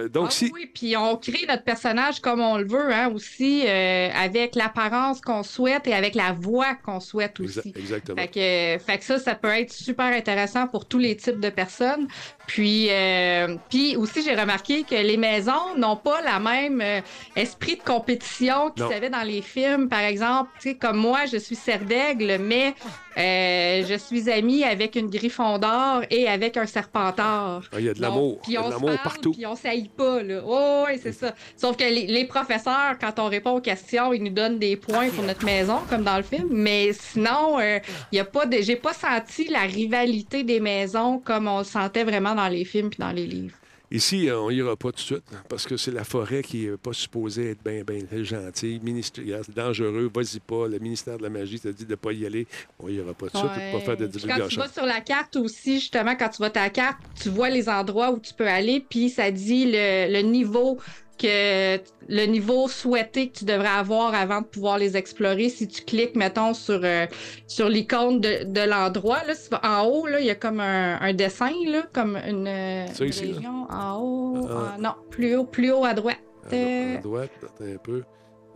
Donc 0.09 0.27
Ah 0.27 0.31
si, 0.31 0.51
Oui, 0.53 0.69
puis 0.71 0.95
on 0.95 1.17
crée 1.17 1.47
notre 1.47 1.63
personnage 1.63 2.19
comme 2.19 2.39
on 2.39 2.59
le 2.59 2.67
veut, 2.67 2.93
hein, 2.93 3.11
aussi, 3.11 3.63
avec 3.67 4.53
l'apparence 4.53 5.21
qu'on 5.21 5.41
souhaite 5.41 5.87
et 5.87 5.93
avec 5.95 6.13
la 6.13 6.33
voix 6.33 6.75
qu'on 6.75 6.99
souhaite 6.99 7.39
aussi. 7.39 7.73
exactement. 7.75 8.21
Fait 8.21 8.27
que, 8.27 8.83
fait 8.85 8.99
que 8.99 9.03
ça, 9.03 9.17
ça 9.17 9.33
peut 9.33 9.47
être 9.47 9.73
super 9.73 10.05
intéressant 10.05 10.67
pour 10.67 10.85
tous 10.85 10.99
les 10.99 11.15
types 11.15 11.39
de 11.39 11.49
personnes. 11.49 12.07
Puis, 12.47 12.87
euh, 12.89 13.57
puis 13.69 13.97
aussi, 13.97 14.23
j'ai 14.23 14.33
remarqué 14.33 14.83
que 14.83 14.95
les 14.95 15.17
maisons 15.17 15.75
n'ont 15.77 15.97
pas 15.97 16.21
la 16.21 16.39
même 16.39 16.81
euh, 16.81 17.01
esprit 17.35 17.75
de 17.75 17.83
compétition 17.83 18.71
qu'ils 18.71 18.85
avaient 18.85 19.09
dans 19.09 19.23
les 19.23 19.41
films. 19.41 19.89
Par 19.89 19.99
exemple, 19.99 20.49
tu 20.59 20.69
sais, 20.69 20.75
comme 20.75 20.97
moi, 20.97 21.25
je 21.25 21.37
suis 21.37 21.57
Serdaigle, 21.57 22.37
mais 22.39 22.73
euh, 23.17 23.83
je 23.87 23.95
suis 23.97 24.29
amie 24.29 24.63
avec 24.63 24.95
une 24.95 25.09
Griffon 25.09 25.57
d'or 25.57 26.01
et 26.11 26.27
avec 26.27 26.55
un 26.57 26.65
Serpentard. 26.67 27.63
Ah, 27.71 27.79
Il 27.79 27.85
y 27.85 27.89
a 27.89 27.93
de 27.93 28.01
l'amour. 28.01 28.39
Puis 28.43 28.57
on 28.57 28.69
de 28.69 28.73
se 28.75 29.03
partout. 29.03 29.31
Puis 29.31 29.45
on 29.45 29.55
s'haït 29.55 29.89
pas, 29.89 30.21
là. 30.21 30.41
Oh, 30.45 30.85
oui, 30.87 30.99
c'est 31.01 31.13
ça. 31.13 31.33
Sauf 31.55 31.75
que 31.77 31.83
les, 31.83 32.05
les 32.07 32.25
professeurs, 32.25 32.97
quand 32.99 33.17
on 33.19 33.27
répond 33.27 33.51
aux 33.51 33.61
questions, 33.61 34.13
ils 34.13 34.21
nous 34.23 34.29
donnent 34.31 34.59
des 34.59 34.77
points 34.77 35.09
pour 35.09 35.23
notre 35.23 35.43
maison, 35.43 35.79
comme 35.89 36.03
dans 36.03 36.17
le 36.17 36.23
film. 36.23 36.47
Mais 36.51 36.93
sinon, 36.93 37.59
euh, 37.59 37.79
il 38.11 38.17
y 38.17 38.19
a 38.19 38.25
pas 38.25 38.45
de, 38.45 38.61
j'ai 38.61 38.75
pas 38.75 38.93
senti 38.93 39.47
la 39.47 39.61
rivalité 39.61 40.43
des 40.43 40.59
maisons 40.59 41.19
comme 41.19 41.47
on 41.47 41.59
le 41.59 41.63
sentait 41.63 42.03
vraiment 42.03 42.35
dans 42.35 42.47
les 42.47 42.65
films 42.65 42.89
puis 42.89 42.99
dans 42.99 43.11
les 43.11 43.25
livres. 43.25 43.55
Ici, 43.89 44.29
euh, 44.29 44.39
on 44.41 44.49
ira 44.49 44.75
pas 44.75 44.89
tout 44.89 44.97
de 44.97 44.99
suite 44.99 45.23
parce 45.47 45.65
que 45.65 45.77
c'est 45.77 45.91
la 45.91 46.03
forêt 46.03 46.43
qui 46.43 46.67
n'est 46.67 46.75
pas 46.77 46.91
supposée 46.91 47.51
être 47.51 47.63
bien, 47.63 47.83
bien 47.83 48.01
gentille. 48.23 48.81
Ministériel, 48.83 49.41
c'est 49.45 49.55
dangereux, 49.55 50.11
vas-y 50.13 50.39
pas. 50.41 50.67
Le 50.67 50.77
ministère 50.79 51.17
de 51.17 51.23
la 51.23 51.29
Magie 51.29 51.57
t'a 51.59 51.71
dit 51.71 51.85
de 51.85 51.91
ne 51.91 51.95
pas 51.95 52.11
y 52.11 52.25
aller. 52.25 52.47
On 52.79 52.89
ira 52.89 53.13
pas 53.13 53.27
tout 53.29 53.37
de 53.37 53.47
suite, 53.47 53.51
Ouais. 53.57 53.71
pas 53.71 53.79
faire 53.79 53.95
de 53.97 54.07
Puis 54.07 54.19
Quand 54.21 54.27
tu 54.27 54.27
divulgation. 54.27 54.61
vas 54.61 54.67
sur 54.67 54.85
la 54.85 54.99
carte 54.99 55.35
aussi, 55.37 55.79
justement, 55.79 56.15
quand 56.17 56.27
tu 56.29 56.37
vois 56.37 56.49
ta 56.49 56.69
carte, 56.69 56.97
tu 57.21 57.29
vois 57.29 57.49
les 57.49 57.69
endroits 57.69 58.11
où 58.11 58.19
tu 58.19 58.33
peux 58.33 58.47
aller, 58.47 58.83
puis 58.89 59.09
ça 59.09 59.31
dit 59.31 59.65
le, 59.71 60.11
le 60.11 60.21
niveau 60.21 60.77
que 61.17 61.77
le 62.09 62.25
niveau 62.25 62.67
souhaité 62.67 63.29
que 63.29 63.39
tu 63.39 63.45
devrais 63.45 63.67
avoir 63.67 64.13
avant 64.13 64.41
de 64.41 64.45
pouvoir 64.45 64.77
les 64.77 64.95
explorer. 64.97 65.49
Si 65.49 65.67
tu 65.67 65.83
cliques, 65.83 66.15
mettons, 66.15 66.53
sur, 66.53 66.79
euh, 66.83 67.05
sur 67.47 67.69
l'icône 67.69 68.21
de, 68.21 68.43
de 68.45 68.61
l'endroit, 68.61 69.19
là, 69.25 69.33
en 69.63 69.85
haut, 69.85 70.07
là, 70.07 70.19
il 70.19 70.25
y 70.25 70.29
a 70.29 70.35
comme 70.35 70.59
un, 70.59 70.99
un 71.01 71.13
dessin, 71.13 71.51
là, 71.67 71.83
comme 71.93 72.17
une, 72.27 72.47
euh, 72.47 72.85
ici, 73.05 73.33
région 73.33 73.67
en 73.69 73.99
haut. 74.01 74.47
Ah. 74.49 74.75
en- 74.77 74.81
non, 74.81 74.93
plus 75.09 75.35
haut, 75.35 75.45
plus 75.45 75.71
haut 75.71 75.85
à 75.85 75.93
droite. 75.93 76.17
À, 76.51 76.55
Euh, 76.55 76.97
à 76.97 77.01
droite, 77.01 77.31
un 77.61 77.77
peu. 77.77 78.03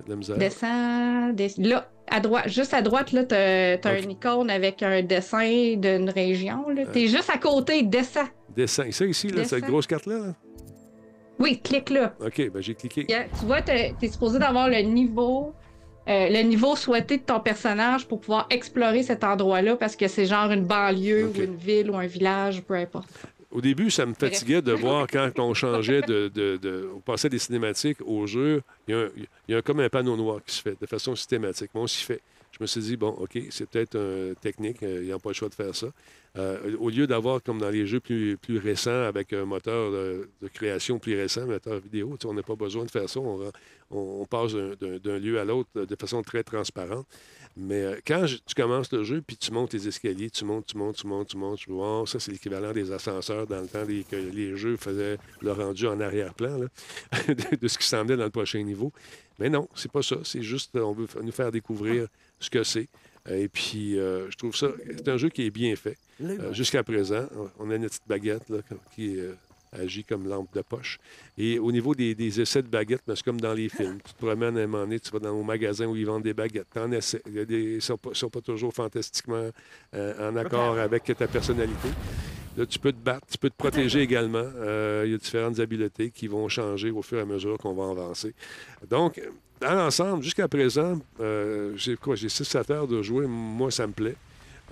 De 0.06 0.10
la 0.10 0.16
misère. 0.16 0.38
Descends, 0.38 1.30
des- 1.34 1.52
là, 1.58 1.88
à 2.10 2.20
droite, 2.20 2.48
juste 2.50 2.74
à 2.74 2.82
droite, 2.82 3.12
là, 3.12 3.24
t'as, 3.24 3.78
t'as 3.78 3.94
Ok. 3.98 4.04
une 4.04 4.12
icône 4.12 4.50
avec 4.50 4.82
un 4.82 5.02
dessin 5.04 5.76
d'une 5.78 6.10
région, 6.10 6.70
là. 6.70 6.86
T'es 6.92 7.08
juste 7.08 7.30
à 7.30 7.38
côté, 7.38 7.84
descends. 7.84 8.28
Descends. 8.56 8.92
Ça 8.92 9.06
ici, 9.06 9.28
là, 9.30 9.44
cette 9.46 9.64
grosse 9.66 9.86
carte-là? 9.88 10.18
là? 10.18 10.34
Oui, 11.42 11.60
clique 11.62 11.90
là. 11.90 12.14
OK, 12.24 12.50
ben 12.52 12.62
j'ai 12.62 12.76
cliqué. 12.76 13.06
Yeah, 13.10 13.26
Tu 13.40 13.46
vois, 13.46 13.62
t'es, 13.62 13.96
t'es 14.00 14.08
supposé 14.10 14.38
d'avoir 14.40 14.70
le 14.70 14.80
niveau, 14.82 15.54
euh, 16.08 16.30
le 16.30 16.42
niveau 16.44 16.76
souhaité 16.76 17.18
de 17.18 17.24
ton 17.24 17.40
personnage 17.40 18.08
pour 18.08 18.22
pouvoir 18.22 18.48
explorer 18.50 19.04
cet 19.04 19.24
endroit-là 19.24 19.76
parce 19.76 19.96
que 19.96 20.08
c'est 20.08 20.26
genre 20.26 20.52
une 20.52 20.66
banlieue 20.66 21.28
ou 21.28 21.42
une 21.42 21.56
ville 21.56 21.90
ou 21.90 21.96
un 21.98 22.06
village, 22.08 22.62
peu 22.62 22.76
importe. 22.76 23.10
Au 23.50 23.60
début, 23.60 23.92
ça 23.92 24.06
me 24.06 24.14
fatiguait 24.14 24.62
de 24.62 24.72
voir 24.72 25.08
quand 25.12 25.38
on 25.40 25.54
changeait 25.54 26.02
de, 26.02 26.30
de, 26.34 26.56
de- 26.58 26.90
On 26.96 27.02
passait 27.02 27.28
des 27.28 27.40
cinématiques 27.40 27.98
au 28.06 28.26
jeu, 28.26 28.62
il 28.88 28.92
y, 28.92 28.98
a 28.98 29.02
un- 29.02 29.10
il 29.50 29.54
y 29.54 29.58
a 29.58 29.62
comme 29.62 29.82
un 29.82 29.90
panneau 29.90 30.16
noir 30.16 30.40
qui 30.46 30.56
se 30.56 30.62
fait 30.62 30.80
de 30.80 30.86
façon 30.86 31.16
systématique. 31.16 31.70
Moi, 31.74 31.84
on 31.84 31.88
s'y 31.88 32.04
fait. 32.06 32.22
Je 32.52 32.58
me 32.62 32.66
suis 32.68 32.82
dit, 32.82 32.96
bon, 32.98 33.10
OK, 33.10 33.38
c'est 33.50 33.68
peut-être 33.70 33.96
une 33.98 34.36
technique, 34.40 34.84
euh, 34.84 35.02
ils 35.04 35.10
n'ont 35.10 35.20
pas 35.20 35.30
le 35.32 35.34
choix 35.36 35.50
de 35.50 35.54
faire 35.56 35.76
ça. 35.76 35.88
Euh, 36.38 36.78
au 36.80 36.90
lieu 36.90 37.08
d'avoir, 37.08 37.44
comme 37.44 37.60
dans 37.60 37.70
les 37.70 37.86
jeux 37.86 38.00
plus, 38.00 38.38
récents, 38.58 39.04
avec 39.04 39.34
un 39.34 39.44
moteur 39.44 39.92
de, 39.92 40.30
création 40.54 40.98
plus 40.98 41.16
récent, 41.16 41.46
moteur 41.46 41.80
vidéo, 41.80 42.18
on 42.24 42.34
n'a 42.34 42.42
pas 42.44 42.56
besoin 42.56 42.86
de 42.86 42.92
faire 42.92 43.10
ça. 43.10 43.20
On, 43.94 44.26
passe 44.26 44.54
d'un- 44.54 45.20
lieu 45.20 45.40
à 45.40 45.44
l'autre 45.44 45.70
de 45.76 45.96
façon 45.96 46.22
très 46.22 46.44
transparente. 46.44 47.06
Mais 47.58 47.84
euh, 47.84 47.96
quand 48.08 48.26
tu 48.46 48.56
commences 48.56 48.94
le 48.94 49.04
jeu, 49.04 49.22
puis 49.26 49.36
tu 49.36 49.52
montes 49.52 49.74
les 49.74 49.86
escaliers, 49.86 50.30
tu 50.30 50.46
montes, 50.46 50.68
tu 50.68 50.78
montes, 50.78 50.96
tu 50.96 51.08
montes, 51.08 51.28
tu 51.28 51.36
montes, 51.38 51.60
tu 51.60 51.70
vois, 51.70 52.04
ça, 52.08 52.18
c'est 52.18 52.32
l'équivalent 52.32 52.72
des 52.72 52.94
ascenseurs 52.94 53.46
dans 53.46 53.60
le 53.60 53.68
temps 53.68 53.84
des- 53.86 54.06
que 54.06 54.16
les 54.16 54.56
jeux 54.56 54.78
faisaient 54.78 55.18
le 55.42 55.52
rendu 55.52 55.86
en 55.86 56.00
arrière-plan 56.00 56.60
de, 57.62 57.68
ce 57.68 57.78
qui 57.78 57.86
s'en 57.86 58.06
dans 58.06 58.16
le 58.16 58.30
prochain 58.30 58.64
niveau. 58.64 58.94
Mais 59.38 59.50
non, 59.50 59.68
c'est 59.76 59.92
pas 59.92 60.02
ça. 60.02 60.16
C'est 60.24 60.44
juste, 60.44 60.74
euh, 60.78 60.82
on 60.82 60.94
veut 60.94 61.08
nous 61.22 61.32
faire 61.34 61.52
découvrir 61.52 62.08
ce 62.40 62.50
que 62.50 62.64
c'est. 62.64 62.88
Et 63.30 63.48
puis, 63.48 64.00
euh, 64.00 64.30
je 64.32 64.36
trouve 64.38 64.56
ça, 64.56 64.68
c'est 64.96 65.08
un 65.10 65.18
jeu 65.18 65.30
qui 65.30 65.46
est 65.46 65.52
bien 65.52 65.76
fait. 65.76 65.98
Euh, 66.40 66.54
Jusqu'à 66.54 66.84
présent, 66.84 67.28
on 67.60 67.70
a 67.72 67.76
une 67.76 67.88
petite 67.88 68.08
baguette 68.08 68.50
là, 68.50 68.58
qui 68.96 69.20
euh, 69.20 69.34
agit 69.72 70.04
comme 70.04 70.28
lampe 70.28 70.54
de 70.54 70.62
poche. 70.62 71.00
Et 71.38 71.60
au 71.60 71.72
niveau 71.72 71.94
des, 71.96 72.14
des 72.16 72.42
essais 72.42 72.62
de 72.62 72.68
baguettes, 72.68 73.02
c'est 73.08 73.22
comme 73.24 73.40
dans 73.40 73.54
les 73.54 73.70
films. 73.70 74.00
Tu 74.06 74.14
te 74.14 74.18
promènes 74.26 74.58
à 74.58 74.62
un 74.62 74.68
moment 74.68 74.84
donné, 74.84 75.00
tu 75.00 75.12
vas 75.12 75.20
dans 75.20 75.40
un 75.40 75.44
magasin 75.44 75.86
où 75.86 75.96
ils 75.96 76.06
vendent 76.06 76.24
des 76.24 76.34
baguettes. 76.34 76.68
En 76.76 76.88
des- 76.90 77.00
Ils 77.28 77.76
ne 77.76 77.80
sont, 77.80 77.98
pas- 77.98 78.14
sont 78.14 78.30
pas 78.30 78.42
toujours 78.42 78.74
fantastiquement 78.74 79.50
euh, 79.94 80.30
en 80.32 80.36
accord 80.36 80.78
avec 80.80 81.04
ta 81.04 81.28
personnalité. 81.28 81.90
Là, 82.58 82.66
tu 82.66 82.80
peux 82.80 82.92
te 82.92 82.98
battre, 82.98 83.26
tu 83.32 83.38
peux 83.38 83.50
te 83.50 83.56
protéger 83.56 84.02
également. 84.02 84.44
Euh, 84.44 85.04
il 85.06 85.12
y 85.12 85.16
a 85.16 85.18
différentes 85.18 85.60
habiletés 85.60 86.10
qui 86.12 86.28
vont 86.28 86.48
changer 86.50 86.92
au 86.92 87.02
fur 87.02 87.18
et 87.20 87.22
à 87.22 87.26
mesure 87.26 87.58
qu'on 87.58 87.74
va 87.74 87.90
avancer. 87.92 88.34
Donc, 88.90 89.22
dans 89.62 89.74
l'ensemble, 89.74 90.22
jusqu'à 90.24 90.48
présent, 90.48 91.00
euh, 91.22 91.74
j'ai 91.78 91.96
quoi? 91.96 92.16
J'ai 92.16 92.28
6-7 92.28 92.72
heures 92.74 92.88
de 92.88 93.02
jouer. 93.02 93.26
Moi, 93.28 93.72
ça 93.72 93.88
me 93.88 93.94
plaît. 93.94 94.16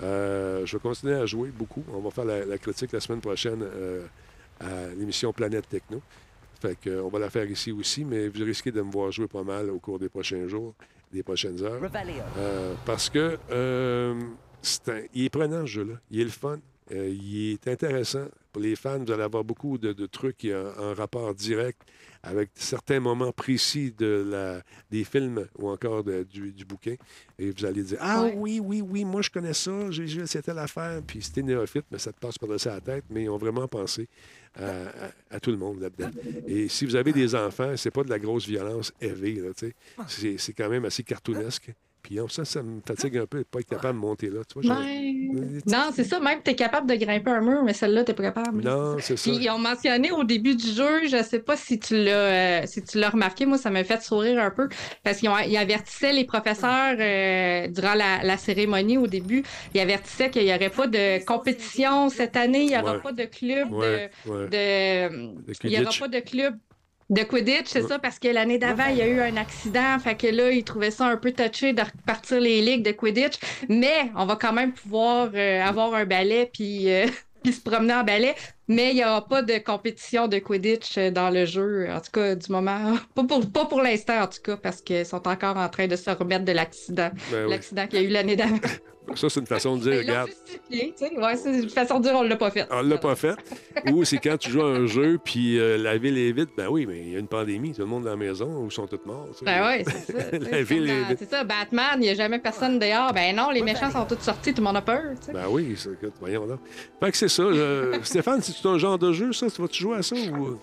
Euh, 0.01 0.65
je 0.65 0.75
vais 0.77 0.82
continuer 0.82 1.15
à 1.15 1.25
jouer 1.25 1.49
beaucoup. 1.49 1.84
On 1.93 1.99
va 1.99 2.09
faire 2.11 2.25
la, 2.25 2.43
la 2.45 2.57
critique 2.57 2.91
la 2.91 2.99
semaine 2.99 3.21
prochaine 3.21 3.63
à 4.59 4.88
l'émission 4.97 5.32
Planète 5.32 5.69
Techno. 5.69 6.01
Fait 6.61 6.77
va 6.89 7.19
la 7.19 7.30
faire 7.30 7.49
ici 7.49 7.71
aussi, 7.71 8.03
mais 8.03 8.27
vous 8.27 8.43
risquez 8.43 8.71
de 8.71 8.82
me 8.82 8.91
voir 8.91 9.11
jouer 9.13 9.27
pas 9.27 9.43
mal 9.43 9.69
au 9.69 9.80
cours 9.80 9.97
des 9.99 10.09
prochains 10.09 10.45
jours, 10.49 10.73
des 11.13 11.23
prochaines 11.23 11.63
heures. 11.63 11.80
Parce 12.86 13.09
que 13.09 13.38
c'est 14.61 14.89
un- 14.89 15.01
il 15.13 15.25
est 15.25 15.30
prenant, 15.30 15.61
ce 15.61 15.67
jeu-là. 15.71 15.93
Il 16.11 16.19
est 16.19 16.25
le 16.25 16.30
fun. 16.30 16.59
Euh, 16.91 17.09
il 17.09 17.51
est 17.53 17.67
intéressant. 17.67 18.25
Pour 18.51 18.61
les 18.63 18.75
fans, 18.75 18.97
vous 19.03 19.11
allez 19.11 19.21
avoir 19.23 19.43
beaucoup 19.43 19.77
de, 19.77 19.93
de 19.93 20.05
trucs 20.07 20.43
ont 20.45 20.73
un 20.81 20.93
rapport 20.95 21.35
direct 21.35 21.79
avec 22.23 22.49
certains 22.55 22.99
moments 22.99 23.31
précis 23.31 23.93
de 23.95 24.25
la, 24.27 24.61
des 24.89 25.03
films 25.03 25.45
ou 25.59 25.69
encore 25.69 26.03
de- 26.03 26.23
du, 26.23 26.51
du 26.51 26.65
bouquin. 26.65 26.95
Et 27.37 27.51
vous 27.51 27.65
allez 27.65 27.83
dire 27.83 27.99
Ah 28.01 28.23
Ouais. 28.23 28.33
oui, 28.35 28.59
oui, 28.59 28.81
oui, 28.81 29.05
moi 29.05 29.21
je 29.21 29.29
connais 29.29 29.53
ça, 29.53 29.71
c'était 30.25 30.53
l'affaire. 30.53 31.01
Puis 31.05 31.21
c'était 31.21 31.43
néophyte, 31.43 31.85
mais 31.91 31.99
ça 31.99 32.11
te 32.11 32.19
passe 32.19 32.39
par-dessus 32.39 32.69
la 32.69 32.81
tête. 32.81 33.05
Mais 33.11 33.23
ils 33.25 33.29
ont 33.29 33.37
vraiment 33.37 33.67
pensé 33.67 34.07
à, 34.55 34.65
à- 34.65 35.11
à 35.35 35.39
tout 35.39 35.51
le 35.51 35.57
monde 35.57 35.79
là-dedans. 35.81 36.09
Et 36.47 36.67
si 36.69 36.85
vous 36.85 36.95
avez 36.95 37.13
des 37.13 37.35
enfants, 37.35 37.77
c'est 37.77 37.91
pas 37.91 38.03
de 38.03 38.09
la 38.09 38.17
grosse 38.17 38.47
violence 38.47 38.91
élevée. 38.99 39.39
C'est 40.07 40.53
quand 40.53 40.69
même 40.69 40.85
assez 40.85 41.03
cartoonesque. 41.03 41.71
Puis 42.01 42.17
ça, 42.29 42.45
ça 42.45 42.63
me 42.63 42.79
fatigue 42.83 43.17
un 43.17 43.25
peu 43.27 43.39
de 43.39 43.43
pas 43.43 43.59
être 43.59 43.67
capable 43.67 43.99
de 43.99 44.01
monter 44.01 44.29
là. 44.29 44.39
Tu 44.45 44.59
vois. 44.61 44.75
Non, 45.67 45.91
c'est 45.93 46.03
ça, 46.03 46.19
même 46.19 46.39
tu 46.43 46.51
es 46.51 46.55
capable 46.55 46.89
de 46.89 46.95
grimper 46.95 47.32
un 47.32 47.41
mur, 47.41 47.63
mais 47.63 47.73
celle-là, 47.73 48.03
tu 48.03 48.13
pas 48.13 48.23
capable. 48.23 48.63
Non, 48.63 48.95
c'est 48.99 49.17
ça. 49.17 49.30
Puis 49.32 49.39
ils 49.43 49.49
ont 49.49 49.57
mentionné 49.59 50.11
au 50.11 50.23
début 50.23 50.55
du 50.55 50.67
jeu, 50.71 51.07
je 51.07 51.21
sais 51.23 51.39
pas 51.39 51.55
si 51.57 51.80
tu 51.80 51.95
l'as 51.95 52.11
euh, 52.11 52.61
si 52.65 52.84
tu 52.84 52.97
l'as 52.99 53.09
remarqué, 53.09 53.45
moi 53.45 53.57
ça 53.57 53.69
m'a 53.69 53.84
fait 53.84 54.01
sourire 54.01 54.39
un 54.41 54.51
peu 54.51 54.67
parce 55.03 55.17
qu'ils 55.19 55.57
avertissaient 55.57 56.13
les 56.13 56.25
professeurs 56.25 56.95
euh, 56.99 57.67
durant 57.67 57.93
la, 57.93 58.23
la 58.23 58.38
cérémonie 58.38 58.97
au 58.97 59.07
début, 59.07 59.43
ils 59.73 59.80
avertissaient 59.82 60.30
qu'il 60.30 60.43
n'y 60.45 60.53
aurait 60.53 60.69
pas 60.69 60.88
de 60.88 61.23
compétition 61.25 62.09
cette 62.09 62.36
année, 62.36 62.61
il 62.61 62.67
n'y 62.67 62.77
aura 62.77 62.93
Ouais. 62.93 62.99
pas 63.01 63.11
de 63.11 63.23
club 63.25 63.71
Ouais, 63.71 64.09
ouais. 64.25 64.45
de, 64.47 65.09
de 65.09 65.53
De 65.53 65.53
il 65.65 65.69
n'y 65.69 65.80
aura 65.82 65.91
pas 65.99 66.07
de 66.07 66.19
club 66.19 66.55
de 67.10 67.24
Quidditch, 67.24 67.66
c'est 67.68 67.82
Ouais. 67.82 67.88
ça, 67.88 67.99
parce 67.99 68.20
que 68.20 68.28
l'année 68.28 68.57
d'avant, 68.60 68.86
il 68.89 68.97
y 68.97 69.01
a 69.01 69.07
eu 69.07 69.20
un 69.20 69.36
accident, 69.38 69.97
fait 69.99 70.16
que 70.16 70.28
là, 70.28 70.51
ils 70.51 70.64
trouvaient 70.64 70.91
ça 70.91 71.05
un 71.07 71.18
peu 71.18 71.32
touché 71.32 71.74
de 71.74 71.82
repartir 71.82 72.39
les 72.39 72.62
ligues 72.62 72.84
de 72.86 72.91
Quidditch, 72.91 73.36
mais 73.68 74.12
on 74.16 74.26
va 74.26 74.36
quand 74.36 74.53
même 74.53 74.74
pouvoir 74.74 75.30
euh, 75.34 75.62
avoir 75.64 75.93
un 75.95 76.05
balai 76.05 76.49
puis, 76.53 76.91
euh, 76.91 77.07
puis 77.43 77.53
se 77.53 77.62
promener 77.62 77.93
en 77.95 78.03
balai, 78.03 78.36
mais 78.68 78.91
il 78.91 78.95
n'y 78.97 79.03
aura 79.03 79.28
pas 79.28 79.41
de 79.41 79.57
compétition 79.57 80.28
de 80.28 80.38
Quidditch 80.38 80.97
euh, 80.99 81.10
dans 81.10 81.32
le 81.32 81.45
jeu, 81.45 81.88
en 81.89 81.99
tout 81.99 82.12
cas, 82.12 82.36
du 82.36 82.51
moment, 82.51 82.95
pas 83.16 83.24
pour, 83.24 83.51
pas 83.51 83.66
pour 83.66 83.82
l'instant, 83.82 84.22
en 84.22 84.28
tout 84.28 84.41
cas, 84.43 84.57
parce 84.57 84.82
qu'ils 84.82 85.05
sont 85.05 85.28
encore 85.28 85.57
en 85.57 85.70
train 85.70 85.88
de 85.88 85.95
se 85.95 86.10
remettre 86.12 86.45
de 86.45 86.51
l'accident, 86.51 87.10
Ben 87.32 87.45
oui. 87.45 87.49
l'accident 87.51 87.88
qu'il 87.88 88.01
y 88.01 88.05
a 88.05 88.07
eu 88.07 88.12
l'année 88.12 88.36
d'avant. 88.36 88.60
Ça, 89.16 89.30
c'est 89.30 89.39
une 89.39 89.45
façon 89.47 89.76
de 89.78 89.82
dire, 89.82 89.99
regarde, 89.99 90.30
justifié, 90.30 90.93
tu 90.97 91.05
sais, 91.05 91.18
ouais, 91.18 91.36
c'est 91.36 91.60
une 91.62 91.70
façon 91.70 91.99
de 91.99 92.03
dire 92.03 92.14
on 92.16 92.24
l'a 92.24 92.36
pas 92.36 92.51
fait. 92.51 92.68
on 92.72 92.82
l'a 92.82 92.97
pas 92.97 93.16
fait. 93.16 93.36
Ou 93.91 94.03
c'est 94.03 94.18
quand 94.18 94.38
tu 94.38 94.51
joues 94.51 94.62
à 94.62 94.66
un 94.68 94.86
jeu, 94.86 95.20
puis 95.24 95.60
euh, 95.60 95.78
la 95.78 95.97
ville 95.97 96.18
est 96.18 96.32
vide. 96.32 96.49
Ben 96.57 96.68
oui, 96.70 96.86
mais 96.86 96.99
il 96.99 97.10
y 97.14 97.16
a 97.16 97.20
une 97.20 97.28
pandémie, 97.28 97.74
tout 97.74 97.82
le 97.82 97.88
monde 97.88 98.03
dans 98.03 98.12
la 98.12 98.16
maison, 98.16 98.64
ou 98.64 98.66
ils 98.66 98.72
sont 98.72 98.88
tous 98.88 98.99
morts. 99.05 99.28
tu 99.32 99.39
sais. 99.39 99.45
Ben 99.45 99.66
ouais, 99.66 99.84
c'est 99.86 100.12
ça. 100.14 100.38
La 100.51 100.64
ville 100.64 100.89
est 100.89 101.03
vide. 101.10 101.18
C'est 101.20 101.30
ça, 101.30 101.43
Batman, 101.43 101.95
il 101.95 102.01
n'y 102.01 102.10
a 102.10 102.14
jamais 102.16 102.39
personne 102.39 102.80
dehors. 102.80 103.14
Ben 103.14 103.36
non, 103.36 103.49
les 103.49 103.62
méchants 103.62 103.91
sont 103.91 104.05
tous 104.05 104.20
sortis, 104.22 104.53
tout 104.53 104.62
le 104.62 104.68
monde 104.68 104.78
a 104.78 104.82
peur. 104.82 105.03
tu 105.20 105.28
sais. 105.28 105.34
Ben 105.34 105.45
oui, 105.49 105.74
écoute, 105.74 106.14
voyons 106.20 106.45
là. 106.45 106.57
Fait 106.99 107.12
que 107.12 107.18
c'est 107.18 107.30
ça. 107.30 107.43
Stéphane, 108.03 108.41
c'est 108.41 108.68
un 108.68 108.78
genre 108.78 108.97
de 108.97 109.12
jeu, 109.12 109.34
ça? 109.34 109.49
Tu 109.49 109.62
vas-tu 109.62 109.82
jouer 109.82 109.97
à 109.97 110.01
ça 110.01 110.16
ou? 110.16 110.60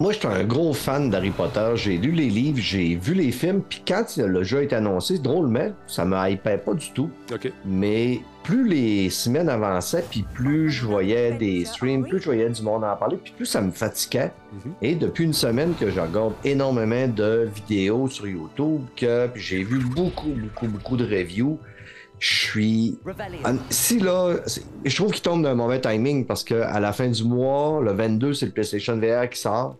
Moi, 0.00 0.12
j'étais 0.12 0.28
un 0.28 0.44
gros 0.44 0.72
fan 0.72 1.10
d'Harry 1.10 1.28
Potter. 1.28 1.72
J'ai 1.74 1.98
lu 1.98 2.12
les 2.12 2.30
livres, 2.30 2.58
j'ai 2.58 2.96
vu 2.96 3.12
les 3.12 3.30
films, 3.30 3.60
puis 3.60 3.82
quand 3.86 4.16
le 4.16 4.42
jeu 4.42 4.60
a 4.60 4.62
été 4.62 4.74
annoncé, 4.74 5.18
drôlement, 5.18 5.72
ça 5.86 6.06
me 6.06 6.16
hypait 6.30 6.56
pas 6.56 6.72
du 6.72 6.90
tout. 6.92 7.10
Mais 7.66 8.22
plus 8.42 8.66
les 8.66 9.10
semaines 9.10 9.50
avançaient, 9.50 10.02
puis 10.08 10.24
plus 10.32 10.70
je 10.70 10.86
voyais 10.86 11.32
des 11.32 11.66
streams, 11.66 12.06
plus 12.08 12.18
je 12.18 12.24
voyais 12.24 12.48
du 12.48 12.62
monde 12.62 12.82
en 12.82 12.96
parler, 12.96 13.18
puis 13.22 13.34
plus 13.36 13.44
ça 13.44 13.60
me 13.60 13.70
fatiguait. 13.72 14.32
Mhm. 14.54 14.72
Et 14.80 14.94
depuis 14.94 15.24
une 15.24 15.34
semaine 15.34 15.74
que 15.78 15.90
je 15.90 16.00
regarde 16.00 16.32
énormément 16.44 17.06
de 17.06 17.46
vidéos 17.54 18.08
sur 18.08 18.26
YouTube, 18.26 18.80
que 18.96 19.28
j'ai 19.34 19.62
vu 19.62 19.80
beaucoup, 19.80 20.30
beaucoup, 20.30 20.66
beaucoup 20.66 20.96
de 20.96 21.04
reviews, 21.04 21.58
Je 22.18 22.34
suis. 22.34 22.98
Si 23.68 23.98
là, 23.98 24.36
je 24.84 24.94
trouve 24.94 25.12
qu'il 25.12 25.22
tombe 25.22 25.42
d'un 25.42 25.54
mauvais 25.54 25.80
timing 25.80 26.26
parce 26.26 26.44
que 26.44 26.54
à 26.54 26.80
la 26.80 26.92
fin 26.92 27.08
du 27.08 27.24
mois, 27.24 27.80
le 27.82 27.92
22, 27.92 28.32
c'est 28.32 28.46
le 28.46 28.52
PlayStation 28.52 28.96
VR 28.96 29.28
qui 29.28 29.38
sort. 29.38 29.76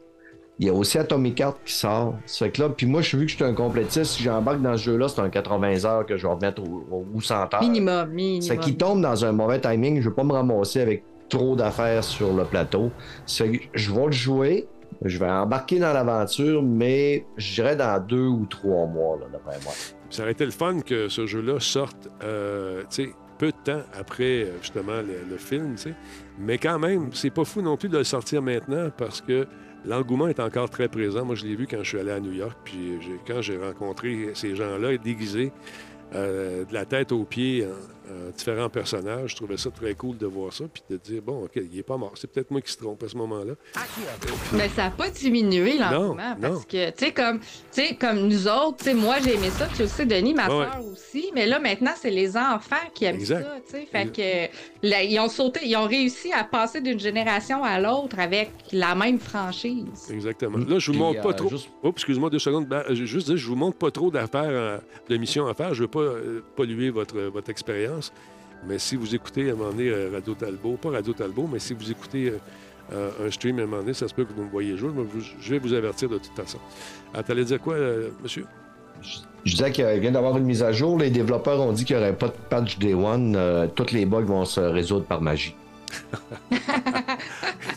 Il 0.60 0.66
y 0.66 0.68
a 0.68 0.74
aussi 0.74 0.98
Atomic 0.98 1.40
Heart 1.40 1.56
qui 1.64 1.72
sort. 1.72 2.14
Ça 2.26 2.44
fait 2.44 2.52
que 2.52 2.60
là, 2.62 2.68
puis 2.68 2.86
moi, 2.86 3.00
je 3.00 3.08
suis 3.08 3.16
vu 3.18 3.24
que 3.24 3.30
je 3.32 3.36
suis 3.36 3.44
un 3.44 3.54
complétiste. 3.54 4.12
Si 4.12 4.22
j'embarque 4.22 4.60
dans 4.60 4.76
ce 4.76 4.82
jeu-là, 4.84 5.08
c'est 5.08 5.20
un 5.22 5.30
80 5.30 5.84
heures 5.86 6.04
que 6.06 6.16
je 6.18 6.26
vais 6.26 6.32
remettre 6.34 6.62
au, 6.62 6.84
au- 6.90 7.06
ou 7.14 7.20
100 7.22 7.54
heures. 7.54 7.60
Minimum, 7.62 8.10
minimum. 8.10 8.42
C'est 8.42 8.58
qu'il 8.58 8.76
tombe 8.76 9.00
dans 9.00 9.24
un 9.24 9.32
mauvais 9.32 9.58
timing. 9.58 10.00
Je 10.02 10.08
veux 10.10 10.14
pas 10.14 10.22
me 10.24 10.32
ramasser 10.34 10.82
avec 10.82 11.02
trop 11.30 11.56
d'affaires 11.56 12.04
sur 12.04 12.34
le 12.34 12.44
plateau. 12.44 12.90
C'est 13.24 13.50
que 13.50 13.58
je 13.74 13.90
vais 13.92 14.04
le 14.06 14.12
jouer. 14.12 14.68
Je 15.02 15.18
vais 15.18 15.30
embarquer 15.30 15.78
dans 15.78 15.94
l'aventure, 15.94 16.62
mais 16.62 17.24
je 17.38 17.54
dirais 17.54 17.74
dans 17.76 17.98
deux 18.04 18.26
ou 18.26 18.44
trois 18.44 18.84
mois, 18.86 19.16
là, 19.18 19.26
d'après 19.32 19.58
moi. 19.64 19.72
Ça 20.10 20.22
aurait 20.24 20.32
été 20.32 20.44
le 20.44 20.50
fun 20.50 20.80
que 20.80 21.08
ce 21.08 21.24
jeu-là 21.24 21.58
sorte, 21.58 22.08
euh, 22.22 22.82
tu 22.90 23.04
sais, 23.06 23.10
peu 23.38 23.46
de 23.46 23.56
temps 23.64 23.80
après, 23.98 24.42
euh, 24.42 24.58
justement, 24.60 24.96
le, 24.96 25.20
le 25.30 25.36
film, 25.38 25.76
tu 25.76 25.84
sais. 25.84 25.94
Mais 26.38 26.58
quand 26.58 26.78
même, 26.78 27.08
c'est 27.14 27.30
pas 27.30 27.44
fou 27.44 27.62
non 27.62 27.78
plus 27.78 27.88
de 27.88 27.96
le 27.96 28.04
sortir 28.04 28.42
maintenant 28.42 28.90
parce 28.94 29.22
que 29.22 29.46
l'engouement 29.84 30.28
est 30.28 30.40
encore 30.40 30.70
très 30.70 30.88
présent. 30.88 31.24
Moi, 31.24 31.34
je 31.34 31.44
l'ai 31.44 31.54
vu 31.54 31.66
quand 31.66 31.82
je 31.82 31.88
suis 31.88 31.98
allé 31.98 32.10
à 32.10 32.20
New 32.20 32.32
York, 32.32 32.56
puis 32.64 32.98
quand 33.26 33.42
j'ai 33.42 33.56
rencontré 33.56 34.30
ces 34.34 34.54
gens-là 34.54 34.96
déguisés 34.98 35.52
euh, 36.14 36.64
de 36.64 36.74
la 36.74 36.84
tête 36.84 37.12
aux 37.12 37.24
pieds 37.24 37.66
en 38.10 38.30
différents 38.36 38.68
personnages, 38.68 39.30
je 39.30 39.36
trouvais 39.36 39.56
ça 39.56 39.70
très 39.70 39.94
cool 39.94 40.16
de 40.18 40.26
voir 40.26 40.52
ça, 40.52 40.64
puis 40.72 40.82
de 40.90 40.96
dire, 40.96 41.22
bon, 41.22 41.44
OK, 41.44 41.52
il 41.56 41.78
est 41.78 41.82
pas 41.82 41.96
mort. 41.96 42.12
C'est 42.16 42.30
peut-être 42.30 42.50
moi 42.50 42.60
qui 42.60 42.72
se 42.72 42.78
trompe 42.78 43.02
à 43.02 43.08
ce 43.08 43.16
moment-là. 43.16 43.54
Mais 44.52 44.68
ça 44.68 44.84
n'a 44.84 44.90
pas 44.90 45.08
diminué 45.10 45.78
l'engouement 45.78 46.14
Non, 46.34 46.36
parce 46.40 46.54
non. 46.54 46.60
que, 46.68 46.90
tu 46.90 47.04
sais, 47.06 47.12
comme, 47.12 47.40
tu 47.40 47.46
sais, 47.70 47.94
comme 47.94 48.26
nous 48.28 48.48
autres, 48.48 48.78
tu 48.78 48.84
sais, 48.84 48.94
moi 48.94 49.16
j'ai 49.22 49.34
aimé 49.34 49.50
ça, 49.50 49.66
tu 49.74 49.86
sais, 49.86 50.06
Denis, 50.06 50.34
ma 50.34 50.44
Ouais, 50.48 50.64
soeur 50.66 50.80
aussi, 50.92 51.30
mais 51.34 51.46
là 51.46 51.58
maintenant 51.60 51.92
c'est 51.96 52.10
les 52.10 52.36
enfants 52.36 52.76
qui 52.94 53.04
aiment 53.04 53.16
Exact. 53.16 53.42
ça, 53.44 53.56
tu 53.66 53.70
sais. 53.72 53.86
Fait 53.90 54.06
que 54.06 54.86
là, 54.88 55.02
ils 55.02 55.18
ont 55.18 55.28
sauté, 55.28 55.60
ils 55.64 55.76
ont 55.76 55.86
réussi 55.86 56.32
à 56.32 56.44
passer 56.44 56.80
d'une 56.80 56.98
génération 56.98 57.62
à 57.64 57.78
l'autre 57.80 58.18
avec 58.18 58.50
la 58.72 58.94
même 58.94 59.18
franchise. 59.18 60.08
Exactement. 60.10 60.58
Là, 60.58 60.78
je 60.78 60.90
vous 60.92 60.98
montre 60.98 61.20
pas 61.22 61.30
euh, 61.30 61.32
trop. 61.34 61.48
juste- 61.50 61.68
Oh, 61.82 61.90
excuse-moi 61.90 62.30
deux 62.30 62.38
secondes. 62.38 62.66
Ben, 62.66 62.82
je 62.88 63.04
juste 63.04 63.26
dire, 63.28 63.36
je 63.36 63.46
vous 63.46 63.56
montre 63.56 63.76
pas 63.78 63.90
trop 63.90 64.10
d'affaires, 64.10 64.44
euh, 64.48 64.78
de 65.08 65.16
missions 65.16 65.46
à 65.46 65.54
faire. 65.54 65.74
Je 65.74 65.82
veux 65.82 65.88
pas 65.88 66.00
euh, 66.00 66.40
polluer 66.56 66.90
votre, 66.90 67.18
votre 67.20 67.50
expérience. 67.50 67.99
Mais 68.66 68.78
si 68.78 68.96
vous 68.96 69.14
écoutez 69.14 69.50
un 69.50 69.54
moment 69.54 69.70
donné 69.70 69.88
euh, 69.88 70.10
Radio 70.12 70.34
Talbot, 70.34 70.76
pas 70.76 70.90
Radio 70.90 71.12
Talbot, 71.12 71.48
mais 71.50 71.58
si 71.58 71.72
vous 71.72 71.90
écoutez 71.90 72.28
euh, 72.28 72.38
euh, 72.92 73.26
un 73.26 73.30
stream 73.30 73.58
à 73.58 73.62
un 73.62 73.66
moment 73.66 73.82
donné, 73.82 73.94
ça 73.94 74.06
se 74.06 74.14
peut 74.14 74.24
que 74.24 74.32
vous 74.32 74.44
me 74.44 74.50
voyez 74.50 74.76
jouer. 74.76 74.90
mais 74.94 75.04
je 75.40 75.50
vais 75.50 75.58
vous 75.58 75.72
avertir 75.72 76.08
de 76.08 76.18
toute 76.18 76.34
façon. 76.36 76.58
Ah, 77.14 77.22
T'allais 77.22 77.44
dire 77.44 77.60
quoi, 77.60 77.76
monsieur? 78.22 78.44
Je 79.44 79.52
disais 79.52 79.70
qu'il 79.72 79.86
vient 80.00 80.12
d'avoir 80.12 80.36
une 80.36 80.44
mise 80.44 80.62
à 80.62 80.72
jour. 80.72 80.98
Les 80.98 81.10
développeurs 81.10 81.60
ont 81.60 81.72
dit 81.72 81.84
qu'il 81.84 81.96
n'y 81.96 82.02
aurait 82.02 82.16
pas 82.16 82.28
de 82.28 82.34
patch 82.48 82.78
Day 82.78 82.94
One. 82.94 83.34
Euh, 83.36 83.66
tous 83.74 83.92
les 83.92 84.04
bugs 84.04 84.20
vont 84.22 84.44
se 84.44 84.60
résoudre 84.60 85.04
par 85.06 85.20
magie. 85.22 85.54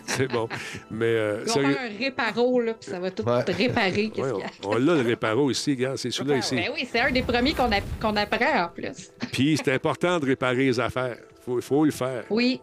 C'est 0.06 0.28
bon. 0.28 0.48
Mais 0.92 1.06
euh, 1.06 1.46
sérieux- 1.48 1.74
faire 1.74 1.92
un 1.92 1.98
réparo, 1.98 2.62
là, 2.62 2.74
puis 2.74 2.90
ça 2.90 3.00
va 3.00 3.10
tout 3.12 3.24
Ouais. 3.24 3.44
réparer. 3.48 4.12
Ouais, 4.18 4.32
on, 4.64 4.70
on 4.70 4.76
l'a 4.76 4.96
le 4.96 5.02
réparo 5.02 5.50
ici, 5.50 5.76
gars. 5.76 5.94
C'est 5.98 6.12
celui-là 6.12 6.38
ici. 6.38 6.56
Ben 6.56 6.70
oui, 6.74 6.88
c'est 6.92 7.00
un 7.00 7.12
des 7.12 7.24
premiers 7.24 7.54
qu'on 7.54 7.72
a- 7.72 7.82
qu'on 8.02 8.16
apprend 8.16 8.66
en 8.66 8.70
plus. 8.70 9.12
Puis 9.32 9.58
c'est 9.64 9.74
important 9.74 10.20
de 10.20 10.26
réparer 10.28 10.66
les 10.66 10.80
affaires. 10.80 11.18
Il 11.20 11.44
faut, 11.44 11.62
faut 11.62 11.86
le 11.86 11.92
faire. 11.92 12.24
Oui. 12.30 12.62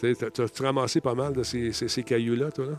Tu 0.00 0.14
T'as-tu 0.14 0.62
ramassé 0.62 1.00
pas 1.00 1.14
mal 1.14 1.32
de 1.32 1.42
ces, 1.42 1.72
ces- 1.72 1.88
ces 1.88 2.02
cailloux-là, 2.02 2.50
toi, 2.52 2.66
là? 2.66 2.72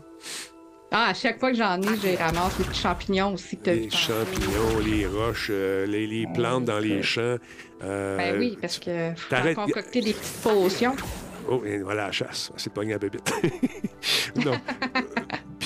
Ah, 0.92 1.10
à 1.10 1.14
chaque 1.14 1.38
fois 1.38 1.52
que 1.52 1.56
j'en 1.56 1.80
ai, 1.80 1.86
je 1.86 2.18
ramasse 2.18 2.58
les 2.58 2.64
petits 2.64 2.80
champignons 2.80 3.34
aussi 3.34 3.56
que 3.58 3.62
tu 3.62 3.70
as 3.70 3.74
vu 3.74 3.80
Les 3.82 3.90
champignons, 3.90 4.78
les 4.84 5.06
roches, 5.06 5.48
euh, 5.50 5.86
les, 5.86 6.04
les 6.08 6.26
plantes 6.34 6.64
dans 6.64 6.80
les 6.80 7.00
champs. 7.04 7.36
euh, 7.84 8.16
Ben 8.16 8.36
oui, 8.38 8.58
parce 8.60 8.78
que 8.80 9.12
faut 9.16 9.54
concocter 9.54 10.00
des 10.00 10.14
petites 10.14 10.42
potions. 10.42 10.96
Oh, 11.48 11.62
et 11.64 11.78
voilà 11.78 12.06
la 12.06 12.12
chasse. 12.12 12.52
C'est 12.56 12.72
pogné 12.72 12.94
à 12.94 12.98
bébite. 12.98 13.32
non. 14.44 14.52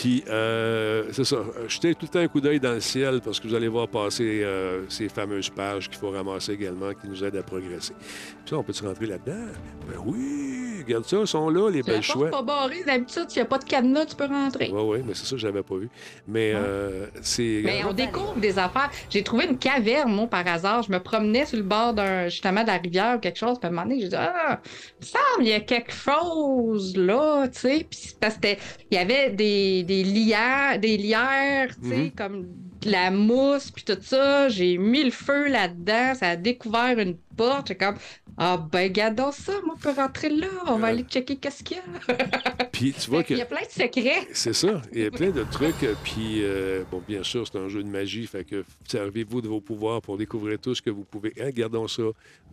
Puis, 0.05 0.23
euh, 0.29 1.05
c'est 1.13 1.25
ça. 1.25 1.39
Jetez 1.67 1.95
tout 1.95 2.05
le 2.05 2.09
temps 2.09 2.19
un 2.19 2.29
coup 2.29 2.43
d'œil 2.43 2.61
dans 2.61 2.73
le 2.73 2.81
ciel 2.81 3.23
parce 3.25 3.41
que 3.41 3.49
vous 3.49 3.55
allez 3.55 3.69
voir 3.69 3.89
passer 3.89 4.43
euh, 4.45 4.83
ces 4.91 5.09
fameuses 5.09 5.49
pages 5.49 5.89
qu'il 5.89 5.99
faut 5.99 6.11
ramasser 6.11 6.53
également 6.53 6.93
qui 6.93 7.09
nous 7.09 7.25
aident 7.25 7.37
à 7.37 7.43
progresser. 7.43 7.95
Puis 7.95 8.51
ça, 8.51 8.59
on 8.59 8.63
peut-tu 8.63 8.85
rentrer 8.87 9.07
là-dedans? 9.07 9.47
Ben 9.89 9.97
oui! 10.05 10.51
Regarde 10.87 11.07
ça, 11.07 11.17
ils 11.19 11.27
sont 11.27 11.49
là, 11.49 11.71
les 11.71 11.83
belles 11.83 12.03
chouettes. 12.03 12.31
pas 12.31 12.43
barrée, 12.43 12.85
d'habitude, 12.85 13.25
s'il 13.31 13.41
n'y 13.41 13.47
a 13.47 13.49
pas 13.49 13.57
de 13.57 13.65
cadenas, 13.65 14.05
tu 14.05 14.17
peux 14.17 14.27
rentrer. 14.27 14.71
Oui, 14.71 14.83
oui, 14.85 14.99
mais 15.07 15.15
c'est 15.15 15.25
ça, 15.25 15.39
je 15.39 15.47
l'avais 15.47 15.63
pas 15.63 15.77
vu. 15.77 15.89
Mais 16.29 16.53
euh, 16.55 17.07
c'est. 17.23 17.63
Mais 17.65 17.83
on 17.89 17.95
découvre 17.95 18.37
des 18.37 18.59
affaires. 18.59 18.91
J'ai 19.09 19.23
trouvé 19.23 19.47
une 19.47 19.57
caverne, 19.57 20.13
moi, 20.13 20.27
par 20.27 20.47
hasard. 20.47 20.83
Je 20.83 20.93
me 20.93 20.99
promenais 21.01 21.47
sur 21.47 21.57
le 21.57 21.63
bord 21.63 21.95
d'un, 21.95 22.29
justement, 22.29 22.61
de 22.61 22.67
la 22.67 22.77
rivière 22.77 23.15
ou 23.17 23.19
quelque 23.19 23.39
chose. 23.39 23.59
Puis 23.59 23.67
à 23.67 23.69
un 23.69 23.71
moment 23.71 23.87
donné, 23.89 24.03
j'ai 24.03 24.09
dit, 24.09 24.17
ah, 24.19 24.61
il 25.01 25.07
me 25.07 25.07
semble, 25.07 25.47
il 25.47 25.49
y 25.49 25.53
a 25.55 25.61
quelque 25.61 25.93
chose 25.93 26.95
là, 26.99 27.49
tu 27.49 27.61
sais. 27.61 27.87
Puis 27.89 28.15
parce 28.21 28.35
que 28.35 28.41
c'était- 28.49 28.59
il 28.91 28.95
y 28.97 29.01
avait 29.01 29.31
des, 29.31 29.85
des 29.85 29.94
lières, 30.03 30.79
des 30.81 30.97
lières, 30.97 31.75
tu 31.83 31.89
sais, 31.89 31.97
Mhm. 31.97 32.11
comme 32.13 32.47
de 32.81 32.91
la 32.91 33.11
mousse, 33.11 33.71
puis 33.71 33.83
tout 33.85 33.97
ça. 34.03 34.49
J'ai 34.51 34.77
mis 34.77 35.05
le 35.05 35.11
feu 35.11 35.49
là-dedans. 35.49 36.15
Ça 36.15 36.31
a 36.31 36.37
découvert 36.37 36.99
une 36.99 37.17
porte. 37.37 37.69
J'ai 37.69 37.77
comme, 37.77 37.97
ah, 38.37 38.59
ben, 38.71 38.93
gardons 38.93 39.33
ça, 39.33 39.53
moi, 39.65 39.75
on 39.77 39.81
peut 39.81 39.93
rentrer 39.99 40.29
là. 40.29 40.49
On 40.67 40.77
va 40.77 40.89
aller 40.89 41.05
checker 41.05 41.37
qu'est-ce 41.37 41.63
qu'il 41.65 41.79
y 41.79 41.81
a. 41.81 42.15
Puis 42.73 42.93
tu 42.93 43.09
vois 43.09 43.23
que. 43.23 43.29
qu'il 43.29 43.39
y 43.39 43.43
a 43.43 43.47
plein 43.47 43.63
de 43.63 43.71
secrets. 43.71 44.27
C'est 44.35 44.53
ça. 44.53 44.83
Il 44.93 45.01
y 45.01 45.07
a 45.07 45.11
plein 45.11 45.31
de 45.31 45.45
trucs. 45.45 45.77
Puis, 46.03 46.43
euh, 46.43 46.83
bon, 46.91 47.03
bien 47.09 47.23
sûr, 47.23 47.47
c'est 47.47 47.57
un 47.59 47.69
jeu 47.69 47.83
de 47.83 47.89
magie. 47.89 48.27
Fait 48.27 48.45
que 48.45 48.65
servez-vous 48.87 49.41
de 49.41 49.49
vos 49.49 49.61
pouvoirs 49.63 50.03
pour 50.03 50.19
découvrir 50.19 50.59
tout 50.59 50.75
ce 50.75 50.83
que 50.83 50.91
vous 50.91 51.05
pouvez. 51.05 51.33
Hein, 51.41 51.51
gardons 51.55 51.89
ça. 51.89 52.03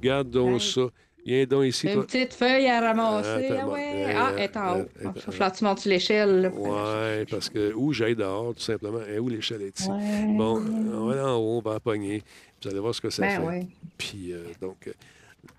Gardons 0.01 0.53
Ouais. 0.53 0.59
ça. 0.59 0.81
Viens 1.25 1.45
donc 1.45 1.65
ici, 1.65 1.87
Une 1.87 1.93
toi. 1.93 2.03
petite 2.05 2.33
feuille 2.33 2.67
à 2.67 2.81
ramasser. 2.81 3.47
Ah 3.51 3.67
ouais. 3.67 4.05
euh, 4.07 4.13
ah, 4.15 4.31
elle 4.35 4.43
est 4.43 4.57
en 4.57 4.77
euh, 4.77 4.81
haut. 4.83 4.87
euh, 5.05 5.11
Il 5.27 5.37
que 5.37 5.57
tu 5.57 5.63
montes 5.63 5.85
l'échelle. 5.85 6.51
Ouais, 6.55 7.25
parce 7.29 7.49
que 7.49 7.73
où 7.73 7.93
j'aille 7.93 8.15
dehors, 8.15 8.55
tout 8.55 8.61
simplement. 8.61 9.01
Et 9.07 9.19
où 9.19 9.29
l'échelle 9.29 9.61
est 9.61 9.79
ici? 9.79 9.89
Ouais. 9.89 10.25
Bon, 10.35 10.59
on 10.93 11.05
va 11.07 11.13
aller 11.13 11.21
en 11.21 11.35
haut, 11.37 11.61
on 11.63 11.69
va 11.69 11.75
en 11.75 11.79
pogner. 11.79 12.23
Vous 12.63 12.69
allez 12.69 12.79
voir 12.79 12.95
ce 12.95 13.01
que 13.01 13.09
ça 13.11 13.21
Ben 13.21 13.39
fait. 13.41 13.47
ouais. 13.47 13.67
Puis, 13.97 14.33
euh, 14.33 14.45
donc, 14.59 14.87
euh, 14.87 14.93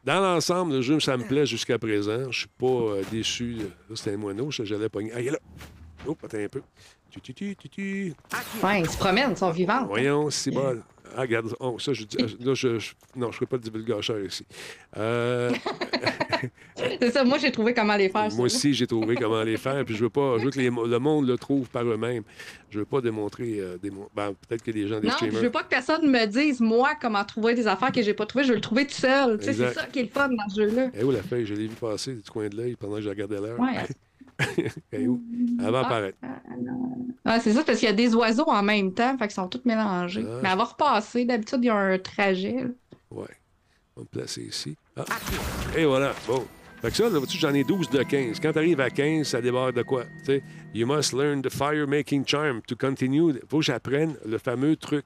dans 0.04 0.20
l'ensemble, 0.20 0.72
le 0.74 0.82
jeu, 0.82 0.98
ça 1.00 1.16
me 1.16 1.24
plaît 1.24 1.46
jusqu'à 1.46 1.78
présent. 1.78 2.30
Je 2.30 2.40
suis 2.40 2.48
pas 2.48 2.66
euh, 2.66 3.02
déçu. 3.12 3.58
C'était 3.94 4.14
un 4.14 4.16
moineau, 4.16 4.50
j'allais 4.50 4.88
pogner. 4.88 5.12
Ah, 5.14 5.20
il 5.20 5.28
est 5.28 5.32
là! 5.32 5.38
Oh, 6.06 6.16
attends 6.24 6.38
un 6.38 6.48
peu. 6.48 6.62
Tu, 7.10 7.20
tu, 7.20 7.34
tu, 7.34 7.54
tu, 7.56 7.68
tu. 7.68 8.14
Ouais, 8.64 8.80
ils 8.80 8.90
se 8.90 8.96
promènent, 8.96 9.30
ils 9.32 9.36
sont 9.36 9.50
vivants. 9.50 9.84
Voyons, 9.86 10.28
c'est 10.30 10.50
bon. 10.50 10.80
Ah, 11.16 11.20
regarde, 11.22 11.54
oh, 11.60 11.78
ça, 11.78 11.92
je 11.92 12.04
dis. 12.04 12.16
Là, 12.18 12.54
je, 12.54 12.78
je- 12.78 12.92
non, 13.16 13.26
je 13.26 13.26
ne 13.26 13.32
ferai 13.32 13.46
pas 13.46 13.58
de 13.58 13.62
divulgateur 13.62 14.20
ici. 14.24 14.46
Euh, 14.96 15.50
C'est 17.00 17.10
ça, 17.12 17.22
moi 17.24 17.38
j'ai 17.38 17.52
trouvé 17.52 17.72
comment 17.74 17.94
les 17.96 18.08
faire. 18.08 18.22
moi 18.22 18.30
ça. 18.30 18.42
aussi, 18.56 18.74
j'ai 18.74 18.86
trouvé 18.86 19.14
comment 19.14 19.42
les 19.42 19.56
faire. 19.56 19.84
Puis 19.84 19.94
je 19.94 20.02
veux 20.04 20.10
pas, 20.10 20.38
je 20.38 20.44
veux 20.44 20.50
que 20.50 20.58
les- 20.58 20.70
le 20.70 20.98
monde 20.98 21.26
le 21.28 21.38
trouve 21.38 21.68
par 21.68 21.84
eux-mêmes. 21.84 22.22
Je 22.70 22.80
veux 22.80 22.84
pas 22.84 23.00
démontrer. 23.00 23.60
euh, 23.60 23.76
démon- 23.78 24.08
ben, 24.14 24.34
peut-être 24.48 24.62
que 24.62 24.70
les 24.72 24.88
gens 24.88 24.98
des 24.98 25.06
Non, 25.06 25.12
je 25.12 25.16
streamers. 25.26 25.42
veux 25.42 25.50
pas 25.50 25.62
que 25.62 25.68
personne 25.68 26.10
me 26.10 26.26
dise, 26.26 26.60
moi, 26.60 26.92
comment 27.00 27.24
trouver 27.24 27.54
des 27.54 27.66
affaires 27.66 27.92
que 27.92 28.02
j'ai 28.02 28.14
pas 28.14 28.26
trouvées. 28.26 28.44
Je 28.44 28.48
veux 28.50 28.54
le 28.56 28.60
trouver 28.60 28.86
tout 28.86 28.94
seul. 28.94 29.38
Tu 29.38 29.44
sais, 29.46 29.52
C'est 29.52 29.72
ça 29.72 29.84
qui 29.86 30.00
est 30.00 30.04
le 30.04 30.08
fun 30.08 30.28
dans 30.28 30.48
ce 30.48 30.62
jeu-là. 30.62 30.88
Eh 30.98 31.04
où 31.04 31.10
la 31.12 31.22
feuille? 31.22 31.46
Je 31.46 31.54
l'ai 31.54 31.68
vu 31.68 31.74
passer 31.74 32.14
du 32.14 32.22
coin 32.30 32.48
de 32.48 32.56
l'œil 32.56 32.74
pendant 32.76 32.96
que 32.96 33.02
je 33.02 33.08
regardais 33.08 33.40
l'heure. 33.40 33.60
Ouais. 33.60 33.84
Eh 34.92 35.06
où? 35.08 35.20
Elle 35.60 35.70
va 35.70 35.80
Ah. 35.80 35.86
apparaître. 35.86 36.18
Ah, 37.24 37.40
c'est 37.40 37.52
ça, 37.52 37.62
parce 37.64 37.78
qu'il 37.78 37.88
y 37.88 37.92
a 37.92 37.94
des 37.94 38.14
oiseaux 38.14 38.48
en 38.48 38.62
même 38.62 38.92
temps, 38.92 39.16
fait 39.18 39.24
qu'ils 39.28 39.34
sont 39.34 39.48
tous 39.48 39.62
mélangés. 39.64 40.24
Ah. 40.26 40.40
Mais 40.42 40.48
elle 40.50 40.58
va 40.58 40.64
repasser. 40.64 41.24
D'habitude, 41.24 41.58
il 41.62 41.66
y 41.66 41.70
a 41.70 41.76
un 41.76 41.98
trajet. 41.98 42.52
là. 42.64 42.68
Ouais. 43.10 43.26
On 43.96 44.00
va 44.00 44.04
me 44.04 44.08
placer 44.20 44.42
ici. 44.42 44.76
Ah. 44.96 45.04
Et 45.76 45.84
voilà. 45.84 46.12
Bon. 46.26 46.44
Fait 46.80 46.90
que 46.90 46.96
ça, 46.96 47.08
là, 47.08 47.20
j'en 47.28 47.54
ai 47.54 47.62
12 47.62 47.90
de 47.90 48.02
15. 48.02 48.40
Quand 48.40 48.52
tu 48.52 48.58
arrives 48.58 48.80
à 48.80 48.90
15, 48.90 49.24
ça 49.28 49.40
débarque 49.40 49.76
de 49.76 49.82
quoi? 49.82 50.02
Tu 50.20 50.24
sais, 50.24 50.42
you 50.74 50.84
must 50.84 51.12
learn 51.12 51.40
the 51.40 51.48
fire-making 51.50 52.26
charm 52.26 52.60
to 52.62 52.74
continue. 52.74 53.34
faut 53.48 53.58
que 53.58 53.64
j'apprenne 53.64 54.16
le 54.26 54.36
fameux 54.38 54.74
truc, 54.74 55.04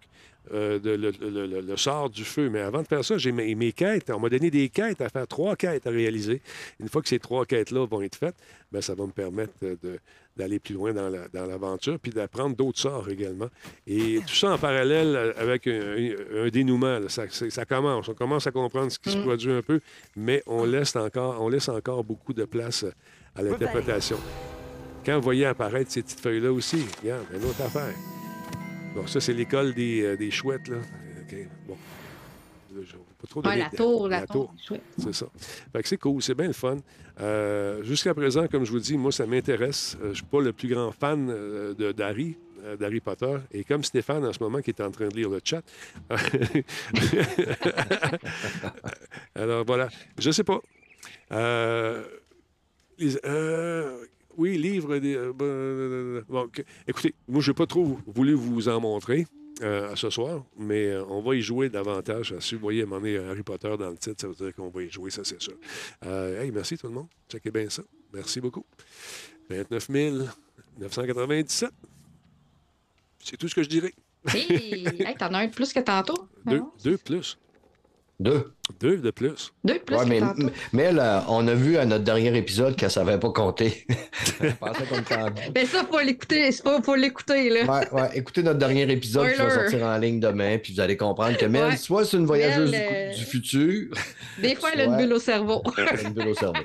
euh, 0.53 0.79
de, 0.79 0.91
le, 0.91 1.11
le- 1.21 1.47
le- 1.47 1.61
le 1.61 1.77
sort 1.77 2.09
du 2.11 2.25
feu. 2.25 2.49
Mais 2.51 2.61
avant 2.61 2.83
de 2.83 2.87
faire 2.87 3.05
ça, 3.05 3.19
j'ai 3.19 3.33
mes, 3.33 3.55
mes 3.55 3.73
quêtes. 3.73 4.11
On 4.11 4.21
m'a 4.21 4.29
donné 4.29 4.51
des 4.51 4.69
quêtes 4.69 5.01
à 5.01 5.09
faire, 5.09 5.27
trois 5.27 5.57
quêtes 5.57 5.87
à 5.87 5.91
réaliser. 5.91 6.41
Une 6.81 6.89
fois 6.89 7.03
que 7.03 7.09
ces 7.09 7.19
trois 7.19 7.45
quêtes-là 7.47 7.87
vont 7.87 8.03
être 8.03 8.17
faites, 8.17 8.37
ben, 8.73 8.81
ça 8.81 8.95
va 8.95 9.07
me 9.07 9.13
permettre 9.13 9.53
de- 9.63 9.99
d'aller 10.37 10.59
plus 10.59 10.75
loin 10.75 10.93
dans 10.93 11.09
la- 11.09 11.29
dans 11.29 11.47
l'aventure, 11.47 11.99
puis 11.99 12.13
d'apprendre 12.13 12.55
d'autres 12.55 12.79
sorts 12.79 13.09
également. 13.09 13.49
Et 13.87 14.21
tout 14.27 14.35
ça 14.35 14.53
en 14.53 14.59
parallèle 14.59 15.35
avec 15.39 15.67
un, 15.67 15.73
un- 15.97 16.45
un 16.45 16.49
dénouement. 16.49 16.99
là. 16.99 17.09
Ça, 17.09 17.65
commence. 17.65 18.09
On 18.09 18.15
commence 18.15 18.47
à 18.47 18.51
comprendre 18.51 18.93
ce 18.93 18.99
qui 18.99 19.11
se 19.11 19.17
produit 19.19 19.51
un 19.53 19.63
peu, 19.63 19.81
mais 20.15 20.43
on 20.47 20.65
laisse 20.65 20.95
encore, 20.97 21.41
on 21.41 21.49
laisse 21.49 21.69
encore 21.71 22.05
beaucoup 22.05 22.35
de 22.35 22.45
place 22.45 22.85
à 23.35 23.43
l'interprétation. 23.43 24.19
Quand 25.05 25.17
vous 25.17 25.23
voyez 25.23 25.47
apparaître 25.47 25.91
ces 25.91 26.03
petites 26.03 26.21
feuilles-là 26.21 26.53
aussi, 26.53 26.85
regarde, 27.03 27.25
une 27.33 27.45
autre 27.45 27.63
affaire. 27.63 27.95
Bon, 28.97 29.07
ça, 29.07 29.21
c'est 29.21 29.33
l'école 29.35 29.75
des, 29.75 30.03
euh, 30.03 30.17
des 30.17 30.31
chouettes, 30.31 30.69
là. 30.69 30.79
OK, 30.79 31.37
bon. 31.69 31.77
Là, 32.75 32.83
Pas 33.21 33.27
trop 33.29 33.43
Ouais, 33.47 33.57
la 33.59 33.69
tour, 33.71 34.09
la, 34.09 34.21
la 34.21 34.27
tour. 34.27 34.55
tour. 34.67 34.79
C'est 34.99 35.15
ça. 35.15 35.27
Fait 35.73 35.83
que 35.83 35.89
c'est 35.89 35.97
cool, 35.99 36.23
c'est 36.23 36.35
bien 36.35 36.47
le 36.49 36.53
fun. 36.53 36.77
Euh, 37.21 37.83
Jusqu'à 37.85 38.13
présent, 38.15 38.47
comme 38.49 38.65
je 38.65 38.71
vous 38.71 38.79
dis, 38.81 38.97
moi, 38.99 39.13
ça 39.13 39.27
m'intéresse. 39.27 39.97
Euh, 40.01 40.05
je 40.05 40.09
ne 40.09 40.15
suis 40.15 40.25
pas 40.25 40.41
le 40.41 40.53
plus 40.53 40.69
grand 40.69 40.93
fan 40.93 41.29
euh, 41.31 41.75
de- 41.75 41.93
d'Harry. 41.93 42.37
euh, 42.65 42.77
d'Harry 42.77 43.01
Potter. 43.01 43.37
Et 43.53 43.65
comme 43.65 43.85
Stéphane, 43.85 44.25
en 44.25 44.33
ce 44.33 44.43
moment, 44.43 44.61
qui 44.61 44.71
est 44.71 44.81
en 44.81 44.91
train 44.91 45.09
de 45.09 45.15
lire 45.17 45.29
le 45.31 45.41
chat. 45.45 45.63
Alors 49.35 49.65
voilà, 49.65 49.89
je 50.19 50.31
sais 50.31 50.45
pas. 50.45 50.61
Euh, 51.33 52.05
les- 52.99 53.19
euh, 53.25 54.05
oui, 54.37 54.59
livre 54.59 54.99
des. 54.99 55.15
euh, 55.15 55.33
bon, 55.33 56.25
bon, 56.29 56.43
ok. 56.45 56.65
Écoutez, 56.87 57.15
moi, 57.29 57.41
je 57.41 57.51
n'ai 57.51 57.55
pas 57.55 57.67
trop 57.67 57.99
voulu 58.07 58.35
vous 58.35 58.69
en 58.69 58.81
montrer 58.81 59.27
euh, 59.63 59.97
ce 59.97 60.11
soir, 60.11 60.45
mais 60.59 60.89
euh, 60.89 61.05
on 61.09 61.23
va 61.23 61.35
y 61.35 61.41
jouer 61.41 61.69
davantage. 61.71 62.39
Si 62.41 62.55
vous 62.55 62.61
voyez, 62.61 62.83
à 62.83 62.87
un 62.87 63.31
Harry 63.31 63.43
Potter 63.43 63.75
dans 63.79 63.91
le 63.91 63.97
titre, 63.97 64.21
ça 64.21 64.29
veut 64.29 64.35
dire 64.35 64.55
qu'on 64.55 64.69
va 64.69 64.83
y 64.83 64.91
jouer, 64.91 65.11
ça, 65.11 65.23
c'est 65.25 65.41
sûr. 65.41 65.55
Euh, 66.05 66.43
hey, 66.43 66.51
merci 66.51 66.77
tout 66.77 66.89
le 66.89 66.93
monde. 66.93 67.09
Checkez 67.29 67.51
bien 67.51 67.69
ça. 67.71 67.83
Merci 68.13 68.41
beaucoup. 68.41 68.65
29 69.49 69.89
997. 70.79 71.71
C'est 73.25 73.37
tout 73.37 73.49
ce 73.49 73.55
que 73.55 73.63
je 73.63 73.69
dirais. 73.69 73.95
Hey, 74.35 74.87
hey, 75.01 75.15
t'en 75.17 75.33
as 75.33 75.39
un 75.39 75.47
de 75.47 75.53
plus 75.53 75.73
que 75.73 75.81
tantôt? 75.81 76.29
Deux, 76.45 76.63
deux 76.85 76.99
plus. 76.99 77.39
Deux. 78.19 78.51
Deux 78.81 78.97
de 78.97 79.11
plus. 79.11 79.53
Deux 79.63 79.75
de 79.75 79.79
plus 79.79 79.95
Ouais, 79.97 80.07
mais, 80.07 80.21
mais 80.73 80.91
là, 80.93 81.25
on 81.29 81.47
a 81.49 81.55
vu 81.55 81.77
à 81.77 81.85
notre 81.85 82.03
dernier 82.05 82.35
épisode 82.37 82.75
qu'elle 82.75 82.87
ne 82.89 82.93
savait 82.93 83.19
pas 83.19 83.31
compter. 83.31 83.87
Ben 84.41 85.67
ça, 85.67 85.85
faut 85.91 86.01
l'écouter. 86.01 86.51
C'est 86.53 86.63
pas 86.65 86.81
pour 86.81 86.97
l'écouter, 86.97 87.51
là. 87.51 87.65
Ouais, 87.65 87.93
ouais. 87.93 88.09
Écoutez 88.15 88.43
notre 88.43 88.59
dernier 88.59 88.91
épisode 88.91 89.31
qui 89.33 89.39
va 89.39 89.51
sortir 89.51 89.83
en 89.85 89.97
ligne 89.99 90.19
demain, 90.21 90.59
puis 90.59 90.73
vous 90.75 90.81
allez 90.81 90.97
comprendre 90.97 91.37
que 91.37 91.47
Mel, 91.47 91.65
Ouais. 91.65 91.77
soit 91.77 92.05
c'est 92.05 92.17
une 92.17 92.27
voyageuse 92.27 92.71
Mel, 92.71 92.81
du- 92.81 92.95
euh, 92.95 93.19
du, 93.19 93.25
futur, 93.25 93.89
Des 94.41 94.55
fois, 94.55 94.71
elle 94.75 94.81
a 94.81 94.85
une 94.85 94.97
bulle 94.97 95.13
au 95.13 95.19
cerveau. 95.19 95.63
elle 95.79 95.89
a 95.89 96.03
une 96.03 96.13
bulle 96.15 96.29
au 96.29 96.35
cerveau. 96.35 96.63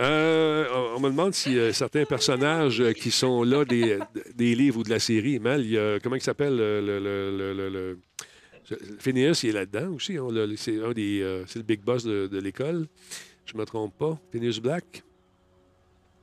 Euh, 0.00 0.64
on- 0.74 0.96
on 0.96 1.00
me 1.00 1.10
demande 1.10 1.34
si 1.34 1.56
euh, 1.56 1.72
certains 1.72 2.04
personnages 2.04 2.80
euh, 2.80 2.92
qui 2.92 3.12
sont 3.12 3.44
là 3.44 3.64
des, 3.64 3.98
des 4.34 4.54
livres 4.56 4.80
ou 4.80 4.82
de 4.82 4.90
la 4.90 4.98
série, 4.98 5.38
Mal, 5.38 5.60
il 5.64 5.70
y 5.70 5.78
a, 5.78 5.98
comment 6.02 6.16
il 6.16 6.22
s'appelle 6.22 6.56
le, 6.56 6.80
le, 6.80 6.98
le, 6.98 7.36
le- 7.38 7.54
le- 7.54 7.68
le- 7.70 7.98
Phineas, 8.98 9.40
il 9.42 9.50
est 9.50 9.52
là-dedans 9.52 9.92
aussi. 9.94 10.16
hein, 10.16 10.28
le- 10.30 10.56
c'est 10.56 10.82
un 10.82 10.92
des, 10.92 11.20
euh, 11.22 11.44
c'est 11.46 11.58
le 11.58 11.64
big 11.64 11.82
boss 11.82 12.04
de, 12.04 12.26
de 12.26 12.38
l'école. 12.38 12.86
Je 13.46 13.56
me 13.56 13.64
trompe 13.64 13.96
pas. 13.98 14.18
Phineas 14.32 14.58
Black? 14.62 15.02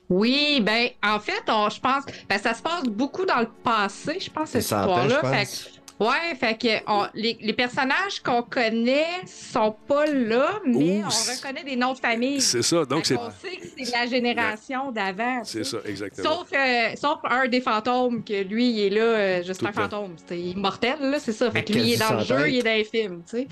Oui, 0.10 0.60
ben, 0.62 0.90
en 1.04 1.20
fait, 1.20 1.44
on- 1.48 1.70
je 1.70 1.80
pense, 1.80 2.04
ben, 2.28 2.38
ça 2.38 2.54
se 2.54 2.62
passe 2.62 2.84
beaucoup 2.84 3.26
dans 3.26 3.40
le 3.40 3.48
passé, 3.64 4.20
je 4.20 4.30
pense, 4.30 4.50
cette 4.50 4.64
histoire-là. 4.64 5.22
je 5.24 5.28
Fait 5.46 5.81
ouais, 6.02 6.36
fait 6.40 6.58
que 6.58 6.84
on- 6.92 7.08
les, 7.14 7.38
les 7.42 7.54
personnages 7.54 8.20
qu'on 8.24 8.44
connaît 8.44 9.06
sont 9.26 9.76
pas 9.88 10.06
là, 10.08 10.60
mais 10.66 11.02
Ouh, 11.02 11.04
on 11.06 11.10
c'est- 11.10 11.36
reconnaît 11.48 11.64
des 11.64 11.76
noms 11.76 11.94
de 11.94 12.00
famille. 12.00 12.42
C'est 12.42 12.62
ça. 12.64 12.84
Donc, 12.86 13.06
c'est, 13.06 13.16
qu'on 13.16 13.30
sait 13.32 13.56
que 13.58 13.68
c'est 13.86 13.92
la 13.92 14.06
génération 14.08 14.92
d'avant. 14.92 15.44
c'est 15.44 15.64
ça, 15.64 15.78
exactement. 15.86 16.28
Sauf, 16.40 16.48
euh, 16.54 16.90
sauf 17.00 17.20
un 17.24 17.48
des 17.48 17.62
fantômes, 17.62 18.24
que 18.24 18.44
lui, 18.44 18.70
il 18.72 18.80
est 18.82 18.90
là, 18.90 19.02
euh, 19.02 19.44
juste 19.44 19.60
Tout 19.62 19.68
un 19.68 19.72
fantôme. 19.72 20.16
C'est 20.28 20.40
immortel, 20.40 20.98
là, 21.00 21.20
c'est 21.20 21.32
ça. 21.34 21.52
Fait 21.52 21.60
Mais 21.60 21.64
que 21.66 21.74
lui, 21.74 21.82
il 21.82 21.94
est 21.94 21.98
dans 21.98 22.14
le 22.18 22.24
jeu, 22.26 22.50
il 22.50 22.58
est 22.58 22.64
dans 22.64 22.76
les 22.78 22.84
films, 22.84 23.24
tu 23.30 23.38
sais. 23.38 23.48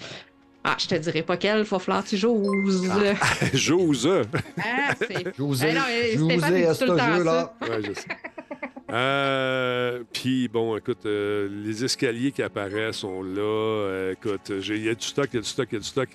Ah, 0.61 0.75
je 0.77 0.87
te 0.87 0.95
dirais 0.95 1.21
pas 1.21 1.37
quel, 1.37 1.63
faut 1.63 1.79
falloir 1.79 2.03
tu 2.03 2.17
joues. 2.17 2.43
J'ose. 3.53 4.09
Ah, 4.57 4.93
c'est... 4.99 5.33
Je 5.37 5.41
vous 5.41 5.55
Ben 5.57 5.69
ai, 5.69 5.73
non, 5.73 5.81
je 6.13 6.17
vous 6.19 6.29
Stéphane, 6.29 6.55
ai 6.55 6.59
il 6.59 6.65
à 6.65 6.73
dit 6.73 6.79
ce 6.79 6.83
tout 6.85 6.91
le 6.91 6.97
temps 6.97 7.15
jeu-là. 7.15 7.53
Ouais, 7.61 7.67
je 7.81 7.93
sais. 7.93 8.07
Euh, 8.91 10.03
Puis, 10.13 10.47
bon, 10.47 10.75
écoute, 10.77 11.05
euh, 11.05 11.47
les 11.63 11.83
escaliers 11.83 12.31
qui 12.31 12.41
apparaissent 12.41 12.97
sont 12.97 13.21
là. 13.23 13.41
Euh, 13.41 14.13
écoute, 14.13 14.49
il 14.49 14.83
y 14.85 14.89
a 14.89 14.95
du 14.95 15.05
stock, 15.05 15.27
il 15.31 15.35
y 15.35 15.39
a 15.39 15.41
du 15.41 15.47
stock, 15.47 15.67
il 15.71 15.75
y 15.75 15.77
a 15.77 15.79
du 15.79 15.85
stock. 15.87 16.09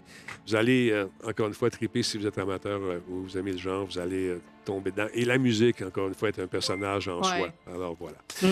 Vous 0.46 0.54
allez, 0.54 0.90
euh, 0.90 1.06
encore 1.24 1.46
une 1.48 1.54
fois, 1.54 1.70
triper 1.70 2.02
si 2.02 2.18
vous 2.18 2.26
êtes 2.26 2.38
amateur 2.38 2.80
euh, 2.82 2.98
ou 3.08 3.22
vous 3.22 3.38
aimez 3.38 3.52
le 3.52 3.58
genre, 3.58 3.86
vous 3.86 3.98
allez 3.98 4.36
tomber 4.64 4.90
dedans. 4.90 5.06
Et 5.14 5.24
la 5.24 5.38
musique, 5.38 5.82
encore 5.82 6.08
une 6.08 6.14
fois, 6.14 6.28
est 6.28 6.38
un 6.38 6.46
personnage 6.46 7.08
en 7.08 7.18
Ouais. 7.20 7.38
soi. 7.38 7.48
Alors, 7.72 7.96
voilà. 7.98 8.18
Mm. 8.42 8.46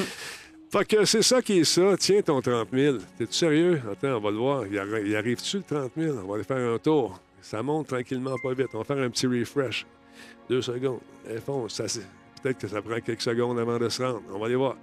Fait 0.71 0.85
que 0.87 1.05
c'est 1.05 1.23
ça 1.23 1.43
qui 1.43 1.59
est 1.59 1.65
ça. 1.65 1.97
Tiens, 1.99 2.23
ton 2.23 2.41
30 2.41 2.69
000. 2.73 2.97
T'es-tu 3.19 3.35
sérieux? 3.35 3.81
Attends, 3.91 4.17
on 4.17 4.21
va 4.21 4.31
le 4.31 4.37
voir. 4.39 4.67
Il, 4.67 4.79
arri- 4.79 5.05
il 5.05 5.15
arrive-tu 5.17 5.59
le 5.59 5.63
30 5.65 5.93
000? 5.97 6.17
On 6.25 6.29
va 6.29 6.35
aller 6.37 6.45
faire 6.45 6.57
un 6.75 6.79
tour. 6.79 7.21
Ça 7.43 7.63
monte 7.63 7.89
tranquillement, 7.89 8.37
pas 8.43 8.55
vite. 8.55 8.69
On 8.73 8.79
va 8.79 8.85
faire 8.85 8.99
un 8.99 9.11
petit 9.11 9.27
refresh. 9.27 9.85
Deux 10.49 10.63
secondes. 10.63 11.01
Elle 11.29 11.41
fonce. 11.41 11.75
Ça, 11.75 11.89
c'est- 11.89 12.07
Peut-être 12.43 12.59
que 12.59 12.69
ça 12.69 12.83
prend 12.83 12.99
quelques 13.01 13.23
secondes 13.23 13.59
avant 13.59 13.79
de 13.79 13.89
se 13.89 14.03
rendre. 14.03 14.23
On 14.33 14.39
va 14.39 14.47
aller 14.47 14.57
voir. 14.57 14.77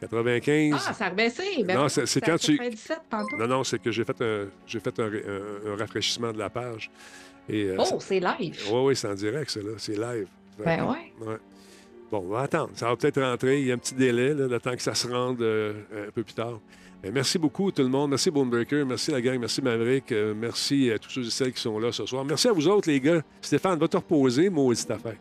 95. 0.00 0.74
Ah, 0.88 0.92
ça 0.92 1.06
a 1.06 1.08
rebaissé. 1.10 1.64
Ben 1.64 1.76
Non, 1.78 1.88
c'est- 1.88 2.20
quand 2.20 2.36
tu- 2.36 2.56
97 2.58 3.00
tantôt. 3.08 3.36
Non, 3.38 3.46
non, 3.46 3.64
c'est 3.64 3.80
que 3.80 3.90
j'ai 3.90 4.04
fait 4.04 4.20
un, 4.20 4.46
j'ai 4.66 4.80
fait 4.80 4.98
un, 5.00 5.08
ré- 5.08 5.24
un- 5.26 5.72
un 5.72 5.76
rafraîchissement 5.76 6.32
de 6.32 6.38
la 6.38 6.50
page. 6.50 6.90
Et, 7.48 7.64
euh, 7.70 7.76
Oh, 7.78 7.98
c'est 8.00 8.20
live. 8.20 8.60
Oui, 8.70 8.78
oui, 8.84 8.96
c'est 8.96 9.08
en 9.08 9.14
direct, 9.14 9.50
ça, 9.50 9.60
là. 9.60 9.70
C'est 9.78 9.96
live. 9.96 10.26
Ben 10.62 10.84
ouais. 10.84 11.12
Ouais. 11.26 11.36
Bon, 12.10 12.18
on 12.18 12.28
va 12.28 12.40
attendre. 12.42 12.70
Ça 12.74 12.88
va 12.88 12.96
peut-être 12.96 13.20
rentrer. 13.22 13.60
Il 13.60 13.66
y 13.68 13.70
a 13.70 13.74
un 13.74 13.78
petit 13.78 13.94
délai, 13.94 14.34
là, 14.34 14.46
le 14.46 14.60
temps 14.60 14.74
que 14.74 14.82
ça 14.82 14.94
se 14.94 15.06
rende 15.08 15.40
euh, 15.42 15.72
un 16.08 16.10
peu 16.10 16.22
plus 16.22 16.34
tard. 16.34 16.60
Mais 17.02 17.10
merci 17.10 17.38
beaucoup, 17.38 17.70
tout 17.70 17.82
le 17.82 17.88
monde. 17.88 18.10
Merci, 18.10 18.30
Bonebreaker. 18.30 18.84
Merci, 18.84 19.10
la 19.12 19.20
gang. 19.20 19.38
Merci, 19.38 19.62
Maverick. 19.62 20.10
Euh, 20.12 20.34
merci 20.36 20.90
à 20.90 20.98
tous 20.98 21.10
ceux 21.10 21.22
et 21.26 21.30
celles 21.30 21.52
qui 21.52 21.60
sont 21.60 21.78
là 21.78 21.90
ce 21.92 22.04
soir. 22.06 22.24
Merci 22.24 22.48
à 22.48 22.52
vous 22.52 22.66
autres, 22.68 22.88
les 22.90 23.00
gars. 23.00 23.22
Stéphane, 23.40 23.78
va 23.78 23.88
te 23.88 23.96
reposer, 23.96 24.48
maudite 24.50 24.90
affaire. 24.90 25.16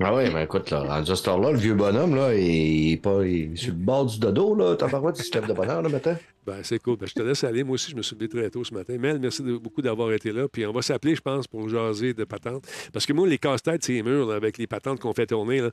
Ah 0.00 0.14
oui, 0.14 0.30
mais 0.32 0.44
écoute, 0.44 0.70
là, 0.70 0.82
à 0.92 1.02
heure-là, 1.28 1.50
le 1.50 1.58
vieux 1.58 1.74
bonhomme, 1.74 2.14
là, 2.14 2.32
il 2.32 2.92
est 2.92 2.96
pas 2.98 3.24
il 3.24 3.52
est 3.52 3.56
sur 3.56 3.72
le 3.72 3.78
bord 3.78 4.06
du 4.06 4.18
dodo, 4.20 4.54
là. 4.54 4.76
T'as 4.76 4.88
pas 4.88 5.00
il 5.18 5.24
se 5.24 5.32
lève 5.34 5.48
de 5.48 5.52
bonheur, 5.52 5.82
là, 5.82 5.88
maintenant? 5.88 6.16
Ben, 6.48 6.60
c'est 6.62 6.82
cool. 6.82 6.96
Ben, 6.96 7.06
je 7.06 7.12
te 7.12 7.20
laisse 7.20 7.44
aller. 7.44 7.62
Moi 7.62 7.74
aussi, 7.74 7.90
je 7.90 7.96
me 7.96 8.00
suis 8.00 8.16
levé 8.16 8.26
très 8.28 8.48
tôt 8.48 8.64
ce 8.64 8.72
matin. 8.72 8.96
Mel, 8.98 9.18
merci 9.18 9.42
de- 9.42 9.58
beaucoup 9.58 9.82
d'avoir 9.82 10.10
été 10.12 10.32
là. 10.32 10.48
Puis 10.48 10.64
on 10.64 10.72
va 10.72 10.80
s'appeler, 10.80 11.14
je 11.14 11.20
pense, 11.20 11.46
pour 11.46 11.68
jaser 11.68 12.14
de 12.14 12.24
patentes. 12.24 12.64
Parce 12.90 13.04
que 13.04 13.12
moi, 13.12 13.28
les 13.28 13.36
casse-têtes, 13.36 13.84
c'est 13.84 13.92
les 13.92 14.02
murs, 14.02 14.26
là, 14.26 14.36
avec 14.36 14.56
les 14.56 14.66
patentes 14.66 14.98
qu'on 14.98 15.12
fait 15.12 15.26
tourner. 15.26 15.60
Là. 15.60 15.70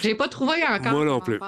J'ai 0.00 0.14
pas 0.14 0.28
trouvé 0.28 0.54
encore. 0.62 0.92
Moi 0.92 1.04
non 1.04 1.18
plus. 1.18 1.40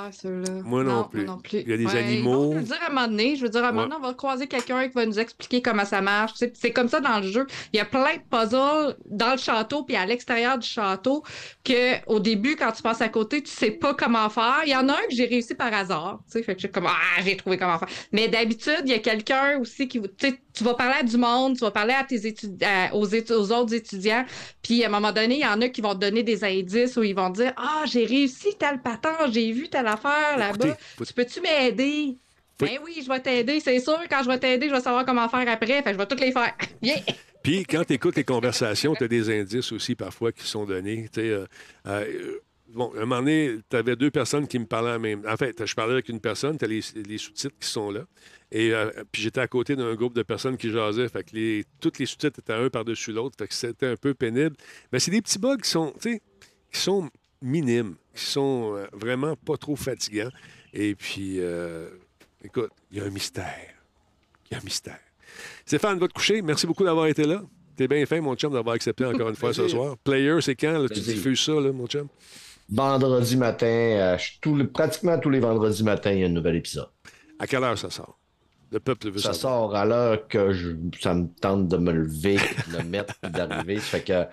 Moi 0.64 0.82
non 0.82 1.04
plus. 1.04 1.26
Il 1.52 1.68
y 1.68 1.72
a 1.72 1.76
des 1.76 1.86
animaux. 1.96 2.52
Je 2.54 2.58
veux 2.58 2.64
dire 2.64 2.78
à 2.82 2.90
un 2.90 2.94
moment 2.94 3.06
donné, 3.06 3.36
je 3.36 3.42
veux 3.42 3.48
dire 3.48 3.62
à 3.64 3.68
un 3.68 3.72
moment 3.72 3.84
donné, 3.84 3.96
on 3.96 4.06
va 4.08 4.14
croiser 4.14 4.46
quelqu'un 4.48 4.88
qui 4.88 4.94
va 4.94 5.06
nous 5.06 5.18
expliquer 5.20 5.62
comment 5.62 5.84
ça 5.84 6.00
marche. 6.00 6.32
C'est 6.54 6.72
comme 6.72 6.88
ça 6.88 7.00
dans 7.00 7.20
le 7.20 7.28
jeu. 7.28 7.46
Il 7.72 7.76
y 7.76 7.80
a 7.80 7.84
plein 7.84 8.16
de 8.16 8.22
puzzles 8.28 8.96
dans 9.06 9.32
le 9.32 9.38
château 9.38 9.84
puis 9.84 9.94
à 9.94 10.04
l'extérieur 10.04 10.58
du 10.58 10.66
château 10.66 11.22
que 11.64 12.04
au 12.06 12.18
début, 12.18 12.56
quand 12.56 12.72
tu 12.72 12.82
passes 12.82 13.00
à 13.02 13.08
côté, 13.08 13.40
tu 13.42 13.50
sais 13.50 13.70
pas 13.70 13.94
comment 13.94 14.28
faire. 14.30 14.62
Il 14.66 14.70
y 14.70 14.76
en 14.76 14.88
a 14.88 14.92
un 14.94 15.06
que 15.08 15.14
j'ai 15.14 15.26
réussi 15.26 15.54
par 15.54 15.72
hasard. 15.72 16.20
Tu 16.26 16.32
sais, 16.38 16.42
fait 16.42 16.54
que 16.56 16.60
j'ai 16.60 16.68
comme 16.70 16.86
ah 16.88 17.22
j'ai 17.24 17.36
trouvé 17.36 17.56
comment 17.56 17.78
faire. 17.78 17.88
Mais 18.12 18.28
d'habitude, 18.28 18.63
il 18.84 18.90
y 18.90 18.94
a 18.94 18.98
quelqu'un 18.98 19.58
aussi 19.58 19.88
qui 19.88 20.00
tu 20.52 20.64
vas 20.64 20.74
parler 20.74 20.96
à 21.00 21.02
du 21.02 21.16
monde, 21.16 21.54
tu 21.54 21.60
vas 21.60 21.70
parler 21.70 21.94
à 21.94 22.04
tes 22.04 22.18
étudi- 22.18 22.64
à- 22.64 22.94
aux, 22.94 23.04
autres 23.52 23.74
étudiants. 23.74 24.24
Puis 24.62 24.84
à 24.84 24.86
un 24.86 24.90
moment 24.90 25.12
donné, 25.12 25.36
il 25.36 25.40
y 25.40 25.46
en 25.46 25.60
a 25.60 25.68
qui 25.68 25.80
vont 25.80 25.94
te 25.94 26.00
donner 26.00 26.22
des 26.22 26.44
indices 26.44 26.96
où 26.96 27.02
ils 27.02 27.14
vont 27.14 27.30
te 27.32 27.42
dire 27.42 27.52
Ah, 27.56 27.84
j'ai 27.86 28.04
réussi 28.04 28.56
tel 28.58 28.80
patent, 28.80 29.32
j'ai 29.32 29.52
vu 29.52 29.68
telle 29.68 29.86
affaire 29.86 30.36
là-bas. 30.38 30.76
Tu 31.04 31.12
peux-tu 31.12 31.40
m'aider? 31.40 32.16
Oui. 32.60 32.68
Ben 32.68 32.78
oui, 32.84 33.02
je 33.02 33.08
vais 33.08 33.20
t'aider, 33.20 33.58
c'est 33.60 33.80
sûr. 33.80 33.98
Quand 34.08 34.22
je 34.22 34.28
vais 34.28 34.38
t'aider, 34.38 34.68
je 34.68 34.74
vais 34.74 34.80
savoir 34.80 35.04
comment 35.04 35.28
faire 35.28 35.48
après. 35.48 35.82
Fait 35.82 35.82
que 35.82 35.92
je 35.92 35.98
vais 35.98 36.06
toutes 36.06 36.20
les 36.20 36.32
faire. 36.32 36.54
Viens! 36.82 36.96
Puis 37.42 37.64
quand 37.64 37.84
tu 37.84 37.94
écoutes 37.94 38.16
les 38.16 38.24
conversations, 38.24 38.94
tu 38.94 39.04
as 39.04 39.08
des 39.08 39.40
indices 39.40 39.70
aussi 39.72 39.94
parfois 39.94 40.32
qui 40.32 40.46
sont 40.46 40.64
donnés. 40.64 41.08
Tu 41.12 41.20
sais, 41.20 41.28
euh, 41.28 41.46
euh, 41.86 42.38
bon, 42.74 42.92
à 42.94 42.98
un 42.98 43.00
moment 43.00 43.20
donné, 43.20 43.56
tu 43.68 43.76
avais 43.76 43.96
deux 43.96 44.10
personnes 44.10 44.46
qui 44.46 44.58
me 44.58 44.66
parlaient 44.66 44.92
en 44.92 44.98
même 44.98 45.22
En 45.26 45.36
fait, 45.36 45.64
je 45.64 45.74
parlais 45.74 45.92
avec 45.92 46.08
une 46.08 46.20
personne, 46.20 46.58
tu 46.58 46.64
as 46.64 46.68
les, 46.68 46.80
les 47.06 47.18
sous-titres 47.18 47.56
qui 47.58 47.68
sont 47.68 47.90
là. 47.90 48.02
Et 48.52 48.72
euh, 48.72 48.90
puis 49.10 49.22
j'étais 49.22 49.40
à 49.40 49.48
côté 49.48 49.74
d'un 49.74 49.94
groupe 49.94 50.14
de 50.14 50.22
personnes 50.22 50.56
qui 50.56 50.70
jasaient. 50.70 51.08
Fait 51.08 51.24
que 51.24 51.34
les, 51.34 51.64
toutes 51.80 51.98
les 51.98 52.06
sous-titres 52.06 52.38
étaient 52.38 52.52
un 52.52 52.70
par-dessus 52.70 53.12
l'autre. 53.12 53.36
Fait 53.38 53.48
que 53.48 53.54
c'était 53.54 53.86
un 53.86 53.96
peu 53.96 54.14
pénible. 54.14 54.56
Mais 54.92 55.00
c'est 55.00 55.10
des 55.10 55.22
petits 55.22 55.38
bugs 55.38 55.56
qui 55.56 55.70
sont, 55.70 55.92
tu 56.00 56.12
sais, 56.12 56.22
qui 56.72 56.80
sont 56.80 57.10
minimes, 57.42 57.96
qui 58.14 58.24
sont 58.24 58.76
euh, 58.76 58.86
vraiment 58.92 59.34
pas 59.36 59.56
trop 59.56 59.76
fatigants. 59.76 60.30
Et 60.72 60.94
puis, 60.94 61.40
euh, 61.40 61.88
écoute, 62.42 62.70
il 62.90 62.98
y 62.98 63.00
a 63.00 63.04
un 63.04 63.10
mystère. 63.10 63.74
Il 64.50 64.54
y 64.54 64.56
a 64.56 64.60
un 64.60 64.64
mystère. 64.64 65.00
Stéphane, 65.66 65.98
va 65.98 66.08
te 66.08 66.12
coucher. 66.12 66.42
Merci 66.42 66.66
beaucoup 66.66 66.84
d'avoir 66.84 67.06
été 67.06 67.24
là. 67.24 67.42
T'es 67.76 67.88
bien 67.88 68.06
fin, 68.06 68.20
mon 68.20 68.36
chum, 68.36 68.52
d'avoir 68.52 68.76
accepté 68.76 69.04
encore 69.04 69.28
une 69.28 69.34
fois 69.34 69.52
ce 69.52 69.66
soir. 69.66 69.96
Player, 69.98 70.40
c'est 70.40 70.54
quand? 70.54 70.78
là, 70.78 70.88
tu 70.88 71.00
diffuses 71.00 71.40
ça, 71.40 71.54
là, 71.54 71.72
mon 71.72 71.86
chum? 71.86 72.08
Vendredi 72.70 73.36
matin, 73.36 73.66
euh, 73.66 74.16
pratiquement 74.72 75.18
tous 75.18 75.30
les 75.30 75.40
vendredis 75.40 75.82
matins, 75.84 76.12
il 76.12 76.20
y 76.20 76.24
a 76.24 76.26
un 76.26 76.30
nouvel 76.30 76.56
épisode. 76.56 76.88
À 77.38 77.46
quelle 77.46 77.62
heure 77.62 77.76
ça 77.78 77.90
sort? 77.90 78.18
Le 78.72 78.80
peuple 78.80 79.10
veut 79.10 79.18
Ça 79.20 79.32
savoir. 79.34 79.70
sort 79.70 79.76
à 79.76 79.84
l'heure 79.84 80.26
que 80.28 80.52
je, 80.52 80.70
ça 81.00 81.14
me 81.14 81.28
tente 81.40 81.68
de 81.68 81.76
me 81.76 81.92
lever, 81.92 82.36
de 82.72 82.78
me 82.78 82.82
mettre, 82.84 83.14
d'arriver. 83.22 83.76
Ça 83.76 83.98
fait 83.98 84.02
que. 84.02 84.24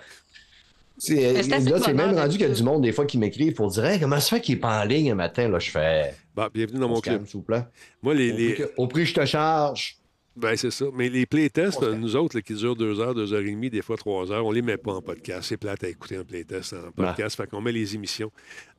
c'est- 0.98 1.44
là, 1.49 1.80
c'est 1.84 1.94
même 1.94 2.16
rendu 2.16 2.38
qu'il 2.38 2.48
y 2.48 2.52
a 2.52 2.53
du 2.53 2.64
monde 2.64 2.82
des 2.84 2.91
fois 2.94 3.06
qui 3.06 3.18
m'écrivent 3.18 3.53
pour 3.53 3.70
dire 3.70 3.86
Hey, 3.86 3.99
comment 3.99 4.20
ça 4.20 4.38
fait 4.38 4.41
qu'il 4.41 4.56
n'est 4.56 4.62
pas 4.62 4.82
en 4.82 4.86
ligne 4.86 5.12
un 5.12 5.16
matin? 5.16 5.48
Là, 5.49 5.60
je 5.60 5.70
fais. 5.70 6.16
Bah, 6.36 6.49
bienvenue 6.52 6.80
dans 6.80 6.86
On 6.88 6.90
mon 6.90 7.02
club. 7.02 7.16
calme, 7.16 7.26
s'il 7.28 7.38
vous 7.38 7.44
plaît. 7.45 7.66
Moi, 8.02 8.14
les, 8.14 8.32
Au, 8.32 8.38
les- 8.38 8.53
prix 8.53 8.64
que, 8.64 8.72
au 8.78 8.88
prix 8.88 9.02
que 9.03 9.10
je 9.10 9.14
te 9.14 9.26
charge. 9.26 9.98
Ben, 10.38 10.56
c'est 10.56 10.72
ça. 10.72 10.86
Mais 10.94 11.10
les 11.10 11.26
playtests, 11.26 11.82
nous 11.84 12.16
autres, 12.16 12.38
là, 12.38 12.41
qui 12.41 12.53
durent 12.53 12.76
deux 12.78 12.99
heures, 13.02 13.14
deux 13.14 13.34
heures 13.34 13.41
et 13.41 13.52
demie, 13.52 13.70
des 13.70 13.82
fois 13.82 13.98
trois 13.98 14.32
heures, 14.32 14.45
on 14.45 14.52
les 14.52 14.62
met 14.62 14.78
pas 14.78 14.94
en 14.94 15.02
podcast. 15.02 15.44
C'est 15.49 15.58
plate 15.58 15.84
à 15.84 15.90
écouter 15.90 16.16
un 16.16 16.24
playtest 16.24 16.74
en 16.74 16.91
podcast. 16.91 17.36
Fait 17.36 17.48
qu'on 17.49 17.60
met 17.60 17.74
les 17.74 17.95
émissions. 17.95 18.32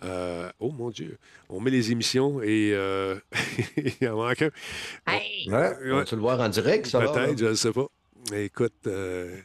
Euh, 0.03 0.51
oh 0.61 0.71
mon 0.71 0.89
Dieu. 0.91 1.19
On 1.51 1.61
met 1.61 1.71
les 1.71 1.93
émissions 1.93 2.41
et 2.43 2.71
euh, 2.73 3.17
il 4.01 4.09
en 4.09 4.17
manque 4.17 4.43
un. 4.43 4.51
Hey! 5.07 5.49
Ouais, 5.51 5.93
Ouais. 5.93 6.05
tu 6.05 6.15
le 6.15 6.23
voir 6.23 6.41
en 6.41 6.49
direct, 6.49 6.87
ça 6.87 7.01
va, 7.01 7.13
Peut-être, 7.13 7.39
je 7.39 7.45
ne 7.47 7.55
sais 7.55 7.73
pas. 7.73 7.87
Écoute, 8.35 8.73
euh, 8.87 9.37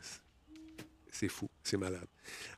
c'est 1.12 1.28
fou, 1.30 1.50
c'est 1.64 1.78
malade. 1.78 2.06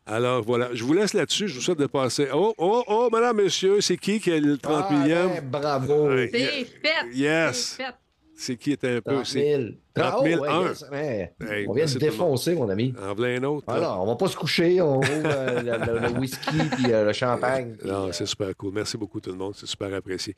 Alors 0.05 0.43
voilà, 0.43 0.69
je 0.73 0.83
vous 0.83 0.93
laisse 0.93 1.13
là-dessus. 1.13 1.47
Je 1.47 1.55
vous 1.55 1.61
souhaite 1.61 1.79
de 1.79 1.85
passer. 1.87 2.27
Oh, 2.33 2.53
oh, 2.57 2.83
oh, 2.87 3.09
madame, 3.11 3.37
monsieur, 3.37 3.79
c'est 3.81 3.97
qui 3.97 4.19
qui 4.19 4.29
est 4.31 4.39
le 4.39 4.57
30 4.57 4.85
Ah, 4.89 4.93
millième? 4.93 5.27
ben, 5.29 5.49
bravo. 5.49 6.09
Ouais. 6.09 6.29
C'est 6.31 6.65
fait. 6.65 7.07
Yes. 7.13 7.75
C'est 7.77 7.83
fait. 7.85 7.93
C'est 8.41 8.55
qui 8.55 8.71
était 8.71 8.87
un 8.87 9.01
peu. 9.01 9.15
30 9.15 9.25
c'est 9.25 9.55
000. 9.57 9.63
30 9.93 10.23
000, 10.25 10.39
Oh, 10.39 10.43
ouais, 10.43 10.49
un. 10.49 10.67
yes, 10.69 10.85
ouais. 10.89 11.33
Hey, 11.41 11.67
on 11.67 11.73
vient 11.73 11.81
merci 11.81 11.95
de 11.95 11.99
défoncer, 11.99 12.55
mon 12.55 12.69
ami. 12.69 12.93
En 12.97 13.13
voilà 13.13 13.37
un 13.37 13.43
autre. 13.43 13.65
là. 13.67 13.73
Alors, 13.75 14.01
on 14.01 14.05
va 14.05 14.15
pas 14.15 14.27
se 14.29 14.37
coucher, 14.37 14.79
on 14.79 14.99
ouvre 14.99 15.09
euh, 15.25 15.61
le, 15.61 15.93
le- 15.93 16.07
le 16.13 16.19
whisky 16.19 16.57
puis 16.71 16.85
euh, 16.93 17.03
le 17.03 17.11
champagne. 17.11 17.75
puis, 17.77 17.89
Non, 17.89 18.07
euh, 18.07 18.11
c'est 18.13 18.25
super 18.25 18.55
cool. 18.55 18.71
Merci 18.73 18.95
beaucoup 18.97 19.19
tout 19.19 19.31
le 19.31 19.35
monde. 19.37 19.53
C'est 19.57 19.65
super 19.65 19.93
apprécié. 19.93 20.35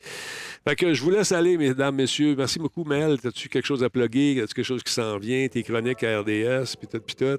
Fait 0.67 0.75
que 0.75 0.93
je 0.95 1.03
vous 1.03 1.11
laisse 1.11 1.31
aller, 1.31 1.57
mesdames, 1.57 1.95
messieurs. 1.95 2.33
Merci 2.35 2.57
beaucoup, 2.57 2.83
Mel. 2.85 3.17
As-tu 3.23 3.49
quelque 3.49 3.65
chose 3.67 3.83
à 3.83 3.89
plugger? 3.91 4.41
As-tu 4.41 4.55
quelque 4.55 4.65
chose 4.65 4.81
qui 4.81 4.91
s'en 4.93 5.19
vient? 5.19 5.47
Tes 5.47 5.61
chroniques 5.61 6.03
à 6.03 6.21
RDS, 6.21 6.75
puis 6.79 6.87
tout, 6.91 6.99
puis 7.05 7.15
tout? 7.15 7.37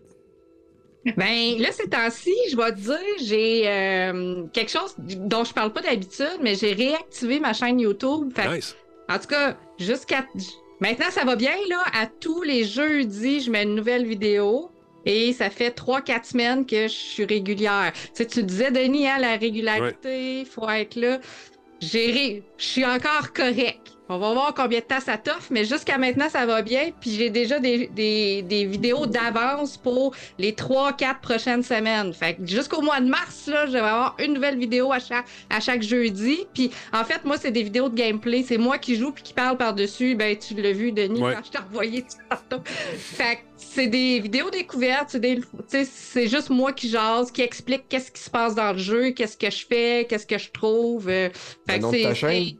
Ben 1.16 1.58
là, 1.58 1.72
ces 1.72 1.88
temps-ci, 1.88 2.30
je 2.52 2.56
vais 2.56 2.70
te 2.70 2.78
dire, 2.78 2.98
j'ai 3.24 3.64
euh, 3.68 4.44
quelque 4.52 4.70
chose 4.70 4.94
dont 4.98 5.42
je 5.42 5.52
parle 5.52 5.72
pas 5.72 5.82
d'habitude, 5.82 6.38
mais 6.40 6.54
j'ai 6.54 6.72
réactivé 6.74 7.40
ma 7.40 7.52
chaîne 7.52 7.80
YouTube. 7.80 8.30
Fait 8.32 8.48
Nice. 8.48 8.76
En 9.08 9.18
tout 9.18 9.28
cas, 9.28 9.56
jusqu'à 9.78 10.26
maintenant, 10.80 11.10
ça 11.10 11.24
va 11.24 11.36
bien 11.36 11.54
là. 11.68 11.82
À 11.94 12.06
tous 12.06 12.42
les 12.42 12.64
jeudis, 12.64 13.40
je 13.40 13.50
mets 13.50 13.64
une 13.64 13.74
nouvelle 13.74 14.06
vidéo. 14.06 14.70
Et 15.04 15.32
ça 15.32 15.50
fait 15.50 15.76
3-4 15.76 16.24
semaines 16.24 16.66
que 16.66 16.82
je 16.82 16.92
suis 16.92 17.24
régulière. 17.24 17.92
Tu 17.92 18.00
sais, 18.14 18.26
tu 18.26 18.42
disais, 18.44 18.70
Denis, 18.70 19.08
hein, 19.08 19.18
la 19.18 19.36
régularité, 19.36 20.40
il 20.40 20.46
faut 20.46 20.68
être 20.68 20.94
là. 20.94 21.18
J'ai 21.80 22.44
Je 22.56 22.64
suis 22.64 22.84
encore 22.84 23.32
correct. 23.32 23.91
On 24.08 24.18
va 24.18 24.32
voir 24.34 24.52
combien 24.54 24.80
de 24.80 24.84
temps 24.84 25.00
ça 25.00 25.16
t'offre, 25.16 25.46
mais 25.50 25.64
jusqu'à 25.64 25.96
maintenant, 25.96 26.28
ça 26.28 26.44
va 26.44 26.60
bien. 26.60 26.90
Puis 27.00 27.12
j'ai 27.12 27.30
déjà 27.30 27.58
des, 27.60 27.86
des, 27.86 28.42
des 28.42 28.66
vidéos 28.66 29.06
d'avance 29.06 29.78
pour 29.78 30.12
les 30.38 30.52
3-4 30.52 31.20
prochaines 31.20 31.62
semaines. 31.62 32.12
Fait 32.12 32.34
que 32.34 32.44
jusqu'au 32.46 32.82
mois 32.82 33.00
de 33.00 33.06
mars, 33.08 33.46
là, 33.46 33.64
je 33.66 33.72
vais 33.72 33.78
avoir 33.78 34.16
une 34.18 34.34
nouvelle 34.34 34.58
vidéo 34.58 34.92
à 34.92 34.98
chaque, 34.98 35.24
à 35.48 35.60
chaque 35.60 35.82
jeudi. 35.82 36.40
Puis 36.52 36.70
en 36.92 37.04
fait, 37.04 37.24
moi, 37.24 37.36
c'est 37.38 37.52
des 37.52 37.62
vidéos 37.62 37.88
de 37.88 37.94
gameplay. 37.94 38.42
C'est 38.46 38.58
moi 38.58 38.76
qui 38.76 38.96
joue 38.96 39.12
puis 39.12 39.22
qui 39.22 39.32
parle 39.32 39.56
par-dessus. 39.56 40.14
Ben, 40.14 40.36
tu 40.36 40.54
l'as 40.60 40.72
vu, 40.72 40.92
Denis, 40.92 41.22
Ouais. 41.22 41.34
quand 41.34 41.44
je 41.46 41.50
t'ai 41.52 41.58
envoyé 41.58 42.02
tout. 42.50 42.60
Fait 42.98 43.36
que 43.36 43.40
c'est 43.56 43.86
des 43.86 44.18
vidéos 44.20 44.50
découvertes. 44.50 45.10
C'est 45.10 45.20
des- 45.20 45.40
c'est 45.84 46.28
juste 46.28 46.50
moi 46.50 46.72
qui 46.72 46.90
jase, 46.90 47.30
qui 47.30 47.40
explique 47.42 47.88
qu'est-ce 47.88 48.10
qui 48.10 48.20
se 48.20 48.28
passe 48.30 48.54
dans 48.54 48.72
le 48.72 48.78
jeu, 48.78 49.10
qu'est-ce 49.12 49.36
que 49.38 49.48
je 49.50 49.64
fais, 49.66 50.06
qu'est-ce 50.08 50.26
que 50.26 50.38
je 50.38 50.50
trouve. 50.50 51.08
Euh, 51.08 51.30
fait 51.66 51.78
que 51.78 51.86
c'est-? 52.14 52.56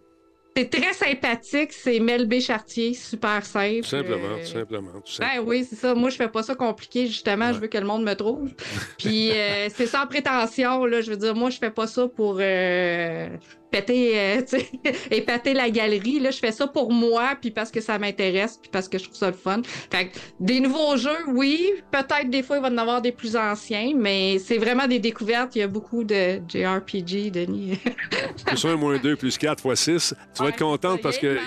C'est- 0.56 0.68
très 0.70 0.92
sympathique. 0.92 1.72
C'est 1.72 1.98
Mel 2.00 2.26
B. 2.26 2.40
Chartier, 2.40 2.94
super 2.94 3.44
simple. 3.44 3.82
Tout 3.82 3.88
simplement, 3.88 4.28
Euh, 4.36 4.40
tout 4.40 4.46
simplement. 4.52 4.90
tout 5.04 5.12
simplement. 5.12 5.42
ben 5.42 5.48
oui, 5.48 5.66
c'est 5.68 5.76
ça. 5.76 5.94
Moi, 5.94 6.10
je 6.10 6.16
fais 6.16 6.28
pas 6.28 6.42
ça 6.42 6.54
compliqué, 6.54 7.06
justement. 7.06 7.48
Ouais. 7.48 7.54
Je 7.54 7.58
veux 7.60 7.68
que 7.68 7.78
le 7.78 7.86
monde 7.86 8.04
me 8.04 8.14
trouve. 8.14 8.50
Puis 8.98 9.30
euh, 9.32 9.68
c'est 9.74 9.86
sans 9.86 10.06
prétention, 10.06 10.84
là. 10.84 11.00
Je 11.00 11.10
veux 11.10 11.16
dire, 11.16 11.34
moi, 11.34 11.50
je 11.50 11.58
fais 11.58 11.70
pas 11.70 11.86
ça 11.86 12.06
pour 12.08 12.38
euh, 12.40 13.28
péter, 13.72 14.12
euh, 14.14 14.42
épater 15.10 15.54
la 15.54 15.70
galerie. 15.70 16.20
Là, 16.20 16.30
je 16.30 16.38
fais 16.38 16.52
ça 16.52 16.68
pour 16.68 16.92
moi, 16.92 17.36
puis 17.40 17.50
parce 17.50 17.70
que 17.70 17.80
ça 17.80 17.98
m'intéresse, 17.98 18.58
puis 18.60 18.70
parce 18.70 18.88
que 18.88 18.98
je 18.98 19.04
trouve 19.04 19.16
ça 19.16 19.28
le 19.28 19.32
fun. 19.36 19.62
Fait 19.90 20.08
que 20.08 20.18
des 20.38 20.60
nouveaux 20.60 20.96
jeux, 20.96 21.24
oui. 21.28 21.72
Peut-être 21.90 22.30
des 22.30 22.42
fois, 22.42 22.58
il 22.58 22.62
va 22.62 22.68
y 22.68 22.72
en 22.72 22.78
avoir 22.78 23.02
des 23.02 23.12
plus 23.12 23.34
anciens, 23.34 23.92
mais 23.96 24.38
c'est 24.38 24.58
vraiment 24.58 24.86
des 24.86 24.98
découvertes. 24.98 25.56
Il 25.56 25.60
y 25.60 25.62
a 25.62 25.68
beaucoup 25.68 26.04
de 26.04 26.40
JRPG, 26.48 27.30
Denis. 27.32 27.78
Plus 28.46 28.64
1, 28.64 28.76
moins 28.76 28.98
2, 28.98 29.16
plus 29.16 29.38
4 29.38 29.62
fois 29.62 29.74
6. 29.74 30.14
Tu 30.34 30.42
vas 30.42 30.50
être 30.50 30.58
contente 30.58 31.00
parce 31.00 31.18
que. 31.18 31.38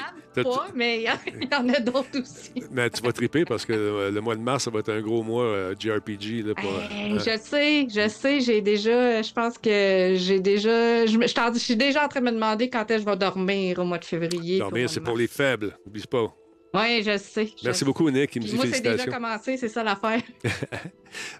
Pas, 0.43 0.67
mais 0.75 0.97
il 1.27 1.47
y 1.49 1.55
en- 1.55 1.69
a 1.69 1.79
d'autres 1.79 2.19
aussi. 2.21 2.51
Mais 2.71 2.89
tu 2.89 3.01
vas 3.01 3.11
triper 3.11 3.45
parce 3.45 3.65
que 3.65 3.73
euh, 3.73 4.11
le 4.11 4.21
mois 4.21 4.35
de 4.35 4.41
mars, 4.41 4.63
ça 4.65 4.71
va 4.71 4.79
être 4.79 4.89
un 4.91 5.01
gros 5.01 5.23
mois 5.23 5.43
euh, 5.43 5.75
JRPG. 5.79 6.45
Là, 6.45 6.53
pour, 6.55 6.71
Hey, 6.91 7.13
euh, 7.13 7.19
je 7.19 7.39
sais, 7.39 7.87
je 7.89 8.07
sais, 8.09 8.39
j'ai 8.41 8.61
déjà, 8.61 9.21
je 9.21 9.31
pense 9.33 9.57
que 9.57 10.13
j'ai 10.17 10.39
déjà, 10.39 11.05
je, 11.05 11.57
suis 11.57 11.75
déjà 11.75 12.05
en 12.05 12.07
train 12.07 12.19
de 12.21 12.25
me 12.25 12.31
demander 12.31 12.69
quand 12.69 12.81
est-ce 12.91 13.03
que 13.03 13.05
je 13.05 13.05
vais 13.05 13.17
dormir 13.17 13.79
au 13.79 13.85
mois 13.85 13.97
de 13.97 14.05
février. 14.05 14.59
dormir, 14.59 14.89
c'est 14.89 15.01
pour 15.01 15.17
les 15.17 15.27
faibles. 15.27 15.77
N'oublie 15.85 16.03
pas. 16.09 16.33
Oui, 16.73 17.03
je 17.03 17.17
sais. 17.17 17.45
je 17.45 17.63
Merci 17.63 17.79
sais. 17.79 17.85
beaucoup, 17.85 18.09
Nick. 18.11 18.35
Il 18.35 18.41
me 18.41 18.47
dit 18.47 18.55
moi, 18.55 18.65
c'est 18.69 18.81
déjà 18.81 19.05
commencé, 19.05 19.55
c'est 19.55 19.69
ça 19.69 19.81
l'affaire. 19.83 20.21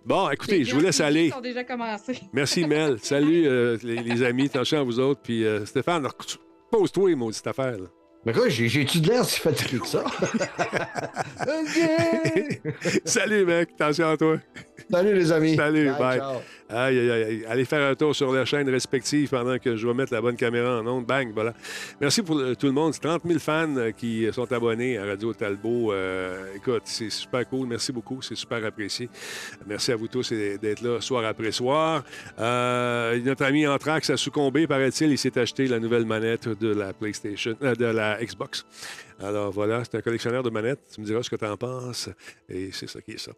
Bon, 0.06 0.30
écoutez, 0.30 0.64
je 0.64 0.74
vous 0.74 0.80
laisse 0.80 1.02
aller. 1.02 1.30
sont 1.30 1.42
déjà 1.42 1.66
commencés. 1.66 2.20
Merci, 2.32 2.66
Mel. 2.66 2.98
Salut, 3.02 3.46
euh, 3.46 3.78
les, 3.84 3.98
les 3.98 4.24
amis. 4.24 4.46
Attention 4.46 4.80
à 4.80 4.84
vous 4.84 5.00
autres. 5.02 5.20
Puis 5.22 5.44
euh, 5.44 5.66
Stéphane, 5.66 6.08
pose-toi, 6.72 7.14
maudite 7.16 7.46
affaire. 7.48 7.78
là. 7.78 7.88
Mais 8.26 8.34
quoi, 8.34 8.50
j'ai- 8.50 8.68
j'ai-tu 8.68 9.00
de 9.02 9.10
l'air 9.10 9.24
si 9.26 9.40
fatigué 9.40 9.80
que 9.80 9.88
ça? 9.88 10.04
Ok. 11.42 12.60
Salut, 13.06 13.46
mec. 13.46 13.70
Attention 13.80 14.10
à 14.10 14.18
toi. 14.18 14.38
Salut 14.92 15.14
les 15.14 15.32
amis. 15.32 15.56
Salut, 15.56 15.92
bye. 15.98 16.20
Aïe, 16.68 16.98
aïe, 17.00 17.12
aïe. 17.12 17.46
Allez 17.48 17.64
faire 17.66 17.88
un 17.92 17.94
tour 17.94 18.16
sur 18.16 18.34
les 18.34 18.44
chaînes 18.46 18.68
respectives 18.70 19.30
pendant 19.30 19.60
que 19.60 19.76
je 19.76 19.88
vais 19.88 19.94
mettre 19.94 20.12
la 20.14 20.20
bonne 20.22 20.36
caméra 20.36 20.80
en 20.80 20.88
onde. 20.88 21.06
Bang, 21.06 21.32
voilà. 21.34 21.54
Merci 22.02 22.24
pour 22.24 22.36
le- 22.40 22.56
tout 22.56 22.66
le 22.66 22.72
monde. 22.72 22.92
C'est 22.94 23.02
30 23.02 23.22
000 23.24 23.38
fans 23.40 23.76
euh, 23.78 23.92
qui 23.92 24.28
sont 24.34 24.52
abonnés 24.52 24.98
à 24.98 25.06
Radio 25.06 25.32
Talbot. 25.34 25.94
Euh, 25.94 26.56
écoute, 26.56 26.82
c'est 26.86 27.12
super 27.12 27.48
cool. 27.48 27.68
Merci 27.68 27.92
beaucoup. 27.92 28.20
C'est 28.24 28.34
super 28.36 28.66
apprécié. 28.66 29.10
Merci 29.68 29.92
à 29.92 29.96
vous 29.96 30.08
tous 30.08 30.32
d'être 30.34 30.82
là 30.82 31.00
soir 31.02 31.24
après 31.26 31.52
soir. 31.52 32.04
Euh, 32.40 33.20
notre 33.20 33.46
ami 33.46 33.68
Anthrax 33.68 34.10
a 34.10 34.18
succombé, 34.18 34.66
paraît-il. 34.66 35.12
Il 35.12 35.18
s'est 35.20 35.38
acheté 35.38 35.68
la 35.68 35.80
nouvelle 35.80 36.06
manette 36.06 36.50
de 36.50 36.74
la 36.74 36.94
PlayStation, 36.94 37.56
euh, 37.62 37.76
de 37.76 37.86
la 37.86 38.18
Xbox. 38.24 38.66
Alors 39.22 39.52
voilà, 39.52 39.84
c'est 39.84 39.98
un 39.98 40.02
collectionneur 40.02 40.42
de 40.42 40.50
manettes. 40.50 40.80
Tu 40.96 41.00
me 41.00 41.06
diras 41.06 41.22
ce 41.22 41.30
que 41.30 41.36
tu 41.36 41.46
en 41.46 41.58
penses. 41.58 42.10
Et 42.50 42.72
c'est 42.72 42.90
ça 42.90 43.02
qui 43.02 43.12
est 43.12 43.20
ça. 43.20 43.32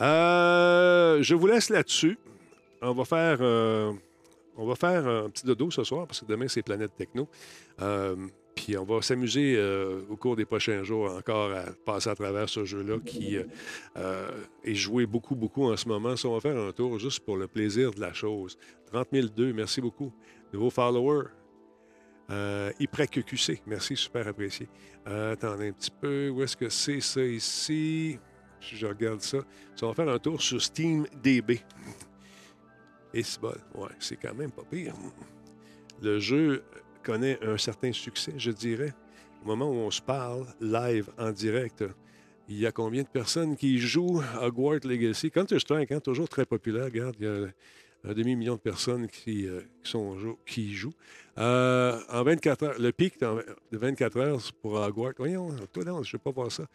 Euh, 0.00 1.22
je 1.22 1.34
vous 1.34 1.46
laisse 1.46 1.70
là-dessus. 1.70 2.18
On 2.86 2.92
va 2.92 3.04
faire, 3.06 3.38
euh, 3.40 3.92
on 4.56 4.66
va 4.66 4.74
faire 4.74 5.08
un 5.08 5.30
petit 5.30 5.46
dodo 5.46 5.70
ce 5.70 5.84
soir 5.84 6.06
parce 6.06 6.20
que 6.20 6.26
demain 6.26 6.48
c'est 6.48 6.62
Planète 6.62 6.94
Techno. 6.94 7.26
Euh, 7.80 8.14
puis 8.54 8.76
on 8.76 8.84
va 8.84 9.00
s'amuser 9.00 9.56
euh, 9.56 10.02
au 10.10 10.16
cours 10.16 10.36
des 10.36 10.44
prochains 10.44 10.82
jours 10.82 11.10
encore 11.10 11.50
à 11.52 11.64
passer 11.86 12.10
à 12.10 12.14
travers 12.14 12.46
ce 12.48 12.66
jeu-là 12.66 12.98
qui 13.04 13.36
est 13.36 14.74
joué 14.74 15.06
beaucoup, 15.06 15.34
beaucoup 15.34 15.64
en 15.64 15.76
ce 15.78 15.88
moment. 15.88 16.14
Ça, 16.14 16.28
on 16.28 16.34
va 16.34 16.40
faire 16.40 16.58
un 16.58 16.72
tour 16.72 16.98
juste 16.98 17.20
pour 17.20 17.38
le 17.38 17.48
plaisir 17.48 17.90
de 17.90 18.00
la 18.00 18.12
chose. 18.12 18.58
30 18.92 19.08
002, 19.12 19.54
merci 19.54 19.80
beaucoup. 19.80 20.12
Nouveau 20.52 20.70
follower. 20.70 21.24
Euh, 22.30 22.70
Iprec 22.78 23.24
QC, 23.24 23.62
merci, 23.66 23.96
super 23.96 24.28
apprécié. 24.28 24.68
Attendez 25.04 25.68
un 25.68 25.72
petit 25.72 25.90
peu, 25.90 26.28
où 26.28 26.42
est-ce 26.42 26.56
que 26.56 26.68
c'est 26.68 27.00
ça 27.00 27.22
ici? 27.22 28.18
Je 28.60 28.86
regarde 28.86 29.20
ça, 29.20 29.38
ça 29.74 29.86
on 29.86 29.88
va 29.90 29.94
faire 29.94 30.08
un 30.08 30.18
tour 30.18 30.40
sur 30.40 30.62
Steam 30.62 31.06
DB. 31.22 31.60
Et 33.14 33.22
c'est 33.22 33.40
ouais, 33.42 33.54
c'est 34.00 34.16
quand 34.16 34.34
même 34.34 34.50
pas 34.50 34.64
pire. 34.68 34.92
Le 36.02 36.18
jeu 36.18 36.64
connaît 37.04 37.38
un 37.42 37.56
certain 37.56 37.92
succès, 37.92 38.34
je 38.36 38.50
dirais. 38.50 38.92
Au 39.44 39.46
moment 39.46 39.70
où 39.70 39.74
on 39.74 39.90
se 39.90 40.02
parle, 40.02 40.46
live, 40.60 41.10
en 41.16 41.30
direct, 41.30 41.84
il 42.48 42.58
y 42.58 42.66
a 42.66 42.72
combien 42.72 43.02
de 43.02 43.08
personnes 43.08 43.56
qui 43.56 43.78
jouent 43.78 44.20
Hogwarts 44.40 44.84
Legacy? 44.84 45.30
Counter-Strike, 45.30 45.92
hein, 45.92 46.00
toujours 46.00 46.28
très 46.28 46.44
populaire. 46.44 46.86
Regarde, 46.86 47.14
il 47.20 47.26
y 47.26 47.28
a 47.28 48.10
un 48.10 48.12
demi-million 48.14 48.56
de 48.56 48.60
personnes 48.60 49.06
qui, 49.06 49.46
euh, 49.46 49.60
jouent. 49.84 50.92
Euh, 51.38 52.00
en 52.10 52.22
24 52.24 52.62
heures, 52.64 52.78
le 52.80 52.90
pic 52.90 53.20
de 53.20 53.78
24 53.78 54.16
heures 54.18 54.40
pour 54.60 54.74
Hogwarts, 54.74 55.14
voyons, 55.18 55.54
toi, 55.72 55.84
non, 55.84 56.02
je 56.02 56.08
ne 56.08 56.18
vais 56.18 56.22
pas 56.22 56.30
voir 56.32 56.50
ça. 56.50 56.66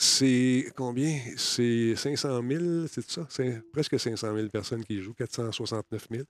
C'est 0.00 0.66
combien? 0.76 1.18
C'est 1.36 1.96
500 1.96 2.42
000, 2.48 2.86
c'est 2.86 3.10
ça? 3.10 3.26
Presque 3.72 3.98
500 3.98 4.34
000 4.36 4.48
personnes 4.48 4.84
qui 4.84 5.00
jouent, 5.02 5.14
469 5.14 6.06
000. 6.10 6.24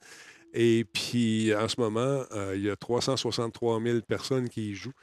Et 0.55 0.87
puis, 0.91 1.55
en 1.55 1.69
ce 1.69 1.79
moment, 1.79 2.25
euh, 2.33 2.55
il 2.57 2.63
y 2.63 2.71
a 2.71 2.77
363 2.77 3.83
000 3.83 4.01
personnes 4.01 4.49
qui 4.49 4.71
y 4.71 4.75
jouent. 4.75 4.95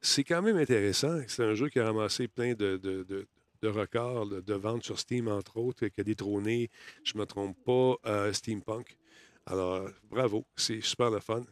C'est 0.00 0.22
quand 0.22 0.42
même 0.42 0.56
intéressant. 0.58 1.20
C'est 1.26 1.42
un 1.42 1.54
jeu 1.54 1.68
qui 1.68 1.80
a 1.80 1.86
ramassé 1.86 2.28
plein 2.28 2.54
de, 2.54 3.26
records 3.62 4.26
de, 4.26 4.40
de 4.40 4.54
vente 4.54 4.84
sur 4.84 5.00
Steam, 5.00 5.26
entre 5.26 5.56
autres, 5.56 5.88
qui 5.88 6.00
a 6.00 6.04
détrôné, 6.04 6.70
je 7.02 7.14
ne 7.14 7.20
me 7.20 7.26
trompe 7.26 7.56
pas, 7.64 7.96
euh, 8.06 8.32
Steampunk. 8.32 8.96
Alors, 9.46 9.88
bravo, 10.08 10.44
c'est 10.56 10.80
super 10.80 11.10
le 11.10 11.18
fun. 11.18 11.42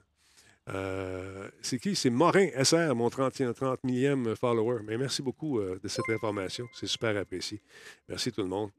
Euh, 0.69 1.49
c'est 1.61 1.79
qui? 1.79 1.95
C'est 1.97 2.11
Morin 2.11 2.49
SR, 2.63 2.95
mon 2.95 3.11
30, 3.11 3.55
30 3.55 3.83
millième 3.85 4.37
follower. 4.37 4.81
Mais 4.85 4.97
merci 4.97 5.23
beaucoup 5.23 5.59
euh, 5.59 5.79
de 5.83 5.89
cette 5.89 6.09
information. 6.09 6.67
C'est 6.73 6.87
super 6.87 7.17
apprécié. 7.17 7.61
Merci 8.09 8.31
tout 8.33 8.43
le 8.43 8.49
monde. 8.49 8.71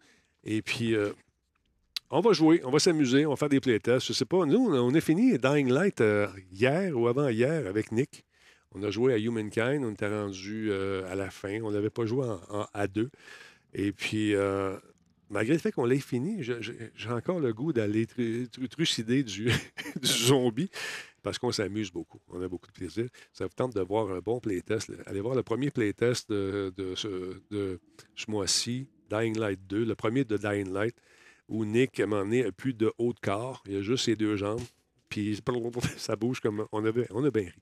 Et 0.46 0.62
puis, 0.62 0.96
euh, 0.96 1.12
on 2.10 2.22
va 2.22 2.32
jouer, 2.34 2.62
on 2.64 2.70
va 2.72 2.80
s'amuser, 2.80 3.26
on 3.26 3.32
va 3.32 3.36
faire 3.36 3.50
des 3.50 3.60
playtests. 3.60 4.08
Je 4.08 4.14
sais 4.14 4.26
pas, 4.26 4.46
nous, 4.46 4.74
on 4.76 4.94
a 4.94 5.02
fini 5.02 5.38
Dying 5.38 5.70
Light 5.72 6.02
hier 6.52 6.98
ou 6.98 7.08
avant-hier 7.08 7.68
avec 7.68 7.92
Nick. 7.92 8.24
On 8.76 8.82
a 8.84 8.90
joué 8.90 9.14
à 9.14 9.18
Humankind, 9.18 9.84
on 9.84 9.92
était 9.92 10.08
rendu 10.10 10.72
à 10.74 11.16
la 11.16 11.30
fin. 11.30 11.62
On 11.64 11.72
n'avait 11.72 11.90
pas 11.90 12.06
joué 12.06 12.26
en, 12.26 12.42
en- 12.50 12.68
à 12.74 12.88
deux. 12.88 13.10
Et 13.74 13.92
puis, 13.92 14.34
malgré 15.34 15.54
le 15.54 15.60
fait 15.60 15.72
qu'on 15.72 15.86
l'ait 15.86 16.00
fini, 16.00 16.42
j'ai 16.42 17.10
encore 17.10 17.40
le 17.40 17.54
goût 17.54 17.74
d'aller 17.74 18.06
tru- 18.06 18.48
tru- 18.48 18.68
trucider 18.68 19.24
du, 19.24 19.50
zombie 20.04 20.70
parce 21.22 21.40
qu'on 21.40 21.52
s'amuse 21.52 21.92
beaucoup. 21.92 22.20
On 22.30 22.42
a 22.42 22.48
beaucoup 22.48 22.68
de 22.68 22.74
plaisir. 22.74 23.08
Ça 23.34 23.46
vous 23.46 23.54
tente 23.56 23.76
de 23.76 23.82
voir 23.82 24.12
un 24.12 24.20
bon 24.20 24.40
playtest. 24.40 24.92
Allez 25.06 25.22
voir 25.22 25.36
le 25.36 25.44
premier 25.44 25.72
playtest 25.72 26.30
de, 26.30 26.94
ce, 26.96 27.40
mois-ci, 28.28 28.88
Dying 29.10 29.38
Light 29.38 29.60
2, 29.68 29.86
le 29.86 29.96
premier 29.96 30.24
de 30.24 30.38
Dying 30.38 30.72
Light, 30.72 30.96
où 31.48 31.66
Nick, 31.66 32.00
à 32.00 32.04
un 32.04 32.08
moment 32.08 32.24
donné, 32.24 32.46
a 32.46 32.52
plus 32.52 32.74
de 32.74 32.94
haut 32.98 33.14
de 33.14 33.20
corps. 33.20 33.64
Il 33.68 33.78
a 33.78 33.82
juste 33.82 34.06
ses 34.06 34.16
deux 34.16 34.36
jambes. 34.36 34.62
Puis 35.10 35.40
ça 35.98 36.16
bouge 36.16 36.40
comme 36.40 36.66
on, 36.72 36.86
avait, 36.86 37.08
on 37.12 37.24
a 37.24 37.32
bien 37.32 37.44
ri. 37.44 37.54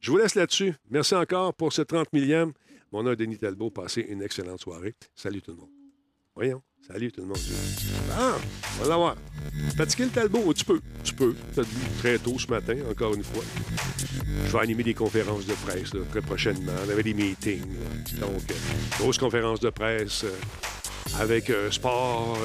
Je 0.00 0.10
vous 0.10 0.16
laisse 0.18 0.34
là-dessus. 0.34 0.74
Merci 0.90 1.14
encore 1.14 1.54
pour 1.54 1.72
ce 1.72 1.82
30 1.82 2.12
millième. 2.12 2.52
Mon 2.92 3.02
nom 3.02 3.12
est 3.12 3.16
Denis 3.16 3.38
Talbot. 3.38 3.70
Passez 3.70 4.02
une 4.02 4.22
excellente 4.22 4.60
soirée. 4.60 4.94
Salut 5.14 5.42
tout 5.42 5.52
le 5.52 5.58
monde. 5.58 5.79
Voyons. 6.34 6.62
Salut 6.86 7.12
tout 7.12 7.20
le 7.20 7.26
monde. 7.26 7.38
Ah, 8.12 8.36
on 8.78 8.82
va 8.82 8.88
l'avoir. 8.88 9.16
Fatigué 9.76 10.04
le 10.04 10.10
Talbot? 10.10 10.52
Tu 10.54 10.64
peux. 10.64 10.80
Tu 11.04 11.14
peux. 11.14 11.34
Très 11.98 12.18
tôt 12.18 12.38
ce 12.38 12.46
matin, 12.48 12.76
encore 12.90 13.14
une 13.14 13.22
fois. 13.22 13.42
Je 14.46 14.52
vais 14.52 14.58
animer 14.62 14.82
des 14.82 14.94
conférences 14.94 15.46
de 15.46 15.54
presse 15.54 15.90
très 16.10 16.20
prochainement. 16.20 16.72
On 16.86 16.90
avait 16.90 17.02
des 17.02 17.14
meetings. 17.14 17.62
Donc, 18.20 18.50
euh, 18.50 18.54
grosse 18.98 19.18
conférence 19.18 19.60
de 19.60 19.70
presse 19.70 20.24
euh, 20.24 21.20
avec 21.20 21.50
euh, 21.50 21.70
sport, 21.70 22.38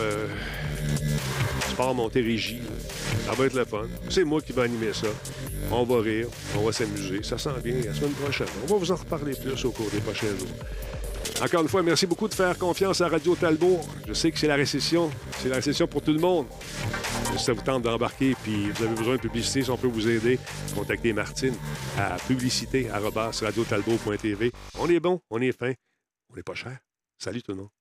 sport 1.69 1.95
Montérégie. 1.95 2.61
Ça 3.25 3.33
va 3.33 3.45
être 3.45 3.55
le 3.55 3.65
fun. 3.65 3.87
C'est 4.09 4.23
moi 4.23 4.41
qui 4.41 4.51
vais 4.51 4.63
animer 4.63 4.93
ça. 4.93 5.07
On 5.71 5.83
va 5.83 6.01
rire, 6.01 6.27
on 6.57 6.63
va 6.63 6.71
s'amuser. 6.71 7.23
Ça 7.23 7.37
sent 7.37 7.49
bien 7.63 7.75
la 7.83 7.93
semaine 7.93 8.13
prochaine. 8.13 8.47
On 8.63 8.67
va 8.67 8.77
vous 8.77 8.91
en 8.91 8.95
reparler 8.95 9.33
plus 9.33 9.65
au 9.65 9.71
cours 9.71 9.89
des 9.89 9.99
prochains 9.99 10.35
jours. 10.37 10.47
Encore 11.41 11.61
une 11.61 11.67
fois, 11.67 11.83
merci 11.83 12.07
beaucoup 12.07 12.27
de 12.27 12.33
faire 12.33 12.57
confiance 12.57 13.01
à 13.01 13.07
Radio 13.07 13.35
Talbot. 13.35 13.79
Je 14.07 14.13
sais 14.13 14.31
que 14.31 14.39
c'est 14.39 14.47
la 14.47 14.55
récession. 14.55 15.11
C'est 15.39 15.49
la 15.49 15.55
récession 15.55 15.87
pour 15.87 16.01
tout 16.01 16.13
le 16.13 16.19
monde. 16.19 16.47
Si 17.37 17.43
ça 17.43 17.53
vous 17.53 17.61
tente 17.61 17.83
d'embarquer 17.83 18.35
puis 18.43 18.71
vous 18.71 18.83
avez 18.83 18.95
besoin 18.95 19.15
de 19.15 19.21
publicité, 19.21 19.63
si 19.63 19.69
on 19.69 19.77
peut 19.77 19.87
vous 19.87 20.07
aider, 20.07 20.39
contactez 20.73 21.11
Martine 21.11 21.55
à 21.97 22.15
publicité 22.27 22.89
radiotalbot.tv. 22.89 24.51
On 24.79 24.89
est 24.89 24.99
bon, 24.99 25.19
on 25.29 25.41
est 25.41 25.51
fin, 25.51 25.73
on 26.31 26.35
n'est 26.35 26.43
pas 26.43 26.55
cher. 26.55 26.77
Salut 27.17 27.41
tout 27.41 27.51
le 27.51 27.57
monde. 27.57 27.74